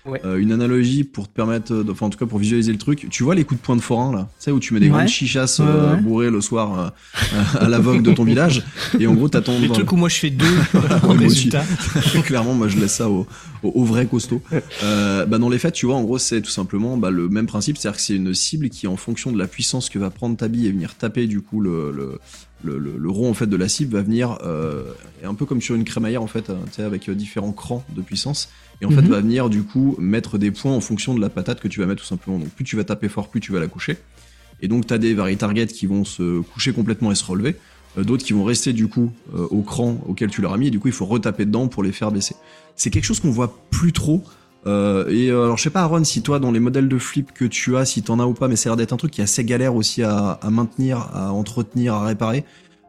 Ouais. 0.09 0.21
euh, 0.25 0.37
une 0.37 0.51
analogie 0.51 1.03
pour 1.03 1.27
te 1.27 1.33
permettre, 1.33 1.73
de- 1.73 1.91
enfin 1.91 2.07
en 2.07 2.09
tout 2.09 2.17
cas 2.17 2.25
pour 2.25 2.39
visualiser 2.39 2.71
le 2.71 2.77
truc, 2.77 3.07
tu 3.09 3.23
vois 3.23 3.35
les 3.35 3.43
coups 3.43 3.59
de 3.61 3.65
poing 3.65 3.75
de 3.75 3.81
forain 3.81 4.11
là, 4.13 4.29
tu 4.39 4.45
sais 4.45 4.51
où 4.51 4.59
tu 4.59 4.73
mets 4.73 4.79
des 4.79 4.87
Ouais. 4.87 4.93
grandes 4.97 5.07
chichasses 5.07 5.59
euh, 5.59 5.95
ouais. 5.95 6.01
bourrées 6.01 6.29
le 6.29 6.41
soir 6.41 6.79
euh, 6.79 6.89
à 7.59 7.69
la 7.69 7.79
vogue 7.79 8.01
de 8.01 8.11
ton 8.11 8.23
village, 8.23 8.63
et 8.99 9.07
en 9.07 9.13
gros 9.13 9.29
t'as 9.29 9.41
ton 9.41 9.59
Les 9.59 9.67
trucs 9.69 9.91
où 9.91 9.95
moi 9.95 10.09
je 10.09 10.15
fais 10.17 10.29
deux 10.29 10.45
en 11.03 11.09
résultat. 11.13 11.63
Clairement, 12.25 12.53
moi 12.53 12.67
je 12.67 12.77
laisse 12.79 12.93
ça 12.95 13.09
au, 13.09 13.27
au, 13.63 13.69
au 13.69 13.83
vrai 13.83 14.05
costaud. 14.05 14.41
Euh, 14.83 15.25
bah, 15.25 15.37
dans 15.37 15.49
les 15.49 15.59
faits, 15.59 15.73
tu 15.73 15.85
vois, 15.85 15.95
en 15.95 16.03
gros, 16.03 16.17
c'est 16.17 16.41
tout 16.41 16.49
simplement 16.51 16.97
bah, 16.97 17.09
le 17.11 17.29
même 17.29 17.45
principe, 17.47 17.77
c'est-à-dire 17.77 17.97
que 17.97 18.01
c'est 18.03 18.15
une 18.15 18.33
cible 18.33 18.69
qui, 18.69 18.87
en 18.87 18.95
fonction 18.97 19.31
de 19.31 19.37
la 19.37 19.47
puissance 19.47 19.89
que 19.89 19.99
va 19.99 20.09
prendre 20.09 20.35
ta 20.37 20.47
bille 20.47 20.67
et 20.67 20.71
venir 20.71 20.95
taper 20.95 21.27
du 21.27 21.41
coup 21.41 21.59
le, 21.61 21.91
le, 21.91 22.19
le, 22.63 22.77
le- 22.77 22.97
le 22.97 23.09
rond 23.09 23.29
en 23.29 23.33
fait 23.33 23.47
de 23.47 23.55
la 23.55 23.67
cible, 23.69 23.93
va 23.95 24.01
venir 24.01 24.37
euh, 24.45 24.83
et 25.21 25.25
un 25.25 25.33
peu 25.33 25.45
comme 25.45 25.61
sur 25.61 25.75
une 25.75 25.83
crémaillère 25.85 26.21
en 26.23 26.27
fait, 26.27 26.49
euh, 26.49 26.55
tu 26.67 26.73
sais, 26.77 26.83
avec 26.83 27.09
euh, 27.09 27.15
différents 27.15 27.51
crans 27.51 27.83
de 27.95 28.01
puissance. 28.01 28.49
Et 28.81 28.85
en 28.85 28.89
fait, 28.91 29.01
Mhm. 29.01 29.09
va 29.09 29.19
venir 29.19 29.49
du 29.49 29.63
coup 29.63 29.95
mettre 29.99 30.37
des 30.37 30.51
points 30.51 30.71
en 30.73 30.79
fonction 30.81 31.13
de 31.13 31.19
la 31.21 31.29
patate 31.29 31.59
que 31.59 31.67
tu 31.67 31.79
vas 31.81 31.85
mettre 31.85 32.01
tout 32.01 32.07
simplement. 32.07 32.37
Donc 32.39 32.49
plus 32.49 32.63
tu 32.63 32.75
vas 32.77 32.83
taper 32.85 33.09
fort, 33.09 33.27
plus 33.27 33.39
tu 33.41 33.51
vas 33.51 33.59
la 33.59 33.67
coucher. 33.67 33.97
Et 34.61 34.67
donc 34.67 34.87
tu 34.87 34.93
as 34.93 34.97
des 34.97 35.13
vari 35.13 35.35
targets 35.37 35.67
qui 35.67 35.85
vont 35.85 36.05
se 36.05 36.41
coucher 36.41 36.71
complètement 36.73 37.11
et 37.11 37.15
se 37.15 37.25
relever. 37.25 37.55
euh, 37.97 38.03
D'autres 38.03 38.23
qui 38.23 38.33
vont 38.33 38.43
rester 38.43 38.71
du 38.73 38.87
coup 38.87 39.11
euh, 39.35 39.47
au 39.49 39.61
cran 39.63 39.97
auquel 40.07 40.29
tu 40.29 40.41
leur 40.41 40.53
as 40.53 40.57
mis 40.57 40.67
et 40.67 40.71
du 40.71 40.79
coup 40.79 40.87
il 40.87 40.93
faut 40.93 41.05
retaper 41.05 41.45
dedans 41.45 41.67
pour 41.67 41.83
les 41.83 41.91
faire 41.91 42.11
baisser. 42.11 42.35
C'est 42.75 42.89
quelque 42.89 43.05
chose 43.05 43.19
qu'on 43.19 43.31
voit 43.31 43.57
plus 43.71 43.91
trop. 43.93 44.23
euh, 44.67 45.07
et 45.09 45.29
euh, 45.31 45.43
alors 45.45 45.57
je 45.57 45.63
sais 45.63 45.69
pas 45.69 45.81
Aaron 45.81 46.03
si 46.03 46.21
toi 46.21 46.39
dans 46.39 46.51
les 46.51 46.59
modèles 46.59 46.87
de 46.89 46.97
flip 46.97 47.31
que 47.33 47.45
tu 47.45 47.77
as 47.77 47.85
si 47.85 48.01
t'en 48.03 48.19
as 48.19 48.25
ou 48.25 48.33
pas 48.33 48.47
mais 48.49 48.55
ça 48.57 48.69
a 48.69 48.71
l'air 48.71 48.77
d'être 48.77 48.91
un 48.93 48.97
truc 48.97 49.11
qui 49.11 49.21
est 49.21 49.23
assez 49.23 49.43
galère 49.45 49.73
aussi 49.75 50.03
à, 50.03 50.31
à 50.41 50.49
maintenir, 50.49 50.97
à 51.13 51.31
entretenir, 51.33 51.93
à 51.95 52.05
réparer. 52.05 52.43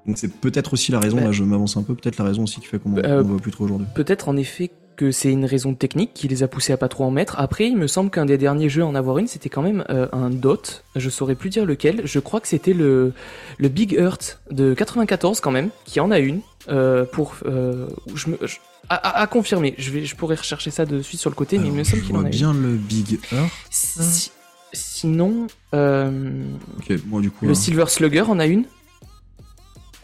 Donc 0.07 0.19
c'est 0.19 0.33
peut-être 0.33 0.73
aussi 0.73 0.91
la 0.93 0.99
raison, 0.99 1.17
Bah. 1.19 1.25
là 1.25 1.33
je 1.33 1.45
m'avance 1.45 1.77
un 1.77 1.83
peu, 1.83 1.95
peut-être 1.95 2.19
la 2.19 2.25
raison 2.25 2.43
aussi 2.45 2.59
qui 2.61 2.67
fait 2.67 2.79
qu'on 2.81 2.93
on 2.95 2.99
euh, 2.99 3.23
voit 3.23 3.39
plus 3.39 3.53
trop 3.53 3.65
aujourd'hui. 3.65 3.87
Peut-être 3.95 4.29
en 4.29 4.37
effet 4.37 4.71
que 5.01 5.13
c'est 5.13 5.31
une 5.33 5.47
raison 5.47 5.73
technique 5.75 6.11
qui 6.13 6.29
les 6.29 6.43
a 6.43 6.49
poussés 6.49 6.75
à 6.75 6.77
pas 6.77 6.89
trop 6.89 7.05
en 7.05 7.11
mettre. 7.11 7.41
Après, 7.41 7.67
il 7.67 7.77
me 7.79 7.87
semble 7.87 8.11
qu'un 8.11 8.27
des 8.27 8.37
derniers 8.37 8.69
jeux 8.69 8.83
à 8.83 8.87
en 8.87 8.95
avoir 8.95 9.17
une, 9.17 9.27
c'était 9.29 9.49
quand 9.49 9.63
même 9.63 9.83
euh, 9.89 10.07
un 10.13 10.29
DOT. 10.29 10.61
Je 10.95 11.09
saurais 11.09 11.35
plus 11.37 11.49
dire 11.49 11.65
lequel. 11.65 12.03
Je 12.05 12.19
crois 12.19 12.39
que 12.41 12.47
c'était 12.49 12.75
le, 12.75 13.15
le 13.57 13.69
Big 13.69 13.95
Earth 13.95 14.41
de 14.51 14.75
94 14.75 15.41
quand 15.41 15.51
même, 15.51 15.71
qui 15.87 16.01
en 16.01 16.11
a 16.11 16.19
une. 16.19 16.41
euh, 16.69 17.07
pour, 17.07 17.35
euh, 17.47 17.87
je 18.15 18.29
me, 18.29 18.37
je- 18.47 18.59
à, 18.91 19.27
confirmer. 19.27 19.75
Je, 19.79 19.91
vais, 19.91 20.05
je 20.05 20.15
pourrais 20.17 20.35
rechercher 20.35 20.71
ça 20.71 20.85
de 20.85 21.01
suite 21.01 21.21
sur 21.21 21.31
le 21.31 21.35
côté, 21.37 21.59
mais 21.59 21.69
il 21.69 21.73
me 21.73 21.83
semble 21.85 22.03
qu'il 22.03 22.15
en 22.17 22.21
a 22.21 22.25
une. 22.25 22.29
bien 22.29 22.53
le 22.53 22.73
Big 22.75 23.19
Earth. 23.33 23.51
Si- 23.71 24.33
sinon, 24.75 25.47
du 25.73 27.31
coup. 27.31 27.45
le 27.47 27.51
hein. 27.51 27.55
Silver 27.55 27.87
Slugger 27.89 28.23
en 28.23 28.39
a 28.39 28.47
une. 28.47 28.65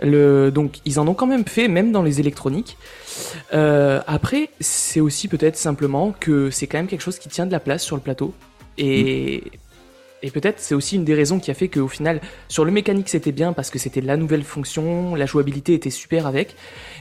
Le, 0.01 0.51
donc 0.51 0.81
ils 0.85 1.01
en 1.01 1.09
ont 1.09 1.15
quand 1.15 1.27
même 1.27 1.47
fait, 1.47 1.69
même 1.69 1.93
dans 1.93 2.03
les 2.03 2.21
électroniques. 2.21 2.77
Euh, 3.55 4.01
après, 4.07 4.51
c'est 4.61 5.01
aussi 5.01 5.29
peut-être 5.29 5.57
simplement 5.57 6.15
que 6.19 6.51
c'est 6.51 6.67
quand 6.67 6.79
même 6.79 6.87
quelque 6.87 7.03
chose 7.03 7.19
qui 7.19 7.29
tient 7.29 7.47
de 7.47 7.53
la 7.53 7.61
place 7.61 7.83
sur 7.83 7.97
le 7.97 8.03
plateau. 8.03 8.35
Et, 8.79 9.45
et 10.23 10.31
peut-être 10.31 10.61
c'est 10.61 10.75
aussi 10.75 10.97
une 10.97 11.05
des 11.05 11.15
raisons 11.15 11.39
qui 11.39 11.51
a 11.51 11.55
fait 11.55 11.69
qu'au 11.69 11.89
final, 11.89 12.21
sur 12.49 12.65
le 12.65 12.71
mécanique 12.71 13.09
c'était 13.09 13.33
bien 13.33 13.53
parce 13.53 13.71
que 13.71 13.79
c'était 13.79 14.01
la 14.01 14.17
nouvelle 14.17 14.43
fonction, 14.43 15.15
la 15.15 15.27
jouabilité 15.27 15.75
était 15.75 15.91
super 15.91 16.27
avec. 16.27 16.57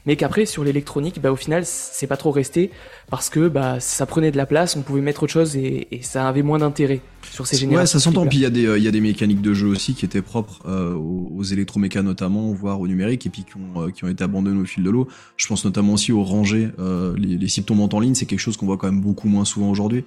Mais 0.07 0.17
qu'après 0.17 0.45
sur 0.45 0.63
l'électronique, 0.63 1.19
bah, 1.19 1.31
au 1.31 1.35
final 1.35 1.63
c'est 1.65 2.05
pas 2.07 2.17
trop 2.17 2.31
resté 2.31 2.69
parce 3.09 3.29
que 3.29 3.47
bah, 3.47 3.79
ça 3.79 4.05
prenait 4.05 4.31
de 4.31 4.37
la 4.37 4.45
place, 4.45 4.75
on 4.75 4.81
pouvait 4.81 5.01
mettre 5.01 5.23
autre 5.23 5.33
chose 5.33 5.55
et, 5.55 5.87
et 5.91 6.01
ça 6.03 6.27
avait 6.27 6.43
moins 6.43 6.59
d'intérêt 6.59 7.01
sur 7.31 7.47
ces 7.47 7.57
générations. 7.57 7.81
Ouais, 7.81 7.87
ça 7.87 7.99
s'entend. 7.99 8.27
Puis 8.27 8.37
il 8.37 8.41
y, 8.41 8.45
a 8.45 8.51
des, 8.51 8.67
euh, 8.67 8.77
il 8.77 8.83
y 8.83 8.87
a 8.87 8.91
des 8.91 9.01
mécaniques 9.01 9.41
de 9.41 9.53
jeu 9.53 9.67
aussi 9.67 9.95
qui 9.95 10.05
étaient 10.05 10.21
propres 10.21 10.61
euh, 10.67 10.93
aux, 10.93 11.31
aux 11.35 11.43
électromécas 11.43 12.03
notamment, 12.03 12.51
voire 12.51 12.79
au 12.79 12.87
numérique, 12.87 13.25
et 13.25 13.29
puis 13.29 13.43
qui 13.43 13.55
ont, 13.57 13.81
euh, 13.81 13.89
qui 13.89 14.03
ont 14.03 14.07
été 14.07 14.23
abandonnés 14.23 14.61
au 14.61 14.65
fil 14.65 14.83
de 14.83 14.89
l'eau. 14.89 15.07
Je 15.37 15.47
pense 15.47 15.65
notamment 15.65 15.93
aussi 15.93 16.11
aux 16.11 16.23
rangées, 16.23 16.69
euh, 16.77 17.15
les, 17.17 17.37
les 17.37 17.47
cibles 17.47 17.65
tombantes 17.65 17.93
en 17.95 17.99
ligne, 17.99 18.13
c'est 18.13 18.27
quelque 18.27 18.39
chose 18.39 18.57
qu'on 18.57 18.67
voit 18.67 18.77
quand 18.77 18.91
même 18.91 19.01
beaucoup 19.01 19.27
moins 19.27 19.45
souvent 19.45 19.71
aujourd'hui. 19.71 20.03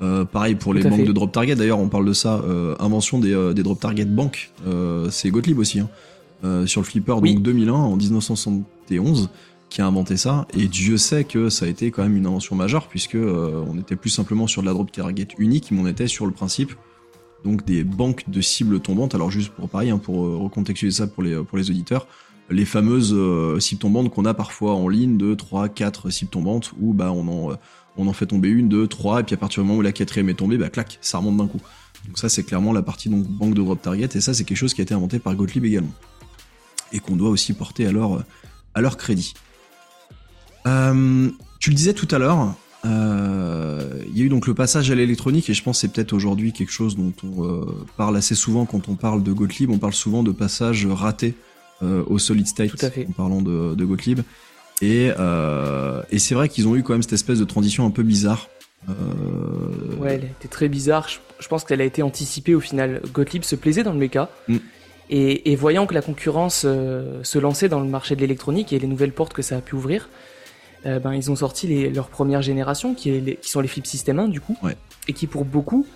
Euh, 0.00 0.24
pareil 0.24 0.54
pour 0.54 0.74
les 0.74 0.82
Tout 0.82 0.90
banques 0.90 1.00
fait. 1.00 1.06
de 1.06 1.12
drop 1.12 1.32
target. 1.32 1.56
D'ailleurs, 1.56 1.80
on 1.80 1.88
parle 1.88 2.04
de 2.06 2.12
ça. 2.12 2.36
euh, 2.46 2.74
invention 2.78 3.18
des, 3.18 3.34
euh, 3.34 3.52
des 3.52 3.62
drop 3.62 3.80
target 3.80 4.04
banques. 4.04 4.50
Euh, 4.66 5.08
c'est 5.10 5.30
Gottlieb 5.30 5.58
aussi, 5.58 5.80
hein, 5.80 5.88
euh, 6.44 6.66
sur 6.66 6.80
le 6.80 6.86
flipper 6.86 7.14
Oui. 7.20 7.34
donc 7.34 7.42
2001 7.42 7.72
en 7.74 7.96
1971 7.96 9.28
qui 9.70 9.82
a 9.82 9.86
inventé 9.86 10.16
ça. 10.16 10.46
Et 10.56 10.66
Dieu 10.66 10.96
sait 10.96 11.24
que 11.24 11.48
ça 11.50 11.66
a 11.66 11.68
été 11.68 11.90
quand 11.90 12.02
même 12.02 12.16
une 12.16 12.26
invention 12.26 12.56
majeure 12.56 12.86
puisque 12.88 13.16
euh, 13.16 13.62
on 13.68 13.78
était 13.78 13.96
plus 13.96 14.10
simplement 14.10 14.46
sur 14.46 14.62
de 14.62 14.66
la 14.66 14.72
drop 14.72 14.90
target 14.90 15.28
unique, 15.38 15.70
mais 15.70 15.80
on 15.80 15.86
était 15.86 16.06
sur 16.08 16.24
le 16.26 16.32
principe 16.32 16.72
donc 17.44 17.64
des 17.64 17.84
banques 17.84 18.24
de 18.28 18.40
cibles 18.40 18.80
tombantes. 18.80 19.14
Alors 19.14 19.30
juste 19.30 19.50
pour 19.52 19.68
pareil, 19.68 19.90
hein, 19.90 19.98
pour 19.98 20.16
recontextualiser 20.42 20.98
ça 20.98 21.06
pour 21.06 21.22
les, 21.22 21.36
pour 21.36 21.58
les 21.58 21.70
auditeurs, 21.70 22.06
les 22.50 22.64
fameuses 22.64 23.12
euh, 23.14 23.60
cibles 23.60 23.80
tombantes 23.80 24.10
qu'on 24.10 24.24
a 24.24 24.32
parfois 24.32 24.72
en 24.74 24.88
ligne 24.88 25.18
de 25.18 25.34
3, 25.34 25.68
4 25.68 26.08
cibles 26.10 26.30
tombantes 26.30 26.72
où 26.80 26.94
bah, 26.94 27.12
on, 27.12 27.28
en, 27.28 27.50
euh, 27.52 27.54
on 27.98 28.06
en 28.06 28.12
fait 28.12 28.26
tomber 28.26 28.48
une, 28.48 28.68
deux, 28.68 28.86
trois, 28.86 29.20
et 29.20 29.24
puis 29.24 29.34
à 29.34 29.36
partir 29.36 29.62
du 29.62 29.68
moment 29.68 29.80
où 29.80 29.82
la 29.82 29.92
quatrième 29.92 30.30
est 30.30 30.34
tombée, 30.34 30.56
bah 30.56 30.70
clac, 30.70 30.98
ça 31.02 31.18
remonte 31.18 31.36
d'un 31.36 31.48
coup. 31.48 31.60
Donc 32.06 32.16
ça 32.16 32.28
c'est 32.28 32.44
clairement 32.44 32.72
la 32.72 32.82
partie 32.82 33.08
donc 33.08 33.26
banque 33.26 33.54
de 33.54 33.62
drop 33.62 33.82
target, 33.82 34.08
et 34.14 34.20
ça 34.20 34.32
c'est 34.32 34.44
quelque 34.44 34.56
chose 34.56 34.72
qui 34.72 34.80
a 34.80 34.84
été 34.84 34.94
inventé 34.94 35.18
par 35.18 35.34
Gottlieb 35.34 35.64
également. 35.64 35.92
Et 36.92 37.00
qu'on 37.00 37.16
doit 37.16 37.28
aussi 37.28 37.52
porter 37.52 37.86
à 37.86 37.92
leur, 37.92 38.24
à 38.74 38.80
leur 38.80 38.96
crédit. 38.96 39.34
Euh, 40.66 41.28
tu 41.58 41.70
le 41.70 41.76
disais 41.76 41.92
tout 41.92 42.08
à 42.10 42.18
l'heure, 42.18 42.54
euh, 42.84 44.02
il 44.08 44.16
y 44.16 44.22
a 44.22 44.24
eu 44.24 44.28
donc 44.28 44.46
le 44.46 44.54
passage 44.54 44.90
à 44.90 44.94
l'électronique 44.94 45.50
et 45.50 45.54
je 45.54 45.62
pense 45.62 45.78
que 45.78 45.80
c'est 45.82 45.92
peut-être 45.92 46.12
aujourd'hui 46.12 46.52
quelque 46.52 46.72
chose 46.72 46.96
dont 46.96 47.12
on 47.24 47.44
euh, 47.44 47.64
parle 47.96 48.16
assez 48.16 48.34
souvent 48.34 48.64
quand 48.64 48.88
on 48.88 48.94
parle 48.94 49.22
de 49.22 49.32
Gottlieb. 49.32 49.70
On 49.70 49.78
parle 49.78 49.92
souvent 49.92 50.22
de 50.22 50.30
passage 50.30 50.86
raté 50.86 51.34
au 51.80 52.18
solid 52.18 52.48
state 52.48 52.70
Tout 52.70 52.86
à 52.86 52.90
fait. 52.90 53.06
en 53.08 53.12
parlant 53.12 53.40
de, 53.40 53.76
de 53.76 53.84
Gottlieb. 53.84 54.20
Et, 54.80 55.10
euh, 55.18 56.02
et 56.10 56.18
c'est 56.18 56.34
vrai 56.34 56.48
qu'ils 56.48 56.68
ont 56.68 56.76
eu 56.76 56.82
quand 56.82 56.92
même 56.92 57.02
cette 57.02 57.12
espèce 57.14 57.38
de 57.38 57.44
transition 57.44 57.84
un 57.86 57.90
peu 57.90 58.02
bizarre. 58.02 58.48
Euh, 58.88 58.92
Ouais, 60.00 60.14
elle 60.14 60.24
était 60.24 60.48
très 60.48 60.68
bizarre. 60.68 61.08
Je, 61.08 61.18
je 61.40 61.48
pense 61.48 61.64
qu'elle 61.64 61.80
a 61.80 61.84
été 61.84 62.02
anticipée 62.02 62.54
au 62.54 62.60
final. 62.60 63.00
Gottlieb 63.12 63.42
se 63.42 63.56
plaisait 63.56 63.82
dans 63.82 63.92
le 63.92 63.98
méca. 63.98 64.30
Mm. 64.46 64.56
Et, 65.10 65.50
et 65.52 65.56
voyant 65.56 65.86
que 65.86 65.94
la 65.94 66.02
concurrence 66.02 66.62
euh, 66.66 67.20
se 67.24 67.38
lançait 67.38 67.68
dans 67.68 67.80
le 67.80 67.88
marché 67.88 68.14
de 68.14 68.20
l'électronique 68.20 68.72
et 68.72 68.78
les 68.78 68.86
nouvelles 68.86 69.12
portes 69.12 69.32
que 69.32 69.42
ça 69.42 69.56
a 69.56 69.60
pu 69.60 69.74
ouvrir, 69.74 70.08
ben, 70.84 71.12
ils 71.12 71.30
ont 71.30 71.36
sorti 71.36 71.66
les, 71.66 71.90
leur 71.90 72.08
première 72.08 72.40
génération, 72.40 72.94
qui, 72.94 73.10
est 73.10 73.20
les- 73.20 73.36
qui 73.36 73.50
sont 73.50 73.60
les 73.60 73.68
Flip 73.68 73.84
System 73.86 74.18
1 74.20 74.28
du 74.28 74.40
coup. 74.40 74.56
Ouais. 74.62 74.76
Et 75.08 75.12
qui 75.12 75.26
pour 75.26 75.44
beaucoup 75.44 75.86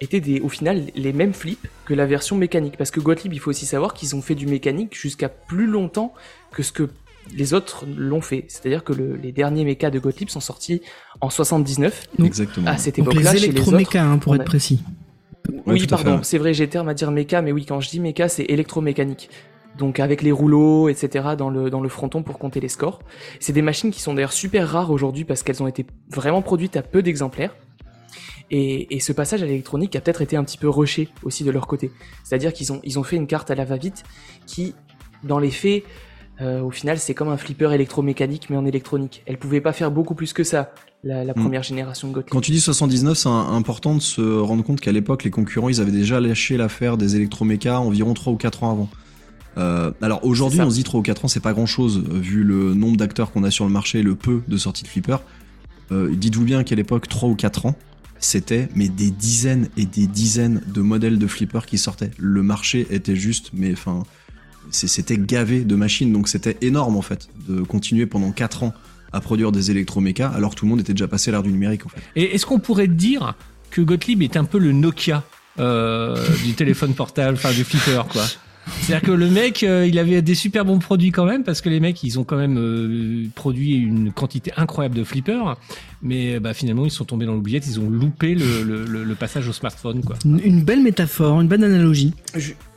étaient 0.00 0.20
des, 0.20 0.40
au 0.40 0.48
final 0.50 0.82
les 0.96 1.12
mêmes 1.14 1.32
flips 1.32 1.66
que 1.86 1.94
la 1.94 2.04
version 2.06 2.36
mécanique. 2.36 2.76
Parce 2.76 2.90
que 2.90 2.98
Gottlieb, 3.00 3.32
il 3.32 3.38
faut 3.38 3.50
aussi 3.50 3.66
savoir 3.66 3.94
qu'ils 3.94 4.14
ont 4.16 4.20
fait 4.20 4.34
du 4.34 4.46
mécanique 4.46 4.94
jusqu'à 4.98 5.28
plus 5.30 5.66
longtemps 5.66 6.12
que 6.50 6.62
ce 6.62 6.72
que 6.72 6.88
les 7.34 7.54
autres 7.54 7.84
l'ont 7.96 8.20
fait. 8.20 8.44
C'est-à-dire 8.48 8.84
que 8.84 8.92
le- 8.92 9.16
les 9.16 9.32
derniers 9.32 9.64
mechas 9.64 9.90
de 9.90 9.98
Gottlieb 9.98 10.28
sont 10.28 10.40
sortis 10.40 10.82
en 11.20 11.30
79. 11.30 12.04
Exactement. 12.22 12.66
À 12.68 12.76
cette 12.78 12.98
époque-là, 12.98 13.32
les 13.32 13.38
chez 13.38 13.46
les 13.46 13.52
autres. 13.52 13.56
électromécas, 13.74 14.04
hein, 14.04 14.18
pour 14.18 14.34
être 14.34 14.42
a- 14.42 14.44
précis. 14.44 14.80
Ouais, 15.48 15.60
oui, 15.74 15.86
pardon, 15.88 16.20
c'est 16.22 16.38
vrai, 16.38 16.54
j'ai 16.54 16.68
terme 16.68 16.88
à 16.88 16.94
dire 16.94 17.10
méca, 17.10 17.42
mais 17.42 17.50
oui, 17.52 17.66
quand 17.66 17.80
je 17.80 17.90
dis 17.90 17.98
méca, 18.00 18.28
c'est 18.28 18.44
électromécanique. 18.44 19.28
Donc 19.78 19.98
avec 20.00 20.22
les 20.22 20.30
rouleaux, 20.32 20.88
etc. 20.88 21.30
dans 21.36 21.48
le, 21.50 21.70
dans 21.70 21.80
le 21.80 21.88
fronton 21.88 22.22
pour 22.22 22.38
compter 22.38 22.60
les 22.60 22.68
scores. 22.68 23.00
C'est 23.40 23.52
des 23.54 23.62
machines 23.62 23.90
qui 23.90 24.00
sont 24.02 24.12
d'ailleurs 24.14 24.32
super 24.34 24.68
rares 24.68 24.90
aujourd'hui 24.90 25.24
parce 25.24 25.42
qu'elles 25.42 25.62
ont 25.62 25.66
été 25.66 25.86
vraiment 26.10 26.42
produites 26.42 26.76
à 26.76 26.82
peu 26.82 27.02
d'exemplaires. 27.02 27.54
Et, 28.50 28.94
et 28.94 29.00
ce 29.00 29.12
passage 29.12 29.42
à 29.42 29.46
l'électronique 29.46 29.96
a 29.96 30.00
peut-être 30.02 30.20
été 30.20 30.36
un 30.36 30.44
petit 30.44 30.58
peu 30.58 30.68
rushé 30.68 31.08
aussi 31.22 31.42
de 31.42 31.50
leur 31.50 31.66
côté. 31.66 31.90
C'est-à-dire 32.22 32.52
qu'ils 32.52 32.70
ont, 32.72 32.80
ils 32.84 32.98
ont 32.98 33.02
fait 33.02 33.16
une 33.16 33.26
carte 33.26 33.50
à 33.50 33.54
la 33.54 33.64
va-vite 33.64 34.02
qui, 34.46 34.74
dans 35.24 35.38
les 35.38 35.50
faits, 35.50 35.84
euh, 36.40 36.60
au 36.60 36.70
final, 36.70 36.98
c'est 36.98 37.14
comme 37.14 37.28
un 37.28 37.36
flipper 37.36 37.72
électromécanique 37.72 38.48
mais 38.50 38.56
en 38.56 38.64
électronique. 38.64 39.22
Elle 39.26 39.38
pouvait 39.38 39.60
pas 39.60 39.72
faire 39.72 39.90
beaucoup 39.90 40.14
plus 40.14 40.32
que 40.32 40.44
ça, 40.44 40.72
la, 41.04 41.24
la 41.24 41.32
Hmm. 41.34 41.40
première 41.40 41.62
génération 41.62 42.08
de 42.08 42.14
Gottlieb. 42.14 42.32
Quand 42.32 42.40
tu 42.40 42.50
dis 42.52 42.60
79, 42.60 43.16
c'est 43.16 43.28
important 43.28 43.94
de 43.94 44.00
se 44.00 44.20
rendre 44.20 44.64
compte 44.64 44.80
qu'à 44.80 44.92
l'époque, 44.92 45.24
les 45.24 45.30
concurrents, 45.30 45.68
ils 45.68 45.80
avaient 45.80 45.90
déjà 45.92 46.20
lâché 46.20 46.56
l'affaire 46.56 46.96
des 46.96 47.16
électromécas 47.16 47.78
environ 47.80 48.14
3 48.14 48.32
ou 48.32 48.36
4 48.36 48.62
ans 48.64 48.70
avant. 48.72 48.88
Euh, 49.58 49.92
alors 50.00 50.24
aujourd'hui, 50.24 50.60
on 50.62 50.70
se 50.70 50.76
dit 50.76 50.84
3 50.84 51.00
ou 51.00 51.02
4 51.02 51.26
ans, 51.26 51.28
c'est 51.28 51.40
pas 51.40 51.52
grand 51.52 51.66
chose 51.66 52.02
vu 52.08 52.42
le 52.42 52.72
nombre 52.74 52.96
d'acteurs 52.96 53.30
qu'on 53.32 53.44
a 53.44 53.50
sur 53.50 53.66
le 53.66 53.70
marché 53.70 53.98
et 53.98 54.02
le 54.02 54.14
peu 54.14 54.42
de 54.48 54.56
sorties 54.56 54.84
de 54.84 54.88
flipper. 54.88 55.18
Euh, 55.92 56.14
Dites-vous 56.14 56.44
bien 56.44 56.64
qu'à 56.64 56.74
l'époque, 56.74 57.06
3 57.08 57.28
ou 57.28 57.34
4 57.34 57.66
ans, 57.66 57.76
c'était 58.18 58.68
mais 58.74 58.88
des 58.88 59.10
dizaines 59.10 59.68
et 59.76 59.84
des 59.84 60.06
dizaines 60.06 60.62
de 60.72 60.80
modèles 60.80 61.18
de 61.18 61.26
flippers 61.26 61.66
qui 61.66 61.76
sortaient. 61.76 62.12
Le 62.18 62.42
marché 62.42 62.86
était 62.90 63.16
juste, 63.16 63.50
mais 63.52 63.72
enfin, 63.72 64.04
c'était 64.70 65.16
gavé 65.18 65.60
de 65.64 65.74
machines, 65.74 66.12
donc 66.12 66.28
c'était 66.28 66.56
énorme 66.62 66.96
en 66.96 67.02
fait 67.02 67.28
de 67.48 67.62
continuer 67.62 68.06
pendant 68.06 68.30
4 68.32 68.62
ans 68.62 68.74
à 69.12 69.20
produire 69.20 69.52
des 69.52 69.70
électromécas 69.70 70.28
alors 70.28 70.50
que 70.54 70.56
tout 70.60 70.64
le 70.64 70.70
monde 70.70 70.80
était 70.80 70.94
déjà 70.94 71.08
passé 71.08 71.30
à 71.30 71.32
l'ère 71.32 71.42
du 71.42 71.52
numérique 71.52 71.84
en 71.86 71.88
fait. 71.90 72.00
Et 72.16 72.34
est-ce 72.34 72.46
qu'on 72.46 72.58
pourrait 72.58 72.88
dire 72.88 73.34
que 73.70 73.80
Gottlieb 73.82 74.22
est 74.22 74.36
un 74.36 74.44
peu 74.44 74.58
le 74.58 74.72
Nokia 74.72 75.24
euh, 75.58 76.16
du 76.44 76.52
téléphone 76.54 76.94
portable, 76.94 77.34
enfin 77.36 77.52
du 77.52 77.64
flipper, 77.64 78.06
quoi? 78.10 78.24
C'est-à-dire 78.80 79.08
que 79.08 79.12
le 79.12 79.28
mec, 79.28 79.64
euh, 79.64 79.86
il 79.88 79.98
avait 79.98 80.22
des 80.22 80.36
super 80.36 80.64
bons 80.64 80.78
produits 80.78 81.10
quand 81.10 81.24
même, 81.24 81.42
parce 81.42 81.60
que 81.60 81.68
les 81.68 81.80
mecs, 81.80 82.00
ils 82.04 82.20
ont 82.20 82.24
quand 82.24 82.36
même 82.36 82.56
euh, 82.58 83.26
produit 83.34 83.72
une 83.72 84.12
quantité 84.12 84.52
incroyable 84.56 84.94
de 84.94 85.02
flippers, 85.02 85.56
mais 86.00 86.38
bah, 86.38 86.54
finalement, 86.54 86.84
ils 86.86 86.90
sont 86.92 87.04
tombés 87.04 87.26
dans 87.26 87.34
l'oubliette, 87.34 87.66
ils 87.66 87.80
ont 87.80 87.90
loupé 87.90 88.36
le, 88.36 88.62
le- 88.62 88.84
le- 88.84 89.02
le 89.04 89.14
passage 89.16 89.48
au 89.48 89.52
smartphone, 89.52 90.02
quoi. 90.04 90.16
Une, 90.24 90.62
belle 90.62 90.80
métaphore, 90.82 91.40
une 91.40 91.48
bonne 91.48 91.64
analogie. 91.64 92.14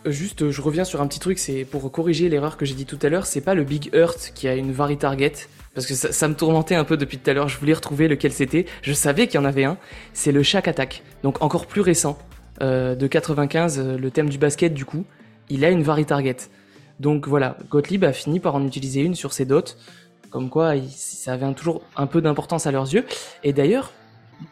Juste, 0.06 0.52
je 0.52 0.62
reviens 0.62 0.84
sur 0.84 1.02
un 1.02 1.08
petit 1.08 1.20
truc, 1.20 1.40
c'est 1.40 1.66
pour 1.66 1.92
corriger 1.92 2.30
l'erreur 2.30 2.58
que 2.58 2.66
j'ai 2.66 2.76
dit 2.76 2.86
tout 2.86 3.00
à 3.02 3.10
l'heure, 3.10 3.26
c'est 3.26 3.42
pas 3.42 3.56
le 3.56 3.64
Big 3.64 3.90
Earth 3.94 4.34
qui 4.36 4.48
a 4.48 4.54
une 4.54 4.72
vari 4.72 4.98
target, 4.98 5.34
parce 5.74 5.88
que 5.88 5.96
ça, 5.96 6.28
me 6.28 6.36
tourmentait 6.36 6.76
un 6.76 6.84
peu 6.84 6.96
depuis 6.96 7.18
tout 7.18 7.28
à 7.30 7.34
l'heure, 7.34 7.48
je 7.48 7.58
voulais 7.58 7.74
retrouver 7.74 8.08
lequel 8.08 8.32
c'était, 8.32 8.68
je 8.84 8.94
savais 8.94 9.26
qu'il 9.26 9.40
y 9.40 9.44
en 9.44 9.46
avait 9.46 9.64
un, 9.64 9.78
c'est 10.14 10.32
le 10.32 10.44
Shack 10.44 10.68
Attack, 10.68 11.02
donc 11.24 11.42
encore 11.42 11.66
plus 11.66 11.82
récent, 11.82 12.20
euh, 12.62 12.94
de 12.94 13.08
95, 13.08 13.80
euh, 13.80 13.98
le 13.98 14.12
thème 14.12 14.30
du 14.30 14.38
basket 14.38 14.76
du 14.76 14.86
coup, 14.86 15.06
il 15.50 15.66
a 15.66 15.72
une 15.72 15.82
vari 15.82 16.06
target. 16.06 16.38
Donc 17.00 17.28
voilà, 17.28 17.58
Gottlieb 17.70 18.04
a 18.04 18.14
fini 18.14 18.40
par 18.40 18.56
en 18.56 18.66
utiliser 18.66 19.02
une 19.02 19.16
sur 19.16 19.34
ses 19.34 19.46
dots, 19.46 19.76
comme 20.30 20.50
quoi 20.50 20.74
ça 20.90 21.34
avait 21.34 21.52
toujours 21.54 21.82
un 21.96 22.08
peu 22.08 22.22
d'importance 22.22 22.68
à 22.68 22.72
leurs 22.72 22.94
yeux. 22.94 23.06
Et 23.44 23.54
d'ailleurs, 23.54 23.92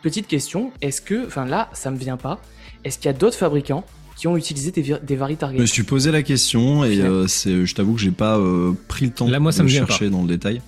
petite 0.01 0.27
question, 0.27 0.71
est-ce 0.81 1.01
que, 1.01 1.27
enfin 1.27 1.45
là, 1.45 1.69
ça 1.73 1.91
me 1.91 1.97
vient 1.97 2.17
pas, 2.17 2.39
est-ce 2.83 2.97
qu'il 2.97 3.05
y 3.05 3.13
a 3.13 3.17
d'autres 3.17 3.37
fabricants 3.37 3.85
qui 4.23 4.27
ont 4.29 4.37
utilisé 4.37 4.71
des, 4.71 4.95
des 5.03 5.15
vari 5.17 5.35
targets 5.35 5.57
Je 5.57 5.63
me 5.63 5.67
suis 5.67 5.83
posé 5.83 6.09
la 6.09 6.23
question 6.23 6.85
et 6.85 7.01
euh, 7.01 7.27
c'est, 7.27 7.65
je 7.65 7.75
t'avoue 7.75 7.95
que 7.95 7.99
j'ai 7.99 8.11
pas 8.11 8.37
euh, 8.37 8.71
pris 8.87 9.03
le 9.07 9.11
temps 9.11 9.27
Là, 9.27 9.41
moi, 9.41 9.51
ça 9.51 9.63
de 9.63 9.63
me 9.63 9.69
chercher 9.69 10.09
dans 10.09 10.21
le 10.21 10.29
détail. 10.29 10.61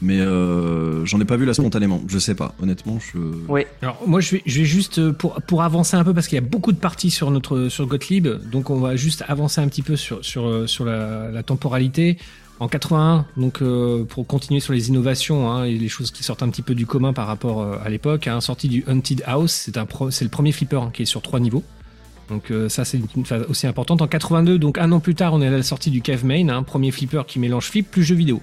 Mais 0.00 0.18
euh, 0.20 1.04
j'en 1.04 1.20
ai 1.20 1.26
pas 1.26 1.36
vu 1.36 1.44
là 1.44 1.52
spontanément. 1.52 2.00
Je 2.08 2.18
sais 2.18 2.34
pas, 2.34 2.54
honnêtement. 2.62 2.98
Je... 3.00 3.18
Ouais, 3.52 3.66
Alors 3.82 4.00
moi 4.06 4.20
je 4.22 4.36
vais, 4.36 4.42
je 4.46 4.60
vais 4.60 4.64
juste 4.64 4.98
euh, 4.98 5.12
pour, 5.12 5.34
pour 5.42 5.62
avancer 5.62 5.94
un 5.98 6.04
peu 6.04 6.14
parce 6.14 6.26
qu'il 6.26 6.36
y 6.36 6.38
a 6.38 6.46
beaucoup 6.46 6.72
de 6.72 6.78
parties 6.78 7.10
sur 7.10 7.30
notre 7.30 7.68
sur 7.68 7.86
Gottlieb, 7.86 8.28
donc 8.50 8.70
on 8.70 8.80
va 8.80 8.96
juste 8.96 9.24
avancer 9.28 9.60
un 9.60 9.68
petit 9.68 9.82
peu 9.82 9.96
sur 9.96 10.24
sur 10.24 10.46
euh, 10.46 10.66
sur 10.66 10.86
la, 10.86 11.30
la 11.30 11.42
temporalité. 11.42 12.16
En 12.60 12.68
81, 12.68 13.26
donc 13.36 13.60
euh, 13.60 14.04
pour 14.04 14.26
continuer 14.26 14.60
sur 14.60 14.72
les 14.72 14.88
innovations 14.88 15.50
hein, 15.50 15.64
et 15.64 15.74
les 15.74 15.88
choses 15.88 16.12
qui 16.12 16.22
sortent 16.22 16.42
un 16.42 16.48
petit 16.48 16.62
peu 16.62 16.74
du 16.74 16.86
commun 16.86 17.12
par 17.12 17.26
rapport 17.26 17.60
euh, 17.60 17.76
à 17.84 17.90
l'époque, 17.90 18.26
hein, 18.26 18.40
sortie 18.40 18.68
du 18.68 18.84
Haunted 18.86 19.22
House, 19.26 19.52
c'est 19.52 19.76
un 19.76 19.86
c'est 20.10 20.24
le 20.24 20.30
premier 20.30 20.52
flipper 20.52 20.80
hein, 20.80 20.90
qui 20.94 21.02
est 21.02 21.06
sur 21.06 21.20
trois 21.20 21.40
niveaux. 21.40 21.62
Donc 22.28 22.50
euh, 22.50 22.68
ça 22.68 22.84
c'est 22.84 23.00
une 23.16 23.26
phase 23.26 23.44
aussi 23.48 23.66
importante. 23.66 24.02
En 24.02 24.06
82, 24.06 24.58
donc 24.58 24.78
un 24.78 24.90
an 24.92 25.00
plus 25.00 25.14
tard, 25.14 25.34
on 25.34 25.42
est 25.42 25.46
à 25.46 25.50
la 25.50 25.62
sortie 25.62 25.90
du 25.90 26.00
Cave 26.00 26.24
Main, 26.24 26.48
hein, 26.48 26.62
premier 26.62 26.90
flipper 26.90 27.22
qui 27.26 27.38
mélange 27.38 27.66
flip 27.66 27.90
plus 27.90 28.04
jeu 28.04 28.14
vidéo. 28.14 28.40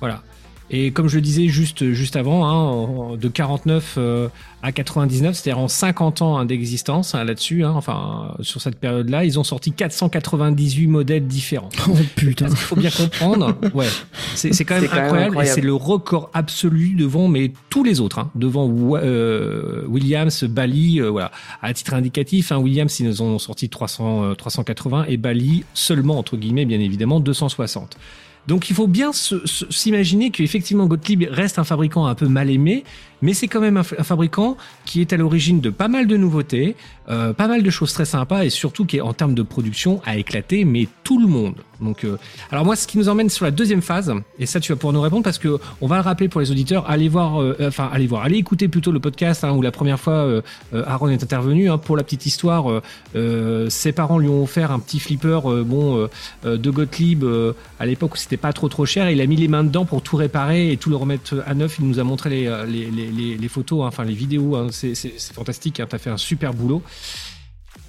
Voilà. 0.00 0.22
Et 0.70 0.92
comme 0.92 1.08
je 1.08 1.16
le 1.16 1.20
disais 1.20 1.48
juste, 1.48 1.92
juste 1.92 2.16
avant, 2.16 3.12
hein, 3.12 3.16
de 3.16 3.28
49 3.28 3.94
euh, 3.98 4.28
à 4.64 4.72
99, 4.72 5.36
c'est-à-dire 5.36 5.58
en 5.62 5.68
50 5.68 6.22
ans 6.22 6.38
hein, 6.38 6.46
d'existence 6.46 7.14
hein, 7.14 7.22
là-dessus, 7.22 7.64
hein, 7.64 7.72
enfin 7.76 8.34
sur 8.40 8.62
cette 8.62 8.76
période-là, 8.76 9.26
ils 9.26 9.38
ont 9.38 9.44
sorti 9.44 9.72
498 9.72 10.86
modèles 10.86 11.26
différents. 11.26 11.68
Oh 11.86 11.92
putain. 12.16 12.46
Qu'il 12.46 12.56
faut 12.56 12.76
bien 12.76 12.90
comprendre, 12.90 13.54
ouais, 13.74 13.86
c'est 14.34 14.64
quand 14.64 14.80
même 14.80 14.90
incroyable, 14.90 15.38
et 15.42 15.44
c'est 15.44 15.60
le 15.60 15.74
record 15.74 16.30
absolu 16.32 16.94
devant 16.94 17.28
mais 17.28 17.52
tous 17.68 17.84
les 17.84 18.00
autres, 18.00 18.18
hein, 18.18 18.30
devant 18.34 18.72
euh, 18.94 19.84
Williams, 19.86 20.44
Bally, 20.44 21.00
euh, 21.00 21.10
voilà. 21.10 21.30
À 21.60 21.74
titre 21.74 21.92
indicatif, 21.92 22.50
Williams 22.52 22.98
ils 23.00 23.20
en 23.20 23.26
ont 23.26 23.38
sorti 23.38 23.68
300, 23.68 24.24
euh, 24.24 24.34
380 24.34 25.04
et 25.08 25.18
Bally 25.18 25.64
seulement 25.74 26.18
entre 26.18 26.38
guillemets 26.38 26.64
bien 26.64 26.80
évidemment 26.80 27.20
260. 27.20 27.98
Donc 28.46 28.68
il 28.68 28.76
faut 28.76 28.86
bien 28.86 29.10
s'imaginer 29.12 30.30
qu'effectivement 30.30 30.86
Gottlieb 30.86 31.24
reste 31.30 31.58
un 31.58 31.64
fabricant 31.64 32.06
un 32.06 32.14
peu 32.14 32.28
mal 32.28 32.50
aimé, 32.50 32.84
mais 33.22 33.34
c'est 33.34 33.48
quand 33.48 33.60
même 33.60 33.76
un, 33.76 33.80
un 33.98 34.02
fabricant 34.04 34.56
qui 34.84 35.00
est 35.00 35.12
à 35.12 35.16
l'origine 35.16 35.60
de 35.60 35.70
pas 35.70 35.88
mal 35.88 36.06
de 36.06 36.16
nouveautés, 36.16 36.76
euh, 37.08 37.32
pas 37.32 37.48
mal 37.48 37.62
de 37.62 37.70
choses 37.70 37.92
très 37.92 38.04
sympas 38.04 38.44
et 38.44 38.50
surtout 38.50 38.84
qui 38.86 39.00
en 39.00 39.12
termes 39.12 39.34
de 39.34 39.42
production 39.42 40.00
a 40.04 40.16
éclaté 40.16 40.64
mais 40.64 40.88
tout 41.04 41.20
le 41.20 41.26
monde. 41.26 41.54
Donc 41.80 42.04
euh, 42.04 42.16
alors 42.50 42.64
moi 42.64 42.76
ce 42.76 42.86
qui 42.86 42.98
nous 42.98 43.08
emmène 43.08 43.28
sur 43.28 43.44
la 43.44 43.50
deuxième 43.50 43.82
phase 43.82 44.12
et 44.38 44.46
ça 44.46 44.60
tu 44.60 44.72
vas 44.72 44.76
pouvoir 44.76 44.94
nous 44.94 45.00
répondre 45.00 45.24
parce 45.24 45.38
que 45.38 45.58
on 45.80 45.86
va 45.86 45.96
le 45.96 46.02
rappeler 46.02 46.28
pour 46.28 46.40
les 46.40 46.50
auditeurs, 46.50 46.88
allez 46.88 47.08
voir, 47.08 47.42
euh, 47.42 47.56
enfin 47.60 47.90
allez 47.92 48.06
voir, 48.06 48.22
allez 48.22 48.36
écouter 48.38 48.68
plutôt 48.68 48.92
le 48.92 49.00
podcast 49.00 49.44
hein, 49.44 49.52
où 49.52 49.60
la 49.60 49.72
première 49.72 49.98
fois 50.00 50.14
euh, 50.14 50.40
euh, 50.72 50.84
Aaron 50.86 51.08
est 51.08 51.22
intervenu 51.22 51.68
hein, 51.70 51.78
pour 51.78 51.96
la 51.96 52.04
petite 52.04 52.26
histoire. 52.26 52.70
euh, 52.70 52.80
euh, 53.16 53.68
ses 53.70 53.92
parents 53.92 54.18
lui 54.18 54.28
ont 54.28 54.42
offert 54.42 54.70
un 54.70 54.78
petit 54.78 55.00
flipper 55.00 55.40
euh, 55.46 55.62
bon 55.64 55.98
euh, 55.98 56.10
euh, 56.46 56.56
de 56.56 56.70
Gottlieb 56.70 57.24
euh, 57.24 57.52
à 57.78 57.86
l'époque 57.86 58.14
où 58.14 58.16
c'était 58.16 58.36
pas 58.36 58.52
trop 58.52 58.68
trop 58.68 58.86
cher. 58.86 59.10
Il 59.10 59.20
a 59.20 59.26
mis 59.26 59.36
les 59.36 59.48
mains 59.48 59.64
dedans 59.64 59.84
pour 59.84 60.02
tout 60.02 60.16
réparer 60.16 60.70
et 60.72 60.76
tout 60.76 60.90
le 60.90 60.96
remettre 60.96 61.42
à 61.46 61.54
neuf. 61.54 61.76
Il 61.80 61.86
nous 61.88 61.98
a 61.98 62.04
montré 62.04 62.30
les, 62.30 62.46
euh, 62.46 62.64
les, 62.66 62.90
les, 63.06 63.10
les, 63.12 63.36
les 63.36 63.48
photos, 63.48 63.82
hein, 63.84 63.88
enfin 63.88 64.04
les 64.04 64.14
vidéos. 64.14 64.56
hein. 64.56 64.68
c'est 64.70 64.94
fantastique. 65.32 65.80
Hein. 65.80 65.86
T'as 65.88 65.98
fait 65.98 66.10
un 66.10 66.16
super 66.16 66.52
boulot. 66.54 66.82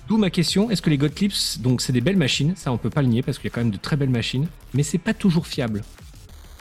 D'où 0.07 0.17
ma 0.17 0.29
question 0.29 0.69
est-ce 0.69 0.81
que 0.81 0.89
les 0.91 0.97
Gottliebs, 0.97 1.59
donc 1.59 1.81
c'est 1.81 1.91
des 1.93 2.01
belles 2.01 2.17
machines, 2.17 2.53
ça 2.55 2.71
on 2.71 2.77
peut 2.77 2.91
pas 2.91 3.01
le 3.01 3.07
nier 3.07 3.23
parce 3.23 3.37
qu'il 3.39 3.49
y 3.49 3.51
a 3.51 3.55
quand 3.55 3.61
même 3.61 3.71
de 3.71 3.77
très 3.77 3.95
belles 3.95 4.09
machines, 4.09 4.47
mais 4.75 4.83
c'est 4.83 4.99
pas 4.99 5.15
toujours 5.15 5.47
fiable. 5.47 5.81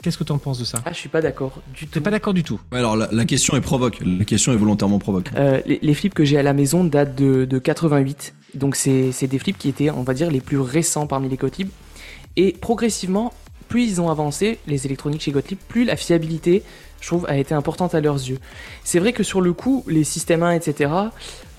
Qu'est-ce 0.01 0.17
que 0.17 0.23
tu 0.23 0.31
en 0.31 0.37
penses 0.39 0.59
de 0.59 0.65
ça? 0.65 0.81
Ah, 0.85 0.91
je 0.91 0.97
suis 0.97 1.09
pas 1.09 1.21
d'accord 1.21 1.61
du 1.75 1.85
tout. 1.87 1.91
T'es 1.93 1.99
pas 2.01 2.11
d'accord 2.11 2.33
du 2.33 2.43
tout? 2.43 2.59
Ouais, 2.71 2.77
alors 2.79 2.95
la, 2.95 3.07
la 3.11 3.25
question 3.25 3.55
est 3.55 3.61
provoque. 3.61 3.99
La 4.05 4.23
question 4.25 4.51
est 4.51 4.55
volontairement 4.55 4.99
provoque. 4.99 5.29
Euh, 5.35 5.61
les, 5.65 5.79
les 5.81 5.93
flips 5.95 6.13
que 6.13 6.23
j'ai 6.25 6.37
à 6.37 6.43
la 6.43 6.53
maison 6.53 6.83
datent 6.83 7.15
de, 7.15 7.45
de 7.45 7.59
88, 7.59 8.35
donc 8.55 8.75
c'est 8.75 9.27
des 9.27 9.39
flips 9.39 9.57
qui 9.57 9.69
étaient, 9.69 9.89
on 9.89 10.03
va 10.03 10.13
dire, 10.13 10.29
les 10.31 10.41
plus 10.41 10.59
récents 10.59 11.07
parmi 11.07 11.27
les 11.29 11.37
Gottlieb. 11.37 11.69
Et 12.35 12.51
progressivement, 12.51 13.33
plus 13.67 13.83
ils 13.85 14.01
ont 14.01 14.09
avancé, 14.09 14.59
les 14.67 14.85
électroniques 14.85 15.21
chez 15.21 15.31
Gottlieb, 15.31 15.57
plus 15.67 15.85
la 15.85 15.95
fiabilité, 15.95 16.61
je 17.01 17.07
trouve, 17.07 17.25
a 17.27 17.37
été 17.37 17.53
importante 17.53 17.95
à 17.95 18.01
leurs 18.01 18.15
yeux. 18.15 18.39
C'est 18.83 18.99
vrai 18.99 19.13
que 19.13 19.23
sur 19.23 19.41
le 19.41 19.53
coup, 19.53 19.83
les 19.87 20.03
systèmes 20.03 20.43
1, 20.43 20.51
etc., 20.51 20.91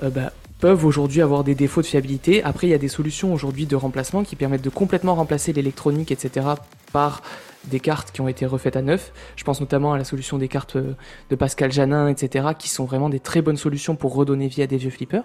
euh, 0.03 0.11
bah, 0.11 0.33
peuvent 0.61 0.85
aujourd'hui 0.85 1.21
avoir 1.21 1.45
des 1.45 1.55
défauts 1.55 1.83
de 1.83 1.87
fiabilité. 1.87 2.43
Après, 2.43 2.67
il 2.67 2.71
y 2.71 2.75
a 2.75 2.79
des 2.79 2.89
solutions 2.89 3.33
aujourd'hui 3.33 3.67
de 3.67 3.77
remplacement 3.77 4.25
qui 4.25 4.37
permettent 4.37 4.63
de 4.63 4.71
complètement 4.71 5.15
remplacer 5.15 5.53
l'électronique, 5.53 6.11
etc., 6.11 6.47
par 6.93 7.23
des 7.65 7.81
cartes 7.81 8.13
qui 8.13 8.21
ont 8.21 8.29
été 8.29 8.47
refaites 8.47 8.77
à 8.77 8.83
neuf. 8.83 9.13
Je 9.35 9.45
pense 9.45 9.61
notamment 9.61 9.93
à 9.93 9.99
la 9.99 10.05
solution 10.05 10.39
des 10.39 10.49
cartes 10.49 10.77
euh, 10.77 10.95
de 11.31 11.37
Pascal 11.37 11.73
Janin, 11.73 12.09
etc., 12.09 12.49
qui 12.59 12.69
sont 12.69 12.85
vraiment 12.85 13.09
des 13.09 13.21
très 13.21 13.43
bonnes 13.43 13.57
solutions 13.57 13.97
pour 13.97 14.15
redonner 14.15 14.49
vie 14.49 14.63
à 14.63 14.67
des 14.67 14.77
vieux 14.77 14.91
flippers. 14.91 15.25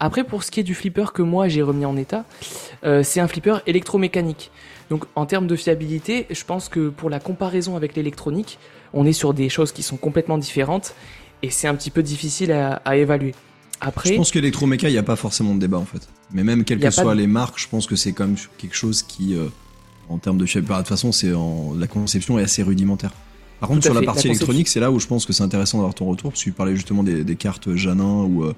Après, 0.00 0.24
pour 0.24 0.42
ce 0.42 0.50
qui 0.50 0.60
est 0.60 0.64
du 0.64 0.74
flipper 0.74 1.12
que 1.12 1.22
moi 1.22 1.48
j'ai 1.48 1.62
remis 1.62 1.84
en 1.84 1.96
état, 1.96 2.24
euh, 2.84 3.02
c'est 3.02 3.20
un 3.20 3.28
flipper 3.28 3.62
électromécanique. 3.66 4.50
Donc 4.90 5.04
en 5.16 5.26
termes 5.26 5.46
de 5.46 5.56
fiabilité, 5.56 6.26
je 6.30 6.44
pense 6.44 6.68
que 6.68 6.88
pour 6.88 7.10
la 7.10 7.18
comparaison 7.18 7.76
avec 7.76 7.96
l'électronique, 7.96 8.58
on 8.96 9.06
est 9.06 9.12
sur 9.12 9.32
des 9.34 9.48
choses 9.48 9.70
qui 9.72 9.82
sont 9.84 9.96
complètement 9.96 10.38
différentes 10.38 10.94
et 11.42 11.50
c'est 11.50 11.68
un 11.68 11.74
petit 11.74 11.90
peu 11.90 12.02
difficile 12.02 12.50
à, 12.52 12.74
à 12.84 12.96
évaluer. 12.96 13.34
Après, 13.80 14.10
Je 14.10 14.16
pense 14.16 14.30
qu'électroméca, 14.30 14.88
il 14.88 14.92
n'y 14.92 14.98
a 14.98 15.02
pas 15.02 15.16
forcément 15.16 15.54
de 15.54 15.60
débat 15.60 15.76
en 15.78 15.84
fait. 15.84 16.08
Mais 16.32 16.42
même 16.42 16.64
quelles 16.64 16.80
que 16.80 16.90
soient 16.90 17.14
de- 17.14 17.20
les 17.20 17.26
marques, 17.26 17.58
je 17.60 17.68
pense 17.68 17.86
que 17.86 17.94
c'est 17.94 18.12
quand 18.12 18.26
même 18.26 18.36
quelque 18.58 18.74
chose 18.74 19.02
qui, 19.02 19.34
euh, 19.34 19.46
en 20.08 20.16
termes 20.18 20.38
de 20.38 20.46
fiabilité, 20.46 20.72
de 20.74 20.78
toute 20.80 20.88
façon, 20.88 21.12
c'est 21.12 21.32
en... 21.34 21.74
la 21.78 21.86
conception 21.86 22.38
est 22.38 22.42
assez 22.42 22.62
rudimentaire. 22.62 23.12
Par 23.60 23.68
contre, 23.68 23.82
sur 23.84 23.94
la 23.94 24.02
partie 24.02 24.28
la 24.28 24.34
électronique, 24.34 24.68
c'est 24.68 24.80
là 24.80 24.90
où 24.90 24.98
je 24.98 25.06
pense 25.06 25.24
que 25.26 25.32
c'est 25.32 25.42
intéressant 25.42 25.78
d'avoir 25.78 25.94
ton 25.94 26.06
retour, 26.06 26.30
parce 26.30 26.40
que 26.40 26.44
tu 26.44 26.52
parlais 26.52 26.74
justement 26.74 27.02
des, 27.02 27.22
des 27.24 27.36
cartes 27.36 27.74
Janin 27.74 28.22
ou 28.24 28.44
euh, 28.44 28.54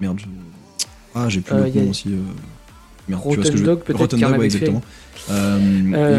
Merde. 0.00 0.18
je- 0.20 0.26
Ah, 1.16 1.28
j'ai 1.28 1.40
plus 1.40 1.54
Euh, 1.54 1.66
le 1.66 1.80
a- 1.80 1.84
nom 1.84 1.90
aussi. 1.90 2.08
Merde, 3.08 3.20
tu 3.22 3.34
vois 3.34 3.34
ce 3.34 3.38
Rotten 3.40 3.52
que 3.52 3.58
je 3.58 3.64
Dog, 3.64 3.78
peut-être, 3.80 3.98
Rotten 3.98 4.20
Dog, 4.20 4.38
ouais, 4.38 4.44
exactement. 4.46 4.82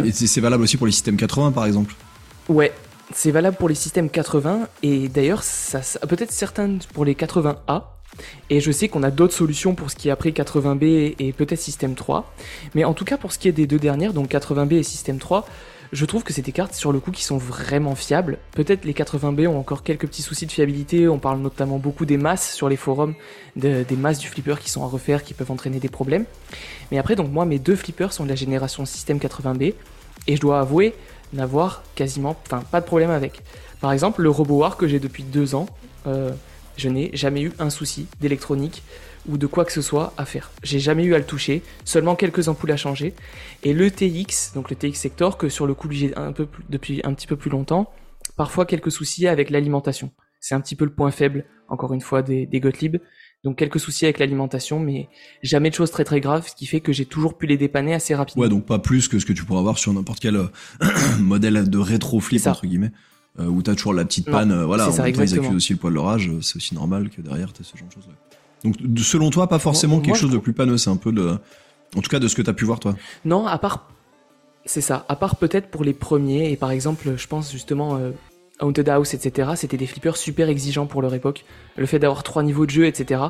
Et 0.05 0.11
c'est 0.11 0.41
valable 0.41 0.63
aussi 0.63 0.77
pour 0.77 0.85
les 0.85 0.91
systèmes 0.93 1.17
80, 1.17 1.51
par 1.51 1.65
exemple. 1.65 1.93
Ouais, 2.47 2.71
c'est 3.13 3.31
valable 3.31 3.57
pour 3.57 3.69
les 3.69 3.75
systèmes 3.75 4.09
80 4.09 4.67
et 4.83 5.07
d'ailleurs, 5.07 5.43
ça, 5.43 5.81
ça- 5.81 5.99
peut-être 5.99 6.31
certains 6.31 6.77
pour 6.93 7.05
les 7.05 7.13
80A. 7.15 7.91
Et 8.49 8.61
je 8.61 8.71
sais 8.71 8.87
qu'on 8.87 9.03
a 9.03 9.11
d'autres 9.11 9.33
solutions 9.33 9.75
pour 9.75 9.91
ce 9.91 9.95
qui 9.97 10.07
est 10.07 10.11
après 10.11 10.31
80B 10.31 11.15
et 11.19 11.33
peut-être 11.33 11.59
système 11.59 11.95
3. 11.95 12.33
Mais 12.73 12.85
en 12.85 12.93
tout 12.93 13.03
cas, 13.03 13.17
pour 13.17 13.33
ce 13.33 13.37
qui 13.39 13.49
est 13.49 13.51
des 13.51 13.67
deux 13.67 13.79
dernières, 13.79 14.13
donc 14.13 14.29
80B 14.29 14.73
et 14.77 14.83
système 14.83 15.17
3, 15.19 15.45
je 15.91 16.05
trouve 16.05 16.23
que 16.23 16.31
c'est 16.31 16.41
des 16.41 16.53
cartes 16.53 16.73
sur 16.73 16.93
le 16.93 16.99
coup 17.01 17.11
qui 17.11 17.23
sont 17.25 17.37
vraiment 17.37 17.93
fiables. 17.93 18.37
Peut-être 18.51 18.85
les 18.85 18.93
80B 18.93 19.47
ont 19.47 19.59
encore 19.59 19.83
quelques 19.83 20.07
petits 20.07 20.21
soucis 20.21 20.45
de 20.45 20.51
fiabilité. 20.51 21.09
On 21.09 21.19
parle 21.19 21.39
notamment 21.39 21.77
beaucoup 21.77 22.05
des 22.05 22.17
masses 22.17 22.53
sur 22.53 22.69
les 22.69 22.77
forums, 22.77 23.15
de- 23.57 23.83
des 23.83 23.95
masses 23.97 24.19
du 24.19 24.27
flipper 24.29 24.55
qui 24.61 24.69
sont 24.69 24.83
à 24.83 24.87
refaire, 24.87 25.21
qui 25.23 25.33
peuvent 25.33 25.51
entraîner 25.51 25.79
des 25.79 25.89
problèmes. 25.89 26.25
Mais 26.91 26.97
après, 26.97 27.15
donc 27.17 27.31
moi, 27.31 27.43
mes 27.45 27.59
deux 27.59 27.75
flippers 27.75 28.13
sont 28.13 28.23
de 28.23 28.29
la 28.29 28.35
génération 28.35 28.85
système 28.85 29.19
80B 29.19 29.73
et 30.27 30.35
je 30.37 30.41
dois 30.41 30.59
avouer 30.61 30.95
n'avoir 31.35 31.83
quasiment, 31.95 32.35
pas 32.71 32.81
de 32.81 32.85
problème 32.85 33.11
avec. 33.11 33.41
Par 33.81 33.91
exemple, 33.91 34.21
le 34.21 34.29
RoboWar 34.29 34.77
que 34.77 34.87
j'ai 34.87 34.99
depuis 34.99 35.23
deux 35.23 35.53
ans, 35.55 35.67
euh, 36.07 36.31
je 36.77 36.89
n'ai 36.89 37.11
jamais 37.13 37.41
eu 37.41 37.53
un 37.59 37.69
souci 37.69 38.07
d'électronique 38.19 38.83
ou 39.27 39.37
de 39.37 39.47
quoi 39.47 39.65
que 39.65 39.71
ce 39.71 39.81
soit 39.81 40.13
à 40.17 40.25
faire. 40.25 40.51
J'ai 40.63 40.79
jamais 40.79 41.03
eu 41.03 41.15
à 41.15 41.17
le 41.17 41.23
toucher, 41.23 41.63
seulement 41.83 42.15
quelques 42.15 42.47
ampoules 42.47 42.71
à 42.71 42.77
changer. 42.77 43.13
Et 43.63 43.73
le 43.73 43.89
TX, 43.89 44.53
donc 44.53 44.69
le 44.69 44.75
TX 44.75 44.93
Sector, 44.95 45.37
que 45.37 45.49
sur 45.49 45.65
le 45.65 45.73
coup 45.73 45.89
j'ai 45.91 46.15
un 46.15 46.31
peu 46.31 46.47
depuis 46.69 47.01
un 47.03 47.13
petit 47.13 47.27
peu 47.27 47.35
plus 47.35 47.49
longtemps, 47.49 47.91
parfois 48.37 48.65
quelques 48.65 48.91
soucis 48.91 49.27
avec 49.27 49.49
l'alimentation. 49.49 50.11
C'est 50.39 50.53
un 50.53 50.61
petit 50.61 50.75
peu 50.75 50.85
le 50.85 50.91
point 50.91 51.11
faible, 51.11 51.45
encore 51.69 51.93
une 51.93 52.01
fois, 52.01 52.21
des, 52.21 52.45
des 52.45 52.59
Gottlieb. 52.59 52.97
Donc 53.45 53.55
quelques 53.57 53.79
soucis 53.79 54.03
avec 54.05 54.19
l'alimentation, 54.19 54.79
mais 54.79 55.07
jamais 55.43 55.69
de 55.69 55.75
choses 55.75 55.91
très 55.91 56.03
très 56.03 56.19
graves, 56.19 56.47
ce 56.49 56.55
qui 56.55 56.65
fait 56.65 56.81
que 56.81 56.91
j'ai 56.91 57.05
toujours 57.05 57.37
pu 57.37 57.45
les 57.45 57.55
dépanner 57.57 57.93
assez 57.93 58.13
rapidement. 58.15 58.43
Ouais, 58.43 58.49
donc 58.49 58.65
pas 58.65 58.79
plus 58.79 59.07
que 59.07 59.19
ce 59.19 59.25
que 59.25 59.31
tu 59.33 59.45
pourras 59.45 59.59
avoir 59.61 59.77
sur 59.77 59.93
n'importe 59.93 60.19
quel 60.19 60.35
euh, 60.35 60.47
modèle 61.19 61.69
de 61.69 61.77
rétro 61.77 62.19
flip, 62.19 62.39
C'est 62.39 62.45
ça. 62.45 62.51
entre 62.51 62.65
guillemets. 62.67 62.91
euh, 63.39 63.45
où 63.45 63.61
t'as 63.61 63.75
toujours 63.75 63.93
la 63.93 64.03
petite 64.03 64.27
Non, 64.27 64.33
panne, 64.33 64.51
euh, 64.51 64.65
voilà, 64.65 64.89
en 64.89 64.91
ça, 64.91 65.03
même 65.03 65.13
temps, 65.13 65.21
ils 65.23 65.33
accusent 65.35 65.55
aussi 65.55 65.73
le 65.73 65.79
poids 65.79 65.89
de 65.91 65.95
l'orage, 65.95 66.27
euh, 66.29 66.41
c'est 66.41 66.55
aussi 66.57 66.73
normal 66.75 67.09
que 67.09 67.21
derrière 67.21 67.53
t'aies 67.53 67.63
ce 67.63 67.77
genre 67.77 67.87
de 67.87 67.93
choses. 67.93 68.07
Donc, 68.63 68.75
selon 68.97 69.29
toi, 69.29 69.47
pas 69.47 69.59
forcément 69.59 69.95
Moi- 69.97 70.01
quelque 70.03 70.13
moi, 70.15 70.19
chose 70.21 70.31
de 70.31 70.37
plus 70.39 70.53
panneux, 70.53 70.77
c'est 70.77 70.89
un 70.89 70.95
peu 70.97 71.11
de, 71.11 71.37
en 71.95 72.01
tout 72.01 72.09
cas 72.09 72.19
de 72.19 72.27
ce 72.27 72.35
que 72.35 72.41
t'as 72.41 72.53
pu 72.53 72.65
voir 72.65 72.79
toi. 72.79 72.95
Non, 73.25 73.45
à 73.45 73.57
part. 73.59 73.89
C'est 74.65 74.81
ça, 74.81 75.05
à 75.07 75.15
part 75.15 75.35
peut-être 75.35 75.69
pour 75.69 75.83
les 75.83 75.93
premiers, 75.93 76.51
et 76.51 76.55
par 76.55 76.71
exemple, 76.71 77.13
je 77.15 77.27
pense 77.27 77.51
justement. 77.51 77.97
euh, 77.97 78.09
Haunted 78.61 78.87
House, 78.87 79.13
etc., 79.13 79.51
c'était 79.55 79.75
des 79.75 79.85
flippers 79.85 80.15
super 80.15 80.47
exigeants 80.47 80.85
pour 80.85 81.01
leur 81.01 81.13
époque. 81.13 81.43
Le 81.75 81.85
fait 81.85 81.99
d'avoir 81.99 82.23
trois 82.23 82.41
niveaux 82.41 82.65
de 82.65 82.71
jeu, 82.71 82.85
etc. 82.85 83.21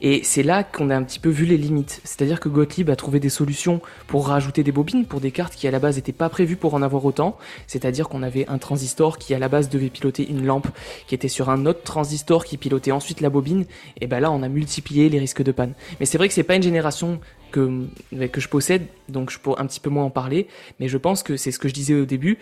Et 0.00 0.22
c'est 0.22 0.44
là 0.44 0.62
qu'on 0.62 0.88
a 0.90 0.96
un 0.96 1.02
petit 1.02 1.18
peu 1.18 1.30
vu 1.30 1.46
les 1.46 1.56
limites. 1.56 2.00
C'est-à-dire 2.04 2.38
que 2.38 2.48
Gottlieb 2.48 2.88
a 2.88 2.94
trouvé 2.94 3.18
des 3.18 3.28
solutions 3.28 3.80
pour 4.06 4.28
rajouter 4.28 4.62
des 4.62 4.70
bobines 4.70 5.04
pour 5.04 5.20
des 5.20 5.32
cartes 5.32 5.56
qui 5.56 5.66
à 5.66 5.72
la 5.72 5.80
base 5.80 5.96
n'étaient 5.96 6.12
pas 6.12 6.28
prévues 6.28 6.56
pour 6.56 6.74
en 6.74 6.82
avoir 6.82 7.04
autant. 7.04 7.36
C'est-à-dire 7.66 8.08
qu'on 8.08 8.22
avait 8.22 8.46
un 8.48 8.58
transistor 8.58 9.18
qui 9.18 9.34
à 9.34 9.40
la 9.40 9.48
base 9.48 9.68
devait 9.68 9.90
piloter 9.90 10.28
une 10.28 10.46
lampe 10.46 10.68
qui 11.08 11.16
était 11.16 11.28
sur 11.28 11.50
un 11.50 11.66
autre 11.66 11.82
transistor 11.82 12.44
qui 12.44 12.56
pilotait 12.56 12.92
ensuite 12.92 13.20
la 13.20 13.30
bobine. 13.30 13.64
Et 14.00 14.06
ben 14.06 14.20
là, 14.20 14.30
on 14.30 14.44
a 14.44 14.48
multiplié 14.48 15.08
les 15.08 15.18
risques 15.18 15.42
de 15.42 15.52
panne. 15.52 15.74
Mais 15.98 16.06
c'est 16.06 16.18
vrai 16.18 16.28
que 16.28 16.34
c'est 16.34 16.44
pas 16.44 16.54
une 16.54 16.62
génération 16.62 17.18
que, 17.50 17.86
que 18.30 18.40
je 18.40 18.48
possède, 18.48 18.86
donc 19.08 19.30
je 19.30 19.38
peux 19.38 19.50
un 19.58 19.66
petit 19.66 19.80
peu 19.80 19.90
moins 19.90 20.04
en 20.04 20.10
parler. 20.10 20.46
Mais 20.78 20.86
je 20.86 20.98
pense 20.98 21.24
que 21.24 21.36
c'est 21.36 21.50
ce 21.50 21.58
que 21.58 21.68
je 21.68 21.74
disais 21.74 21.94
au 21.94 22.04
début. 22.04 22.38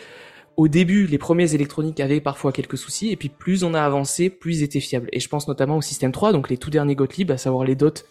Au 0.57 0.69
début, 0.69 1.07
les 1.07 1.17
premiers 1.19 1.55
électroniques 1.55 2.01
avaient 2.01 2.21
parfois 2.21 2.53
quelques 2.53 2.77
soucis, 2.77 3.11
et 3.11 3.17
puis 3.17 3.29
plus 3.31 3.65
on 3.65 3.73
a 3.73 3.81
avancé, 3.83 4.29
plus 4.29 4.59
ils 4.59 4.63
étaient 4.63 4.81
fiables. 4.81 5.09
Et 5.13 5.21
je 5.21 5.29
pense 5.29 5.49
notamment 5.49 5.77
au 5.79 5.83
système 5.83 6.13
3, 6.13 6.33
donc 6.33 6.51
les 6.51 6.59
tout 6.59 6.71
derniers 6.71 6.95
Gottlieb, 6.97 7.31
à 7.31 7.39
savoir 7.39 7.65
les 7.65 7.75
DOT 7.77 8.05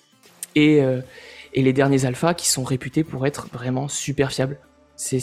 et, 0.56 0.82
euh, 0.82 1.02
et 1.54 1.62
les 1.62 1.74
derniers 1.74 2.06
Alpha, 2.06 2.34
qui 2.34 2.48
sont 2.50 2.64
réputés 2.64 3.04
pour 3.04 3.28
être 3.28 3.48
vraiment 3.54 3.88
super 3.88 4.32
fiables. 4.32 4.58
C'est 4.96 5.20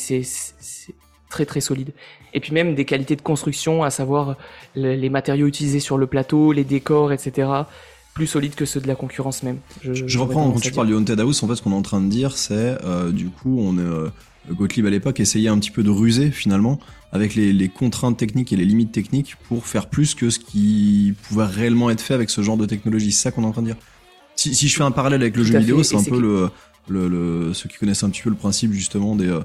très 1.28 1.44
très 1.46 1.60
solide. 1.60 1.92
Et 2.32 2.40
puis 2.40 2.52
même 2.52 2.74
des 2.74 2.84
qualités 2.84 3.16
de 3.16 3.22
construction, 3.22 3.82
à 3.82 3.90
savoir 3.90 4.36
le- 4.76 4.94
les 4.94 5.10
matériaux 5.10 5.46
utilisés 5.46 5.80
sur 5.80 5.98
le 5.98 6.06
plateau, 6.06 6.52
les 6.52 6.64
décors, 6.64 7.12
etc., 7.12 7.48
plus 8.14 8.26
solides 8.26 8.54
que 8.54 8.64
ceux 8.64 8.80
de 8.80 8.86
la 8.88 8.94
concurrence 8.94 9.42
même. 9.42 9.58
Je, 9.82 10.18
reprends, 10.18 10.50
quand 10.52 10.60
tu 10.60 10.70
parles 10.72 10.86
du 10.86 10.94
Haunted 10.94 11.20
House, 11.20 11.42
en 11.42 11.48
fait, 11.48 11.56
ce 11.56 11.62
qu'on 11.62 11.72
est 11.72 11.76
en 11.76 11.82
train 11.82 12.00
de 12.00 12.08
dire, 12.08 12.36
c'est, 12.38 12.78
euh, 12.84 13.10
du 13.10 13.28
coup, 13.28 13.58
on 13.60 13.76
est, 13.76 13.82
euh, 13.82 14.08
Gottlieb 14.50 14.86
à 14.86 14.90
l'époque 14.90 15.20
essayait 15.20 15.48
un 15.48 15.58
petit 15.58 15.70
peu 15.70 15.82
de 15.82 15.90
ruser, 15.90 16.30
finalement, 16.30 16.78
avec 17.12 17.34
les, 17.34 17.52
les 17.52 17.68
contraintes 17.68 18.16
techniques 18.16 18.52
et 18.52 18.56
les 18.56 18.64
limites 18.64 18.92
techniques 18.92 19.36
pour 19.48 19.66
faire 19.66 19.88
plus 19.88 20.14
que 20.14 20.30
ce 20.30 20.38
qui 20.38 21.14
pouvait 21.28 21.44
réellement 21.44 21.90
être 21.90 22.00
fait 22.00 22.14
avec 22.14 22.30
ce 22.30 22.42
genre 22.42 22.56
de 22.56 22.66
technologie. 22.66 23.12
C'est 23.12 23.22
ça 23.24 23.30
qu'on 23.30 23.42
est 23.42 23.46
en 23.46 23.52
train 23.52 23.62
de 23.62 23.66
dire. 23.68 23.76
Si, 24.36 24.54
si 24.54 24.68
je 24.68 24.76
fais 24.76 24.82
un 24.84 24.90
parallèle 24.90 25.22
avec 25.22 25.36
le 25.36 25.42
Tout 25.42 25.52
jeu 25.52 25.58
vidéo, 25.58 25.82
c'est 25.82 25.96
un 25.96 26.02
peu 26.02 26.20
le, 26.20 26.50
le, 26.88 27.08
le- 27.08 27.54
ceux 27.54 27.68
qui 27.68 27.78
connaissent 27.78 28.02
un 28.04 28.10
petit 28.10 28.22
peu 28.22 28.30
le 28.30 28.36
principe, 28.36 28.72
justement, 28.72 29.16
des, 29.16 29.28
euh, 29.28 29.40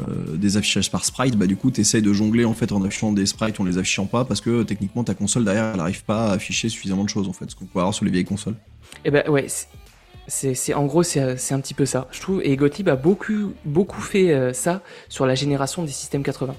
euh, 0.00 0.36
des 0.36 0.56
affichages 0.56 0.90
par 0.90 1.04
sprite, 1.04 1.36
bah 1.36 1.46
du 1.46 1.54
coup 1.54 1.70
t'essayes 1.70 2.00
de 2.00 2.12
jongler 2.14 2.46
en 2.46 2.54
fait 2.54 2.72
en 2.72 2.82
affichant 2.82 3.12
des 3.12 3.26
sprites 3.26 3.58
ou 3.58 3.62
en 3.62 3.66
les 3.66 3.76
affichant 3.76 4.06
pas 4.06 4.24
parce 4.24 4.40
que 4.40 4.62
techniquement 4.62 5.04
ta 5.04 5.12
console 5.14 5.44
derrière 5.44 5.72
elle 5.74 5.80
arrive 5.80 6.02
pas 6.04 6.28
à 6.30 6.32
afficher 6.32 6.70
suffisamment 6.70 7.04
de 7.04 7.10
choses 7.10 7.28
en 7.28 7.34
fait, 7.34 7.50
ce 7.50 7.54
qu'on 7.54 7.66
peut 7.66 7.78
avoir 7.78 7.92
sur 7.92 8.06
les 8.06 8.10
vieilles 8.10 8.24
consoles. 8.24 8.54
Eh 9.04 9.10
ben 9.10 9.22
ouais, 9.28 9.46
c'est- 10.28 10.74
en 10.74 10.84
gros 10.86 11.02
c'est 11.02 11.20
un 11.20 11.60
petit 11.60 11.74
peu 11.74 11.86
ça, 11.86 12.08
je 12.10 12.20
trouve. 12.20 12.40
Et 12.44 12.56
Gottlieb 12.56 12.88
a 12.88 12.96
beaucoup 12.96 13.52
beaucoup 13.64 14.00
fait 14.00 14.32
euh, 14.32 14.52
ça 14.52 14.82
sur 15.08 15.26
la 15.26 15.34
génération 15.34 15.82
des 15.82 15.90
systèmes 15.90 16.22
80. 16.22 16.54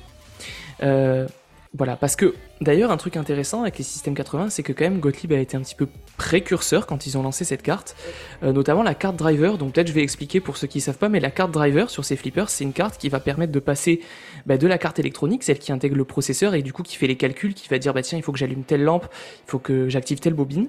Euh, 0.81 1.27
voilà, 1.75 1.95
parce 1.95 2.15
que 2.15 2.35
d'ailleurs 2.61 2.91
un 2.91 2.97
truc 2.97 3.17
intéressant 3.17 3.61
avec 3.61 3.79
les 3.79 3.83
systèmes 3.83 4.13
80, 4.13 4.51
c'est 4.51 4.61
que 4.61 4.73
quand 4.73 4.83
même 4.83 4.99
Gottlieb 4.99 5.33
a 5.33 5.37
été 5.39 5.57
un 5.57 5.61
petit 5.61 5.73
peu 5.73 5.87
précurseur 6.17 6.85
quand 6.85 7.07
ils 7.07 7.17
ont 7.17 7.23
lancé 7.23 7.45
cette 7.45 7.63
carte, 7.63 7.95
euh, 8.43 8.51
notamment 8.51 8.83
la 8.83 8.93
carte 8.93 9.15
driver. 9.15 9.57
Donc 9.57 9.73
peut-être 9.73 9.87
je 9.87 9.93
vais 9.93 10.03
expliquer 10.03 10.39
pour 10.39 10.57
ceux 10.57 10.67
qui 10.67 10.81
savent 10.81 10.99
pas, 10.99 11.09
mais 11.09 11.19
la 11.19 11.31
carte 11.31 11.49
driver 11.51 11.89
sur 11.89 12.05
ces 12.05 12.15
flippers, 12.15 12.49
c'est 12.51 12.63
une 12.63 12.73
carte 12.73 12.99
qui 12.99 13.09
va 13.09 13.19
permettre 13.19 13.51
de 13.51 13.59
passer 13.59 14.01
bah, 14.45 14.57
de 14.57 14.67
la 14.67 14.77
carte 14.77 14.99
électronique, 14.99 15.43
celle 15.43 15.57
qui 15.57 15.71
intègre 15.71 15.95
le 15.95 16.05
processeur 16.05 16.53
et 16.53 16.61
du 16.61 16.73
coup 16.73 16.83
qui 16.83 16.95
fait 16.95 17.07
les 17.07 17.17
calculs, 17.17 17.55
qui 17.55 17.67
va 17.69 17.79
dire 17.79 17.93
bah 17.93 18.03
tiens 18.03 18.19
il 18.19 18.23
faut 18.23 18.31
que 18.31 18.37
j'allume 18.37 18.63
telle 18.63 18.83
lampe, 18.83 19.07
il 19.47 19.49
faut 19.49 19.59
que 19.59 19.89
j'active 19.89 20.19
telle 20.19 20.33
bobine 20.35 20.67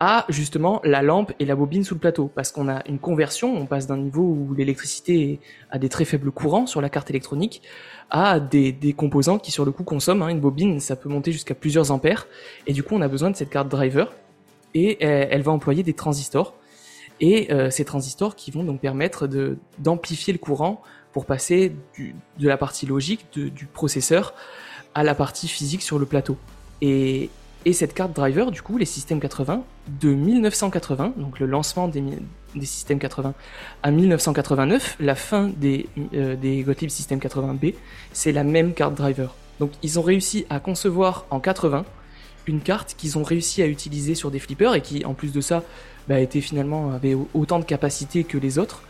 à 0.00 0.24
justement 0.28 0.80
la 0.84 1.02
lampe 1.02 1.32
et 1.40 1.44
la 1.44 1.56
bobine 1.56 1.84
sous 1.84 1.94
le 1.94 2.00
plateau. 2.00 2.30
Parce 2.34 2.52
qu'on 2.52 2.68
a 2.68 2.86
une 2.88 2.98
conversion, 2.98 3.54
on 3.54 3.66
passe 3.66 3.86
d'un 3.86 3.96
niveau 3.96 4.22
où 4.22 4.54
l'électricité 4.54 5.40
a 5.70 5.78
des 5.78 5.88
très 5.88 6.04
faibles 6.04 6.30
courants 6.30 6.66
sur 6.66 6.80
la 6.80 6.88
carte 6.88 7.10
électronique 7.10 7.62
à 8.10 8.40
des, 8.40 8.72
des 8.72 8.92
composants 8.92 9.38
qui 9.38 9.50
sur 9.50 9.64
le 9.64 9.72
coup 9.72 9.84
consomment. 9.84 10.22
hein. 10.22 10.28
Une 10.28 10.40
bobine, 10.40 10.80
ça 10.80 10.96
peut 10.96 11.08
monter 11.08 11.32
jusqu'à 11.32 11.54
plusieurs 11.54 11.90
ampères. 11.90 12.26
Et 12.66 12.72
du 12.72 12.82
coup, 12.82 12.94
on 12.94 13.00
a 13.00 13.08
besoin 13.08 13.30
de 13.30 13.36
cette 13.36 13.50
carte 13.50 13.68
driver. 13.68 14.12
Et 14.74 14.98
euh, 15.02 15.26
elle 15.30 15.42
va 15.42 15.52
employer 15.52 15.82
des 15.82 15.94
transistors. 15.94 16.54
Et 17.20 17.52
euh, 17.52 17.70
ces 17.70 17.84
transistors 17.84 18.36
qui 18.36 18.50
vont 18.50 18.62
donc 18.62 18.80
permettre 18.80 19.28
d'amplifier 19.78 20.32
le 20.32 20.38
courant 20.38 20.82
pour 21.12 21.26
passer 21.26 21.72
de 21.98 22.48
la 22.48 22.56
partie 22.56 22.86
logique 22.86 23.26
du 23.32 23.66
processeur 23.66 24.34
à 24.94 25.02
la 25.02 25.14
partie 25.14 25.48
physique 25.48 25.82
sur 25.82 25.98
le 25.98 26.06
plateau. 26.06 26.36
Et, 26.80 27.30
et 27.68 27.72
cette 27.74 27.92
carte 27.92 28.14
driver, 28.14 28.50
du 28.50 28.62
coup, 28.62 28.78
les 28.78 28.86
systèmes 28.86 29.20
80, 29.20 29.62
de 30.00 30.08
1980, 30.14 31.12
donc 31.18 31.38
le 31.38 31.44
lancement 31.44 31.86
des, 31.86 32.02
des 32.54 32.64
systèmes 32.66 32.98
80, 32.98 33.34
à 33.82 33.90
1989, 33.90 34.96
la 35.00 35.14
fin 35.14 35.48
des, 35.54 35.86
euh, 36.14 36.34
des 36.34 36.62
Gottlieb 36.62 36.88
System 36.88 37.18
80B, 37.18 37.74
c'est 38.14 38.32
la 38.32 38.42
même 38.42 38.72
carte 38.72 38.94
driver. 38.94 39.34
Donc 39.60 39.72
ils 39.82 39.98
ont 39.98 40.02
réussi 40.02 40.46
à 40.48 40.60
concevoir 40.60 41.26
en 41.30 41.40
80 41.40 41.84
une 42.46 42.60
carte 42.60 42.94
qu'ils 42.96 43.18
ont 43.18 43.22
réussi 43.22 43.60
à 43.60 43.66
utiliser 43.66 44.14
sur 44.14 44.30
des 44.30 44.38
flippers 44.38 44.74
et 44.74 44.80
qui, 44.80 45.04
en 45.04 45.12
plus 45.12 45.32
de 45.32 45.42
ça, 45.42 45.62
bah, 46.08 46.16
finalement 46.26 46.92
avait 46.92 47.12
au- 47.12 47.28
autant 47.34 47.58
de 47.58 47.64
capacité 47.66 48.24
que 48.24 48.38
les 48.38 48.58
autres 48.58 48.80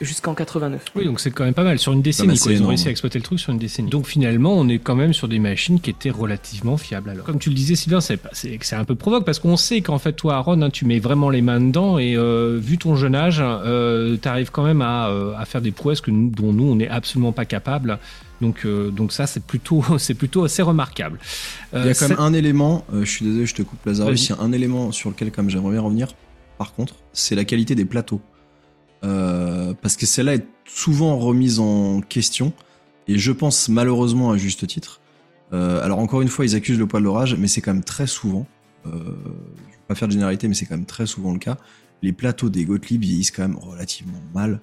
jusqu'en 0.00 0.34
89. 0.34 0.84
Oui, 0.94 1.04
donc 1.04 1.20
c'est 1.20 1.30
quand 1.30 1.44
même 1.44 1.54
pas 1.54 1.64
mal. 1.64 1.78
Sur 1.78 1.92
une 1.92 2.02
décennie, 2.02 2.38
quoi. 2.38 2.52
Ils 2.52 2.62
ont 2.62 2.68
réussi 2.68 2.88
à 2.88 2.90
exploiter 2.90 3.18
le 3.18 3.24
truc 3.24 3.40
sur 3.40 3.52
une 3.52 3.58
décennie. 3.58 3.90
Donc 3.90 4.06
finalement, 4.06 4.52
on 4.52 4.68
est 4.68 4.78
quand 4.78 4.94
même 4.94 5.12
sur 5.12 5.28
des 5.28 5.38
machines 5.38 5.80
qui 5.80 5.90
étaient 5.90 6.10
relativement 6.10 6.76
fiables. 6.76 7.10
Alors, 7.10 7.24
comme 7.24 7.38
tu 7.38 7.48
le 7.48 7.54
disais, 7.54 7.74
Sylvain, 7.76 8.00
c'est 8.00 8.74
un 8.74 8.84
peu 8.84 8.94
provoque 8.94 9.24
parce 9.24 9.38
qu'on 9.38 9.56
sait 9.56 9.80
qu'en 9.80 9.98
fait, 9.98 10.12
toi, 10.12 10.36
Aaron, 10.36 10.62
hein, 10.62 10.70
tu 10.70 10.84
mets 10.84 10.98
vraiment 10.98 11.30
les 11.30 11.42
mains 11.42 11.60
dedans 11.60 11.98
et 11.98 12.16
euh, 12.16 12.58
vu 12.60 12.78
ton 12.78 12.96
jeune 12.96 13.14
âge, 13.14 13.40
euh, 13.40 14.16
tu 14.20 14.28
arrives 14.28 14.50
quand 14.50 14.64
même 14.64 14.82
à, 14.82 15.08
euh, 15.08 15.34
à 15.36 15.44
faire 15.44 15.60
des 15.60 15.72
prouesses 15.72 16.00
que 16.00 16.10
nous, 16.10 16.30
dont 16.30 16.52
nous, 16.52 16.64
on 16.64 16.76
n'est 16.76 16.88
absolument 16.88 17.32
pas 17.32 17.44
capable. 17.44 17.98
Donc, 18.40 18.64
euh, 18.64 18.90
donc 18.90 19.12
ça, 19.12 19.26
c'est 19.26 19.42
plutôt, 19.42 19.82
c'est 19.98 20.14
plutôt 20.14 20.44
assez 20.44 20.62
remarquable. 20.62 21.18
Il 21.72 21.84
y 21.84 21.88
a 21.88 21.94
quand 21.94 22.08
même 22.08 22.18
un 22.18 22.32
élément, 22.32 22.84
euh, 22.92 23.04
je 23.04 23.10
suis 23.10 23.24
désolé, 23.24 23.46
je 23.46 23.54
te 23.54 23.62
coupe 23.62 23.84
Lazarus, 23.84 24.28
il 24.28 24.36
y 24.36 24.38
a 24.38 24.42
un 24.42 24.52
élément 24.52 24.92
sur 24.92 25.10
lequel 25.10 25.30
comme 25.30 25.50
j'aimerais 25.50 25.72
bien 25.72 25.80
revenir, 25.80 26.08
par 26.58 26.74
contre, 26.74 26.94
c'est 27.12 27.34
la 27.34 27.44
qualité 27.44 27.74
des 27.74 27.84
plateaux. 27.84 28.20
Euh, 29.04 29.74
parce 29.80 29.96
que 29.96 30.06
celle-là 30.06 30.34
est 30.34 30.46
souvent 30.64 31.16
remise 31.16 31.58
en 31.58 32.00
question, 32.00 32.52
et 33.08 33.18
je 33.18 33.32
pense 33.32 33.68
malheureusement 33.68 34.30
à 34.30 34.36
juste 34.36 34.66
titre. 34.66 35.00
Euh, 35.52 35.82
alors 35.82 35.98
encore 35.98 36.22
une 36.22 36.28
fois, 36.28 36.44
ils 36.44 36.56
accusent 36.56 36.78
le 36.78 36.86
poids 36.86 37.00
de 37.00 37.04
l'orage, 37.04 37.36
mais 37.36 37.46
c'est 37.46 37.60
quand 37.60 37.72
même 37.72 37.84
très 37.84 38.06
souvent, 38.06 38.46
euh, 38.86 38.90
je 38.90 39.72
vais 39.72 39.86
pas 39.86 39.94
faire 39.94 40.08
de 40.08 40.12
généralité, 40.12 40.48
mais 40.48 40.54
c'est 40.54 40.66
quand 40.66 40.76
même 40.76 40.86
très 40.86 41.06
souvent 41.06 41.32
le 41.32 41.38
cas, 41.38 41.58
les 42.02 42.12
plateaux 42.12 42.48
des 42.48 42.64
Gottlieb 42.64 43.02
vieillissent 43.02 43.30
quand 43.30 43.42
même 43.42 43.56
relativement 43.56 44.20
mal, 44.34 44.60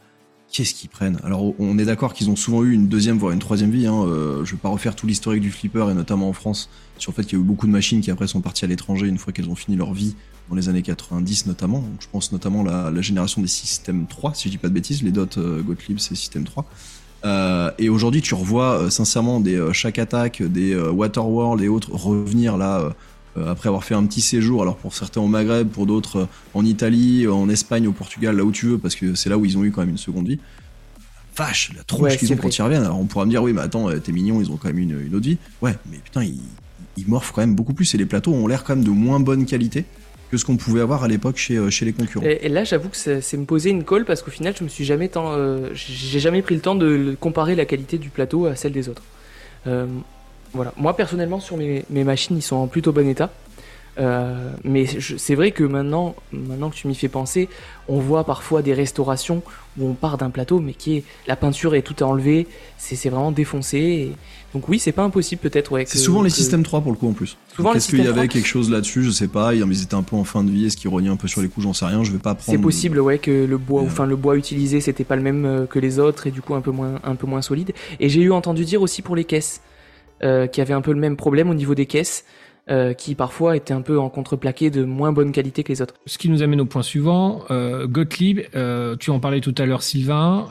qu'est-ce 0.53 0.73
qu'ils 0.73 0.89
prennent? 0.89 1.19
Alors, 1.25 1.53
on 1.59 1.77
est 1.77 1.83
d'accord 1.83 2.13
qu'ils 2.13 2.29
ont 2.29 2.37
souvent 2.37 2.63
eu 2.63 2.71
une 2.71 2.87
deuxième, 2.87 3.17
voire 3.17 3.33
une 3.33 3.39
troisième 3.39 3.71
vie. 3.71 3.87
Hein. 3.87 4.05
Euh, 4.05 4.45
je 4.45 4.51
vais 4.51 4.57
pas 4.57 4.69
refaire 4.69 4.95
tout 4.95 5.07
l'historique 5.07 5.41
du 5.41 5.51
flipper, 5.51 5.89
et 5.89 5.93
notamment 5.93 6.29
en 6.29 6.33
France, 6.33 6.69
sur 6.97 7.11
le 7.11 7.15
fait 7.15 7.23
qu'il 7.23 7.37
y 7.37 7.41
a 7.41 7.43
eu 7.43 7.45
beaucoup 7.45 7.67
de 7.67 7.71
machines 7.71 7.99
qui 7.99 8.11
après 8.11 8.27
sont 8.27 8.39
parties 8.39 8.63
à 8.63 8.67
l'étranger 8.69 9.07
une 9.07 9.17
fois 9.17 9.33
qu'elles 9.33 9.49
ont 9.49 9.55
fini 9.55 9.75
leur 9.75 9.93
vie, 9.93 10.15
dans 10.49 10.55
les 10.55 10.69
années 10.69 10.81
90 10.81 11.47
notamment. 11.47 11.83
Je 11.99 12.07
pense 12.11 12.31
notamment 12.31 12.65
à 12.65 12.91
la, 12.91 13.01
génération 13.01 13.41
des 13.41 13.47
systèmes 13.47 14.05
3, 14.07 14.33
si 14.33 14.47
je 14.47 14.53
dis 14.53 14.57
pas 14.57 14.69
de 14.69 14.73
bêtises, 14.73 15.03
les 15.03 15.11
DOT 15.11 15.37
euh, 15.37 15.61
Gottlieb, 15.61 15.99
c'est 15.99 16.15
système 16.15 16.43
3. 16.43 16.65
Euh, 17.25 17.71
et 17.79 17.89
aujourd'hui, 17.89 18.21
tu 18.21 18.35
revois 18.35 18.79
euh, 18.79 18.89
sincèrement 18.89 19.39
des 19.39 19.61
Shack 19.71 19.99
Attack, 19.99 20.41
des 20.43 20.75
Waterworld 20.75 21.61
et 21.61 21.67
autres 21.67 21.91
revenir 21.91 22.57
là 22.57 22.93
après 23.35 23.67
avoir 23.67 23.83
fait 23.83 23.95
un 23.95 24.05
petit 24.05 24.21
séjour. 24.21 24.61
Alors 24.61 24.77
pour 24.77 24.93
certains 24.93 25.21
au 25.21 25.27
Maghreb, 25.27 25.67
pour 25.69 25.85
d'autres 25.85 26.17
euh, 26.17 26.25
en 26.53 26.63
Italie, 26.65 27.25
euh, 27.25 27.33
en 27.33 27.49
Espagne, 27.49 27.87
au 27.87 27.91
Portugal, 27.91 28.35
là 28.37 28.43
où 28.43 28.51
tu 28.51 28.67
veux, 28.67 28.77
parce 28.77 28.95
que 28.95 29.15
c'est 29.15 29.29
là 29.29 29.37
où 29.37 29.45
ils 29.45 29.57
ont 29.57 29.63
eu 29.63 29.71
quand 29.71 29.81
même 29.81 29.89
une 29.89 29.97
seconde 29.97 30.27
vie. 30.27 30.39
Vache, 31.35 31.71
la 31.75 31.83
tronche 31.83 32.01
Ouais, 32.01 32.17
qu'ils 32.17 32.31
ont 32.31 32.35
quand 32.35 32.43
vrai. 32.43 32.55
ils 32.57 32.61
reviennent. 32.61 32.83
Alors 32.83 32.99
on 32.99 33.05
pourra 33.05 33.25
me 33.25 33.31
dire, 33.31 33.41
oui, 33.41 33.53
mais 33.53 33.61
attends, 33.61 33.89
euh, 33.89 33.97
t'es 33.99 34.11
mignon, 34.11 34.39
ils 34.39 34.51
ont 34.51 34.57
quand 34.57 34.67
même 34.67 34.77
une, 34.79 34.99
une 35.07 35.15
autre 35.15 35.25
vie. 35.25 35.37
Ouais, 35.61 35.73
mais 35.91 35.97
putain, 35.97 36.23
ils, 36.23 36.39
ils 36.97 37.07
morphent 37.07 37.31
quand 37.33 37.41
même 37.41 37.55
beaucoup 37.55 37.73
plus 37.73 37.93
et 37.95 37.97
les 37.97 38.05
plateaux 38.05 38.33
ont 38.33 38.45
l'air 38.47 38.63
quand 38.63 38.75
même 38.75 38.85
de 38.85 38.91
moins 38.91 39.19
bonne 39.19 39.45
qualité 39.45 39.85
que 40.29 40.37
ce 40.37 40.45
qu'on 40.45 40.57
pouvait 40.57 40.81
avoir 40.81 41.03
à 41.03 41.07
l'époque 41.07 41.37
chez, 41.37 41.57
euh, 41.57 41.69
chez 41.71 41.85
les 41.85 41.93
concurrents. 41.93 42.25
Et, 42.25 42.39
et 42.43 42.49
là, 42.49 42.63
j'avoue 42.63 42.89
que 42.89 42.97
c'est 42.97 43.37
me 43.37 43.45
poser 43.45 43.69
une 43.71 43.83
colle 43.83 44.05
parce 44.05 44.21
qu'au 44.21 44.31
final, 44.31 44.53
je 44.57 44.63
me 44.63 44.69
suis 44.69 44.83
jamais 44.85 45.07
tant, 45.07 45.31
euh, 45.33 45.69
j'ai 45.73 46.19
jamais 46.19 46.41
pris 46.43 46.55
le 46.55 46.61
temps 46.61 46.75
de 46.75 47.15
comparer 47.19 47.55
la 47.55 47.65
qualité 47.65 47.97
du 47.97 48.09
plateau 48.09 48.45
à 48.45 48.55
celle 48.55 48.71
des 48.73 48.89
autres. 48.89 49.03
Euh, 49.67 49.85
voilà. 50.53 50.73
Moi, 50.77 50.95
personnellement, 50.95 51.39
sur 51.39 51.57
mes, 51.57 51.83
mes 51.89 52.03
machines, 52.03 52.35
ils 52.37 52.41
sont 52.41 52.55
en 52.57 52.67
plutôt 52.67 52.91
bon 52.91 53.07
état. 53.07 53.31
Euh, 53.99 54.49
mais 54.63 54.87
c'est 54.87 55.35
vrai 55.35 55.51
que 55.51 55.63
maintenant, 55.63 56.15
maintenant 56.31 56.71
que 56.71 56.75
tu 56.75 56.87
m'y 56.87 56.95
fais 56.95 57.09
penser, 57.09 57.47
on 57.87 57.99
voit 57.99 58.23
parfois 58.23 58.63
des 58.63 58.73
restaurations 58.73 59.43
où 59.77 59.87
on 59.87 59.93
part 59.93 60.17
d'un 60.17 60.31
plateau, 60.31 60.59
mais 60.59 60.73
qui 60.73 60.97
est 60.97 61.03
la 61.27 61.35
peinture 61.35 61.75
est 61.75 61.83
tout 61.83 62.01
enlevée, 62.01 62.47
c'est 62.79 62.95
c'est 62.95 63.09
vraiment 63.09 63.31
défoncé. 63.31 63.77
et- 63.77 64.11
donc 64.55 64.67
oui, 64.69 64.77
c'est 64.79 64.91
pas 64.93 65.03
impossible 65.03 65.41
peut-être. 65.41 65.71
Ouais, 65.71 65.83
C'est 65.87 65.97
que- 65.99 66.03
souvent 66.03 66.23
les 66.23 66.29
systèmes 66.31 66.63
3 66.63 66.81
pour 66.81 66.91
le 66.91 66.97
coup 66.97 67.07
en 67.07 67.13
plus. 67.13 67.37
Est-ce 67.75 67.87
qu'il 67.89 67.99
y 67.99 68.01
avait 68.01 68.11
3. 68.13 68.27
quelque 68.27 68.47
chose 68.47 68.69
là-dessus? 68.71 69.03
Je 69.03 69.09
sais 69.11 69.27
pas. 69.27 69.53
Ils 69.53 69.81
étaient 69.83 69.93
un 69.95 70.03
peu 70.03 70.15
en 70.15 70.23
fin 70.23 70.43
de 70.43 70.49
vie. 70.51 70.65
Est-ce 70.65 70.77
qu'ils 70.77 70.89
rognaient 70.89 71.09
un 71.09 71.15
peu 71.15 71.27
sur 71.27 71.41
les 71.41 71.47
coups? 71.47 71.63
J'en 71.65 71.73
sais 71.73 71.85
rien. 71.85 72.03
Je 72.03 72.11
vais 72.11 72.17
pas 72.19 72.33
prendre. 72.35 72.55
C'est 72.57 72.61
possible, 72.61 72.99
ouais, 72.99 73.17
que 73.19 73.45
le 73.45 73.57
bois, 73.59 73.81
enfin 73.83 74.05
le 74.07 74.15
bois 74.15 74.37
utilisé, 74.37 74.79
c'était 74.81 75.03
pas 75.03 75.15
le 75.15 75.21
même 75.23 75.45
euh, 75.45 75.65
que 75.67 75.77
les 75.79 75.97
autres 75.99 76.25
et 76.27 76.31
du 76.31 76.41
coup 76.41 76.53
un 76.55 76.61
peu 76.61 76.69
moins, 76.71 76.99
un 77.03 77.13
peu 77.15 77.25
moins 77.27 77.41
solide. 77.43 77.73
Et 77.99 78.09
j'ai 78.09 78.21
eu 78.21 78.31
entendu 78.31 78.63
dire 78.65 78.81
aussi 78.83 79.01
pour 79.03 79.15
les 79.15 79.23
caisses, 79.23 79.61
euh, 80.23 80.47
qu'il 80.47 80.61
y 80.61 80.65
avait 80.65 80.73
un 80.73 80.81
peu 80.81 80.93
le 80.93 80.99
même 80.99 81.17
problème 81.17 81.49
au 81.49 81.53
niveau 81.53 81.75
des 81.75 81.85
caisses, 81.85 82.25
euh, 82.69 82.93
qui 82.93 83.13
parfois 83.13 83.57
étaient 83.57 83.73
un 83.73 83.81
peu 83.81 83.99
en 83.99 84.09
contreplaqué 84.09 84.69
de 84.69 84.85
moins 84.85 85.11
bonne 85.11 85.33
qualité 85.33 85.65
que 85.65 85.69
les 85.73 85.81
autres. 85.81 85.95
Ce 86.05 86.17
qui 86.17 86.29
nous 86.29 86.43
amène 86.43 86.61
au 86.61 86.65
point 86.65 86.81
suivant. 86.81 87.43
Euh, 87.51 87.87
Gottlieb, 87.87 88.39
euh, 88.55 88.95
tu 88.95 89.09
en 89.09 89.19
parlais 89.19 89.41
tout 89.41 89.53
à 89.57 89.65
l'heure, 89.65 89.83
Sylvain. 89.83 90.47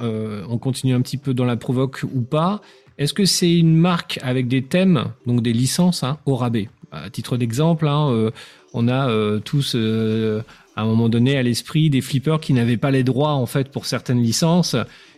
On 0.46 0.58
continue 0.58 0.92
un 0.92 1.00
petit 1.00 1.16
peu 1.16 1.32
dans 1.32 1.46
la 1.46 1.56
provoque 1.56 2.02
ou 2.14 2.20
pas. 2.20 2.60
Est-ce 2.98 3.14
que 3.14 3.24
c'est 3.24 3.58
une 3.58 3.74
marque 3.74 4.18
avec 4.22 4.46
des 4.46 4.62
thèmes, 4.62 5.04
donc 5.26 5.40
des 5.40 5.54
licences, 5.54 6.02
hein, 6.02 6.18
au 6.26 6.36
rabais? 6.36 6.68
À 6.90 7.08
titre 7.08 7.38
d'exemple, 7.38 7.88
hein, 7.88 8.30
on 8.74 8.88
a 8.88 9.40
tous, 9.40 9.74
à 9.74 10.82
un 10.82 10.84
moment 10.84 11.08
donné, 11.08 11.38
à 11.38 11.42
l'esprit 11.42 11.88
des 11.88 12.02
flippers 12.02 12.40
qui 12.40 12.52
n'avaient 12.52 12.76
pas 12.76 12.90
les 12.90 13.04
droits 13.04 13.32
en 13.32 13.46
fait 13.46 13.70
pour 13.70 13.86
certaines 13.86 14.20
licences 14.22 14.76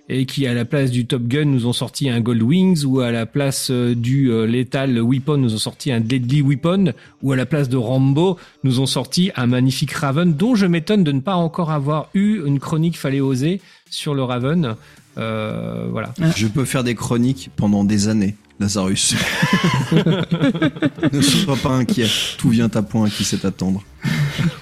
et 0.08 0.26
qui, 0.26 0.46
à 0.46 0.52
la 0.52 0.64
place 0.64 0.90
du 0.90 1.06
Top 1.06 1.22
Gun, 1.22 1.46
nous 1.46 1.66
ont 1.66 1.72
sorti 1.72 2.10
un 2.10 2.20
Gold 2.20 2.42
Wings, 2.42 2.84
ou 2.84 3.00
à 3.00 3.10
la 3.10 3.24
place 3.24 3.68
euh, 3.70 3.94
du 3.94 4.30
euh, 4.30 4.46
Lethal 4.46 5.00
Weapon, 5.00 5.38
nous 5.38 5.54
ont 5.54 5.58
sorti 5.58 5.90
un 5.92 6.00
Deadly 6.00 6.42
Weapon, 6.42 6.92
ou 7.22 7.32
à 7.32 7.36
la 7.36 7.46
place 7.46 7.68
de 7.68 7.76
Rambo, 7.76 8.38
nous 8.64 8.80
ont 8.80 8.86
sorti 8.86 9.30
un 9.36 9.46
magnifique 9.46 9.92
Raven, 9.92 10.34
dont 10.34 10.54
je 10.54 10.66
m'étonne 10.66 11.04
de 11.04 11.12
ne 11.12 11.20
pas 11.20 11.36
encore 11.36 11.70
avoir 11.70 12.10
eu 12.12 12.42
une 12.44 12.60
chronique 12.60 12.98
fallait 12.98 13.20
oser 13.20 13.60
sur 13.88 14.14
le 14.14 14.22
Raven. 14.22 14.76
Euh, 15.16 15.88
voilà. 15.90 16.12
Je 16.36 16.48
peux 16.48 16.64
faire 16.64 16.84
des 16.84 16.94
chroniques 16.94 17.50
pendant 17.56 17.84
des 17.84 18.08
années, 18.08 18.34
Lazarus. 18.60 19.14
ne 19.92 21.20
sois 21.20 21.56
pas 21.56 21.70
inquiet. 21.70 22.08
Tout 22.36 22.50
vient 22.50 22.70
à 22.74 22.82
point 22.82 23.08
qui 23.08 23.24
sait 23.24 23.46
attendre. 23.46 23.82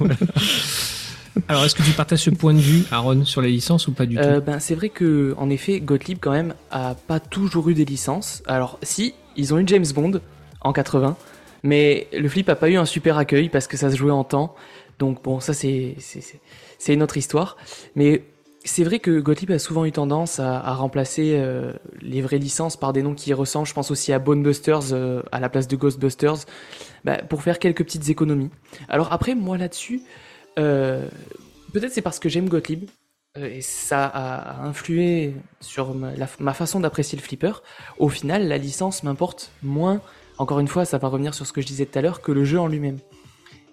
Alors, 1.49 1.64
est-ce 1.64 1.74
que 1.74 1.83
tu 1.83 1.93
partages 1.93 2.20
ce 2.20 2.30
point 2.30 2.53
de 2.55 2.59
vue, 2.59 2.85
Aaron, 2.91 3.24
sur 3.24 3.41
les 3.41 3.51
licences 3.51 3.89
ou 3.89 3.93
pas 3.93 4.07
du 4.07 4.18
Euh, 4.18 4.39
tout 4.41 4.47
ben, 4.47 4.59
c'est 4.61 4.74
vrai 4.74 4.89
que, 4.91 5.35
en 5.39 5.49
effet, 5.51 5.80
Gottlieb 5.80 6.18
quand 6.20 6.33
même 6.33 6.55
a 6.70 6.95
pas 6.95 7.20
toujours 7.20 7.68
eu 7.70 7.74
des 7.74 7.85
licences. 7.85 8.43
Alors, 8.47 8.78
si, 8.83 9.14
ils 9.37 9.55
ont 9.55 9.59
eu 9.59 9.64
James 9.66 9.87
Bond 9.95 10.20
en 10.61 10.72
80, 10.72 11.16
mais 11.62 12.09
le 12.12 12.28
flip 12.28 12.49
a 12.49 12.55
pas 12.55 12.68
eu 12.68 12.76
un 12.76 12.85
super 12.85 13.16
accueil 13.16 13.49
parce 13.49 13.66
que 13.66 13.76
ça 13.76 13.91
se 13.91 13.97
jouait 13.97 14.11
en 14.12 14.24
temps. 14.24 14.55
Donc 14.99 15.22
bon, 15.22 15.41
ça 15.41 15.55
c'est 15.55 15.97
c'est- 15.99 16.93
une 16.93 17.03
autre 17.03 17.16
histoire. 17.16 17.57
Mais 17.97 18.24
c'est 18.64 18.85
vrai 18.85 18.99
que 18.99 19.18
Gottlieb 19.20 19.51
a 19.53 19.59
souvent 19.59 19.85
eu 19.85 19.91
tendance 19.93 20.39
à, 20.39 20.59
à 20.61 20.74
remplacer 20.74 21.33
euh, 21.37 21.72
les 22.01 22.20
vraies 22.20 22.39
licences 22.39 22.76
par 22.76 22.93
des 22.93 23.03
noms 23.03 23.14
qui 23.14 23.30
y 23.30 23.33
ressemblent. 23.35 23.66
Je 23.66 23.72
pense 23.74 23.91
aussi 23.91 24.12
à 24.12 24.18
Bonebusters 24.18 24.93
euh, 24.93 25.22
à 25.33 25.41
la 25.41 25.49
place 25.49 25.66
de 25.66 25.76
Ghostbusters, 25.76 26.45
bah, 27.05 27.18
pour 27.28 27.43
faire 27.43 27.59
quelques 27.59 27.85
petites 27.85 28.09
économies. 28.11 28.51
Alors 28.89 29.12
après, 29.12 29.35
moi 29.35 29.57
là-dessus, 29.57 30.03
peut-être 30.57 31.93
c'est 31.93 32.03
parce 32.03 32.19
que 32.19 32.29
j'aime 32.29 32.49
Gottlieb, 32.49 32.85
euh, 33.39 33.47
et 33.47 33.63
ça 33.63 34.07
a 34.07 34.63
influé 34.63 35.35
sur 35.61 35.95
ma, 35.95 36.55
façon 36.55 36.81
d'apprécier 36.81 37.17
le 37.17 37.23
flipper. 37.23 37.63
Au 37.99 38.09
final, 38.09 38.47
la 38.47 38.59
licence 38.59 39.03
m'importe 39.03 39.53
moins, 39.63 40.01
encore 40.39 40.61
une 40.61 40.69
fois, 40.69 40.85
ça 40.85 40.99
va 40.99 41.09
revenir 41.09 41.35
sur 41.35 41.47
ce 41.47 41.53
que 41.53 41.61
je 41.61 41.67
disais 41.67 41.87
tout 41.87 41.99
à 41.99 42.03
l'heure, 42.03 42.21
que 42.21 42.33
le 42.33 42.45
jeu 42.45 42.61
en 42.61 42.67
lui-même. 42.67 42.99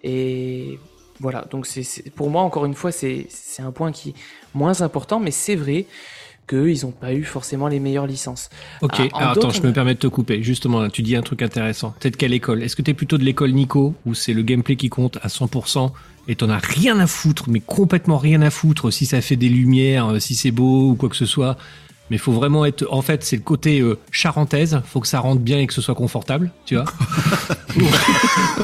Et 0.04 0.80
voilà, 1.20 1.46
donc 1.52 1.68
pour 2.16 2.30
moi, 2.30 2.42
encore 2.44 2.66
une 2.66 2.74
fois, 2.74 2.92
c'est 2.92 3.28
un 3.60 3.72
point 3.72 3.92
qui 3.92 4.10
est 4.10 4.14
moins 4.54 4.82
important, 4.82 5.20
mais 5.20 5.32
c'est 5.32 5.56
vrai 5.56 5.86
qu'ils 6.50 6.86
n'ont 6.86 6.92
pas 6.92 7.14
eu 7.14 7.24
forcément 7.24 7.68
les 7.68 7.80
meilleures 7.80 8.08
licences. 8.08 8.50
Ok, 8.82 8.96
Ah, 9.14 9.18
alors 9.20 9.32
attends, 9.32 9.50
je 9.52 9.62
me 9.62 9.72
permets 9.72 9.94
de 9.94 10.00
te 10.00 10.08
couper. 10.08 10.42
Justement, 10.42 10.82
là, 10.82 10.90
tu 10.90 11.02
dis 11.04 11.16
un 11.16 11.22
truc 11.22 11.42
intéressant. 11.42 11.94
Peut-être 12.00 12.18
quelle 12.18 12.34
école? 12.34 12.64
Est-ce 12.64 12.76
que 12.76 12.82
t'es 12.82 12.94
plutôt 12.94 13.18
de 13.18 13.24
l'école 13.24 13.52
Nico, 13.52 13.94
où 14.06 14.14
c'est 14.14 14.34
le 14.34 14.42
gameplay 14.42 14.76
qui 14.76 14.90
compte 14.90 15.18
à 15.22 15.28
100% 15.28 15.92
et 16.28 16.36
t'en 16.36 16.50
as 16.50 16.58
rien 16.60 17.00
à 17.00 17.08
foutre, 17.08 17.50
mais 17.50 17.60
complètement 17.60 18.18
rien 18.18 18.42
à 18.42 18.50
foutre 18.50 18.92
si 18.92 19.06
ça 19.06 19.22
fait 19.22 19.36
des 19.36 19.50
lumières, 19.50 20.08
euh, 20.08 20.20
si 20.20 20.36
c'est 20.36 20.52
beau 20.52 20.90
ou 20.92 20.96
quoi 20.96 21.10
que 21.10 21.16
ce 21.16 21.26
soit? 21.26 21.58
Mais 22.10 22.18
faut 22.18 22.32
vraiment 22.32 22.66
être. 22.66 22.86
En 22.90 23.02
fait, 23.02 23.24
c'est 23.24 23.36
le 23.36 23.42
côté 23.44 23.80
euh, 23.82 23.98
charentaise. 24.12 24.82
Faut 24.86 25.00
que 25.00 25.08
ça 25.08 25.20
rentre 25.20 25.42
bien 25.42 25.60
et 25.60 25.68
que 25.68 25.74
ce 25.74 25.82
soit 25.82 25.96
confortable, 25.96 26.52
tu 26.66 26.76
vois. 26.76 26.86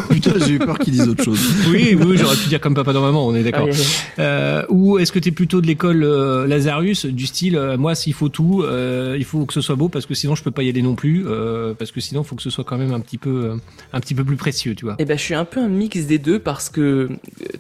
Putain, 0.10 0.32
j'ai 0.46 0.54
eu 0.54 0.60
peur 0.60 0.80
qu'ils 0.80 0.94
disent 0.94 1.08
autre 1.08 1.24
chose. 1.24 1.40
oui, 1.70 1.98
oui, 2.00 2.18
j'aurais 2.18 2.36
pu 2.36 2.48
dire 2.48 2.60
comme 2.60 2.74
papa 2.74 2.94
dans 2.94 3.02
maman. 3.02 3.26
On 3.26 3.36
est 3.36 3.44
d'accord. 3.44 3.68
Ah, 3.68 3.72
oui, 3.72 3.78
oui. 3.78 3.86
Euh, 4.20 4.64
ou 4.70 4.98
est-ce 5.00 5.12
que 5.12 5.20
tu 5.20 5.30
es 5.30 5.32
plutôt 5.32 5.62
de 5.62 5.68
l'école 5.68 6.04
euh, 6.04 6.48
Lazarus, 6.48 7.06
du 7.06 7.26
style, 7.28 7.56
euh, 7.56 7.78
moi, 7.78 7.96
s'il 7.96 8.14
faut 8.14 8.30
tout, 8.30 8.64
euh, 8.64 9.16
il 9.18 9.26
faut 9.26 9.46
que 9.46 9.54
ce 9.54 9.62
soit 9.62 9.76
beau 9.76 9.90
parce 9.90 10.06
que 10.06 10.14
sinon 10.14 10.36
je 10.36 10.44
peux 10.44 10.52
pas 10.52 10.64
y 10.64 10.70
aller 10.70 10.82
non 10.82 10.96
plus, 10.96 11.26
euh, 11.28 11.74
parce 11.74 11.92
que 11.92 12.00
sinon 12.02 12.22
il 12.22 12.26
faut 12.26 12.36
que 12.36 12.42
ce 12.42 12.50
soit 12.50 12.64
quand 12.64 12.78
même 12.78 12.94
un 12.94 13.00
petit 13.00 13.18
peu, 13.18 13.30
euh, 13.30 13.56
un 13.94 14.00
petit 14.00 14.16
peu 14.16 14.24
plus 14.24 14.38
précieux, 14.38 14.76
tu 14.76 14.86
vois. 14.86 14.96
Eh 15.00 15.06
ben, 15.06 15.18
je 15.18 15.24
suis 15.24 15.36
un 15.36 15.46
peu 15.46 15.60
un 15.60 15.68
mix 15.68 16.06
des 16.06 16.18
deux 16.20 16.40
parce 16.40 16.70
que 16.70 17.10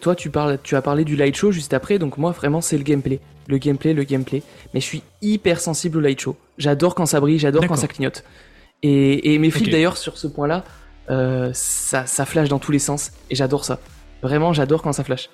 toi, 0.01 0.15
tu 0.15 0.29
parles, 0.29 0.59
tu 0.63 0.75
as 0.75 0.81
parlé 0.81 1.03
du 1.03 1.15
light 1.15 1.35
show 1.35 1.51
juste 1.51 1.73
après, 1.73 1.99
donc 1.99 2.17
moi, 2.17 2.31
vraiment, 2.31 2.61
c'est 2.61 2.77
le 2.77 2.83
gameplay. 2.83 3.19
Le 3.47 3.57
gameplay, 3.57 3.93
le 3.93 4.03
gameplay. 4.03 4.41
Mais 4.73 4.79
je 4.79 4.85
suis 4.85 5.03
hyper 5.21 5.59
sensible 5.59 5.97
au 5.97 6.01
light 6.01 6.19
show. 6.19 6.35
J'adore 6.57 6.95
quand 6.95 7.05
ça 7.05 7.19
brille, 7.19 7.39
j'adore 7.39 7.67
quand 7.67 7.75
ça 7.75 7.87
clignote. 7.87 8.23
Et, 8.83 9.33
et 9.33 9.39
mes 9.39 9.47
Ok. 9.55 9.69
d'ailleurs, 9.69 9.97
sur 9.97 10.17
ce 10.17 10.27
point-là, 10.27 10.63
euh, 11.09 11.51
ça, 11.53 12.05
ça 12.05 12.25
flash 12.25 12.49
dans 12.49 12.59
tous 12.59 12.71
les 12.71 12.79
sens. 12.79 13.11
Et 13.29 13.35
j'adore 13.35 13.65
ça. 13.65 13.79
Vraiment, 14.23 14.53
j'adore 14.53 14.81
quand 14.81 14.93
ça 14.93 15.03
flash. 15.03 15.29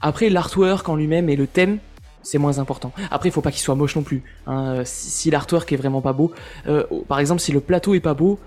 Après, 0.00 0.28
l'artwork 0.28 0.88
en 0.88 0.96
lui-même 0.96 1.28
et 1.28 1.36
le 1.36 1.46
thème, 1.46 1.78
c'est 2.22 2.38
moins 2.38 2.58
important. 2.58 2.92
Après, 3.10 3.28
il 3.28 3.32
faut 3.32 3.40
pas 3.40 3.52
qu'il 3.52 3.60
soit 3.60 3.74
moche 3.76 3.94
non 3.96 4.02
plus. 4.02 4.22
hein. 4.46 4.82
Si, 4.84 5.10
si 5.10 5.30
l'artwork 5.30 5.72
est 5.72 5.76
vraiment 5.76 6.00
pas 6.02 6.12
beau, 6.12 6.32
euh, 6.66 6.84
par 7.08 7.20
exemple, 7.20 7.40
si 7.40 7.52
le 7.52 7.60
plateau 7.60 7.94
est 7.94 8.00
pas 8.00 8.14
beau, 8.14 8.38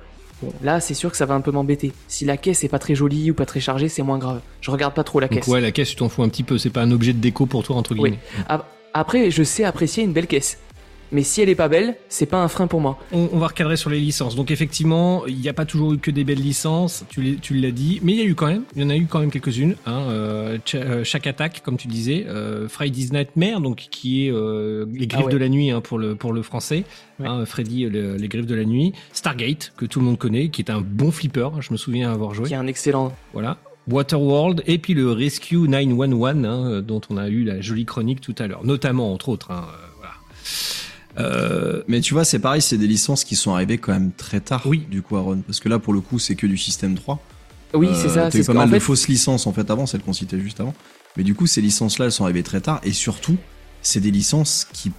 bon, 0.41 0.51
là, 0.61 0.79
c'est 0.79 0.93
sûr 0.93 1.11
que 1.11 1.17
ça 1.17 1.25
va 1.25 1.33
un 1.35 1.41
peu 1.41 1.51
m'embêter. 1.51 1.91
Si 2.07 2.25
la 2.25 2.37
caisse 2.37 2.63
est 2.63 2.69
pas 2.69 2.79
très 2.79 2.95
jolie 2.95 3.31
ou 3.31 3.33
pas 3.33 3.45
très 3.45 3.59
chargée, 3.59 3.89
c'est 3.89 4.03
moins 4.03 4.17
grave. 4.17 4.41
Je 4.61 4.71
regarde 4.71 4.93
pas 4.93 5.03
trop 5.03 5.19
la 5.19 5.27
Donc 5.27 5.39
caisse. 5.39 5.47
ouais, 5.47 5.61
la 5.61 5.71
caisse, 5.71 5.89
tu 5.89 5.95
t'en 5.95 6.09
fous 6.09 6.23
un 6.23 6.29
petit 6.29 6.43
peu, 6.43 6.57
c'est 6.57 6.69
pas 6.69 6.81
un 6.81 6.91
objet 6.91 7.13
de 7.13 7.19
déco 7.19 7.45
pour 7.45 7.63
toi 7.63 7.75
entre 7.75 7.93
guillemets. 7.95 8.19
Ap- 8.47 8.65
Après, 8.93 9.29
je 9.31 9.43
sais 9.43 9.63
apprécier 9.63 10.03
une 10.03 10.13
belle 10.13 10.27
caisse. 10.27 10.57
Mais 11.11 11.23
si 11.23 11.41
elle 11.41 11.49
est 11.49 11.55
pas 11.55 11.67
belle, 11.67 11.95
c'est 12.07 12.25
pas 12.27 12.41
un 12.41 12.47
frein 12.47 12.67
pour 12.67 12.81
moi. 12.81 12.99
On, 13.11 13.29
on 13.33 13.39
va 13.39 13.47
recadrer 13.47 13.77
sur 13.77 13.89
les 13.89 13.99
licences. 13.99 14.35
Donc 14.35 14.51
effectivement, 14.51 15.25
il 15.25 15.37
n'y 15.39 15.49
a 15.49 15.53
pas 15.53 15.65
toujours 15.65 15.93
eu 15.93 15.97
que 15.97 16.11
des 16.11 16.23
belles 16.23 16.39
licences, 16.41 17.03
tu 17.09 17.21
l'as- 17.55 17.71
dit, 17.71 17.99
mais 18.03 18.13
il 18.13 18.17
y 18.19 18.21
a 18.21 18.25
eu 18.25 18.35
quand 18.35 18.47
même, 18.47 18.63
il 18.75 18.81
y 18.81 18.85
en 18.85 18.89
a 18.89 18.95
eu 18.95 19.05
quand 19.05 19.19
même 19.19 19.31
quelques-unes. 19.31 19.75
Hein, 19.85 20.01
euh, 20.09 20.57
euh, 20.75 21.03
chaque 21.03 21.25
attaque, 21.27 21.61
comme 21.63 21.77
tu 21.77 21.87
disais, 21.87 22.25
euh, 22.27 22.67
Friday's 22.67 23.11
Nightmare, 23.11 23.59
donc 23.61 23.87
qui 23.91 24.25
est 24.27 24.31
euh, 24.31 24.85
les 24.93 25.07
griffes 25.07 25.21
Ah 25.23 25.25
ouais. 25.27 25.33
de 25.33 25.37
la 25.37 25.49
nuit 25.49 25.71
hein, 25.71 25.81
pour 25.81 25.97
le 25.97 26.15
pour 26.15 26.31
le 26.33 26.41
français. 26.41 26.83
Ouais. 27.19 27.27
Hein, 27.27 27.45
Freddy, 27.45 27.85
le- 27.85 28.15
les 28.15 28.27
griffes 28.27 28.45
de 28.45 28.55
la 28.55 28.65
nuit. 28.65 28.93
Stargate, 29.13 29.73
que 29.77 29.85
tout 29.85 29.99
le 29.99 30.05
monde 30.05 30.17
connaît, 30.17 30.49
qui 30.49 30.61
est 30.61 30.69
un 30.71 30.81
bon 30.81 31.11
flipper. 31.11 31.49
hein, 31.55 31.59
je 31.61 31.71
me 31.71 31.77
souviens 31.77 32.11
avoir 32.11 32.33
joué. 32.33 32.47
Qui 32.47 32.53
est 32.53 32.57
un 32.57 32.67
excellent. 32.67 33.13
Voilà. 33.33 33.57
Waterworld 33.87 34.61
et 34.67 34.77
puis 34.77 34.93
le 34.93 35.11
Rescue 35.11 35.67
911 35.67 36.45
hein, 36.45 36.81
dont 36.85 37.01
on 37.09 37.17
a 37.17 37.27
eu 37.29 37.43
la 37.43 37.59
jolie 37.61 37.85
chronique 37.85 38.21
tout 38.21 38.35
à 38.37 38.45
l'heure, 38.47 38.63
notamment 38.63 39.11
entre 39.13 39.29
autres. 39.29 39.49
Hein, 39.51 39.65
euh, 39.67 39.85
voilà. 39.97 40.13
Euh, 41.19 41.83
Mais 41.87 42.01
tu 42.01 42.13
vois, 42.13 42.23
c'est 42.25 42.39
pareil, 42.39 42.61
c'est 42.61 42.77
des 42.77 42.87
licences 42.87 43.23
qui 43.23 43.35
sont 43.35 43.53
arrivées 43.53 43.77
quand 43.77 43.91
même 43.93 44.11
très 44.11 44.39
tard. 44.39 44.63
Oui. 44.65 44.85
Du 44.89 45.01
coup, 45.01 45.17
Aaron. 45.17 45.41
Parce 45.45 45.59
que 45.59 45.69
là, 45.69 45.79
pour 45.79 45.93
le 45.93 46.01
coup, 46.01 46.19
c'est 46.19 46.35
que 46.35 46.47
du 46.47 46.57
système 46.57 46.95
3. 46.95 47.19
Oui, 47.73 47.87
Euh, 47.87 47.93
c'est 47.95 48.09
ça. 48.09 48.31
C'est 48.31 48.45
pas 48.45 48.53
mal 48.53 48.69
de 48.69 48.73
fait, 48.73 48.79
fausses 48.79 49.07
licences 49.07 49.45
en 49.45 49.53
fait 49.53 49.69
avant, 49.69 49.85
celles 49.85 50.01
qu'on 50.01 50.13
citait 50.13 50.39
juste 50.39 50.59
avant. 50.59 50.73
Mais 51.17 51.23
du 51.23 51.35
coup, 51.35 51.47
ces 51.47 51.61
licences-là, 51.61 52.05
elles 52.05 52.11
sont 52.11 52.23
arrivées 52.23 52.43
très 52.43 52.61
tard. 52.61 52.79
Et 52.83 52.93
surtout, 52.93 53.37
c'est 53.81 53.99
des 53.99 54.11
licences 54.11 54.67
qui 54.73 54.91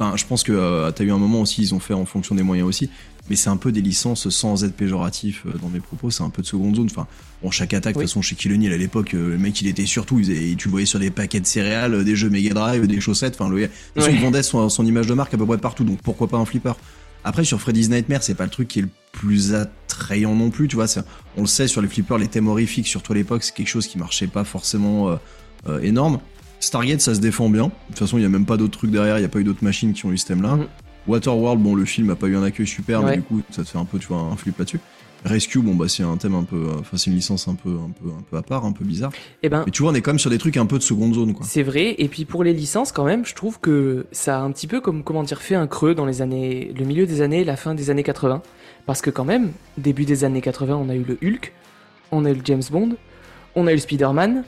Enfin, 0.00 0.16
je 0.16 0.24
pense 0.24 0.44
que 0.44 0.52
euh, 0.52 0.92
t'as 0.92 1.02
eu 1.02 1.10
un 1.10 1.18
moment 1.18 1.40
aussi, 1.40 1.60
ils 1.60 1.74
ont 1.74 1.80
fait 1.80 1.92
en 1.94 2.04
fonction 2.04 2.36
des 2.36 2.44
moyens 2.44 2.68
aussi. 2.68 2.88
Mais 3.30 3.36
c'est 3.36 3.50
un 3.50 3.56
peu 3.56 3.72
des 3.72 3.82
licences 3.82 4.28
sans 4.30 4.64
être 4.64 4.74
péjoratif 4.74 5.44
euh, 5.46 5.58
dans 5.60 5.68
mes 5.68 5.80
propos, 5.80 6.10
c'est 6.10 6.22
un 6.22 6.30
peu 6.30 6.42
de 6.42 6.46
seconde 6.46 6.76
zone. 6.76 6.88
Enfin, 6.90 7.06
bon, 7.42 7.50
chaque 7.50 7.74
attaque, 7.74 7.94
de 7.94 7.98
Oui. 7.98 8.04
toute 8.04 8.10
façon, 8.10 8.22
chez 8.22 8.36
Kill 8.36 8.52
O'Neil, 8.52 8.72
à 8.72 8.76
l'époque, 8.76 9.14
euh, 9.14 9.30
le 9.30 9.38
mec, 9.38 9.60
il 9.60 9.66
était 9.68 9.84
surtout, 9.86 10.18
il 10.18 10.24
faisait- 10.26 10.54
tu 10.56 10.68
le 10.68 10.70
voyais 10.70 10.86
sur 10.86 10.98
des 10.98 11.10
paquets 11.10 11.40
de 11.40 11.46
céréales, 11.46 11.94
euh, 11.94 12.04
des 12.04 12.16
jeux 12.16 12.30
Mega 12.30 12.54
Drive, 12.54 12.86
des 12.86 13.00
chaussettes. 13.00 13.36
Enfin, 13.38 13.50
le, 13.50 13.60
de 13.60 13.66
toute 13.66 13.72
façon, 13.96 14.08
Ouais. 14.08 14.14
il 14.14 14.20
vendait 14.22 14.42
son, 14.42 14.68
son 14.68 14.86
image 14.86 15.06
de 15.06 15.14
marque 15.14 15.34
à 15.34 15.38
peu 15.38 15.46
près 15.46 15.58
partout, 15.58 15.84
donc 15.84 16.00
pourquoi 16.02 16.28
pas 16.28 16.38
un 16.38 16.44
flipper? 16.44 16.72
Après, 17.24 17.44
sur 17.44 17.60
Freddy's 17.60 17.90
Nightmare, 17.90 18.22
c'est 18.22 18.34
pas 18.34 18.44
le 18.44 18.50
truc 18.50 18.68
qui 18.68 18.78
est 18.78 18.82
le 18.82 18.88
plus 19.12 19.52
attrayant 19.54 20.34
non 20.34 20.50
plus, 20.50 20.68
tu 20.68 20.76
vois. 20.76 20.86
On 21.36 21.42
le 21.42 21.46
sait, 21.46 21.66
sur 21.66 21.82
les 21.82 21.88
flippers, 21.88 22.16
les 22.16 22.28
thèmes 22.28 22.48
horrifiques, 22.48 22.86
surtout 22.86 23.12
à 23.12 23.16
l'époque, 23.16 23.42
c'est 23.42 23.54
quelque 23.54 23.66
chose 23.68 23.86
qui 23.88 23.98
marchait 23.98 24.28
pas 24.28 24.44
forcément 24.44 25.08
euh, 25.10 25.16
euh, 25.68 25.80
énorme. 25.80 26.20
Stargate, 26.60 27.00
ça 27.00 27.14
se 27.14 27.20
défend 27.20 27.50
bien. 27.50 27.64
De 27.66 27.70
toute 27.88 27.98
façon, 27.98 28.18
il 28.18 28.22
y 28.22 28.24
a 28.24 28.28
même 28.28 28.46
pas 28.46 28.56
d'autres 28.56 28.78
trucs 28.78 28.90
derrière, 28.90 29.18
il 29.18 29.22
y 29.22 29.24
a 29.24 29.28
pas 29.28 29.40
eu 29.40 29.44
d'autres 29.44 29.62
machines 29.64 29.92
qui 29.92 30.06
ont 30.06 30.12
eu 30.12 30.18
ce 30.18 30.26
thème-là. 30.26 30.56
Mhm. 30.56 30.66
Waterworld, 31.08 31.60
bon, 31.62 31.74
le 31.74 31.84
film 31.84 32.10
a 32.10 32.16
pas 32.16 32.26
eu 32.26 32.36
un 32.36 32.42
accueil 32.42 32.66
super, 32.66 33.02
mais 33.02 33.16
du 33.16 33.22
coup, 33.22 33.42
ça 33.50 33.64
te 33.64 33.68
fait 33.68 33.78
un 33.78 33.84
peu, 33.84 33.98
tu 33.98 34.08
vois, 34.08 34.18
un 34.18 34.36
flip 34.36 34.58
là-dessus. 34.58 34.80
Rescue, 35.24 35.58
bon, 35.58 35.74
bah, 35.74 35.88
c'est 35.88 36.04
un 36.04 36.16
thème 36.16 36.34
un 36.34 36.44
peu, 36.44 36.56
euh, 36.56 36.78
enfin, 36.78 36.96
c'est 36.96 37.10
une 37.10 37.16
licence 37.16 37.48
un 37.48 37.56
peu, 37.56 37.70
un 37.70 37.90
peu, 37.90 38.08
un 38.10 38.22
peu 38.30 38.36
à 38.36 38.42
part, 38.42 38.64
un 38.64 38.70
peu 38.70 38.84
bizarre. 38.84 39.10
Eh 39.42 39.48
ben, 39.48 39.64
Mais 39.66 39.72
tu 39.72 39.82
vois, 39.82 39.90
on 39.90 39.94
est 39.94 40.00
quand 40.00 40.12
même 40.12 40.18
sur 40.20 40.30
des 40.30 40.38
trucs 40.38 40.56
un 40.56 40.66
peu 40.66 40.78
de 40.78 40.82
seconde 40.82 41.14
zone, 41.14 41.34
quoi. 41.34 41.44
C'est 41.48 41.64
vrai, 41.64 41.96
et 41.98 42.06
puis 42.06 42.24
pour 42.24 42.44
les 42.44 42.52
licences 42.52 42.92
quand 42.92 43.04
même, 43.04 43.26
je 43.26 43.34
trouve 43.34 43.58
que 43.58 44.06
ça 44.12 44.38
a 44.38 44.40
un 44.40 44.52
petit 44.52 44.68
peu 44.68 44.80
comme 44.80 45.02
comment 45.02 45.24
dire 45.24 45.42
fait 45.42 45.56
un 45.56 45.66
creux 45.66 45.96
dans 45.96 46.06
les 46.06 46.22
années, 46.22 46.72
le 46.78 46.84
milieu 46.84 47.04
des 47.04 47.20
années, 47.20 47.42
la 47.42 47.56
fin 47.56 47.74
des 47.74 47.90
années 47.90 48.04
80, 48.04 48.42
parce 48.86 49.02
que 49.02 49.10
quand 49.10 49.24
même, 49.24 49.50
début 49.76 50.04
des 50.04 50.22
années 50.22 50.40
80, 50.40 50.76
on 50.76 50.88
a 50.88 50.94
eu 50.94 51.04
le 51.04 51.18
Hulk, 51.20 51.52
on 52.12 52.24
a 52.24 52.30
eu 52.30 52.34
le 52.34 52.42
James 52.44 52.62
Bond, 52.70 52.90
on 53.56 53.66
a 53.66 53.72
eu 53.72 53.74
le 53.74 53.80
Spider-Man, 53.80 54.44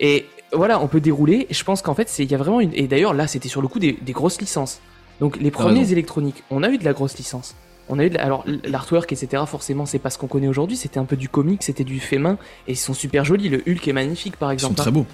et 0.00 0.24
voilà, 0.54 0.80
on 0.80 0.88
peut 0.88 1.00
dérouler. 1.00 1.46
Et 1.50 1.54
je 1.54 1.64
pense 1.64 1.82
qu'en 1.82 1.94
fait, 1.94 2.08
c'est 2.08 2.24
il 2.24 2.30
y 2.30 2.34
a 2.34 2.38
vraiment 2.38 2.60
une, 2.60 2.72
et 2.72 2.86
d'ailleurs 2.86 3.12
là, 3.12 3.26
c'était 3.26 3.50
sur 3.50 3.60
le 3.60 3.68
coup 3.68 3.78
des, 3.78 3.92
des 3.92 4.12
grosses 4.12 4.40
licences. 4.40 4.80
Donc 5.20 5.36
les 5.40 5.50
premiers 5.50 5.92
électroniques, 5.92 6.42
on 6.50 6.62
a 6.62 6.68
eu 6.70 6.78
de 6.78 6.84
la 6.84 6.92
grosse 6.92 7.16
licence. 7.16 7.54
On 7.88 7.98
a 7.98 8.04
eu 8.04 8.10
de 8.10 8.14
la- 8.14 8.24
alors 8.24 8.44
l'artwork 8.64 9.12
etc. 9.12 9.42
Forcément, 9.46 9.84
c'est 9.86 9.98
pas 9.98 10.10
ce 10.10 10.18
qu'on 10.18 10.26
connaît 10.26 10.48
aujourd'hui. 10.48 10.76
C'était 10.76 10.98
un 10.98 11.04
peu 11.04 11.16
du 11.16 11.28
comique, 11.28 11.62
c'était 11.62 11.84
du 11.84 12.00
fait 12.00 12.18
main, 12.18 12.38
et 12.66 12.72
ils 12.72 12.76
sont 12.76 12.94
super 12.94 13.24
jolis. 13.24 13.48
Le 13.48 13.62
Hulk 13.66 13.86
est 13.88 13.92
magnifique 13.92 14.36
par 14.36 14.52
Ils 14.52 14.58
sont 14.60 14.68
exemple. 14.70 14.80
très 14.80 14.90
beaux. 14.90 15.06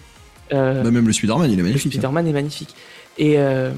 hein. 0.52 0.54
Euh, 0.56 0.82
Bah, 0.82 0.90
même 0.90 1.06
le 1.06 1.12
Spider-Man, 1.12 1.50
il 1.50 1.54
est 1.54 1.56
le 1.56 1.62
magnifique. 1.64 1.86
hein. 1.94 1.98
Spider-Man 1.98 2.26
est 2.28 2.32
magnifique. 2.32 2.74
Et, 3.18 3.38
euh, 3.38 3.72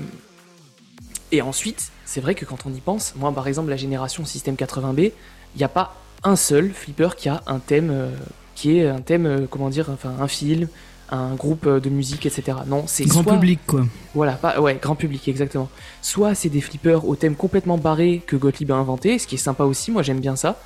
et 1.32 1.42
ensuite, 1.42 1.90
c'est 2.04 2.20
vrai 2.20 2.34
que 2.34 2.44
quand 2.44 2.58
on 2.66 2.70
y 2.72 2.80
pense, 2.80 3.14
moi 3.16 3.32
par 3.32 3.48
exemple, 3.48 3.70
la 3.70 3.76
génération 3.76 4.24
Système 4.24 4.54
80B, 4.56 5.12
il 5.54 5.58
n'y 5.58 5.64
a 5.64 5.68
pas 5.68 5.96
un 6.24 6.36
seul 6.36 6.70
flipper 6.72 7.16
qui 7.16 7.28
a 7.28 7.42
un 7.46 7.58
thème 7.58 7.88
euh, 7.90 8.10
qui 8.54 8.76
est 8.78 8.86
un 8.86 9.00
thème, 9.00 9.46
comment 9.50 9.70
dire, 9.70 9.88
enfin 9.90 10.12
un 10.20 10.28
film, 10.28 10.68
un 11.12 11.34
groupe 11.34 11.66
euh, 11.66 11.78
de 11.78 11.88
musique, 11.90 12.26
etc. 12.26 12.58
Non, 12.66 12.84
c'est 12.86 13.04
Grand 13.04 13.22
soit- 13.22 13.34
public, 13.34 13.60
quoi. 13.66 13.84
Voilà, 14.14 14.32
pas, 14.32 14.60
ouais, 14.60 14.78
grand 14.82 14.94
public, 14.96 15.28
exactement. 15.28 15.68
Soit 16.00 16.34
c'est 16.34 16.48
des 16.48 16.60
flippers 16.60 17.06
au 17.06 17.14
thème 17.16 17.34
complètement 17.36 17.78
barré 17.78 18.22
que 18.26 18.34
Gottlieb 18.36 18.70
a 18.72 18.76
inventé, 18.76 19.18
ce 19.18 19.26
qui 19.26 19.34
est 19.36 19.38
sympa 19.38 19.64
aussi, 19.64 19.90
moi 19.90 20.02
j'aime 20.02 20.20
bien 20.20 20.36
ça. 20.36 20.58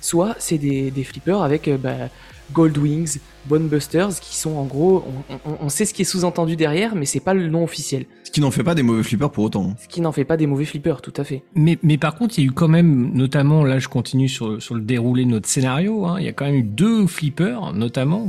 Soit 0.00 0.36
c'est 0.38 0.58
des, 0.58 0.90
des 0.90 1.02
flippers 1.04 1.42
avec 1.42 1.66
euh, 1.68 1.78
bah, 1.78 2.08
Gold 2.52 2.76
Wings, 2.78 3.18
Bone 3.46 3.68
Busters, 3.68 4.20
qui 4.20 4.36
sont 4.36 4.52
en 4.56 4.64
gros, 4.64 5.04
on, 5.30 5.34
on- 5.50 5.56
on 5.62 5.68
sait 5.68 5.84
ce 5.84 5.94
qui 5.94 6.02
est 6.02 6.04
sous-entendu 6.04 6.56
derrière, 6.56 6.94
mais 6.94 7.06
c'est 7.06 7.20
pas 7.20 7.34
le 7.34 7.48
nom 7.48 7.64
officiel. 7.64 8.06
Ce 8.24 8.30
qui 8.30 8.40
n'en 8.40 8.50
fait 8.50 8.62
pas 8.64 8.74
des 8.74 8.82
mauvais 8.82 9.02
flippers 9.02 9.30
pour 9.30 9.44
autant. 9.44 9.74
Ce 9.80 9.88
qui 9.88 10.00
n'en 10.00 10.12
fait 10.12 10.24
pas 10.24 10.36
des 10.36 10.46
mauvais 10.46 10.64
flippers, 10.64 11.00
tout 11.02 11.12
à 11.16 11.24
fait. 11.24 11.42
Mais, 11.54 11.78
mais 11.82 11.98
par 11.98 12.14
contre, 12.16 12.38
il 12.38 12.42
y 12.42 12.46
a 12.46 12.50
eu 12.50 12.52
quand 12.52 12.68
même, 12.68 13.12
notamment, 13.14 13.64
là 13.64 13.78
je 13.78 13.88
continue 13.88 14.28
sur, 14.28 14.60
sur 14.62 14.74
le 14.74 14.80
déroulé 14.82 15.24
de 15.24 15.30
notre 15.30 15.48
scénario, 15.48 16.04
hein, 16.06 16.16
il 16.18 16.26
y 16.26 16.28
a 16.28 16.32
quand 16.32 16.44
même 16.44 16.54
eu 16.56 16.62
deux 16.62 17.06
flippers, 17.06 17.72
notamment, 17.72 18.28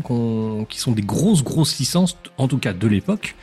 qui 0.70 0.80
sont 0.80 0.91
des 0.91 1.01
grosses, 1.01 1.43
grosses 1.43 1.78
licences, 1.80 2.18
en 2.38 2.47
tout 2.47 2.57
cas 2.57 2.74
de 2.74 2.88
l'époque, 2.88 3.36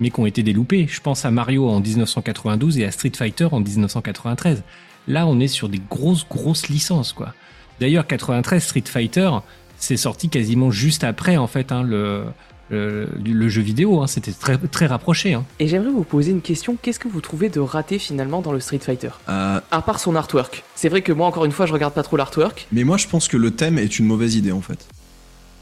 mais 0.00 0.10
qui 0.10 0.20
ont 0.20 0.26
été 0.26 0.42
déloupées. 0.42 0.86
Je 0.88 1.00
pense 1.00 1.24
à 1.24 1.30
Mario 1.30 1.68
en 1.68 1.80
1992 1.80 2.78
et 2.78 2.84
à 2.84 2.90
Street 2.90 3.12
Fighter 3.16 3.48
en 3.52 3.60
1993. 3.60 4.62
Là, 5.06 5.26
on 5.26 5.38
est 5.40 5.48
sur 5.48 5.68
des 5.68 5.80
grosses, 5.90 6.26
grosses 6.28 6.68
licences, 6.68 7.12
quoi. 7.12 7.34
D'ailleurs, 7.80 8.06
93 8.06 8.62
Street 8.62 8.84
Fighter, 8.86 9.30
c'est 9.84 9.96
sorti 9.96 10.28
quasiment 10.28 10.70
juste 10.70 11.04
après, 11.04 11.36
en 11.36 11.46
fait, 11.46 11.70
hein, 11.72 11.82
le, 11.82 12.24
le, 12.70 13.08
le 13.24 13.48
jeu 13.48 13.62
vidéo. 13.62 14.00
hein. 14.02 14.06
C'était 14.06 14.32
très, 14.32 14.56
très 14.58 14.86
rapproché. 14.86 15.34
Hein. 15.34 15.44
Et 15.60 15.68
j'aimerais 15.68 15.90
vous 15.90 16.04
poser 16.04 16.30
une 16.32 16.40
question, 16.40 16.76
qu'est-ce 16.80 16.98
que 16.98 17.08
vous 17.08 17.20
trouvez 17.20 17.48
de 17.50 17.60
raté 17.60 17.98
finalement 17.98 18.40
dans 18.40 18.52
le 18.52 18.60
Street 18.60 18.78
Fighter? 18.80 19.10
Euh, 19.28 19.60
À 19.70 19.82
part 19.82 20.00
son 20.00 20.16
artwork. 20.16 20.64
C'est 20.74 20.88
vrai 20.88 21.02
que 21.02 21.12
moi, 21.12 21.26
encore 21.26 21.44
une 21.44 21.52
fois, 21.52 21.66
je 21.66 21.72
regarde 21.72 21.94
pas 21.94 22.02
trop 22.02 22.16
l'artwork. 22.16 22.66
mais 22.72 22.84
moi, 22.84 22.96
je 22.96 23.06
pense 23.06 23.28
que 23.28 23.36
le 23.36 23.50
thème 23.50 23.78
est 23.78 23.98
une 23.98 24.06
mauvaise 24.06 24.34
idée, 24.34 24.52
en 24.52 24.60
fait. 24.62 24.86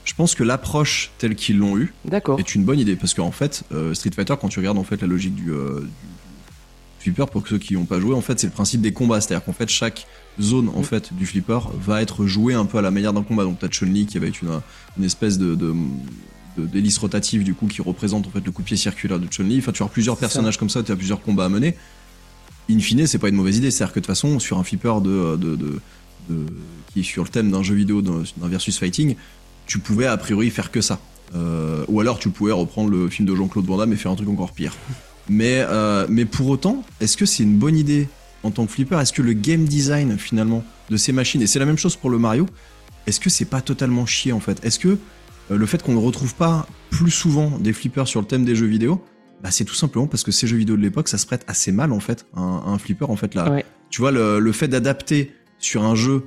Je 0.04 0.14
pense 0.14 0.34
que 0.34 0.42
l'approche 0.42 1.10
telle 1.18 1.36
qu'ils 1.36 1.58
l'ont 1.58 1.76
eue 1.78 1.94
est 2.38 2.54
une 2.56 2.64
bonne 2.64 2.80
idée 2.80 2.96
parce 2.96 3.14
qu'en 3.14 3.30
fait 3.30 3.62
euh, 3.72 3.94
Street 3.94 4.10
Fighter 4.12 4.34
quand 4.40 4.48
tu 4.48 4.58
regardes 4.58 4.76
en 4.78 4.82
fait 4.82 5.00
la 5.00 5.06
logique 5.06 5.36
du, 5.36 5.52
euh, 5.52 5.78
du 5.78 5.86
flipper 7.02 7.26
pour 7.30 7.46
ceux 7.46 7.58
qui 7.58 7.74
n'ont 7.74 7.84
pas 7.84 8.00
joué 8.00 8.14
en 8.14 8.20
fait 8.20 8.38
c'est 8.40 8.46
le 8.46 8.52
principe 8.52 8.80
des 8.80 8.92
combats. 8.92 9.20
C'est 9.20 9.34
à 9.34 9.36
dire 9.38 9.44
qu'en 9.44 9.52
fait 9.52 9.68
chaque 9.68 10.06
zone 10.40 10.70
en 10.74 10.82
fait 10.82 11.12
du 11.12 11.26
flipper 11.26 11.58
va 11.80 12.00
être 12.02 12.26
jouée 12.26 12.54
un 12.54 12.64
peu 12.64 12.78
à 12.78 12.82
la 12.82 12.90
manière 12.90 13.12
d'un 13.12 13.22
combat. 13.22 13.44
Donc 13.44 13.58
t'as 13.58 13.68
Chun-Li 13.68 14.06
qui 14.06 14.18
va 14.18 14.26
être 14.26 14.40
une, 14.42 14.60
une 14.98 15.04
espèce 15.04 15.38
de, 15.38 15.54
de 15.54 15.74
d'hélice 16.58 16.98
rotative 16.98 17.44
du 17.44 17.54
coup 17.54 17.66
qui 17.66 17.80
représente 17.82 18.26
en 18.26 18.30
fait 18.30 18.44
le 18.44 18.50
coup 18.52 18.62
de 18.62 18.66
pied 18.66 18.76
circulaire 18.76 19.18
de 19.18 19.26
Chun-Li. 19.26 19.58
Enfin 19.58 19.72
tu 19.72 19.82
as 19.82 19.86
plusieurs 19.86 20.16
ça. 20.16 20.20
personnages 20.20 20.58
comme 20.58 20.70
ça 20.70 20.82
tu 20.82 20.92
as 20.92 20.96
plusieurs 20.96 21.20
combats 21.22 21.44
à 21.46 21.48
mener. 21.48 21.76
In 22.70 22.78
fine 22.78 23.06
c'est 23.06 23.18
pas 23.18 23.28
une 23.28 23.36
mauvaise 23.36 23.56
idée. 23.58 23.70
C'est 23.70 23.82
à 23.84 23.86
dire 23.86 23.94
que 23.94 24.00
de 24.00 24.04
toute 24.04 24.14
façon 24.14 24.38
sur 24.38 24.58
un 24.58 24.64
flipper 24.64 25.00
de, 25.02 25.36
de, 25.36 25.56
de- 25.56 25.80
de- 26.30 26.46
qui 26.92 27.00
est 27.00 27.02
sur 27.04 27.22
le 27.24 27.28
thème 27.28 27.50
d'un 27.50 27.62
jeu 27.62 27.74
vidéo 27.74 28.02
d'un 28.02 28.22
d'un 28.36 28.48
versus 28.48 28.78
fighting 28.78 29.16
tu 29.66 29.78
pouvais 29.78 30.06
a 30.06 30.16
priori 30.16 30.50
faire 30.50 30.70
que 30.70 30.80
ça. 30.80 30.98
Euh, 31.34 31.84
ou 31.88 32.00
alors 32.00 32.18
tu 32.18 32.28
pouvais 32.28 32.52
reprendre 32.52 32.90
le 32.90 33.08
film 33.08 33.26
de 33.26 33.34
Jean-Claude 33.34 33.64
Van 33.64 33.78
Damme 33.78 33.92
et 33.92 33.96
faire 33.96 34.12
un 34.12 34.16
truc 34.16 34.28
encore 34.28 34.52
pire. 34.52 34.74
Mais, 35.28 35.64
euh, 35.68 36.06
mais 36.08 36.24
pour 36.24 36.48
autant, 36.48 36.84
est-ce 37.00 37.16
que 37.16 37.26
c'est 37.26 37.42
une 37.42 37.56
bonne 37.56 37.76
idée 37.76 38.08
en 38.42 38.50
tant 38.50 38.66
que 38.66 38.72
flipper? 38.72 39.00
Est-ce 39.00 39.12
que 39.12 39.22
le 39.22 39.32
game 39.32 39.64
design 39.64 40.18
finalement 40.18 40.64
de 40.90 40.96
ces 40.96 41.12
machines, 41.12 41.40
et 41.42 41.46
c'est 41.46 41.58
la 41.58 41.66
même 41.66 41.78
chose 41.78 41.96
pour 41.96 42.10
le 42.10 42.18
Mario, 42.18 42.46
est-ce 43.06 43.20
que 43.20 43.30
c'est 43.30 43.44
pas 43.46 43.60
totalement 43.60 44.04
chier 44.06 44.32
en 44.32 44.40
fait? 44.40 44.64
Est-ce 44.64 44.78
que 44.78 44.88
euh, 44.88 45.56
le 45.56 45.66
fait 45.66 45.82
qu'on 45.82 45.92
ne 45.92 45.98
retrouve 46.00 46.34
pas 46.34 46.66
plus 46.90 47.10
souvent 47.10 47.58
des 47.58 47.72
flippers 47.72 48.08
sur 48.08 48.20
le 48.20 48.26
thème 48.26 48.44
des 48.44 48.56
jeux 48.56 48.66
vidéo, 48.66 49.04
bah, 49.42 49.50
c'est 49.50 49.64
tout 49.64 49.74
simplement 49.74 50.06
parce 50.06 50.22
que 50.22 50.32
ces 50.32 50.46
jeux 50.46 50.56
vidéo 50.56 50.76
de 50.76 50.82
l'époque, 50.82 51.08
ça 51.08 51.18
se 51.18 51.26
prête 51.26 51.44
assez 51.46 51.72
mal 51.72 51.92
en 51.92 52.00
fait 52.00 52.26
à 52.36 52.40
un, 52.40 52.58
à 52.58 52.68
un 52.68 52.78
flipper 52.78 53.08
en 53.08 53.16
fait 53.16 53.34
là. 53.34 53.50
Ouais. 53.50 53.64
Tu 53.90 54.00
vois 54.00 54.10
le, 54.10 54.38
le 54.38 54.52
fait 54.52 54.68
d'adapter 54.68 55.32
sur 55.58 55.84
un 55.84 55.94
jeu 55.94 56.24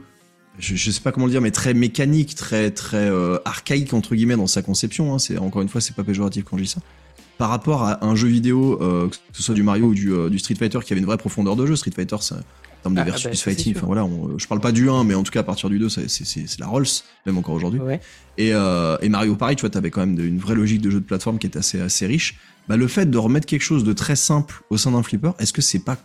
je, 0.58 0.76
je 0.76 0.92
sais 0.92 1.02
pas 1.02 1.12
comment 1.12 1.26
le 1.26 1.32
dire, 1.32 1.42
mais 1.42 1.52
très 1.52 1.74
mécanique, 1.74 2.36
très 2.36 2.72
très 2.72 3.10
euh, 3.10 3.38
archaïque 3.46 3.94
entre 3.94 4.16
guillemets 4.16 4.38
dans 4.38 4.48
sa 4.48 4.62
conception. 4.62 5.14
Hein, 5.14 5.20
c'est 5.20 5.38
encore 5.38 5.62
une 5.62 5.70
fois, 5.70 5.82
c'est 5.82 5.96
pas 5.96 6.04
péjoratif 6.04 6.46
quand 6.46 6.58
je 6.58 6.64
dis 6.64 6.70
ça. 6.70 6.80
Par 7.38 7.50
rapport 7.50 7.84
à 7.84 8.06
un 8.06 8.16
jeu 8.16 8.28
vidéo, 8.28 8.82
euh, 8.82 9.10
que 9.10 9.16
ce 9.34 9.44
soit 9.44 9.56
du 9.56 9.64
Mario 9.64 9.88
ou 9.88 9.94
du, 9.94 10.12
euh, 10.14 10.30
du 10.30 10.40
Street 10.40 10.56
Fighter, 10.56 10.80
qui 10.84 10.94
avait 10.94 11.02
une 11.02 11.06
vraie 11.06 11.18
profondeur 11.18 11.56
de 11.56 11.66
jeu. 11.66 11.76
Street 11.76 11.92
Fighter, 11.94 12.16
c'est 12.22 12.36
en 12.36 12.40
termes 12.84 12.96
de 12.96 13.00
Ah, 13.02 13.04
versus 13.04 13.26
bah, 13.26 13.34
ça, 13.36 13.44
fighting. 13.44 13.74
Enfin 13.76 13.88
voilà, 13.88 14.06
on- 14.06 14.38
je 14.38 14.48
parle 14.48 14.62
pas 14.62 14.72
du 14.72 14.90
1, 14.90 15.04
mais 15.04 15.16
en 15.16 15.24
tout 15.24 15.32
cas 15.32 15.42
à 15.42 15.44
partir 15.44 15.70
du 15.70 15.78
2, 15.80 15.90
c'est 15.90 16.06
la 16.60 16.68
Rolls, 16.68 16.86
même 17.26 17.38
encore 17.38 17.56
aujourd'hui. 17.56 17.80
Ouais. 17.82 18.00
Et, 18.38 18.54
euh, 18.54 18.98
et 19.02 19.10
Mario 19.10 19.36
pareil, 19.36 19.56
tu 19.58 19.62
vois, 19.62 19.70
t'avais 19.70 19.92
quand 19.92 20.00
même 20.02 20.16
de- 20.16 20.24
une 20.24 20.38
vraie 20.40 20.56
logique 20.56 20.82
de 20.82 20.90
jeu 20.90 21.00
de 21.02 21.06
plateforme 21.06 21.38
qui 21.40 21.48
était 21.48 21.60
assez, 21.60 21.82
assez 21.82 22.06
riche. 22.06 22.38
Bah, 22.70 22.78
le 22.78 22.88
fait 22.88 23.06
de 23.06 23.18
remettre 23.18 23.46
quelque 23.48 23.62
chose 23.64 23.84
de 23.84 23.92
très 23.94 24.16
simple 24.16 24.62
au 24.70 24.78
sein 24.78 24.92
d'un 24.92 25.04
flipper, 25.04 25.32
est-ce 25.40 25.52
que 25.54 25.62
c'est 25.62 25.80
pas 25.84 25.98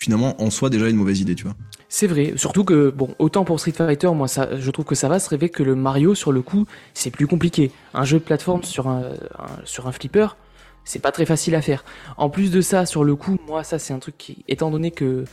finalement 0.00 0.40
en 0.40 0.50
soi 0.50 0.70
déjà 0.70 0.88
une 0.88 0.96
mauvaise 0.96 1.20
idée, 1.20 1.34
tu 1.34 1.42
vois? 1.44 1.56
C'est 1.88 2.06
vrai, 2.06 2.34
surtout 2.36 2.62
que, 2.64 2.90
bon, 2.90 3.14
autant 3.18 3.44
pour 3.44 3.58
Street 3.58 3.72
Fighter, 3.72 4.08
moi, 4.14 4.28
ça, 4.28 4.56
je 4.58 4.70
trouve 4.70 4.84
que 4.84 4.94
ça 4.94 5.08
va 5.08 5.18
se 5.18 5.28
rêver 5.28 5.48
que 5.48 5.62
le 5.64 5.74
Mario, 5.74 6.14
sur 6.14 6.30
le 6.30 6.40
coup, 6.42 6.66
c'est 6.94 7.10
plus 7.10 7.26
compliqué. 7.26 7.72
Un 7.94 8.04
jeu 8.04 8.18
de 8.18 8.22
plateforme 8.24 8.62
sur 8.62 8.86
un, 8.88 9.02
un- 9.38 9.46
sur 9.64 9.86
un 9.88 9.92
flipper, 9.92 10.36
c'est 10.88 11.00
pas 11.00 11.12
très 11.12 11.26
facile 11.26 11.54
à 11.54 11.60
faire. 11.60 11.84
En 12.16 12.30
plus 12.30 12.50
de 12.50 12.62
ça, 12.62 12.86
sur 12.86 13.04
le 13.04 13.14
coup, 13.14 13.36
moi, 13.46 13.62
ça, 13.62 13.78
c'est 13.78 13.92
un 13.92 13.98
truc 13.98 14.16
qui, 14.16 14.38
étant 14.48 14.70
donné 14.70 14.90
que 14.90 15.24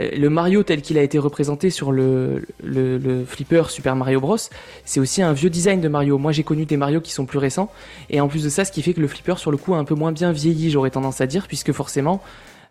euh, 0.00 0.10
le 0.14 0.28
Mario 0.28 0.62
tel 0.62 0.82
qu'il 0.82 0.98
a 0.98 1.02
été 1.02 1.18
représenté 1.18 1.70
sur 1.70 1.92
le, 1.92 2.46
le, 2.62 3.24
flipper 3.24 3.70
Super 3.70 3.96
Mario 3.96 4.20
Bros, 4.20 4.36
c'est 4.84 5.00
aussi 5.00 5.22
un 5.22 5.32
vieux 5.32 5.48
design 5.48 5.80
de 5.80 5.88
Mario. 5.88 6.18
Moi, 6.18 6.32
j'ai 6.32 6.42
connu 6.42 6.66
des 6.66 6.76
Mario 6.76 7.00
qui 7.00 7.12
sont 7.12 7.24
plus 7.24 7.38
récents, 7.38 7.72
et 8.10 8.20
en 8.20 8.28
plus 8.28 8.44
de 8.44 8.50
ça, 8.50 8.66
ce 8.66 8.70
qui 8.70 8.82
fait 8.82 8.92
que 8.92 9.00
le 9.00 9.08
flipper, 9.08 9.38
sur 9.38 9.50
le 9.50 9.56
coup, 9.56 9.74
a 9.74 9.78
un 9.78 9.84
peu 9.84 9.94
moins 9.94 10.12
bien 10.12 10.30
vieilli, 10.30 10.70
j'aurais 10.70 10.90
tendance 10.90 11.22
à 11.22 11.26
dire, 11.26 11.46
puisque 11.48 11.72
forcément, 11.72 12.22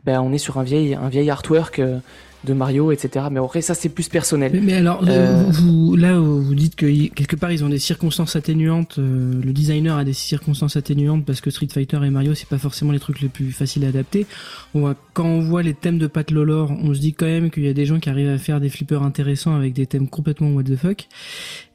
ben, 0.03 0.21
on 0.21 0.31
est 0.31 0.37
sur 0.37 0.59
un 0.59 0.63
vieil, 0.63 0.93
un 0.93 1.09
vieil 1.09 1.31
artwork 1.31 1.79
euh, 1.79 1.97
de 2.43 2.53
Mario, 2.53 2.91
etc. 2.91 3.25
Mais 3.31 3.39
après, 3.39 3.61
ça, 3.61 3.73
c'est 3.73 3.89
plus 3.89 4.09
personnel. 4.09 4.51
Mais, 4.53 4.61
mais 4.61 4.73
alors, 4.73 5.03
euh, 5.07 5.43
vous, 5.49 5.95
là, 5.95 6.17
vous 6.19 6.55
dites 6.55 6.75
que 6.75 6.85
quelque 7.09 7.35
part 7.35 7.51
ils 7.51 7.63
ont 7.63 7.69
des 7.69 7.79
circonstances 7.79 8.35
atténuantes. 8.35 8.99
euh, 8.99 9.41
le 9.43 9.53
designer 9.53 9.97
a 9.97 10.03
des 10.03 10.13
circonstances 10.13 10.75
atténuantes 10.75 11.25
parce 11.25 11.41
que 11.41 11.49
Street 11.49 11.67
Fighter 11.71 11.99
et 12.03 12.09
Mario, 12.09 12.33
c'est 12.35 12.47
pas 12.47 12.57
forcément 12.57 12.91
les 12.91 12.99
trucs 12.99 13.21
les 13.21 13.29
plus 13.29 13.51
faciles 13.51 13.85
à 13.85 13.89
adapter. 13.89 14.25
On 14.73 14.81
voit, 14.81 14.95
quand 15.13 15.25
on 15.25 15.41
voit 15.41 15.63
les 15.63 15.73
thèmes 15.73 15.97
de 15.97 16.07
Pat 16.07 16.29
Lolor, 16.29 16.71
on 16.71 16.93
se 16.93 16.99
dit 16.99 17.13
quand 17.13 17.25
même 17.25 17.49
qu'il 17.49 17.65
y 17.65 17.69
a 17.69 17.73
des 17.73 17.85
gens 17.85 17.99
qui 17.99 18.09
arrivent 18.09 18.29
à 18.29 18.37
faire 18.37 18.59
des 18.59 18.69
flippers 18.69 19.03
intéressants 19.03 19.55
avec 19.55 19.73
des 19.73 19.87
thèmes 19.87 20.07
complètement 20.07 20.49
what 20.51 20.63
the 20.63 20.75
fuck. 20.75 21.07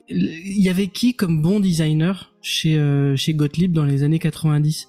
Il 0.09 0.63
y 0.63 0.69
avait 0.69 0.89
qui 0.89 1.15
comme 1.15 1.41
bon 1.41 1.59
designer 1.59 2.33
chez 2.43 2.77
euh, 2.77 3.17
chez 3.17 3.35
Gottlieb 3.35 3.73
dans 3.73 3.85
les 3.85 4.03
années 4.03 4.19
90 4.19 4.89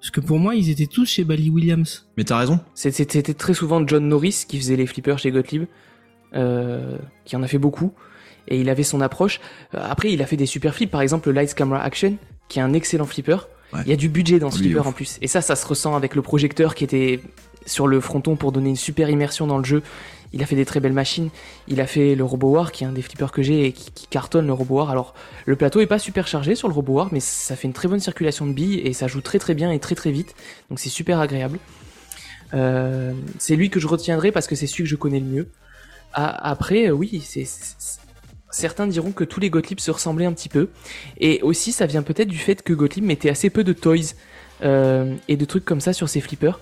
Parce 0.00 0.10
que 0.10 0.20
pour 0.20 0.38
moi, 0.38 0.54
ils 0.54 0.70
étaient 0.70 0.86
tous 0.86 1.06
chez 1.06 1.24
Bally 1.24 1.50
Williams. 1.50 2.06
Mais 2.16 2.24
t'as 2.24 2.38
raison. 2.38 2.60
C'était 2.74 3.34
très 3.34 3.54
souvent 3.54 3.86
John 3.86 4.06
Norris 4.08 4.44
qui 4.46 4.58
faisait 4.58 4.76
les 4.76 4.86
flippers 4.86 5.18
chez 5.18 5.30
Gottlieb, 5.30 5.64
euh, 6.34 6.98
qui 7.24 7.34
en 7.36 7.42
a 7.42 7.48
fait 7.48 7.58
beaucoup, 7.58 7.92
et 8.48 8.60
il 8.60 8.68
avait 8.68 8.82
son 8.82 9.00
approche. 9.00 9.40
Euh, 9.74 9.78
Après, 9.82 10.12
il 10.12 10.22
a 10.22 10.26
fait 10.26 10.36
des 10.36 10.46
super 10.46 10.74
flips, 10.74 10.90
par 10.90 11.00
exemple 11.00 11.28
le 11.28 11.34
Lights 11.34 11.54
Camera 11.54 11.80
Action, 11.80 12.16
qui 12.48 12.58
est 12.58 12.62
un 12.62 12.72
excellent 12.72 13.06
flipper. 13.06 13.48
Ouais. 13.72 13.80
Il 13.84 13.90
y 13.90 13.92
a 13.92 13.96
du 13.96 14.08
budget 14.08 14.38
dans 14.38 14.50
ce 14.50 14.58
est 14.58 14.62
flipper 14.64 14.86
en 14.86 14.92
plus, 14.92 15.18
et 15.22 15.26
ça, 15.26 15.40
ça 15.40 15.56
se 15.56 15.66
ressent 15.66 15.96
avec 15.96 16.14
le 16.14 16.22
projecteur 16.22 16.74
qui 16.74 16.84
était 16.84 17.20
sur 17.66 17.86
le 17.86 18.00
fronton 18.00 18.36
pour 18.36 18.52
donner 18.52 18.70
une 18.70 18.76
super 18.76 19.10
immersion 19.10 19.46
dans 19.46 19.58
le 19.58 19.64
jeu. 19.64 19.82
Il 20.32 20.42
a 20.42 20.46
fait 20.46 20.56
des 20.56 20.64
très 20.64 20.80
belles 20.80 20.92
machines. 20.92 21.30
Il 21.68 21.80
a 21.80 21.86
fait 21.86 22.14
le 22.14 22.24
RoboWar, 22.24 22.72
qui 22.72 22.84
est 22.84 22.86
un 22.86 22.92
des 22.92 23.02
flippers 23.02 23.32
que 23.32 23.42
j'ai 23.42 23.66
et 23.66 23.72
qui, 23.72 24.06
cartonne 24.08 24.46
le 24.46 24.52
RoboWar. 24.52 24.90
Alors, 24.90 25.14
le 25.46 25.56
plateau 25.56 25.80
est 25.80 25.86
pas 25.86 25.98
super 25.98 26.26
chargé 26.26 26.54
sur 26.54 26.68
le 26.68 26.74
RoboWar, 26.74 27.08
mais 27.12 27.20
ça 27.20 27.56
fait 27.56 27.68
une 27.68 27.72
très 27.74 27.88
bonne 27.88 28.00
circulation 28.00 28.46
de 28.46 28.52
billes 28.52 28.80
et 28.80 28.92
ça 28.92 29.06
joue 29.08 29.20
très 29.20 29.38
très 29.38 29.54
bien 29.54 29.70
et 29.72 29.78
très 29.78 29.94
très 29.94 30.10
vite. 30.10 30.34
Donc 30.70 30.78
c'est 30.78 30.88
super 30.88 31.20
agréable. 31.20 31.58
Euh, 32.54 33.12
c'est 33.38 33.56
lui 33.56 33.70
que 33.70 33.80
je 33.80 33.86
retiendrai 33.86 34.30
parce 34.32 34.46
que 34.46 34.54
c'est 34.54 34.66
celui 34.66 34.84
que 34.84 34.90
je 34.90 34.96
connais 34.96 35.20
le 35.20 35.26
mieux. 35.26 35.48
A- 36.12 36.48
après, 36.50 36.88
euh, 36.88 36.92
oui, 36.92 37.22
c'est- 37.24 37.46
certains 38.50 38.86
diront 38.86 39.12
que 39.12 39.24
tous 39.24 39.40
les 39.40 39.50
Gottlieb 39.50 39.80
se 39.80 39.90
ressemblaient 39.90 40.26
un 40.26 40.32
petit 40.32 40.48
peu. 40.48 40.68
Et 41.18 41.40
aussi, 41.42 41.72
ça 41.72 41.86
vient 41.86 42.02
peut-être 42.02 42.28
du 42.28 42.38
fait 42.38 42.62
que 42.62 42.72
Gottlieb 42.72 43.04
mettait 43.04 43.30
assez 43.30 43.50
peu 43.50 43.64
de 43.64 43.72
toys 43.72 44.14
euh, 44.62 45.14
et 45.28 45.36
de 45.36 45.44
trucs 45.44 45.64
comme 45.64 45.80
ça 45.80 45.92
sur 45.92 46.08
ses 46.08 46.20
flippers. 46.20 46.60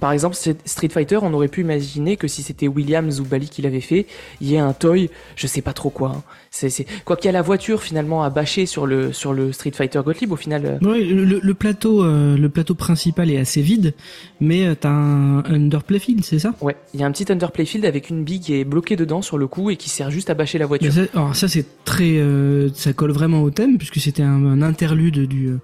Par 0.00 0.12
exemple, 0.12 0.36
Street 0.36 0.88
Fighter, 0.88 1.18
on 1.22 1.32
aurait 1.34 1.48
pu 1.48 1.60
imaginer 1.62 2.16
que 2.16 2.28
si 2.28 2.42
c'était 2.42 2.68
Williams 2.68 3.20
ou 3.20 3.24
Bali 3.24 3.48
qui 3.48 3.62
l'avait 3.62 3.80
fait, 3.80 4.06
il 4.40 4.48
y 4.48 4.54
ait 4.54 4.58
un 4.58 4.72
toy, 4.72 5.10
je 5.36 5.46
sais 5.46 5.62
pas 5.62 5.72
trop 5.72 5.90
quoi. 5.90 6.12
hein. 6.16 6.22
C'est, 6.58 6.70
c'est... 6.70 6.86
Quoi 7.04 7.16
qu'il 7.16 7.26
y 7.26 7.28
a 7.28 7.32
la 7.32 7.42
voiture 7.42 7.82
finalement 7.84 8.24
à 8.24 8.30
bâcher 8.30 8.66
sur 8.66 8.84
le, 8.86 9.12
sur 9.12 9.32
le 9.32 9.52
Street 9.52 9.70
Fighter 9.72 10.00
Gottlieb, 10.04 10.32
au 10.32 10.36
final, 10.36 10.62
euh, 10.82 10.88
Ouais, 10.90 11.04
le, 11.04 11.24
le- 11.24 11.54
plateau, 11.54 12.02
euh, 12.02 12.36
le 12.36 12.48
plateau 12.48 12.74
principal 12.74 13.30
est 13.30 13.38
assez 13.38 13.62
vide, 13.62 13.94
mais 14.40 14.66
euh, 14.66 14.74
t'as 14.74 14.88
un 14.90 15.44
underplay 15.44 16.00
field, 16.00 16.24
c'est 16.24 16.40
ça? 16.40 16.54
Ouais, 16.60 16.76
il 16.94 17.00
y 17.00 17.04
a 17.04 17.06
un 17.06 17.12
petit 17.12 17.30
underplay 17.30 17.64
field 17.64 17.84
avec 17.84 18.10
une 18.10 18.24
bille 18.24 18.40
qui 18.40 18.54
est 18.54 18.64
bloquée 18.64 18.96
dedans 18.96 19.22
sur 19.22 19.38
le 19.38 19.46
coup 19.46 19.70
et 19.70 19.76
qui 19.76 19.88
sert 19.88 20.10
juste 20.10 20.30
à 20.30 20.34
bâcher 20.34 20.58
la 20.58 20.66
voiture. 20.66 20.92
ça, 20.92 21.02
alors 21.14 21.36
ça 21.36 21.46
c'est 21.46 21.64
très, 21.84 22.16
euh, 22.18 22.68
ça 22.74 22.92
colle 22.92 23.12
vraiment 23.12 23.42
au 23.44 23.50
thème 23.50 23.78
puisque 23.78 24.00
c'était 24.00 24.24
un, 24.24 24.44
un 24.44 24.60
interlude 24.62 25.26
du 25.28 25.48
euh, 25.50 25.58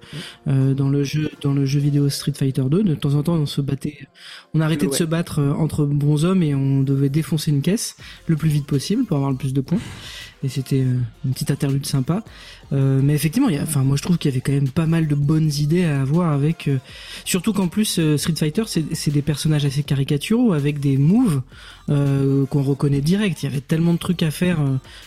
euh, 0.47 0.73
dans 0.73 0.87
le 0.89 1.03
jeu, 1.03 1.29
dans 1.41 1.53
le 1.53 1.65
jeu 1.65 1.79
vidéo 1.81 2.07
Street 2.09 2.33
Fighter 2.37 2.63
2. 2.69 2.83
De 2.83 2.95
temps 2.95 3.15
en 3.15 3.23
temps, 3.23 3.33
on 3.35 3.45
se 3.45 3.59
battait, 3.59 3.97
on 4.53 4.61
arrêtait 4.61 4.87
de 4.87 4.93
se 4.93 5.03
battre 5.03 5.41
entre 5.57 5.83
bons 5.85 6.23
hommes 6.23 6.41
et 6.43 6.55
on 6.55 6.81
devait 6.83 7.09
défoncer 7.09 7.51
une 7.51 7.61
caisse 7.61 7.97
le 8.27 8.37
plus 8.37 8.49
vite 8.49 8.65
possible 8.65 9.03
pour 9.05 9.17
avoir 9.17 9.31
le 9.31 9.37
plus 9.37 9.53
de 9.53 9.59
points. 9.61 9.79
Et 10.45 10.49
c'était 10.49 10.81
euh, 10.81 10.99
une 11.25 11.31
petite 11.33 11.49
interlude 11.49 11.87
sympa. 11.87 12.23
Euh, 12.71 12.99
mais 13.03 13.13
effectivement, 13.15 13.49
il 13.49 13.55
y 13.55 13.57
a, 13.57 13.63
enfin 13.63 13.81
moi 13.83 13.95
je 13.97 14.03
trouve 14.03 14.19
qu'il 14.19 14.29
y 14.29 14.33
avait 14.33 14.41
quand 14.41 14.51
même 14.51 14.69
pas 14.69 14.85
mal 14.85 15.07
de 15.07 15.15
bonnes 15.15 15.51
idées 15.59 15.85
à 15.85 16.01
avoir 16.01 16.31
avec, 16.31 16.67
euh, 16.67 16.77
surtout 17.23 17.51
qu'en 17.51 17.67
plus 17.67 17.97
euh, 17.99 18.17
Street 18.17 18.35
Fighter 18.37 18.63
c'est 18.67 19.11
des 19.11 19.21
personnages 19.23 19.65
assez 19.65 19.81
caricaturaux 19.83 20.53
avec 20.53 20.79
des 20.79 20.97
moves 20.97 21.41
qu'on 21.87 22.63
reconnaît 22.63 23.01
direct. 23.01 23.43
Il 23.43 23.45
y 23.47 23.49
avait 23.49 23.61
tellement 23.61 23.93
de 23.93 23.99
trucs 23.99 24.23
à 24.23 24.31
faire 24.31 24.57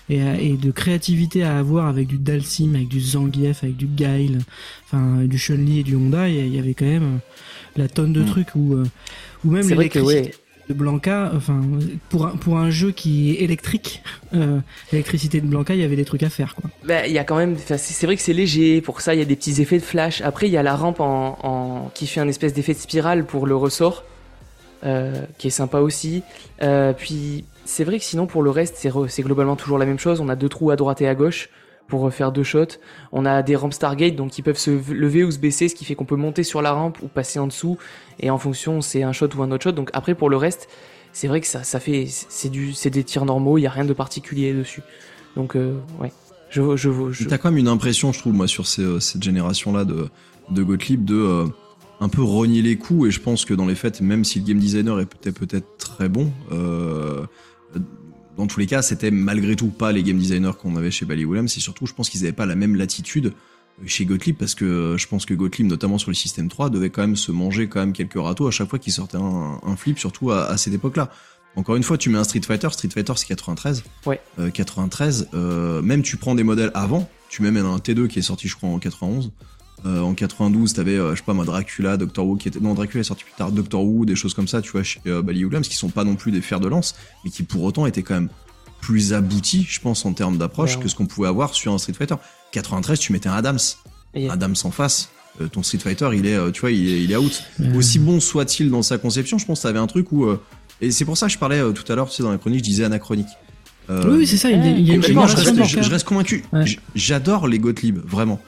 et, 0.09 0.23
à- 0.23 0.40
et 0.40 0.52
de 0.56 0.70
créativité 0.70 1.43
à 1.43 1.59
avoir 1.59 1.86
avec 1.89 2.06
du 2.06 2.19
Dalsim, 2.19 2.74
avec 2.77 2.89
du 2.89 3.01
Zangief, 3.01 3.65
avec 3.65 3.77
du 3.77 3.86
Guile, 3.86 4.39
enfin 4.85 5.24
du 5.24 5.39
Chun-Li 5.39 5.81
et 5.81 5.82
du 5.82 5.97
Honda. 5.97 6.28
Il 6.28 6.55
y- 6.55 6.59
avait 6.59 6.74
quand 6.74 6.85
même 6.86 7.19
la 7.77 7.89
tonne 7.89 8.12
de 8.12 8.23
Mm. 8.23 8.27
trucs 8.27 8.55
où, 8.55 8.77
ou 9.44 9.51
même 9.51 9.62
C'est 9.65 9.74
de 10.69 10.74
Blanca. 10.74 11.32
Enfin 11.35 11.61
pour 12.11 12.57
un, 12.59 12.70
jeu 12.70 12.93
qui 12.93 13.31
est 13.31 13.43
électrique, 13.43 14.03
euh, 14.35 14.61
l'électricité 14.93 15.40
de 15.40 15.47
Blanca, 15.47 15.74
il 15.74 15.81
y 15.81 15.85
avait 15.85 15.97
des 15.97 16.05
trucs 16.05 16.23
à 16.23 16.31
faire 16.31 16.55
quoi. 16.55 16.70
Bah, 16.85 17.07
y 17.07 17.19
a 17.19 17.24
quand 17.24 17.36
même, 17.36 17.57
c'est 17.59 18.07
vrai 18.07 18.16
que 18.16 18.23
c'est 18.23 18.32
léger. 18.32 18.81
Pour 18.81 19.01
ça, 19.01 19.15
il 19.15 19.19
y 19.19 19.23
a 19.23 19.24
des 19.24 19.36
petits 19.36 19.61
effets 19.61 19.78
de 19.78 19.85
flash. 19.85 20.20
Après, 20.20 20.47
il 20.47 20.53
y 20.53 20.57
a 20.57 20.62
la 20.62 20.77
rampe 20.77 21.01
en, 21.01 21.90
qui 21.95 22.07
fait 22.07 22.20
un 22.20 22.28
espèce 22.28 22.53
d'effet 22.53 22.74
de 22.74 22.78
spirale 22.78 23.24
pour 23.24 23.47
le 23.47 23.57
ressort, 23.57 24.05
euh, 24.85 25.23
qui 25.39 25.49
est 25.49 25.51
sympa 25.51 25.78
aussi. 25.78 26.23
Euh, 26.62 26.93
puis, 26.93 27.45
c'est 27.65 27.85
vrai 27.85 27.99
que 27.99 28.05
sinon, 28.05 28.27
pour 28.27 28.43
le 28.43 28.51
reste, 28.51 28.77
c'est 28.78 28.90
re- 28.90 29.09
c'est 29.09 29.23
globalement 29.23 29.57
toujours 29.57 29.78
la 29.78 29.86
même 29.86 29.99
chose. 29.99 30.20
On 30.20 30.28
a 30.28 30.36
deux 30.36 30.49
trous 30.49 30.70
à 30.70 30.77
droite 30.77 31.01
et 31.01 31.09
à 31.09 31.15
gauche 31.15 31.49
pour 31.89 32.12
faire 32.12 32.31
deux 32.31 32.44
shots. 32.44 32.78
On 33.12 33.24
a 33.27 33.43
des 33.43 33.56
rampes 33.56 33.73
Stargate, 33.73 34.15
donc 34.15 34.31
qui 34.31 34.43
peuvent 34.43 34.59
se 34.59 34.70
lever 34.93 35.24
ou 35.24 35.31
se 35.31 35.39
baisser, 35.39 35.69
ce 35.69 35.74
qui 35.74 35.85
fait 35.85 35.94
qu'on 35.94 36.05
peut 36.05 36.16
monter 36.16 36.44
sur 36.44 36.62
la 36.62 36.73
rampe 36.73 37.02
ou 37.02 37.09
passer 37.09 37.39
en 37.39 37.47
dessous. 37.47 37.78
Et 38.20 38.31
en 38.31 38.39
fonction, 38.39 38.81
c'est 38.81 39.02
un 39.02 39.12
shot 39.12 39.28
ou 39.36 39.43
un 39.43 39.51
autre 39.51 39.65
shot. 39.65 39.73
Donc 39.73 39.90
après, 39.94 40.15
pour 40.15 40.31
le 40.31 40.36
reste, 40.36 40.69
c'est 41.12 41.27
vrai 41.27 41.40
que 41.40 41.47
ça, 41.47 41.65
ça 41.65 41.81
fait, 41.81 42.06
c'est 42.09 42.51
du, 42.51 42.74
c'est 42.74 42.90
des 42.90 43.02
tirs 43.02 43.24
normaux. 43.24 43.59
Il 43.59 43.62
y 43.62 43.66
a 43.66 43.70
rien 43.70 43.85
de 43.85 43.94
particulier 43.94 44.52
dessus. 44.52 44.82
Donc 45.35 45.56
euh, 45.56 45.78
ouais, 46.01 46.12
je, 46.51 46.77
je, 46.77 46.90
je, 47.10 47.24
T'as 47.24 47.39
quand 47.39 47.51
même 47.51 47.59
une 47.59 47.69
impression, 47.69 48.12
je 48.12 48.19
trouve, 48.20 48.35
moi, 48.35 48.47
sur 48.47 48.65
euh, 48.78 49.01
cette 49.01 49.23
génération-là 49.23 49.85
de, 49.85 50.09
de 50.51 50.62
Gottlieb, 50.62 51.05
de 51.05 51.15
euh, 51.15 51.47
un 52.01 52.09
peu 52.09 52.23
renier 52.23 52.62
les 52.62 52.77
coups. 52.77 53.09
Et 53.09 53.10
je 53.10 53.20
pense 53.20 53.44
que 53.44 53.55
dans 53.55 53.66
les 53.66 53.74
faits, 53.74 54.01
même 54.01 54.24
si 54.24 54.40
le 54.40 54.47
game 54.47 54.59
designer 54.59 55.01
était 55.01 55.32
peut-être 55.32 55.77
très 55.78 56.09
bon, 56.09 56.32
euh, 56.52 57.24
dans 58.39 58.47
tous 58.47 58.60
les 58.60 58.66
cas, 58.66 58.82
c'était 58.82 59.10
malgré 59.10 59.56
tout 59.56 59.66
pas 59.66 59.90
les 59.90 60.05
game 60.05 60.16
designers 60.16 60.52
qu'on 60.62 60.77
avait 60.77 60.93
chez 60.93 61.05
Bally 61.05 61.24
Williams. 61.24 61.55
Et 61.56 61.60
surtout, 61.60 61.86
je 61.86 61.93
pense 61.93 62.09
qu'ils 62.09 62.20
n'avaient 62.20 62.32
pas 62.32 62.47
la 62.47 62.55
même 62.55 62.77
latitude 62.77 63.35
chez 63.85 64.05
Gottlieb 64.05 64.36
parce 64.36 64.55
que 64.55 64.65
euh, 64.65 64.97
je 64.97 65.09
pense 65.09 65.27
que 65.27 65.35
Gottlieb, 65.35 65.66
notamment 65.66 65.98
sur 65.98 66.10
le 66.10 66.15
système 66.15 66.48
3, 66.48 66.70
devait 66.70 66.89
quand 66.90 67.02
même 67.02 67.16
se 67.16 67.32
manger 67.32 67.69
quand 67.69 67.81
même 67.81 67.93
quelques 67.93 68.15
râteaux 68.15 68.47
à 68.47 68.52
chaque 68.52 68.70
fois 68.70 68.78
qu'il 68.78 68.93
sortait 68.93 69.19
un, 69.19 69.60
un 69.60 69.77
flip, 69.77 69.98
surtout 69.98 70.31
à, 70.31 70.47
à 70.47 70.56
cette 70.56 70.73
époque-là. 70.73 71.10
Encore 71.56 71.74
une 71.74 71.82
fois, 71.82 71.98
tu 71.98 72.10
mets 72.10 72.19
un 72.19 72.24
Street 72.24 72.40
Fighter, 72.47 72.70
Street 72.70 72.90
Fighter 72.90 73.12
c'est 73.16 73.27
93. 73.27 73.82
Ouais. 74.06 74.20
Euh, 74.39 74.51
93, 74.51 75.31
euh, 75.35 75.82
même 75.82 76.02
tu 76.02 76.16
prends 76.16 76.36
des 76.36 76.44
modèles 76.44 76.70
avant, 76.74 77.10
tu 77.28 77.43
mets 77.43 77.51
même 77.51 77.66
un 77.66 77.78
T2 77.78 78.06
qui 78.06 78.20
est 78.20 78.23
sorti 78.23 78.47
je 78.47 78.55
crois 78.55 78.69
en 78.69 78.78
91. 78.78 79.32
Euh, 79.86 80.00
en 80.00 80.12
92, 80.14 80.72
t'avais, 80.72 80.96
euh, 80.96 81.12
je 81.12 81.18
sais 81.18 81.24
pas 81.24 81.34
moi, 81.34 81.44
Dracula, 81.44 81.96
Doctor 81.96 82.26
Who 82.26 82.36
qui 82.36 82.48
était. 82.48 82.59
Non, 82.60 82.74
Dracula 82.74 83.00
est 83.00 83.05
sorti 83.05 83.22
plus 83.24 83.32
tard, 83.36 83.52
Doctor 83.52 83.84
Who, 83.84 84.05
des 84.06 84.16
choses 84.16 84.34
comme 84.34 84.48
ça, 84.48 84.60
tu 84.60 84.72
vois, 84.72 84.82
chez 84.82 85.00
euh, 85.06 85.22
Bally 85.22 85.44
Williams, 85.44 85.68
qui 85.68 85.76
sont 85.76 85.88
pas 85.88 86.02
non 86.05 86.16
plus 86.16 86.32
des 86.32 86.40
fers 86.40 86.59
de 86.59 86.66
lance, 86.68 86.96
mais 87.24 87.30
qui 87.30 87.44
pour 87.44 87.62
autant 87.62 87.86
étaient 87.86 88.02
quand 88.02 88.14
même 88.14 88.28
plus 88.80 89.12
aboutis, 89.12 89.66
je 89.68 89.80
pense, 89.80 90.05
en 90.05 90.12
termes 90.12 90.36
d'approche 90.36 90.76
Ouais. 90.76 90.82
que 90.82 90.88
ce 90.88 90.94
qu'on 90.96 91.06
pouvait 91.06 91.28
avoir 91.28 91.55
sur 91.55 91.72
un 91.72 91.78
Street 91.78 91.92
Fighter. 91.92 92.16
93, 92.52 92.98
tu 92.98 93.12
mettais 93.12 93.28
un 93.28 93.34
Adams. 93.34 93.59
Et- 94.14 94.28
Adams 94.28 94.55
en 94.64 94.70
face, 94.72 95.10
euh, 95.40 95.46
ton 95.48 95.62
Street 95.62 95.78
Fighter, 95.78 96.09
il 96.14 96.26
est, 96.26 96.34
euh, 96.34 96.50
tu 96.50 96.60
vois, 96.62 96.72
il 96.72 96.88
est, 96.88 97.02
il 97.05 97.12
est 97.12 97.16
out. 97.16 97.42
Aussi 97.76 97.98
bon 98.00 98.18
soit-il 98.20 98.70
dans 98.70 98.82
sa 98.82 98.98
conception, 98.98 99.38
je 99.38 99.46
pense 99.46 99.60
que 99.60 99.62
t'avais 99.68 99.78
un 99.78 99.86
truc 99.86 100.10
où. 100.12 100.26
et 100.80 100.90
c'est 100.90 101.05
pour 101.05 101.16
ça 101.16 101.26
que 101.26 101.32
je 101.32 101.38
parlais 101.38 101.60
tout 101.72 101.90
à 101.92 101.94
l'heure, 101.94 102.09
tu 102.09 102.16
sais, 102.16 102.22
dans 102.24 102.30
la 102.32 102.38
chronique, 102.38 102.60
je 102.60 102.64
disais 102.64 102.84
anachronique. 102.84 103.28
Oui, 103.88 104.26
c'est 104.26 104.36
ça. 104.36 104.50
Il 104.50 104.59
y 104.59 104.60
a, 104.60 104.70
il 104.70 104.86
y 104.86 104.90
a 104.90 104.94
une 104.96 105.02
je, 105.02 105.12
reste, 105.18 105.64
je- 105.64 105.82
je 105.82 105.90
reste 105.90 106.06
convaincu. 106.06 106.44
Ouais. 106.52 106.64
J'adore 106.94 107.46
les 107.48 107.59
Gottlieb, 107.59 107.98
vraiment. 108.05 108.38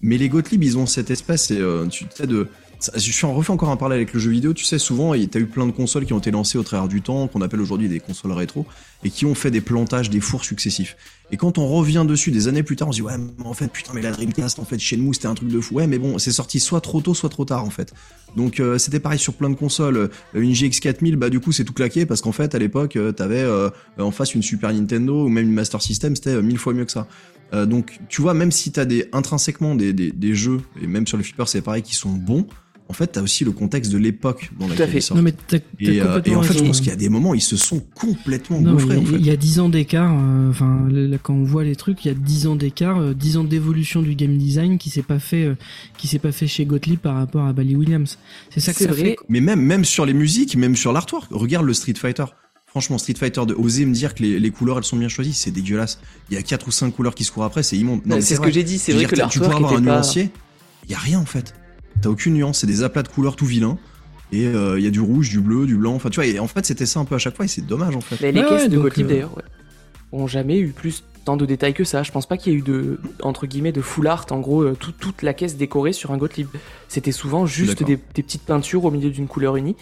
Mais 0.00 0.16
les 0.18 0.28
Gottlieb, 0.28 0.62
ils 0.62 0.78
ont 0.78 0.86
cette 0.86 1.10
espèce, 1.10 1.50
et, 1.50 1.58
euh, 1.58 1.86
tu 1.86 2.06
sais, 2.14 2.26
de. 2.26 2.48
Je 2.94 3.10
suis 3.10 3.26
en 3.26 3.34
refais 3.34 3.50
encore 3.50 3.70
un 3.70 3.76
parallèle 3.76 3.98
avec 3.98 4.14
le 4.14 4.20
jeu 4.20 4.30
vidéo. 4.30 4.52
Tu 4.52 4.64
sais, 4.64 4.78
souvent, 4.78 5.12
t'as 5.12 5.40
eu 5.40 5.46
plein 5.46 5.66
de 5.66 5.72
consoles 5.72 6.06
qui 6.06 6.12
ont 6.12 6.18
été 6.18 6.30
lancées 6.30 6.58
au 6.58 6.62
travers 6.62 6.86
du 6.86 7.02
temps, 7.02 7.26
qu'on 7.26 7.42
appelle 7.42 7.60
aujourd'hui 7.60 7.88
des 7.88 7.98
consoles 7.98 8.30
rétro, 8.30 8.66
et 9.02 9.10
qui 9.10 9.26
ont 9.26 9.34
fait 9.34 9.50
des 9.50 9.60
plantages, 9.60 10.10
des 10.10 10.20
fours 10.20 10.44
successifs. 10.44 10.96
Et 11.32 11.36
quand 11.36 11.58
on 11.58 11.66
revient 11.66 12.04
dessus 12.06 12.30
des 12.30 12.46
années 12.46 12.62
plus 12.62 12.76
tard, 12.76 12.86
on 12.86 12.92
se 12.92 12.98
dit, 12.98 13.02
ouais, 13.02 13.18
mais 13.18 13.44
en 13.44 13.52
fait, 13.52 13.66
putain, 13.66 13.92
mais 13.94 14.00
la 14.00 14.12
Dreamcast, 14.12 14.60
en 14.60 14.64
fait, 14.64 14.78
Shenmue, 14.78 15.12
c'était 15.12 15.26
un 15.26 15.34
truc 15.34 15.48
de 15.48 15.60
fou. 15.60 15.74
Ouais, 15.74 15.88
mais 15.88 15.98
bon, 15.98 16.18
c'est 16.18 16.30
sorti 16.30 16.60
soit 16.60 16.80
trop 16.80 17.00
tôt, 17.00 17.14
soit 17.14 17.28
trop 17.28 17.44
tard, 17.44 17.64
en 17.64 17.70
fait. 17.70 17.92
Donc, 18.36 18.60
euh, 18.60 18.78
c'était 18.78 19.00
pareil 19.00 19.18
sur 19.18 19.34
plein 19.34 19.50
de 19.50 19.56
consoles. 19.56 19.96
Euh, 19.96 20.08
Une 20.34 20.52
GX 20.54 20.78
4000, 20.80 21.16
bah, 21.16 21.30
du 21.30 21.40
coup, 21.40 21.50
c'est 21.50 21.64
tout 21.64 21.72
claqué, 21.72 22.06
parce 22.06 22.20
qu'en 22.20 22.32
fait, 22.32 22.54
à 22.54 22.60
l'époque, 22.60 22.94
euh, 22.94 23.10
t'avais 23.10 23.42
euh, 23.42 23.70
en 23.98 24.12
face 24.12 24.36
une 24.36 24.42
Super 24.42 24.72
Nintendo 24.72 25.24
ou 25.24 25.28
même 25.28 25.48
une 25.48 25.54
Master 25.54 25.82
System, 25.82 26.14
c'était 26.14 26.30
euh, 26.30 26.42
mille 26.42 26.58
fois 26.58 26.74
mieux 26.74 26.84
que 26.84 26.92
ça. 26.92 27.08
Euh, 27.54 27.66
donc, 27.66 27.98
tu 28.08 28.20
vois, 28.22 28.34
même 28.34 28.50
si 28.52 28.72
t'as 28.72 28.84
des, 28.84 29.08
intrinsèquement 29.12 29.74
des, 29.74 29.92
des, 29.92 30.10
des 30.12 30.34
jeux, 30.34 30.60
et 30.82 30.86
même 30.86 31.06
sur 31.06 31.16
le 31.16 31.22
flipper, 31.22 31.44
c'est 31.46 31.62
pareil, 31.62 31.82
qui 31.82 31.94
sont 31.94 32.10
bons, 32.10 32.46
en 32.90 32.94
fait, 32.94 33.08
t'as 33.08 33.20
aussi 33.20 33.44
le 33.44 33.52
contexte 33.52 33.92
de 33.92 33.98
l'époque 33.98 34.50
dans 34.58 34.64
à 34.64 34.70
laquelle 34.70 34.88
fait. 34.88 34.98
ils 34.98 35.02
sortent. 35.02 35.18
Non 35.18 35.22
mais 35.24 35.32
t'as, 35.32 35.58
t'as 35.58 35.64
Et, 35.78 36.00
euh, 36.00 36.22
et 36.24 36.34
en 36.34 36.40
fait, 36.42 36.56
je 36.58 36.64
pense 36.64 36.78
qu'il 36.80 36.88
y 36.88 36.92
a 36.92 36.96
des 36.96 37.10
moments, 37.10 37.34
ils 37.34 37.42
se 37.42 37.58
sont 37.58 37.80
complètement 37.94 38.62
Non, 38.62 38.72
gaufrés, 38.72 38.94
mais 38.96 39.00
en 39.02 39.04
fait. 39.04 39.16
il 39.18 39.26
y 39.26 39.30
a 39.30 39.36
10 39.36 39.60
ans 39.60 39.68
d'écart, 39.68 40.10
euh, 40.18 40.48
enfin 40.48 40.86
là, 40.90 41.18
quand 41.22 41.34
on 41.34 41.44
voit 41.44 41.64
les 41.64 41.76
trucs, 41.76 42.02
il 42.06 42.08
y 42.08 42.10
a 42.10 42.14
10 42.14 42.46
ans 42.46 42.56
d'écart, 42.56 42.98
euh, 42.98 43.12
10 43.12 43.36
ans 43.36 43.44
d'évolution 43.44 44.00
du 44.00 44.14
game 44.14 44.38
design 44.38 44.78
qui 44.78 44.88
s'est 44.88 45.02
pas 45.02 45.18
fait 45.18 45.44
euh, 45.44 45.54
qui 45.98 46.06
s'est 46.08 46.18
pas 46.18 46.32
fait 46.32 46.46
chez 46.46 46.64
Gottlieb 46.64 46.98
par 46.98 47.16
rapport 47.16 47.44
à 47.44 47.52
Bally 47.52 47.76
Williams. 47.76 48.18
C'est 48.48 48.60
ça 48.60 48.72
que 48.72 48.78
C'est 48.78 48.84
ça 48.86 48.92
vrai. 48.92 49.02
fait. 49.02 49.16
Mais 49.28 49.42
même, 49.42 49.60
même 49.60 49.84
sur 49.84 50.06
les 50.06 50.14
musiques, 50.14 50.56
même 50.56 50.74
sur 50.74 50.94
l'artwork, 50.94 51.28
regarde 51.30 51.66
le 51.66 51.74
Street 51.74 51.92
Fighter. 51.94 52.24
Franchement, 52.78 52.98
Street 52.98 53.14
Fighter, 53.18 53.44
de 53.44 53.54
oser 53.54 53.84
me 53.86 53.92
dire 53.92 54.14
que 54.14 54.22
les, 54.22 54.38
les 54.38 54.50
couleurs 54.52 54.78
elles 54.78 54.84
sont 54.84 54.96
bien 54.96 55.08
choisies, 55.08 55.32
c'est 55.32 55.50
dégueulasse. 55.50 55.98
Il 56.30 56.36
y 56.36 56.38
a 56.38 56.44
quatre 56.44 56.68
ou 56.68 56.70
cinq 56.70 56.92
couleurs 56.92 57.16
qui 57.16 57.24
se 57.24 57.32
courent 57.32 57.42
après, 57.42 57.64
c'est 57.64 57.76
immonde. 57.76 58.02
Non, 58.06 58.14
mais 58.14 58.20
c'est 58.20 58.34
ce 58.36 58.38
vrai. 58.38 58.50
que 58.50 58.54
j'ai 58.54 58.62
dit, 58.62 58.78
c'est 58.78 58.92
vrai 58.92 59.00
dire, 59.00 59.08
que 59.10 59.16
tu 59.16 59.40
pourrais 59.40 59.48
l'artwork 59.50 59.56
avoir 59.56 59.72
un 59.72 59.84
pas... 59.84 59.94
nuancier, 59.96 60.30
il 60.84 60.92
y 60.92 60.94
a 60.94 60.98
rien 60.98 61.18
en 61.18 61.24
fait. 61.24 61.54
T'as 62.00 62.08
aucune 62.08 62.34
nuance, 62.34 62.60
c'est 62.60 62.68
des 62.68 62.84
aplats 62.84 63.02
de 63.02 63.08
couleurs 63.08 63.34
tout 63.34 63.46
vilains. 63.46 63.78
Et 64.30 64.46
euh, 64.46 64.78
il 64.78 64.84
y 64.84 64.86
a 64.86 64.90
du 64.90 65.00
rouge, 65.00 65.28
du 65.28 65.40
bleu, 65.40 65.66
du 65.66 65.76
blanc. 65.76 65.92
Enfin, 65.96 66.08
tu 66.08 66.20
vois, 66.20 66.26
et 66.26 66.38
en 66.38 66.46
fait, 66.46 66.64
c'était 66.66 66.86
ça 66.86 67.00
un 67.00 67.04
peu 67.04 67.16
à 67.16 67.18
chaque 67.18 67.34
fois, 67.34 67.46
et 67.46 67.48
c'est 67.48 67.66
dommage 67.66 67.96
en 67.96 68.00
fait. 68.00 68.16
Mais 68.22 68.30
les 68.30 68.42
Ouais, 68.42 68.48
caisses 68.48 68.62
ouais, 68.62 68.68
de 68.68 68.78
Gottlieb 68.78 69.06
euh, 69.06 69.08
d'ailleurs, 69.08 69.36
ouais, 69.36 69.42
ont 70.12 70.28
jamais 70.28 70.60
eu 70.60 70.68
plus 70.68 71.02
tant 71.24 71.36
de 71.36 71.46
détails 71.46 71.74
que 71.74 71.82
ça. 71.82 72.04
Je 72.04 72.12
pense 72.12 72.26
pas 72.28 72.36
qu'il 72.36 72.52
y 72.52 72.56
ait 72.56 72.58
eu 72.60 72.62
de 72.62 73.00
entre 73.22 73.48
guillemets 73.48 73.72
de 73.72 73.80
full 73.82 74.06
art, 74.06 74.26
en 74.30 74.38
gros 74.38 74.62
euh, 74.62 74.76
tout- 74.78 74.92
toute 74.92 75.22
la 75.22 75.34
caisse 75.34 75.56
décorée 75.56 75.92
sur 75.92 76.12
un 76.12 76.16
Gottlieb. 76.16 76.46
C'était 76.86 77.10
souvent 77.10 77.44
juste 77.44 77.82
des, 77.82 77.98
des 78.14 78.22
petites 78.22 78.42
peintures 78.44 78.84
au 78.84 78.92
milieu 78.92 79.10
d'une 79.10 79.26
couleur 79.26 79.56
unie. 79.56 79.74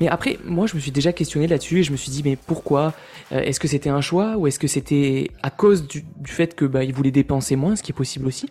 Mais 0.00 0.08
après, 0.08 0.38
moi 0.44 0.66
je 0.66 0.74
me 0.74 0.80
suis 0.80 0.90
déjà 0.90 1.12
questionné 1.12 1.46
là-dessus 1.46 1.80
et 1.80 1.82
je 1.82 1.92
me 1.92 1.96
suis 1.96 2.10
dit 2.10 2.22
mais 2.24 2.36
pourquoi? 2.36 2.94
Euh, 3.32 3.40
Est-ce 3.40 3.60
que 3.60 3.68
c'était 3.68 3.90
un 3.90 4.00
choix 4.00 4.36
ou 4.36 4.46
est-ce 4.46 4.58
que 4.58 4.66
c'était 4.66 5.30
à 5.42 5.50
cause 5.50 5.86
du, 5.86 6.04
fait 6.24 6.54
que 6.54 6.64
bah 6.64 6.84
il 6.84 6.94
voulait 6.94 7.10
dépenser 7.10 7.56
moins, 7.56 7.76
ce 7.76 7.82
qui 7.82 7.92
est 7.92 7.94
possible 7.94 8.26
aussi? 8.26 8.48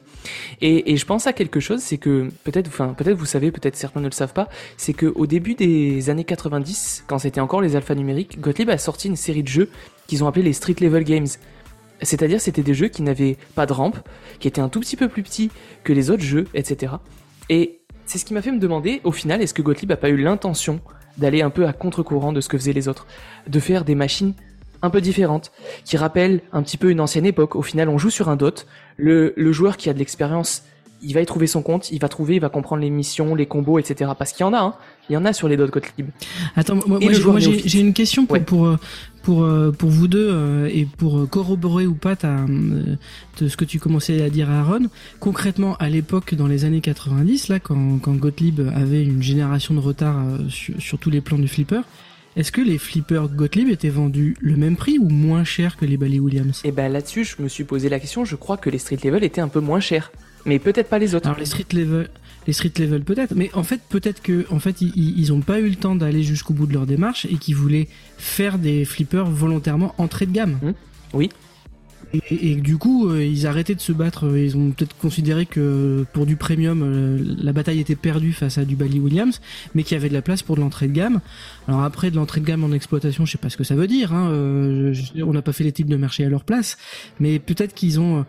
Et, 0.61 0.91
et 0.93 0.97
je 0.97 1.05
pense 1.05 1.27
à 1.27 1.33
quelque 1.33 1.59
chose, 1.59 1.81
c'est 1.81 1.97
que 1.97 2.29
peut-être, 2.43 2.67
enfin 2.67 2.93
peut-être 2.97 3.17
vous 3.17 3.25
savez, 3.25 3.51
peut-être 3.51 3.75
certains 3.75 4.01
ne 4.01 4.05
le 4.05 4.11
savent 4.11 4.33
pas, 4.33 4.49
c'est 4.77 4.93
que 4.93 5.07
au 5.07 5.25
début 5.25 5.55
des 5.55 6.09
années 6.09 6.23
90, 6.23 7.05
quand 7.07 7.19
c'était 7.19 7.41
encore 7.41 7.61
les 7.61 7.75
alphas 7.75 7.95
numériques, 7.95 8.39
Gottlieb 8.39 8.69
a 8.69 8.77
sorti 8.77 9.07
une 9.07 9.15
série 9.15 9.43
de 9.43 9.47
jeux 9.47 9.69
qu'ils 10.07 10.23
ont 10.23 10.27
appelés 10.27 10.43
les 10.43 10.53
Street 10.53 10.75
Level 10.79 11.03
Games. 11.03 11.27
C'est-à-dire 12.01 12.39
c'était 12.39 12.63
des 12.63 12.73
jeux 12.73 12.87
qui 12.87 13.01
n'avaient 13.01 13.37
pas 13.55 13.65
de 13.65 13.73
rampe, 13.73 13.97
qui 14.39 14.47
étaient 14.47 14.61
un 14.61 14.69
tout 14.69 14.79
petit 14.79 14.95
peu 14.95 15.07
plus 15.07 15.23
petits 15.23 15.49
que 15.83 15.93
les 15.93 16.09
autres 16.11 16.23
jeux, 16.23 16.45
etc. 16.53 16.93
Et 17.49 17.79
c'est 18.05 18.17
ce 18.17 18.25
qui 18.25 18.33
m'a 18.33 18.41
fait 18.41 18.51
me 18.51 18.59
demander, 18.59 19.01
au 19.03 19.11
final, 19.11 19.41
est-ce 19.41 19.53
que 19.53 19.61
Gottlieb 19.61 19.91
a 19.91 19.97
pas 19.97 20.09
eu 20.09 20.17
l'intention, 20.17 20.79
d'aller 21.17 21.41
un 21.41 21.49
peu 21.49 21.67
à 21.67 21.73
contre-courant 21.73 22.33
de 22.33 22.41
ce 22.41 22.49
que 22.49 22.57
faisaient 22.57 22.73
les 22.73 22.87
autres, 22.87 23.07
de 23.47 23.59
faire 23.59 23.83
des 23.85 23.95
machines 23.95 24.33
un 24.81 24.89
peu 24.89 25.01
différentes, 25.01 25.51
qui 25.85 25.97
rappellent 25.97 26.41
un 26.51 26.61
petit 26.61 26.77
peu 26.77 26.91
une 26.91 27.01
ancienne 27.01 27.25
époque. 27.25 27.55
Au 27.55 27.63
final, 27.63 27.89
on 27.89 27.97
joue 27.97 28.11
sur 28.11 28.29
un 28.29 28.35
dot. 28.35 28.67
Le, 28.95 29.33
le 29.35 29.51
joueur 29.51 29.75
qui 29.77 29.89
a 29.89 29.93
de 29.93 29.99
l'expérience, 29.99 30.63
il 31.01 31.13
va 31.13 31.21
y 31.21 31.25
trouver 31.25 31.47
son 31.47 31.61
compte, 31.61 31.91
il 31.91 31.99
va 31.99 32.09
trouver, 32.09 32.35
il 32.35 32.41
va 32.41 32.49
comprendre 32.49 32.81
les 32.81 32.89
missions, 32.89 33.35
les 33.35 33.45
combos, 33.45 33.79
etc. 33.79 34.11
Parce 34.17 34.31
qu'il 34.33 34.41
y 34.45 34.49
en 34.49 34.53
a, 34.53 34.59
hein. 34.59 34.73
Il 35.09 35.13
y 35.13 35.17
en 35.17 35.25
a 35.25 35.31
sur 35.31 35.47
les 35.47 35.55
dots 35.55 35.67
Gottlieb. 35.67 36.07
Attends, 36.55 36.75
moi, 36.85 36.99
moi, 36.99 37.39
j'ai- 37.39 37.79
une 37.79 37.93
question 37.93 38.25
pour 38.25 38.33
Ouais. 38.33 38.39
pour 38.41 38.65
euh, 38.67 38.77
pour 39.23 39.43
euh, 39.43 39.71
pour 39.71 39.89
vous 39.89 40.07
deux 40.07 40.29
euh, 40.29 40.69
et 40.73 40.85
pour 40.97 41.29
corroborer 41.29 41.85
ou 41.87 41.93
pas 41.93 42.15
ta, 42.17 42.35
de 43.39 43.47
ce 43.47 43.55
que 43.57 43.63
tu 43.65 43.79
commençais 43.79 44.21
à 44.21 44.29
dire 44.29 44.49
Aaron. 44.49 44.87
Concrètement, 45.19 45.75
à 45.77 45.89
l'époque, 45.89 46.35
dans 46.35 46.47
les 46.47 46.65
années 46.65 46.81
90, 46.81 47.47
là, 47.49 47.59
quand 47.59 47.99
quand 48.01 48.13
Gottlieb 48.15 48.59
avait 48.75 49.03
une 49.03 49.21
génération 49.23 49.73
de 49.73 49.79
retard 49.79 50.21
sur, 50.49 50.79
sur 50.81 50.97
tous 50.97 51.09
les 51.09 51.21
plans 51.21 51.37
du 51.39 51.47
flipper, 51.47 51.81
est-ce 52.35 52.51
que 52.51 52.61
les 52.61 52.77
flippers 52.77 53.29
Gottlieb 53.29 53.69
étaient 53.69 53.89
vendus 53.89 54.35
le 54.41 54.55
même 54.57 54.75
prix 54.75 54.97
ou 54.99 55.09
moins 55.09 55.43
cher 55.43 55.77
que 55.77 55.85
les 55.85 55.97
Bally 55.97 56.19
Williams? 56.19 56.61
Et 56.65 56.71
ben 56.71 56.91
là-dessus, 56.91 57.23
je 57.23 57.41
me 57.41 57.47
suis 57.47 57.63
posé 57.63 57.87
la 57.89 57.99
question. 57.99 58.25
Je 58.25 58.35
crois 58.35 58.57
que 58.57 58.69
les 58.69 58.77
street 58.77 58.99
level 59.03 59.23
étaient 59.23 59.41
un 59.41 59.47
peu 59.47 59.59
moins 59.59 59.79
chers, 59.79 60.11
mais 60.47 60.57
peut-être 60.59 60.89
pas 60.89 60.97
les 60.99 61.13
autres. 61.13 61.27
Alors 61.27 61.37
les 61.39 61.45
street 61.45 61.65
level, 61.73 62.09
les 62.47 62.53
street 62.53 62.71
level 62.79 63.03
peut-être, 63.03 63.35
mais 63.35 63.51
en 63.53 63.63
fait 63.63 63.81
peut-être 63.89 64.21
que 64.21 64.45
en 64.49 64.59
fait 64.59 64.81
ils, 64.81 64.91
ils 64.95 65.19
ils 65.19 65.33
ont 65.33 65.41
pas 65.41 65.59
eu 65.59 65.69
le 65.69 65.75
temps 65.75 65.95
d'aller 65.95 66.23
jusqu'au 66.23 66.53
bout 66.53 66.65
de 66.65 66.73
leur 66.73 66.85
démarche 66.85 67.25
et 67.25 67.35
qu'ils 67.35 67.55
voulaient 67.55 67.87
faire 68.17 68.57
des 68.57 68.85
flippers 68.85 69.29
volontairement 69.29 69.93
entrée 69.97 70.25
de 70.25 70.31
gamme. 70.31 70.57
Hmm. 70.61 70.71
Oui. 71.13 71.29
Et, 72.31 72.55
du 72.55 72.77
coup 72.77 73.09
euh, 73.09 73.21
ils 73.21 73.45
arrêtaient 73.47 73.75
de 73.75 73.81
se 73.81 73.91
battre. 73.91 74.33
Ils 74.37 74.55
ont 74.55 74.71
peut-être 74.71 74.95
considéré 74.97 75.45
que 75.45 76.05
pour 76.13 76.25
du 76.25 76.37
premium 76.37 76.81
euh, 76.81 77.19
la 77.43 77.51
bataille 77.51 77.81
était 77.81 77.97
perdue 77.97 78.31
face 78.31 78.57
à 78.57 78.63
du 78.63 78.77
Bally 78.77 79.01
Williams, 79.01 79.41
mais 79.75 79.83
qu'il 79.83 79.95
y 79.95 79.99
avait 79.99 80.07
de 80.07 80.13
la 80.13 80.21
place 80.21 80.41
pour 80.41 80.55
de 80.55 80.61
l'entrée 80.61 80.87
de 80.87 80.93
gamme. 80.93 81.19
Alors 81.67 81.83
après 81.83 82.09
de 82.09 82.15
l'entrée 82.15 82.39
de 82.39 82.45
gamme 82.45 82.63
en 82.63 82.71
exploitation, 82.71 83.25
je 83.25 83.33
sais 83.33 83.37
pas 83.37 83.49
ce 83.49 83.57
que 83.57 83.65
ça 83.65 83.75
veut 83.75 83.87
dire. 83.87 84.13
Hein, 84.13 84.29
euh, 84.29 84.93
je- 84.93 85.21
on 85.21 85.33
n'a 85.33 85.41
pas 85.41 85.51
fait 85.51 85.65
les 85.65 85.73
types 85.73 85.89
de 85.89 85.97
marché 85.97 86.23
à 86.23 86.29
leur 86.29 86.45
place, 86.45 86.77
mais 87.19 87.39
peut-être 87.39 87.73
qu'ils 87.73 87.99
ont 87.99 88.25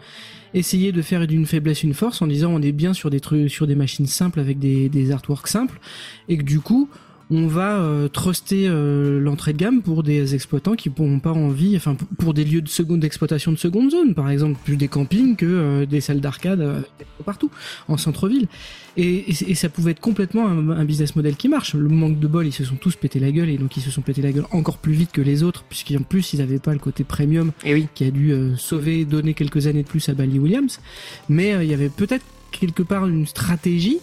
essayer 0.55 0.93
de 0.93 1.03
faire 1.03 1.27
d'une 1.27 1.47
faiblesse 1.47 1.83
une 1.83 1.95
force 1.95 2.23
en 2.23 2.27
disant 2.27 2.51
on 2.53 2.63
est 2.63 2.73
bien 2.73 2.95
sur 2.95 3.11
des 3.11 3.21
trucs 3.21 3.51
sur 3.51 3.67
des 3.67 3.75
machines 3.75 4.07
simples 4.07 4.41
avec 4.41 4.59
des, 4.59 5.11
artworks 5.11 5.49
simples 5.49 5.81
et 6.29 6.37
que 6.37 6.43
du 6.43 6.61
coup 6.61 6.89
on 7.31 7.47
va 7.47 7.79
euh, 7.81 8.09
truster 8.09 8.67
euh, 8.69 9.21
l'entrée 9.21 9.53
de 9.53 9.59
gamme 9.59 9.83
pour 9.83 10.03
des 10.03 10.35
exploitants 10.35 10.75
qui 10.75 10.91
n'ont 10.99 11.21
pas 11.21 11.33
envie, 11.33 11.77
enfin 11.77 11.97
pour 12.19 12.33
des 12.33 12.45
lieux 12.45 12.63
de 12.63 12.69
seconde 12.69 13.01
d'exploitation 13.01 13.53
de 13.53 13.57
seconde 13.59 13.91
zone, 13.91 14.15
par 14.15 14.31
exemple 14.31 14.59
plus 14.65 14.77
des 14.77 14.89
campings 14.89 15.37
que 15.37 15.47
euh, 15.47 15.87
des 15.87 16.01
salles 16.01 16.21
d'arcade 16.21 16.61
euh, 16.61 16.81
partout 17.27 17.51
en 17.89 17.97
centre-ville. 17.99 18.49
Et, 18.97 19.31
et 19.31 19.51
et 19.51 19.55
ça 19.55 19.69
pouvait 19.69 19.91
être 19.93 20.01
complètement 20.01 20.47
un, 20.49 20.71
un 20.71 20.85
business 20.85 21.15
model 21.17 21.37
qui 21.37 21.49
marche. 21.49 21.75
Le 21.75 21.89
manque 21.89 22.19
de 22.19 22.27
bol, 22.27 22.47
ils 22.47 22.53
se 22.53 22.65
sont 22.65 22.77
tous 22.77 22.97
pété 22.97 23.21
la 23.21 23.31
gueule 23.31 23.51
et 23.51 23.59
donc 23.59 23.77
ils 23.77 23.83
se 23.83 23.91
sont 23.91 24.01
pété 24.03 24.23
la 24.23 24.33
gueule 24.33 24.47
encore 24.51 24.79
plus 24.79 24.95
vite 24.95 25.13
que 25.13 25.21
les 25.21 25.43
autres, 25.43 25.65
puisqu'en 25.69 26.03
plus 26.03 26.33
ils 26.33 26.39
n'avaient 26.39 26.59
pas 26.59 26.73
le 26.73 26.79
côté 26.79 27.05
premium 27.05 27.53
Et 27.65 27.75
oui. 27.75 27.89
qui 27.95 28.05
a 28.05 28.11
dû 28.11 28.33
euh, 28.33 28.57
sauver, 28.57 29.05
donner 29.05 29.35
quelques 29.35 29.67
années 29.67 29.83
de 29.83 29.89
plus 29.89 30.09
à 30.09 30.15
Bally 30.15 30.39
Williams. 30.39 30.81
Mais 31.29 31.51
il 31.65 31.71
y 31.71 31.75
avait 31.75 31.91
peut-être 31.91 32.25
quelque 32.51 32.83
part 32.83 33.07
une 33.07 33.27
stratégie 33.27 33.99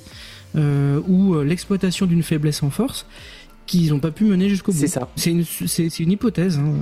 ou 1.08 1.36
euh, 1.36 1.44
l'exploitation 1.44 2.06
d'une 2.06 2.24
faiblesse 2.24 2.64
en 2.64 2.70
force 2.70 3.06
qu'ils 3.66 3.90
n'ont 3.90 4.00
pas 4.00 4.12
pu 4.12 4.26
mener 4.26 4.48
jusqu'au 4.50 4.72
bout. 4.72 4.78
C'est 4.78 4.88
ça. 4.88 5.08
C'est 5.16 5.32
une, 5.32 6.12
hypothèse. 6.12 6.58
Hein. 6.58 6.74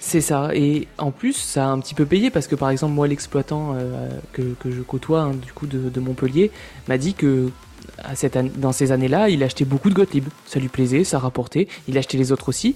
C'est 0.00 0.20
ça, 0.20 0.50
et 0.52 0.88
en 0.98 1.12
plus 1.12 1.34
ça 1.34 1.66
a 1.66 1.68
un 1.68 1.78
petit 1.78 1.94
peu 1.94 2.04
payé 2.06 2.30
parce 2.30 2.48
que 2.48 2.56
par 2.56 2.70
exemple 2.70 2.92
moi 2.92 3.06
l'exploitant 3.06 3.76
euh, 3.76 4.08
que, 4.32 4.42
que 4.58 4.72
je 4.72 4.80
côtoie 4.80 5.20
hein, 5.20 5.34
du 5.34 5.52
coup 5.52 5.68
de, 5.68 5.90
de 5.90 6.00
Montpellier 6.00 6.50
m'a 6.88 6.98
dit 6.98 7.14
que 7.14 7.50
à 7.98 8.16
cette 8.16 8.34
année- 8.34 8.50
dans 8.56 8.72
ces 8.72 8.90
années-là 8.90 9.28
il 9.28 9.44
achetait 9.44 9.64
beaucoup 9.64 9.90
de 9.90 9.94
Gottlieb, 9.94 10.24
ça 10.44 10.58
lui 10.58 10.66
plaisait, 10.66 11.04
ça 11.04 11.20
rapportait, 11.20 11.68
il 11.86 11.96
achetait 11.98 12.18
les 12.18 12.32
autres 12.32 12.48
aussi, 12.48 12.74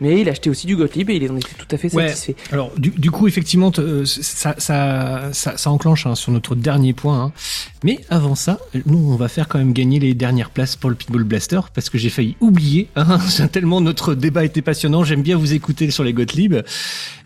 mais 0.00 0.20
il 0.20 0.28
achetait 0.28 0.50
aussi 0.50 0.66
du 0.66 0.76
Gottlieb 0.76 1.08
et 1.10 1.16
il 1.16 1.30
en 1.30 1.36
était 1.36 1.48
tout 1.56 1.66
à 1.70 1.76
fait 1.76 1.94
Ouais. 1.94 2.08
satisfait. 2.08 2.36
Alors 2.52 2.72
du, 2.78 2.90
du 2.90 3.10
coup 3.10 3.28
effectivement 3.28 3.70
euh, 3.78 4.04
ça, 4.04 4.54
ça, 4.58 5.28
ça, 5.32 5.56
ça 5.56 5.70
enclenche 5.70 6.06
hein, 6.06 6.14
sur 6.14 6.32
notre 6.32 6.54
dernier 6.54 6.92
point. 6.92 7.24
hein. 7.26 7.32
Mais 7.84 8.00
avant 8.10 8.34
ça, 8.34 8.58
nous 8.86 8.98
on 9.12 9.16
va 9.16 9.28
faire 9.28 9.46
quand 9.48 9.58
même 9.58 9.72
gagner 9.72 10.00
les 10.00 10.14
dernières 10.14 10.50
places 10.50 10.76
pour 10.76 10.90
le 10.90 10.96
Pitbull 10.96 11.24
Blaster 11.24 11.60
parce 11.74 11.90
que 11.90 11.98
j'ai 11.98 12.10
failli 12.10 12.36
oublier. 12.40 12.88
Hein, 12.96 13.18
tellement 13.52 13.80
notre 13.80 14.14
débat 14.14 14.44
était 14.44 14.62
passionnant. 14.62 15.04
J'aime 15.04 15.22
bien 15.22 15.36
vous 15.36 15.52
écouter 15.54 15.90
sur 15.90 16.02
les 16.04 16.12
Gottlieb. 16.12 16.54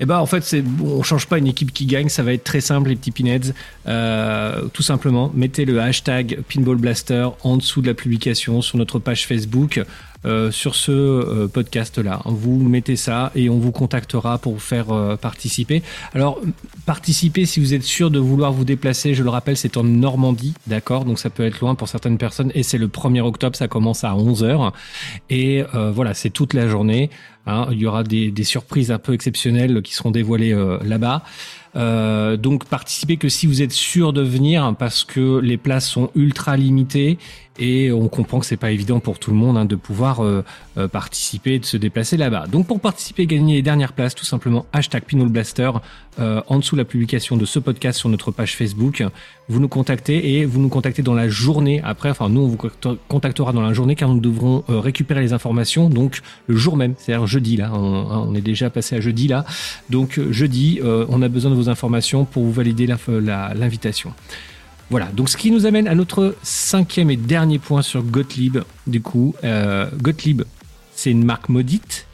Et 0.00 0.04
ben 0.06 0.18
en 0.18 0.26
fait 0.26 0.42
c'est 0.44 0.62
bon, 0.62 0.98
on 0.98 1.02
change 1.02 1.26
pas 1.26 1.38
une 1.38 1.46
équipe 1.46 1.72
qui 1.72 1.86
gagne. 1.86 2.08
Ça 2.08 2.22
va 2.22 2.32
être 2.32 2.44
très 2.44 2.60
simple 2.60 2.90
les 2.90 2.96
petits 2.96 3.10
pinheads. 3.12 3.52
Euh, 3.86 4.66
tout 4.72 4.82
simplement 4.82 5.30
mettez 5.34 5.64
le 5.64 5.80
hashtag 5.80 6.40
Pinball 6.52 6.76
Blaster 6.76 7.28
en 7.42 7.56
dessous 7.56 7.80
de 7.80 7.86
la 7.86 7.94
publication 7.94 8.60
sur 8.62 8.76
notre 8.78 8.98
page 8.98 9.26
Facebook. 9.26 9.80
Euh, 10.24 10.50
sur 10.50 10.74
ce 10.74 10.90
euh, 10.90 11.46
podcast-là. 11.46 12.22
Vous 12.24 12.58
mettez 12.58 12.96
ça 12.96 13.30
et 13.36 13.48
on 13.48 13.58
vous 13.58 13.70
contactera 13.70 14.38
pour 14.38 14.54
vous 14.54 14.58
faire 14.58 14.90
euh, 14.90 15.14
participer. 15.14 15.80
Alors, 16.12 16.40
participer 16.86 17.46
si 17.46 17.60
vous 17.60 17.72
êtes 17.72 17.84
sûr 17.84 18.10
de 18.10 18.18
vouloir 18.18 18.52
vous 18.52 18.64
déplacer, 18.64 19.14
je 19.14 19.22
le 19.22 19.30
rappelle, 19.30 19.56
c'est 19.56 19.76
en 19.76 19.84
Normandie, 19.84 20.54
d'accord? 20.66 21.04
Donc 21.04 21.20
ça 21.20 21.30
peut 21.30 21.44
être 21.44 21.60
loin 21.60 21.76
pour 21.76 21.86
certaines 21.86 22.18
personnes 22.18 22.50
et 22.56 22.64
c'est 22.64 22.78
le 22.78 22.88
1er 22.88 23.20
octobre, 23.20 23.54
ça 23.54 23.68
commence 23.68 24.02
à 24.02 24.10
11h. 24.14 24.72
Et 25.30 25.62
voilà, 25.92 26.14
c'est 26.14 26.30
toute 26.30 26.52
la 26.52 26.66
journée. 26.66 27.10
hein. 27.46 27.68
Il 27.70 27.78
y 27.78 27.86
aura 27.86 28.02
des, 28.02 28.32
surprises 28.42 28.90
un 28.90 28.98
peu 28.98 29.12
exceptionnelles 29.14 29.82
qui 29.82 29.94
seront 29.94 30.10
dévoilées 30.10 30.56
là-bas. 30.82 31.22
Donc 32.36 32.64
participez 32.64 33.18
que 33.18 33.28
si 33.28 33.46
vous 33.46 33.62
êtes 33.62 33.72
sûr 33.72 34.12
de 34.12 34.22
venir 34.22 34.74
parce 34.78 35.04
que 35.04 35.38
les 35.38 35.56
places 35.56 35.88
sont 35.88 36.10
ultra 36.16 36.56
limitées 36.56 37.18
et 37.58 37.92
on 37.92 38.08
comprend 38.08 38.40
que 38.40 38.46
c'est 38.46 38.56
pas 38.56 38.70
évident 38.70 39.00
pour 39.00 39.18
tout 39.18 39.30
le 39.30 39.36
monde 39.36 39.56
hein, 39.56 39.64
de 39.64 39.76
pouvoir 39.76 40.24
euh, 40.24 40.44
euh, 40.76 40.88
participer 40.88 41.54
et 41.54 41.58
de 41.58 41.64
se 41.64 41.76
déplacer 41.76 42.16
là-bas. 42.16 42.46
Donc 42.46 42.66
pour 42.66 42.80
participer 42.80 43.22
et 43.24 43.26
gagner 43.26 43.54
les 43.54 43.62
dernières 43.62 43.92
places, 43.92 44.14
tout 44.14 44.24
simplement 44.24 44.66
hashtag 44.72 45.04
Pinball 45.04 45.28
Blaster 45.28 45.70
euh, 46.20 46.42
en 46.48 46.58
dessous 46.58 46.74
de 46.74 46.80
la 46.80 46.84
publication 46.84 47.36
de 47.36 47.44
ce 47.44 47.60
podcast 47.60 47.96
sur 47.96 48.08
notre 48.08 48.32
page 48.32 48.56
Facebook. 48.56 49.04
Vous 49.48 49.60
nous 49.60 49.68
contactez 49.68 50.34
et 50.34 50.46
vous 50.46 50.60
nous 50.60 50.68
contactez 50.68 51.02
dans 51.02 51.14
la 51.14 51.28
journée 51.28 51.80
après. 51.84 52.10
Enfin 52.10 52.28
nous 52.28 52.40
on 52.40 52.48
vous 52.48 52.58
contactera 53.06 53.52
dans 53.52 53.60
la 53.60 53.72
journée 53.72 53.94
car 53.94 54.08
nous 54.08 54.18
devrons 54.18 54.64
euh, 54.68 54.80
récupérer 54.80 55.20
les 55.20 55.32
informations 55.32 55.88
donc 55.88 56.20
le 56.48 56.56
jour 56.56 56.76
même, 56.76 56.94
c'est-à-dire 56.98 57.28
jeudi 57.28 57.56
là. 57.56 57.70
On, 57.72 58.10
hein, 58.10 58.26
on 58.28 58.34
est 58.34 58.40
déjà 58.40 58.68
passé 58.68 58.96
à 58.96 59.00
jeudi 59.00 59.28
là. 59.28 59.44
Donc 59.90 60.20
jeudi, 60.30 60.80
euh, 60.82 61.06
on 61.08 61.22
a 61.22 61.28
besoin 61.28 61.52
de 61.52 61.56
vos 61.56 61.68
informations 61.68 62.24
pour 62.24 62.42
vous 62.42 62.52
valider 62.52 62.88
l'invitation. 62.88 64.12
Voilà, 64.90 65.06
donc 65.06 65.28
ce 65.28 65.36
qui 65.36 65.50
nous 65.50 65.66
amène 65.66 65.86
à 65.86 65.94
notre 65.94 66.34
cinquième 66.42 67.10
et 67.10 67.16
dernier 67.16 67.58
point 67.58 67.82
sur 67.82 68.02
Gottlieb. 68.02 68.58
Du 68.86 69.02
coup, 69.02 69.34
euh, 69.44 69.88
Gottlieb, 70.00 70.42
c'est 70.94 71.10
une 71.10 71.24
marque 71.24 71.48
maudite 71.50 72.06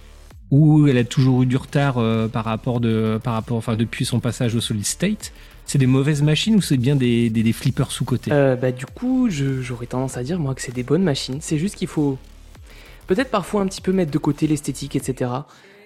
ou 0.50 0.86
elle 0.88 0.98
a 0.98 1.04
toujours 1.04 1.42
eu 1.42 1.46
du 1.46 1.56
retard 1.56 1.98
euh, 1.98 2.28
par 2.28 2.44
rapport 2.44 2.80
de, 2.80 3.18
par 3.22 3.34
rapport, 3.34 3.56
enfin 3.56 3.76
depuis 3.76 4.04
son 4.04 4.20
passage 4.20 4.54
au 4.54 4.60
Solid 4.60 4.84
State. 4.84 5.32
C'est 5.66 5.78
des 5.78 5.86
mauvaises 5.86 6.22
machines 6.22 6.56
ou 6.56 6.60
c'est 6.60 6.76
bien 6.76 6.94
des, 6.94 7.30
des, 7.30 7.42
des 7.42 7.52
flippers 7.52 7.90
sous 7.90 8.04
côté 8.04 8.30
Euh, 8.32 8.54
bah 8.54 8.70
du 8.70 8.84
coup 8.86 9.28
j'aurais 9.30 9.86
tendance 9.86 10.16
à 10.16 10.22
dire 10.22 10.38
moi 10.38 10.54
que 10.54 10.60
c'est 10.60 10.74
des 10.74 10.82
bonnes 10.82 11.02
machines, 11.02 11.38
c'est 11.40 11.58
juste 11.58 11.76
qu'il 11.76 11.88
faut 11.88 12.18
peut-être 13.06 13.30
parfois 13.30 13.62
un 13.62 13.66
petit 13.66 13.80
peu 13.80 13.92
mettre 13.92 14.10
de 14.10 14.18
côté 14.18 14.46
l'esthétique, 14.46 14.96
etc. 14.96 15.30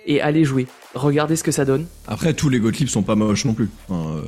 Et 0.07 0.21
aller 0.21 0.45
jouer, 0.45 0.67
regarder 0.95 1.37
ce 1.37 1.45
que 1.45 1.53
ça 1.53 1.65
donne. 1.65 1.87
Après, 2.07 2.33
tous 2.33 2.49
les 2.49 2.61
Gottlieb 2.61 2.89
sont 2.89 3.03
pas 3.03 3.15
moches 3.15 3.45
non 3.45 3.53
plus. 3.55 3.69
Enfin, 3.89 4.17
euh, 4.17 4.23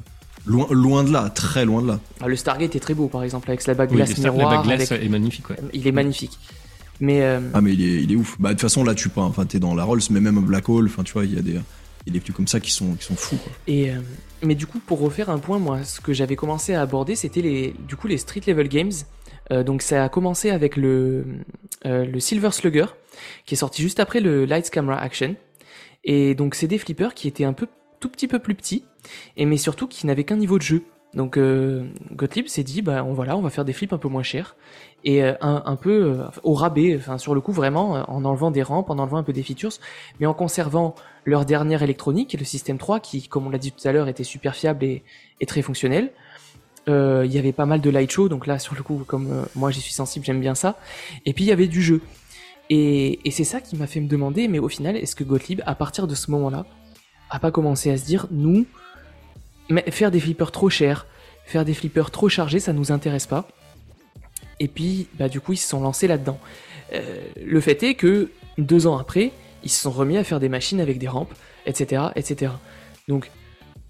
loin, 0.46 0.66
loin 0.70 1.04
de 1.04 1.12
là, 1.12 1.30
très 1.30 1.64
loin 1.64 1.82
de 1.82 1.88
là. 1.88 2.00
Ah, 2.20 2.28
le 2.28 2.36
Stargate 2.36 2.74
est 2.76 2.80
très 2.80 2.94
beau 2.94 3.08
par 3.08 3.22
exemple 3.22 3.50
avec 3.50 3.66
la 3.66 3.74
bague 3.74 3.90
Oui, 3.90 3.96
glace 3.96 4.10
Star- 4.12 4.24
la 4.26 4.30
miroir, 4.32 4.50
bague 4.64 4.76
glace 4.76 4.92
avec- 4.92 5.04
est 5.04 5.08
magnifique. 5.08 5.50
Ouais. 5.50 5.56
il 5.72 5.86
est 5.86 5.92
magnifique. 5.92 6.38
Mais 7.00 7.22
euh, 7.22 7.40
Ah, 7.54 7.60
mais 7.60 7.72
il 7.72 7.80
est, 7.82 8.02
il 8.02 8.12
est 8.12 8.16
ouf. 8.16 8.36
Bah, 8.38 8.50
de 8.50 8.54
toute 8.54 8.60
façon, 8.62 8.84
là, 8.84 8.94
tu 8.94 9.08
pas. 9.08 9.22
Enfin, 9.22 9.46
t'es 9.46 9.58
dans 9.58 9.74
la 9.74 9.84
Rolls, 9.84 10.02
mais 10.10 10.20
même 10.20 10.38
Black 10.40 10.68
Hole, 10.68 10.86
enfin, 10.86 11.02
tu 11.02 11.12
vois, 11.14 11.24
il 11.24 11.34
y 11.34 11.38
a 11.38 11.42
des. 11.42 11.58
Il 12.06 12.14
y 12.14 12.16
a 12.16 12.18
des 12.18 12.20
trucs 12.20 12.34
comme 12.36 12.48
ça 12.48 12.60
qui 12.60 12.70
sont, 12.72 12.94
qui 12.94 13.04
sont 13.04 13.14
fous. 13.14 13.36
Quoi. 13.36 13.52
Et 13.66 13.90
euh, 13.90 13.96
mais 14.42 14.54
du 14.54 14.66
coup, 14.66 14.78
pour 14.78 15.00
refaire 15.00 15.28
un 15.28 15.38
point, 15.38 15.58
moi, 15.58 15.82
ce 15.84 16.00
que 16.00 16.14
j'avais 16.14 16.34
commencé 16.36 16.72
à 16.72 16.80
aborder, 16.80 17.14
c'était 17.14 17.42
les, 17.42 17.74
du 17.86 17.94
coup, 17.96 18.06
les 18.08 18.16
street 18.16 18.40
level 18.46 18.68
games. 18.68 18.90
Euh, 19.52 19.62
donc, 19.62 19.82
ça 19.82 20.04
a 20.04 20.08
commencé 20.08 20.48
avec 20.50 20.76
le, 20.78 21.24
euh, 21.84 22.06
le 22.06 22.18
Silver 22.20 22.52
Slugger, 22.52 22.86
qui 23.44 23.54
est 23.54 23.58
sorti 23.58 23.82
juste 23.82 24.00
après 24.00 24.20
le 24.20 24.46
Lights 24.46 24.70
Camera 24.70 24.96
Action. 24.98 25.36
Et 26.04 26.34
donc, 26.34 26.54
c'est 26.54 26.68
des 26.68 26.78
flippers 26.78 27.12
qui 27.12 27.28
étaient 27.28 27.44
un 27.44 27.52
peu, 27.52 27.66
tout 28.00 28.08
petit 28.08 28.28
peu 28.28 28.38
plus 28.38 28.54
petits, 28.54 28.84
et 29.36 29.46
mais 29.46 29.56
surtout 29.56 29.86
qui 29.86 30.06
n'avaient 30.06 30.24
qu'un 30.24 30.36
niveau 30.36 30.58
de 30.58 30.62
jeu. 30.62 30.84
Donc, 31.14 31.36
euh, 31.36 31.88
Gottlieb 32.12 32.46
s'est 32.46 32.62
dit, 32.62 32.82
bah, 32.82 33.02
on, 33.04 33.14
voilà, 33.14 33.36
on 33.36 33.42
va 33.42 33.50
faire 33.50 33.64
des 33.64 33.72
flips 33.72 33.92
un 33.92 33.98
peu 33.98 34.08
moins 34.08 34.22
chers 34.22 34.54
et 35.04 35.24
euh, 35.24 35.34
un, 35.40 35.76
peu 35.76 36.02
euh, 36.02 36.24
au 36.42 36.54
rabais, 36.54 36.96
enfin, 36.96 37.18
sur 37.18 37.34
le 37.34 37.40
coup, 37.40 37.52
vraiment, 37.52 37.96
euh, 37.96 38.02
en 38.08 38.24
enlevant 38.24 38.50
des 38.50 38.62
rampes, 38.62 38.90
en 38.90 38.98
enlevant 38.98 39.16
un 39.16 39.22
peu 39.22 39.32
des 39.32 39.42
features, 39.42 39.72
mais 40.18 40.26
en 40.26 40.34
conservant 40.34 40.94
leur 41.24 41.44
dernière 41.44 41.82
électronique, 41.82 42.36
le 42.38 42.44
système 42.44 42.78
3, 42.78 43.00
qui, 43.00 43.26
comme 43.26 43.46
on 43.46 43.50
l'a 43.50 43.58
dit 43.58 43.72
tout 43.72 43.86
à 43.88 43.92
l'heure, 43.92 44.08
était 44.08 44.24
super 44.24 44.54
fiable 44.54 44.84
et, 44.84 45.02
très 45.46 45.62
fonctionnel. 45.62 46.12
Il 46.86 47.32
y 47.32 47.38
avait 47.38 47.52
pas 47.52 47.66
mal 47.66 47.80
de 47.80 47.88
light 47.88 48.10
show, 48.10 48.28
donc 48.28 48.48
là, 48.48 48.58
sur 48.58 48.74
le 48.74 48.82
coup, 48.82 49.04
comme 49.06 49.46
moi 49.54 49.70
j'y 49.70 49.80
suis 49.80 49.92
sensible, 49.92 50.24
j'aime 50.24 50.40
bien 50.40 50.56
ça. 50.56 50.76
Et 51.24 51.32
puis 51.32 51.44
il 51.44 51.46
y 51.46 51.52
avait 51.52 51.68
du 51.68 51.80
jeu. 51.82 52.00
Et, 52.68 53.20
et 53.24 53.30
c'est 53.30 53.44
ça 53.44 53.60
qui 53.60 53.76
m'a 53.76 53.86
fait 53.86 54.00
me 54.00 54.08
demander, 54.08 54.48
mais 54.48 54.58
au 54.58 54.68
final, 54.68 54.96
est-ce 54.96 55.14
que 55.14 55.22
Gottlieb, 55.22 55.60
à 55.66 55.76
partir 55.76 56.08
de 56.08 56.16
ce 56.16 56.32
moment-là, 56.32 56.66
a 57.30 57.38
pas 57.38 57.50
commencé 57.50 57.90
à 57.90 57.96
se 57.96 58.04
dire, 58.04 58.26
nous, 58.30 58.66
mais 59.68 59.88
faire 59.90 60.10
des 60.10 60.20
flippers 60.20 60.52
trop 60.52 60.70
chers, 60.70 61.06
faire 61.44 61.64
des 61.64 61.74
flippers 61.74 62.10
trop 62.10 62.28
chargés, 62.28 62.60
ça 62.60 62.72
nous 62.72 62.92
intéresse 62.92 63.26
pas. 63.26 63.48
Et 64.58 64.68
puis, 64.68 65.08
bah, 65.14 65.28
du 65.28 65.40
coup, 65.40 65.54
ils 65.54 65.58
se 65.58 65.68
sont 65.68 65.80
lancés 65.80 66.06
là-dedans. 66.06 66.38
Euh, 66.92 67.22
le 67.42 67.60
fait 67.60 67.82
est 67.82 67.94
que 67.94 68.30
deux 68.58 68.86
ans 68.86 68.98
après, 68.98 69.32
ils 69.62 69.70
se 69.70 69.80
sont 69.80 69.90
remis 69.90 70.16
à 70.16 70.24
faire 70.24 70.40
des 70.40 70.48
machines 70.48 70.80
avec 70.80 70.98
des 70.98 71.08
rampes, 71.08 71.32
etc., 71.66 72.08
etc. 72.14 72.52
Donc, 73.08 73.30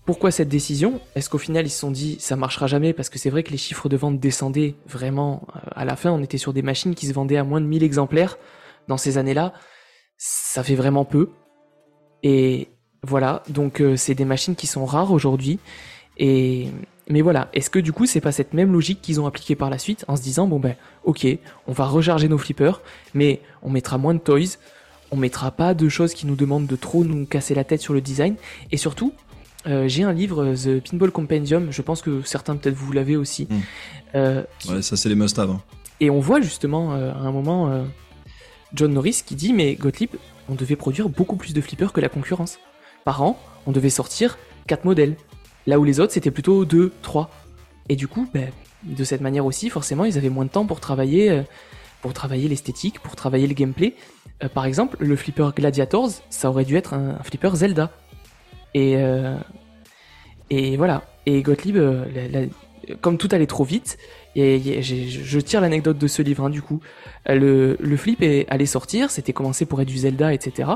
pourquoi 0.05 0.31
cette 0.31 0.49
décision? 0.49 1.01
Est-ce 1.15 1.31
qu'au 1.31 1.39
final 1.39 1.67
ils 1.67 1.71
se 1.71 1.79
sont 1.79 1.91
dit 1.91 2.17
ça 2.19 2.35
marchera 2.35 2.67
jamais? 2.67 2.93
Parce 2.93 3.09
que 3.09 3.19
c'est 3.19 3.31
vrai 3.31 3.43
que 3.43 3.51
les 3.51 3.57
chiffres 3.57 3.89
de 3.89 3.97
vente 3.97 4.19
descendaient 4.19 4.75
vraiment 4.87 5.47
euh, 5.55 5.61
à 5.73 5.85
la 5.85 5.97
fin, 5.97 6.11
on 6.11 6.23
était 6.23 6.39
sur 6.39 6.53
des 6.53 6.63
machines 6.63 6.95
qui 6.95 7.07
se 7.07 7.13
vendaient 7.13 7.37
à 7.37 7.45
moins 7.45 7.61
de 7.61 7.67
1000 7.67 7.83
exemplaires 7.83 8.39
dans 8.89 8.97
ces 8.97 9.19
années-là. 9.19 9.53
Ça 10.17 10.63
fait 10.63 10.75
vraiment 10.75 11.05
peu. 11.05 11.31
Et 12.23 12.69
voilà, 13.03 13.43
donc 13.49 13.81
euh, 13.81 13.97
c'est 13.97 14.15
des 14.15 14.25
machines 14.25 14.55
qui 14.57 14.67
sont 14.67 14.85
rares 14.85 15.13
aujourd'hui. 15.13 15.59
Et 16.19 16.69
mais 17.09 17.23
voilà, 17.23 17.49
est-ce 17.55 17.71
que 17.71 17.79
du 17.79 17.93
coup 17.93 18.07
c'est 18.07 18.21
pas 18.21 18.31
cette 18.33 18.53
même 18.55 18.73
logique 18.73 19.01
qu'ils 19.03 19.21
ont 19.21 19.27
appliquée 19.27 19.57
par 19.57 19.71
la 19.71 19.79
suite 19.79 20.05
en 20.07 20.17
se 20.17 20.23
disant 20.23 20.47
bon 20.47 20.61
ben 20.61 20.77
ok, 21.05 21.27
on 21.67 21.73
va 21.73 21.87
recharger 21.87 22.29
nos 22.29 22.39
flippers, 22.39 22.81
mais 23.15 23.41
on 23.63 23.71
mettra 23.71 23.97
moins 23.99 24.15
de 24.15 24.19
toys, 24.21 24.59
on 25.11 25.17
mettra 25.17 25.51
pas 25.51 25.75
de 25.75 25.89
choses 25.89 26.15
qui 26.15 26.27
nous 26.27 26.37
demandent 26.37 26.67
de 26.67 26.77
trop 26.77 27.05
nous 27.05 27.25
casser 27.27 27.55
la 27.55 27.65
tête 27.65 27.81
sur 27.81 27.95
le 27.95 28.01
design, 28.01 28.37
et 28.71 28.77
surtout 28.77 29.13
euh, 29.67 29.89
j'ai 29.89 30.03
un 30.05 30.13
livre 30.13 30.55
The 30.55 30.81
Pinball 30.89 31.11
Compendium, 31.11 31.69
je 31.73 31.83
pense 31.83 32.01
que 32.03 32.23
certains 32.23 32.57
peut-être 32.57 32.75
vous 32.77 32.93
l'avez 32.93 33.17
aussi, 33.17 33.47
Mm. 33.51 33.57
euh, 34.15 34.43
qui- 34.59 34.71
Ouais, 34.73 34.83
ça 34.83 34.97
c'est 34.97 35.09
les 35.09 35.15
must-have. 35.15 35.51
hein. 35.51 35.61
et 36.01 36.11
on 36.11 36.21
voit 36.21 36.41
justement 36.41 36.93
euh, 36.95 37.13
à 37.13 37.19
un 37.19 37.33
moment 37.33 37.69
euh, 37.71 37.83
John 38.75 38.93
Norris 38.93 39.23
qui 39.27 39.35
dit 39.35 39.53
mais 39.53 39.75
Gottlieb, 39.75 40.11
on 40.49 40.55
devait 40.55 40.77
produire 40.77 41.09
beaucoup 41.09 41.37
plus 41.37 41.55
de 41.55 41.61
flippers 41.61 41.93
que 41.93 42.01
la 42.01 42.09
concurrence. 42.09 42.59
Par 43.05 43.23
an, 43.23 43.39
on 43.67 43.73
devait 43.73 43.91
sortir 43.91 44.39
4 44.67 44.85
modèles. 44.85 45.17
Là 45.67 45.79
où 45.79 45.85
les 45.85 46.01
autres 46.01 46.13
c'était 46.13 46.31
plutôt 46.31 46.65
2, 46.65 46.93
3. 47.03 47.31
Et 47.89 47.97
du 47.97 48.09
coup, 48.09 48.29
ben, 48.33 48.51
de 48.85 49.05
cette 49.05 49.21
manière 49.21 49.45
aussi, 49.47 49.69
forcément, 49.69 50.05
ils 50.05 50.17
avaient 50.17 50.31
moins 50.31 50.45
de 50.45 50.51
temps 50.51 50.67
pour 50.67 50.81
travailler, 50.81 51.31
euh, 51.31 51.43
travailler 52.15 52.49
l'esthétique, 52.49 53.01
pour 53.01 53.17
travailler 53.17 53.47
le 53.47 53.55
gameplay. 53.55 53.95
Euh, 54.43 54.49
par 54.49 54.65
exemple, 54.65 54.97
le 55.01 55.17
flipper 55.17 55.51
Gladiators, 55.55 56.11
ça 56.31 56.49
aurait 56.51 56.65
dû 56.65 56.77
être 56.77 56.95
un, 56.95 57.19
flipper 57.23 57.55
Zelda. 57.55 57.91
Et, 58.75 58.97
euh, 58.97 59.37
et 60.51 60.77
voilà. 60.77 61.03
Et 61.27 61.43
Gottlieb, 61.43 61.77
comme 63.01 63.19
tout 63.19 63.29
allait 63.33 63.47
trop 63.47 63.65
vite, 63.65 63.99
et, 64.37 64.83
je 64.83 65.41
tire 65.41 65.61
l'anecdote 65.61 65.99
de 65.99 66.07
ce 66.07 66.23
livre, 66.23 66.45
hein, 66.45 66.51
du 66.51 66.63
coup. 66.63 66.81
Le, 67.27 67.77
flip 67.97 68.23
est 68.23 68.47
allé 68.49 68.67
sortir, 68.67 69.11
c'était 69.11 69.33
commencé 69.33 69.67
pour 69.67 69.81
être 69.81 69.89
du 69.89 69.99
Zelda, 69.99 70.33
etc. 70.33 70.71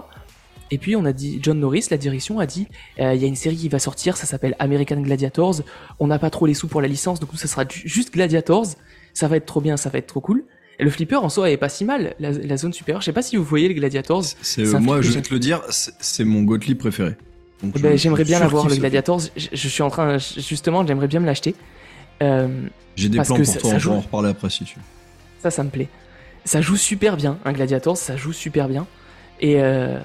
Et 0.71 0.79
puis 0.79 0.97
on 0.97 1.05
a 1.05 1.13
dit, 1.13 1.39
John 1.43 1.61
Norris, 1.61 1.87
la 1.91 1.97
direction 1.99 2.39
a 2.41 2.47
dit, 2.47 2.67
euh, 2.99 3.15
il 3.15 3.21
y 3.21 3.25
a 3.25 3.29
une 3.29 3.37
série 3.37 3.57
qui 3.57 3.69
va 3.69 3.79
sortir, 3.79 4.17
ça 4.17 4.27
s'appelle 4.27 4.57
American 4.59 5.01
Gladiators. 5.01 5.57
On 6.01 6.07
n'a 6.07 6.19
pas 6.19 6.31
trop 6.31 6.47
les 6.47 6.55
sous 6.55 6.69
pour 6.69 6.81
la 6.81 6.89
licence, 6.89 7.21
donc 7.21 7.31
ça 7.35 7.47
sera 7.49 7.65
juste 7.69 8.13
Gladiators. 8.15 8.67
Ça 9.13 9.29
va 9.29 9.37
être 9.37 9.47
trop 9.47 9.61
bien, 9.61 9.77
ça 9.77 9.91
va 9.91 9.99
être 9.99 10.07
trop 10.09 10.21
cool. 10.21 10.45
Et 10.81 10.85
le 10.85 10.91
flipper 10.91 11.17
en 11.17 11.29
soi 11.29 11.51
est 11.51 11.57
pas 11.57 11.69
si 11.69 11.85
mal, 11.85 12.15
la, 12.19 12.33
la 12.33 12.57
zone 12.57 12.73
supérieure. 12.73 13.01
Je 13.01 13.05
sais 13.07 13.13
pas 13.13 13.23
si 13.23 13.37
vous 13.37 13.45
voyez 13.45 13.69
les 13.69 13.75
Gladiators. 13.75 14.25
C'est, 14.43 14.65
moi, 14.81 15.01
je 15.03 15.13
vais 15.13 15.23
te 15.23 15.33
le 15.33 15.39
dire, 15.39 15.63
c'est, 15.69 16.25
mon 16.25 16.43
Gottlieb 16.43 16.79
préféré. 16.79 17.15
Eh 17.63 17.79
ben, 17.79 17.97
j'aimerais 17.97 18.25
bien 18.25 18.41
l'avoir, 18.41 18.69
le 18.69 18.75
Gladiators. 18.75 19.21
Je, 19.37 19.47
je 19.53 19.69
suis 19.69 19.83
en 19.85 19.91
train, 19.91 20.19
justement, 20.19 20.85
j'aimerais 20.85 21.07
bien 21.07 21.21
me 21.21 21.27
l'acheter. 21.27 21.55
Euh. 22.23 22.67
J'ai 22.97 23.09
des 23.09 23.19
plans 23.21 23.37
pour 23.37 23.47
ça- 23.47 23.61
toi, 23.61 23.71
ça 23.71 23.77
on 23.77 23.79
joue. 23.79 23.91
va 23.91 23.97
en 23.97 24.01
reparler 24.01 24.31
après 24.31 24.51
si 24.51 24.65
tu 24.65 24.75
veux. 24.77 24.83
Ça, 25.43 25.51
ça 25.51 25.63
me 25.63 25.71
plaît. 25.71 25.89
Ça 26.45 26.61
joue 26.61 26.77
super 26.77 27.17
bien, 27.17 27.39
un 27.45 27.53
Gladiators, 27.53 27.97
ça 27.97 28.17
joue 28.17 28.33
super 28.33 28.69
bien. 28.69 28.87
Et, 29.41 29.61
euh, 29.61 30.01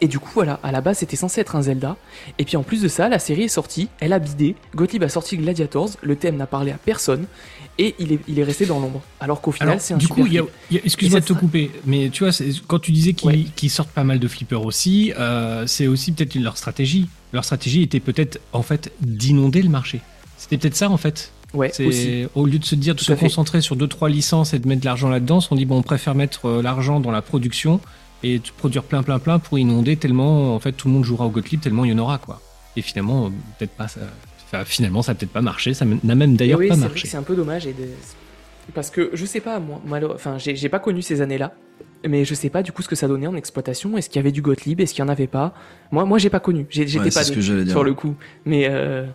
et 0.00 0.08
du 0.08 0.18
coup, 0.18 0.30
voilà, 0.34 0.60
à 0.62 0.70
la 0.72 0.80
base, 0.80 0.98
c'était 0.98 1.16
censé 1.16 1.40
être 1.40 1.56
un 1.56 1.62
Zelda. 1.62 1.96
Et 2.38 2.44
puis 2.44 2.56
en 2.56 2.62
plus 2.62 2.82
de 2.82 2.88
ça, 2.88 3.08
la 3.08 3.18
série 3.18 3.42
est 3.44 3.48
sortie, 3.48 3.88
elle 4.00 4.12
a 4.12 4.18
bidé. 4.18 4.54
Gottlieb 4.74 5.02
a 5.02 5.08
sorti 5.08 5.36
Gladiators, 5.36 5.90
le 6.02 6.16
thème 6.16 6.36
n'a 6.36 6.46
parlé 6.46 6.70
à 6.72 6.78
personne. 6.78 7.26
Et 7.80 7.94
il 8.00 8.12
est, 8.12 8.18
il 8.28 8.38
est 8.38 8.44
resté 8.44 8.66
dans 8.66 8.80
l'ombre. 8.80 9.00
Alors 9.20 9.40
qu'au 9.40 9.52
final, 9.52 9.80
c'est 9.80 9.94
un 9.94 9.98
du 9.98 10.06
super 10.06 10.24
coup, 10.24 10.48
excuse-moi 10.84 11.20
de 11.20 11.24
te 11.24 11.32
couper, 11.32 11.70
mais 11.86 12.10
tu 12.10 12.24
vois, 12.24 12.32
quand 12.66 12.80
tu 12.80 12.90
disais 12.90 13.12
qu'ils 13.12 13.28
Ouais. 13.28 13.68
sortent 13.68 13.90
pas 13.90 14.02
mal 14.04 14.18
de 14.18 14.26
flippers 14.26 14.64
aussi, 14.64 15.12
euh, 15.18 15.64
c'est 15.66 15.86
aussi 15.86 16.10
peut-être 16.12 16.34
leur 16.34 16.56
stratégie. 16.56 17.08
Leur 17.32 17.44
stratégie 17.44 17.82
était 17.82 18.00
peut-être 18.00 18.40
en 18.52 18.62
fait 18.62 18.90
d'inonder 19.00 19.62
le 19.62 19.68
marché. 19.68 20.00
C'était 20.38 20.58
peut-être 20.58 20.76
ça 20.76 20.90
en 20.90 20.96
fait. 20.96 21.30
Ouais, 21.54 21.70
aussi. 21.80 22.26
Au 22.34 22.44
lieu 22.46 22.58
de 22.58 22.64
se 22.64 22.74
dire 22.74 22.94
de 22.94 22.98
Tout 22.98 23.06
se 23.06 23.14
fait. 23.14 23.24
concentrer 23.26 23.60
sur 23.62 23.74
deux 23.76 23.86
trois 23.86 24.08
licences 24.10 24.52
et 24.54 24.58
de 24.58 24.68
mettre 24.68 24.80
de 24.82 24.86
l'argent 24.86 25.08
là-dedans, 25.08 25.38
on 25.50 25.54
dit 25.56 25.64
bon, 25.64 25.78
on 25.78 25.82
préfère 25.82 26.14
mettre 26.14 26.46
euh, 26.46 26.62
l'argent 26.62 27.00
dans 27.00 27.10
la 27.10 27.22
production 27.22 27.80
et 28.22 28.38
de 28.38 28.48
produire 28.56 28.82
plein 28.82 29.02
plein 29.02 29.18
plein 29.18 29.38
pour 29.38 29.58
inonder 29.58 29.96
tellement 29.96 30.54
en 30.54 30.58
fait 30.58 30.72
tout 30.72 30.88
le 30.88 30.94
monde 30.94 31.04
jouera 31.04 31.26
au 31.26 31.30
Gottlieb 31.30 31.60
tellement 31.60 31.84
il 31.84 31.90
y 31.92 31.94
en 31.94 31.98
aura 31.98 32.18
quoi. 32.18 32.40
Et 32.76 32.82
finalement, 32.82 33.30
peut-être 33.58 33.72
pas 33.72 33.88
ça. 33.88 34.00
enfin, 34.44 34.64
finalement, 34.64 35.02
ça 35.02 35.12
a 35.12 35.14
peut-être 35.16 35.32
pas 35.32 35.40
marché. 35.42 35.74
Ça 35.74 35.84
n'a 35.84 36.14
même 36.14 36.36
d'ailleurs 36.36 36.60
oui, 36.60 36.68
pas 36.68 36.76
marché. 36.76 37.08
c'est 37.08 37.16
un 37.16 37.22
peu 37.24 37.34
dommage. 37.34 37.66
Et 37.66 37.72
de- 37.72 37.88
Parce 38.74 38.90
que 38.90 39.10
je 39.14 39.24
sais 39.26 39.40
pas, 39.40 39.58
moi, 39.58 39.80
enfin, 40.14 40.38
j'ai 40.38 40.54
j'ai 40.54 40.68
pas 40.68 40.78
connu 40.78 41.02
ces 41.02 41.20
années-là. 41.20 41.52
Mais 42.08 42.24
je 42.24 42.32
sais 42.34 42.48
pas 42.50 42.62
du 42.62 42.70
coup 42.70 42.82
ce 42.82 42.88
que 42.88 42.94
ça 42.94 43.08
donnait 43.08 43.26
en 43.26 43.34
exploitation. 43.34 43.96
Est-ce 43.98 44.08
qu'il 44.08 44.16
y 44.16 44.20
avait 44.20 44.30
du 44.30 44.40
Gottlieb? 44.42 44.80
Est-ce 44.80 44.94
qu'il 44.94 45.02
y 45.02 45.06
en 45.06 45.08
avait 45.08 45.26
pas? 45.26 45.52
Moi, 45.90 46.04
moi 46.04 46.18
j'ai 46.18 46.30
pas 46.30 46.38
connu. 46.38 46.66
J'étais 46.70 46.98
Ouais, 47.00 47.10
pas 47.10 47.24
ce 47.24 47.32
que 47.32 47.40
sur 47.40 47.82
le 47.82 47.94
coup. 47.94 48.14
Mais, 48.44 48.68
euh, 48.70 49.06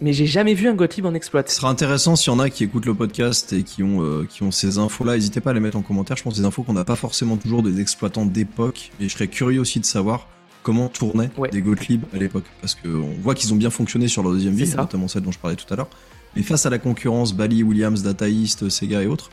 mais 0.00 0.12
j'ai 0.12 0.26
jamais 0.26 0.54
vu 0.54 0.68
un 0.68 0.74
Gottlieb 0.74 1.06
en 1.06 1.14
exploit. 1.14 1.42
Ce 1.46 1.56
sera 1.56 1.68
intéressant 1.70 2.16
s'il 2.16 2.32
y 2.32 2.36
en 2.36 2.38
a 2.38 2.50
qui 2.50 2.64
écoutent 2.64 2.86
le 2.86 2.94
podcast 2.94 3.52
et 3.52 3.62
qui 3.62 3.82
ont, 3.82 4.02
euh, 4.02 4.26
qui 4.28 4.42
ont 4.42 4.50
ces 4.50 4.78
infos-là. 4.78 5.14
N'hésitez 5.14 5.40
pas 5.40 5.50
à 5.50 5.54
les 5.54 5.60
mettre 5.60 5.76
en 5.76 5.82
commentaire. 5.82 6.16
Je 6.16 6.22
pense 6.22 6.34
que 6.34 6.38
des 6.40 6.44
infos 6.46 6.62
qu'on 6.62 6.72
n'a 6.74 6.84
pas 6.84 6.96
forcément 6.96 7.36
toujours 7.36 7.62
des 7.62 7.80
exploitants 7.80 8.26
d'époque. 8.26 8.90
Et 9.00 9.08
je 9.08 9.12
serais 9.14 9.28
curieux 9.28 9.60
aussi 9.60 9.80
de 9.80 9.84
savoir 9.86 10.28
comment 10.62 10.88
tournaient 10.88 11.30
Ouais. 11.38 11.48
des 11.50 11.62
Gottlieb 11.62 12.02
à 12.12 12.18
l'époque. 12.18 12.44
Parce 12.60 12.74
qu'on 12.74 13.14
voit 13.22 13.34
qu'ils 13.34 13.52
ont 13.52 13.56
bien 13.56 13.70
fonctionné 13.70 14.08
sur 14.08 14.22
leur 14.22 14.32
deuxième 14.32 14.56
ça. 14.66 14.78
notamment 14.78 15.08
celle 15.08 15.22
dont 15.22 15.32
je 15.32 15.38
parlais 15.38 15.56
tout 15.56 15.72
à 15.72 15.76
l'heure. 15.76 15.88
Mais 16.34 16.42
face 16.42 16.66
à 16.66 16.70
la 16.70 16.78
concurrence, 16.78 17.32
Bally, 17.34 17.62
Williams, 17.62 18.02
Data 18.02 18.28
East, 18.28 18.68
Sega 18.68 19.02
et 19.02 19.06
autres, 19.06 19.30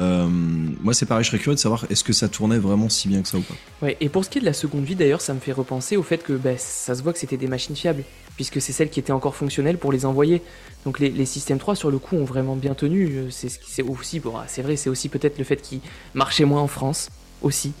euh, 0.00 0.26
moi 0.28 0.94
c'est 0.94 1.06
pareil, 1.06 1.22
je 1.24 1.28
serais 1.30 1.38
curieux 1.38 1.54
de 1.54 1.60
savoir 1.60 1.84
est-ce 1.90 2.02
que 2.02 2.12
ça 2.12 2.28
tournait 2.28 2.58
vraiment 2.58 2.88
si 2.88 3.08
bien 3.08 3.22
que 3.22 3.28
ça 3.28 3.38
ou 3.38 3.42
pas. 3.42 3.54
Ouais, 3.82 3.96
et 4.00 4.08
pour 4.08 4.24
ce 4.24 4.30
qui 4.30 4.38
est 4.38 4.40
de 4.40 4.46
la 4.46 4.52
seconde 4.54 4.84
vie, 4.84 4.94
d'ailleurs, 4.96 5.20
ça 5.20 5.34
me 5.34 5.40
fait 5.40 5.52
repenser 5.52 5.96
au 5.96 6.02
fait 6.02 6.22
que 6.22 6.32
bah, 6.32 6.56
ça 6.56 6.94
se 6.94 7.02
voit 7.02 7.12
que 7.12 7.18
c'était 7.18 7.36
des 7.36 7.46
machines 7.46 7.76
fiables, 7.76 8.02
puisque 8.36 8.60
c'est 8.60 8.72
celles 8.72 8.88
qui 8.90 9.00
étaient 9.00 9.12
encore 9.12 9.34
fonctionnelles 9.36 9.78
pour 9.78 9.92
les 9.92 10.04
envoyer. 10.06 10.40
Donc 10.84 10.98
les, 10.98 11.10
les 11.10 11.26
systèmes 11.26 11.58
3, 11.58 11.76
sur 11.76 11.90
le 11.90 11.98
coup, 11.98 12.16
ont 12.16 12.24
vraiment 12.24 12.56
bien 12.56 12.74
tenu. 12.74 13.06
Euh, 13.06 13.30
C'est 13.30 13.48
ce 13.48 13.58
qui- 13.58 13.82
aussi, 13.82 14.18
bon, 14.20 14.32
ah, 14.36 14.44
c'est 14.48 14.62
vrai, 14.62 14.76
c'est 14.76 14.88
aussi 14.90 15.08
peut-être 15.08 15.38
le 15.38 15.44
fait 15.44 15.56
qu'ils 15.56 15.80
marchaient 16.14 16.44
moins 16.46 16.62
en 16.62 16.68
France, 16.68 17.10
aussi. 17.42 17.72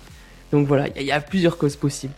Donc 0.52 0.66
voilà, 0.68 0.88
il 0.88 0.94
y, 0.96 0.98
a- 0.98 1.02
il 1.02 1.06
y 1.06 1.12
a 1.12 1.20
plusieurs 1.20 1.56
causes 1.56 1.76
possibles. 1.76 2.12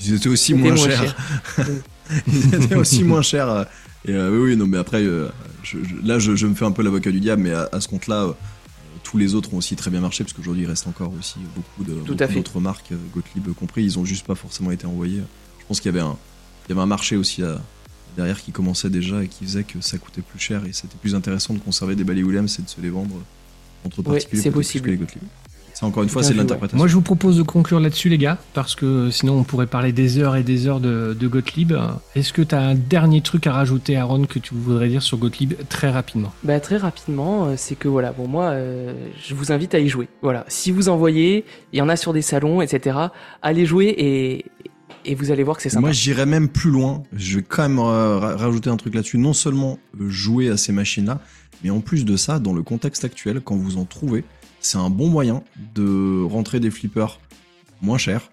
Ils 0.00 0.14
étaient 0.14 0.28
aussi 0.28 0.54
moins, 0.54 0.74
moins 0.74 0.88
chers. 0.88 1.16
Ils 2.26 2.54
étaient 2.54 2.74
aussi 2.76 3.04
moins 3.04 3.22
chers. 3.22 3.48
euh, 3.50 3.64
Et 4.06 4.12
euh, 4.12 4.30
oui, 4.30 4.56
non, 4.56 4.66
mais 4.66 4.78
après, 4.78 5.02
euh, 5.02 5.28
je- 5.62 5.78
je- 5.84 6.06
là, 6.06 6.18
je, 6.18 6.34
je 6.36 6.46
me 6.46 6.54
fais 6.54 6.64
un 6.64 6.72
peu 6.72 6.82
l'avocat 6.82 7.10
du 7.10 7.20
diable, 7.20 7.42
mais 7.42 7.52
à, 7.52 7.68
à 7.70 7.80
ce 7.80 7.88
compte-là, 7.88 8.34
tous 9.10 9.18
les 9.18 9.34
autres 9.34 9.52
ont 9.54 9.56
aussi 9.56 9.74
très 9.74 9.90
bien 9.90 10.00
marché, 10.00 10.22
parce 10.22 10.32
qu'aujourd'hui, 10.34 10.62
il 10.62 10.66
reste 10.68 10.86
encore 10.86 11.12
aussi 11.18 11.36
beaucoup 11.56 11.82
d'autres 12.36 12.60
marques, 12.60 12.92
euh, 12.92 12.96
Gottlieb 13.12 13.48
compris, 13.54 13.82
ils 13.82 13.98
ont 13.98 14.04
juste 14.04 14.24
pas 14.24 14.36
forcément 14.36 14.70
été 14.70 14.86
envoyés. 14.86 15.20
Je 15.58 15.64
pense 15.66 15.80
qu'il 15.80 15.92
y 15.92 15.98
avait 15.98 16.04
un, 16.06 16.16
il 16.66 16.68
y 16.68 16.72
avait 16.72 16.80
un 16.82 16.86
marché 16.86 17.16
aussi 17.16 17.42
à- 17.42 17.60
derrière 18.16 18.40
qui 18.40 18.52
commençait 18.52 18.88
déjà 18.90 19.22
et 19.24 19.28
qui 19.28 19.44
faisait 19.44 19.64
que 19.64 19.80
ça 19.80 19.98
coûtait 19.98 20.20
plus 20.22 20.38
cher 20.38 20.64
et 20.64 20.72
c'était 20.72 20.96
plus 21.00 21.14
intéressant 21.16 21.54
de 21.54 21.58
conserver 21.58 21.96
des 21.96 22.04
Bally 22.04 22.22
Williams 22.22 22.56
et 22.58 22.62
de 22.62 22.68
se 22.68 22.80
les 22.80 22.90
vendre 22.90 23.14
entre 23.84 24.02
particuliers 24.02 24.42
c'est 24.42 24.50
plutôt 24.50 24.60
que 24.60 24.64
possible. 24.64 24.84
que 24.86 24.90
les 24.90 24.96
Gottlieb. 24.96 25.22
Ça, 25.80 25.86
encore 25.86 26.02
une 26.02 26.10
fois, 26.10 26.22
c'est 26.22 26.30
de 26.30 26.34
ouais. 26.34 26.42
l'interprétation. 26.42 26.76
Moi, 26.76 26.88
je 26.88 26.94
vous 26.94 27.00
propose 27.00 27.38
de 27.38 27.42
conclure 27.42 27.80
là-dessus, 27.80 28.10
les 28.10 28.18
gars, 28.18 28.36
parce 28.52 28.74
que 28.74 29.10
sinon, 29.10 29.38
on 29.38 29.44
pourrait 29.44 29.66
parler 29.66 29.92
des 29.92 30.18
heures 30.18 30.36
et 30.36 30.42
des 30.42 30.66
heures 30.66 30.78
de, 30.78 31.16
de 31.18 31.26
Gottlieb. 31.26 31.72
Est-ce 32.14 32.34
que 32.34 32.42
tu 32.42 32.54
as 32.54 32.60
un 32.60 32.74
dernier 32.74 33.22
truc 33.22 33.46
à 33.46 33.52
rajouter, 33.52 33.96
Aaron, 33.96 34.26
que 34.26 34.38
tu 34.38 34.52
voudrais 34.54 34.88
dire 34.88 35.02
sur 35.02 35.16
Gottlieb 35.16 35.54
très 35.70 35.90
rapidement? 35.90 36.32
Bah 36.44 36.60
très 36.60 36.76
rapidement, 36.76 37.46
euh, 37.46 37.54
c'est 37.56 37.76
que 37.76 37.88
voilà, 37.88 38.12
bon 38.12 38.28
moi, 38.28 38.50
euh, 38.50 38.92
je 39.26 39.34
vous 39.34 39.52
invite 39.52 39.74
à 39.74 39.78
y 39.78 39.88
jouer. 39.88 40.08
Voilà, 40.20 40.44
si 40.48 40.70
vous 40.70 40.90
en 40.90 40.98
voyez, 40.98 41.46
il 41.72 41.78
y 41.78 41.82
en 41.82 41.88
a 41.88 41.96
sur 41.96 42.12
des 42.12 42.20
salons, 42.22 42.60
etc. 42.60 42.98
Allez 43.40 43.64
jouer 43.64 43.86
et, 43.96 44.44
et 45.06 45.14
vous 45.14 45.30
allez 45.30 45.44
voir 45.44 45.56
que 45.56 45.62
c'est 45.62 45.70
sympa. 45.70 45.80
Moi, 45.80 45.92
j'irais 45.92 46.26
même 46.26 46.48
plus 46.48 46.70
loin. 46.70 47.02
Je 47.14 47.36
vais 47.38 47.42
quand 47.42 47.62
même 47.62 47.78
euh, 47.78 48.18
ra- 48.18 48.36
rajouter 48.36 48.68
un 48.68 48.76
truc 48.76 48.94
là-dessus. 48.94 49.16
Non 49.16 49.32
seulement 49.32 49.78
jouer 49.98 50.50
à 50.50 50.58
ces 50.58 50.72
machines-là, 50.72 51.20
mais 51.64 51.70
en 51.70 51.80
plus 51.80 52.04
de 52.04 52.16
ça, 52.18 52.38
dans 52.38 52.52
le 52.52 52.62
contexte 52.62 53.04
actuel, 53.06 53.40
quand 53.42 53.56
vous 53.56 53.78
en 53.78 53.86
trouvez, 53.86 54.24
c'est 54.60 54.78
un 54.78 54.90
bon 54.90 55.08
moyen 55.08 55.42
de 55.74 56.22
rentrer 56.22 56.60
des 56.60 56.70
flippers 56.70 57.18
moins 57.82 57.98
chers 57.98 58.30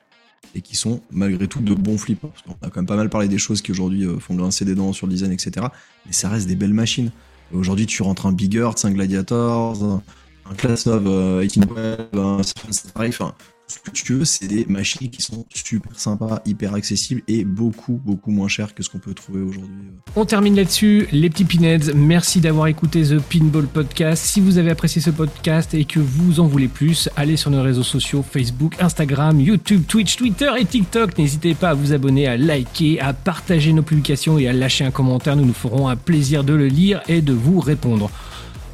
et 0.55 0.61
qui 0.61 0.75
sont 0.75 1.01
malgré 1.11 1.47
tout 1.47 1.59
de 1.59 1.73
bons 1.73 1.97
flippers. 1.97 2.29
Parce 2.29 2.41
qu'on 2.43 2.67
a 2.67 2.69
quand 2.69 2.77
même 2.77 2.85
pas 2.85 2.95
mal 2.95 3.09
parlé 3.09 3.27
des 3.27 3.37
choses 3.37 3.61
qui 3.61 3.71
aujourd'hui 3.71 4.05
euh, 4.05 4.19
font 4.19 4.35
grincer 4.35 4.65
des 4.65 4.75
dents 4.75 4.93
sur 4.93 5.07
le 5.07 5.13
design, 5.13 5.31
etc. 5.31 5.67
Mais 6.05 6.11
ça 6.11 6.29
reste 6.29 6.47
des 6.47 6.55
belles 6.55 6.73
machines. 6.73 7.11
Aujourd'hui, 7.53 7.85
tu 7.85 8.01
rentres 8.01 8.25
un 8.25 8.33
Big 8.33 8.55
Earth, 8.55 8.83
un 8.83 8.91
Gladiators, 8.91 9.83
un, 9.83 10.03
un 10.49 10.53
Klasov, 10.55 11.07
euh, 11.07 11.41
1812, 11.41 12.13
un 12.15 12.41
tout 12.41 13.56
ce 13.67 13.79
que 13.79 13.91
tu 13.91 14.13
veux, 14.13 14.25
c'est 14.25 14.47
des 14.47 14.65
machines 14.65 15.09
qui 15.09 15.21
sont 15.21 15.45
super 15.53 15.99
sympas, 15.99 16.41
hyper 16.45 16.73
accessibles 16.73 17.21
et 17.27 17.43
beaucoup, 17.43 17.99
beaucoup 18.03 18.31
moins 18.31 18.47
chères 18.47 18.73
que 18.73 18.81
ce 18.81 18.89
qu'on 18.89 18.99
peut 18.99 19.13
trouver 19.13 19.41
aujourd'hui. 19.41 19.75
On 20.15 20.23
termine 20.23 20.55
là-dessus, 20.55 21.07
les 21.11 21.29
petits 21.29 21.43
pinheads. 21.43 21.93
Merci 21.93 22.39
d'avoir 22.39 22.67
écouté 22.67 23.03
The 23.03 23.19
Pinball 23.19 23.67
Podcast. 23.67 24.23
Si 24.23 24.39
vous 24.39 24.57
avez 24.57 24.71
apprécié 24.71 25.01
ce 25.01 25.09
podcast 25.09 25.73
et 25.73 25.83
que 25.83 25.99
vous 25.99 26.39
en 26.39 26.47
voulez 26.47 26.69
plus, 26.69 27.09
allez 27.17 27.35
sur 27.35 27.51
nos 27.51 27.61
réseaux 27.61 27.83
sociaux 27.83 28.23
Facebook, 28.23 28.75
Instagram, 28.79 29.41
YouTube, 29.41 29.83
Twitch, 29.85 30.15
Twitter 30.15 30.49
et 30.57 30.65
TikTok. 30.65 31.17
N'hésitez 31.17 31.53
pas 31.53 31.71
à 31.71 31.73
vous 31.73 31.91
abonner, 31.91 32.25
à 32.25 32.37
liker, 32.37 33.01
à 33.01 33.13
partager 33.13 33.73
nos 33.73 33.83
publications 33.83 34.37
et 34.37 34.47
à 34.47 34.53
lâcher 34.53 34.85
un 34.85 34.91
commentaire. 34.91 35.35
Nous 35.35 35.45
nous 35.45 35.53
ferons 35.53 35.89
un 35.89 35.97
plaisir 35.97 36.45
de 36.45 36.53
le 36.53 36.67
lire 36.67 37.01
et 37.09 37.21
de 37.21 37.33
vous 37.33 37.59
répondre. 37.59 38.09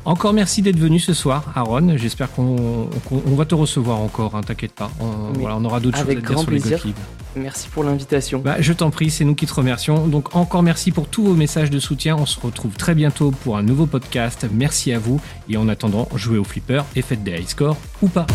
Encore 0.05 0.34
merci 0.34 0.61
d'être 0.61 0.77
venu 0.80 0.99
ce 0.99 1.13
soir, 1.13 1.45
Aaron. 1.55 1.95
J'espère 1.97 2.30
qu'on 2.31 2.89
qu'on- 3.07 3.23
on 3.25 3.35
va 3.35 3.45
te 3.45 3.55
recevoir 3.55 3.99
encore, 3.99 4.35
hein, 4.35 4.41
t'inquiète 4.41 4.73
pas. 4.73 4.91
On, 4.99 5.31
Mais 5.34 5.39
voilà, 5.39 5.55
on 5.57 5.63
aura 5.65 5.80
d'autres 5.80 5.97
choses 5.97 6.09
à 6.09 6.13
dire 6.13 6.21
grand 6.21 6.41
sur 6.41 6.51
les 6.51 6.59
plaisir. 6.59 6.77
Gottlieb. 6.77 6.95
Merci 7.35 7.67
pour 7.69 7.84
l'invitation. 7.84 8.39
Bah, 8.39 8.57
je 8.59 8.73
t'en 8.73 8.91
prie, 8.91 9.09
c'est 9.09 9.23
nous 9.23 9.34
qui 9.34 9.45
te 9.47 9.53
remercions. 9.53 10.05
Donc 10.07 10.35
encore 10.35 10.61
merci 10.61 10.91
pour 10.91 11.07
tous 11.07 11.23
vos 11.23 11.34
messages 11.35 11.69
de 11.71 11.80
soutien. 11.80 12.15
On 12.17 12.25
se 12.25 12.39
retrouve 12.39 12.73
très 12.73 12.95
bientôt 12.95 13.31
pour 13.31 13.57
un 13.57 13.63
nouveau 13.63 13.85
podcast. 13.85 14.45
Merci 14.51 14.91
à 14.91 14.99
vous. 14.99 15.21
Et 15.49 15.55
en 15.57 15.67
attendant, 15.69 16.07
jouez 16.15 16.38
au 16.38 16.43
flipper 16.43 16.84
et 16.95 17.01
faites 17.01 17.23
des 17.23 17.31
high 17.39 17.47
scores 17.47 17.77
ou 18.01 18.07
pas. 18.09 18.27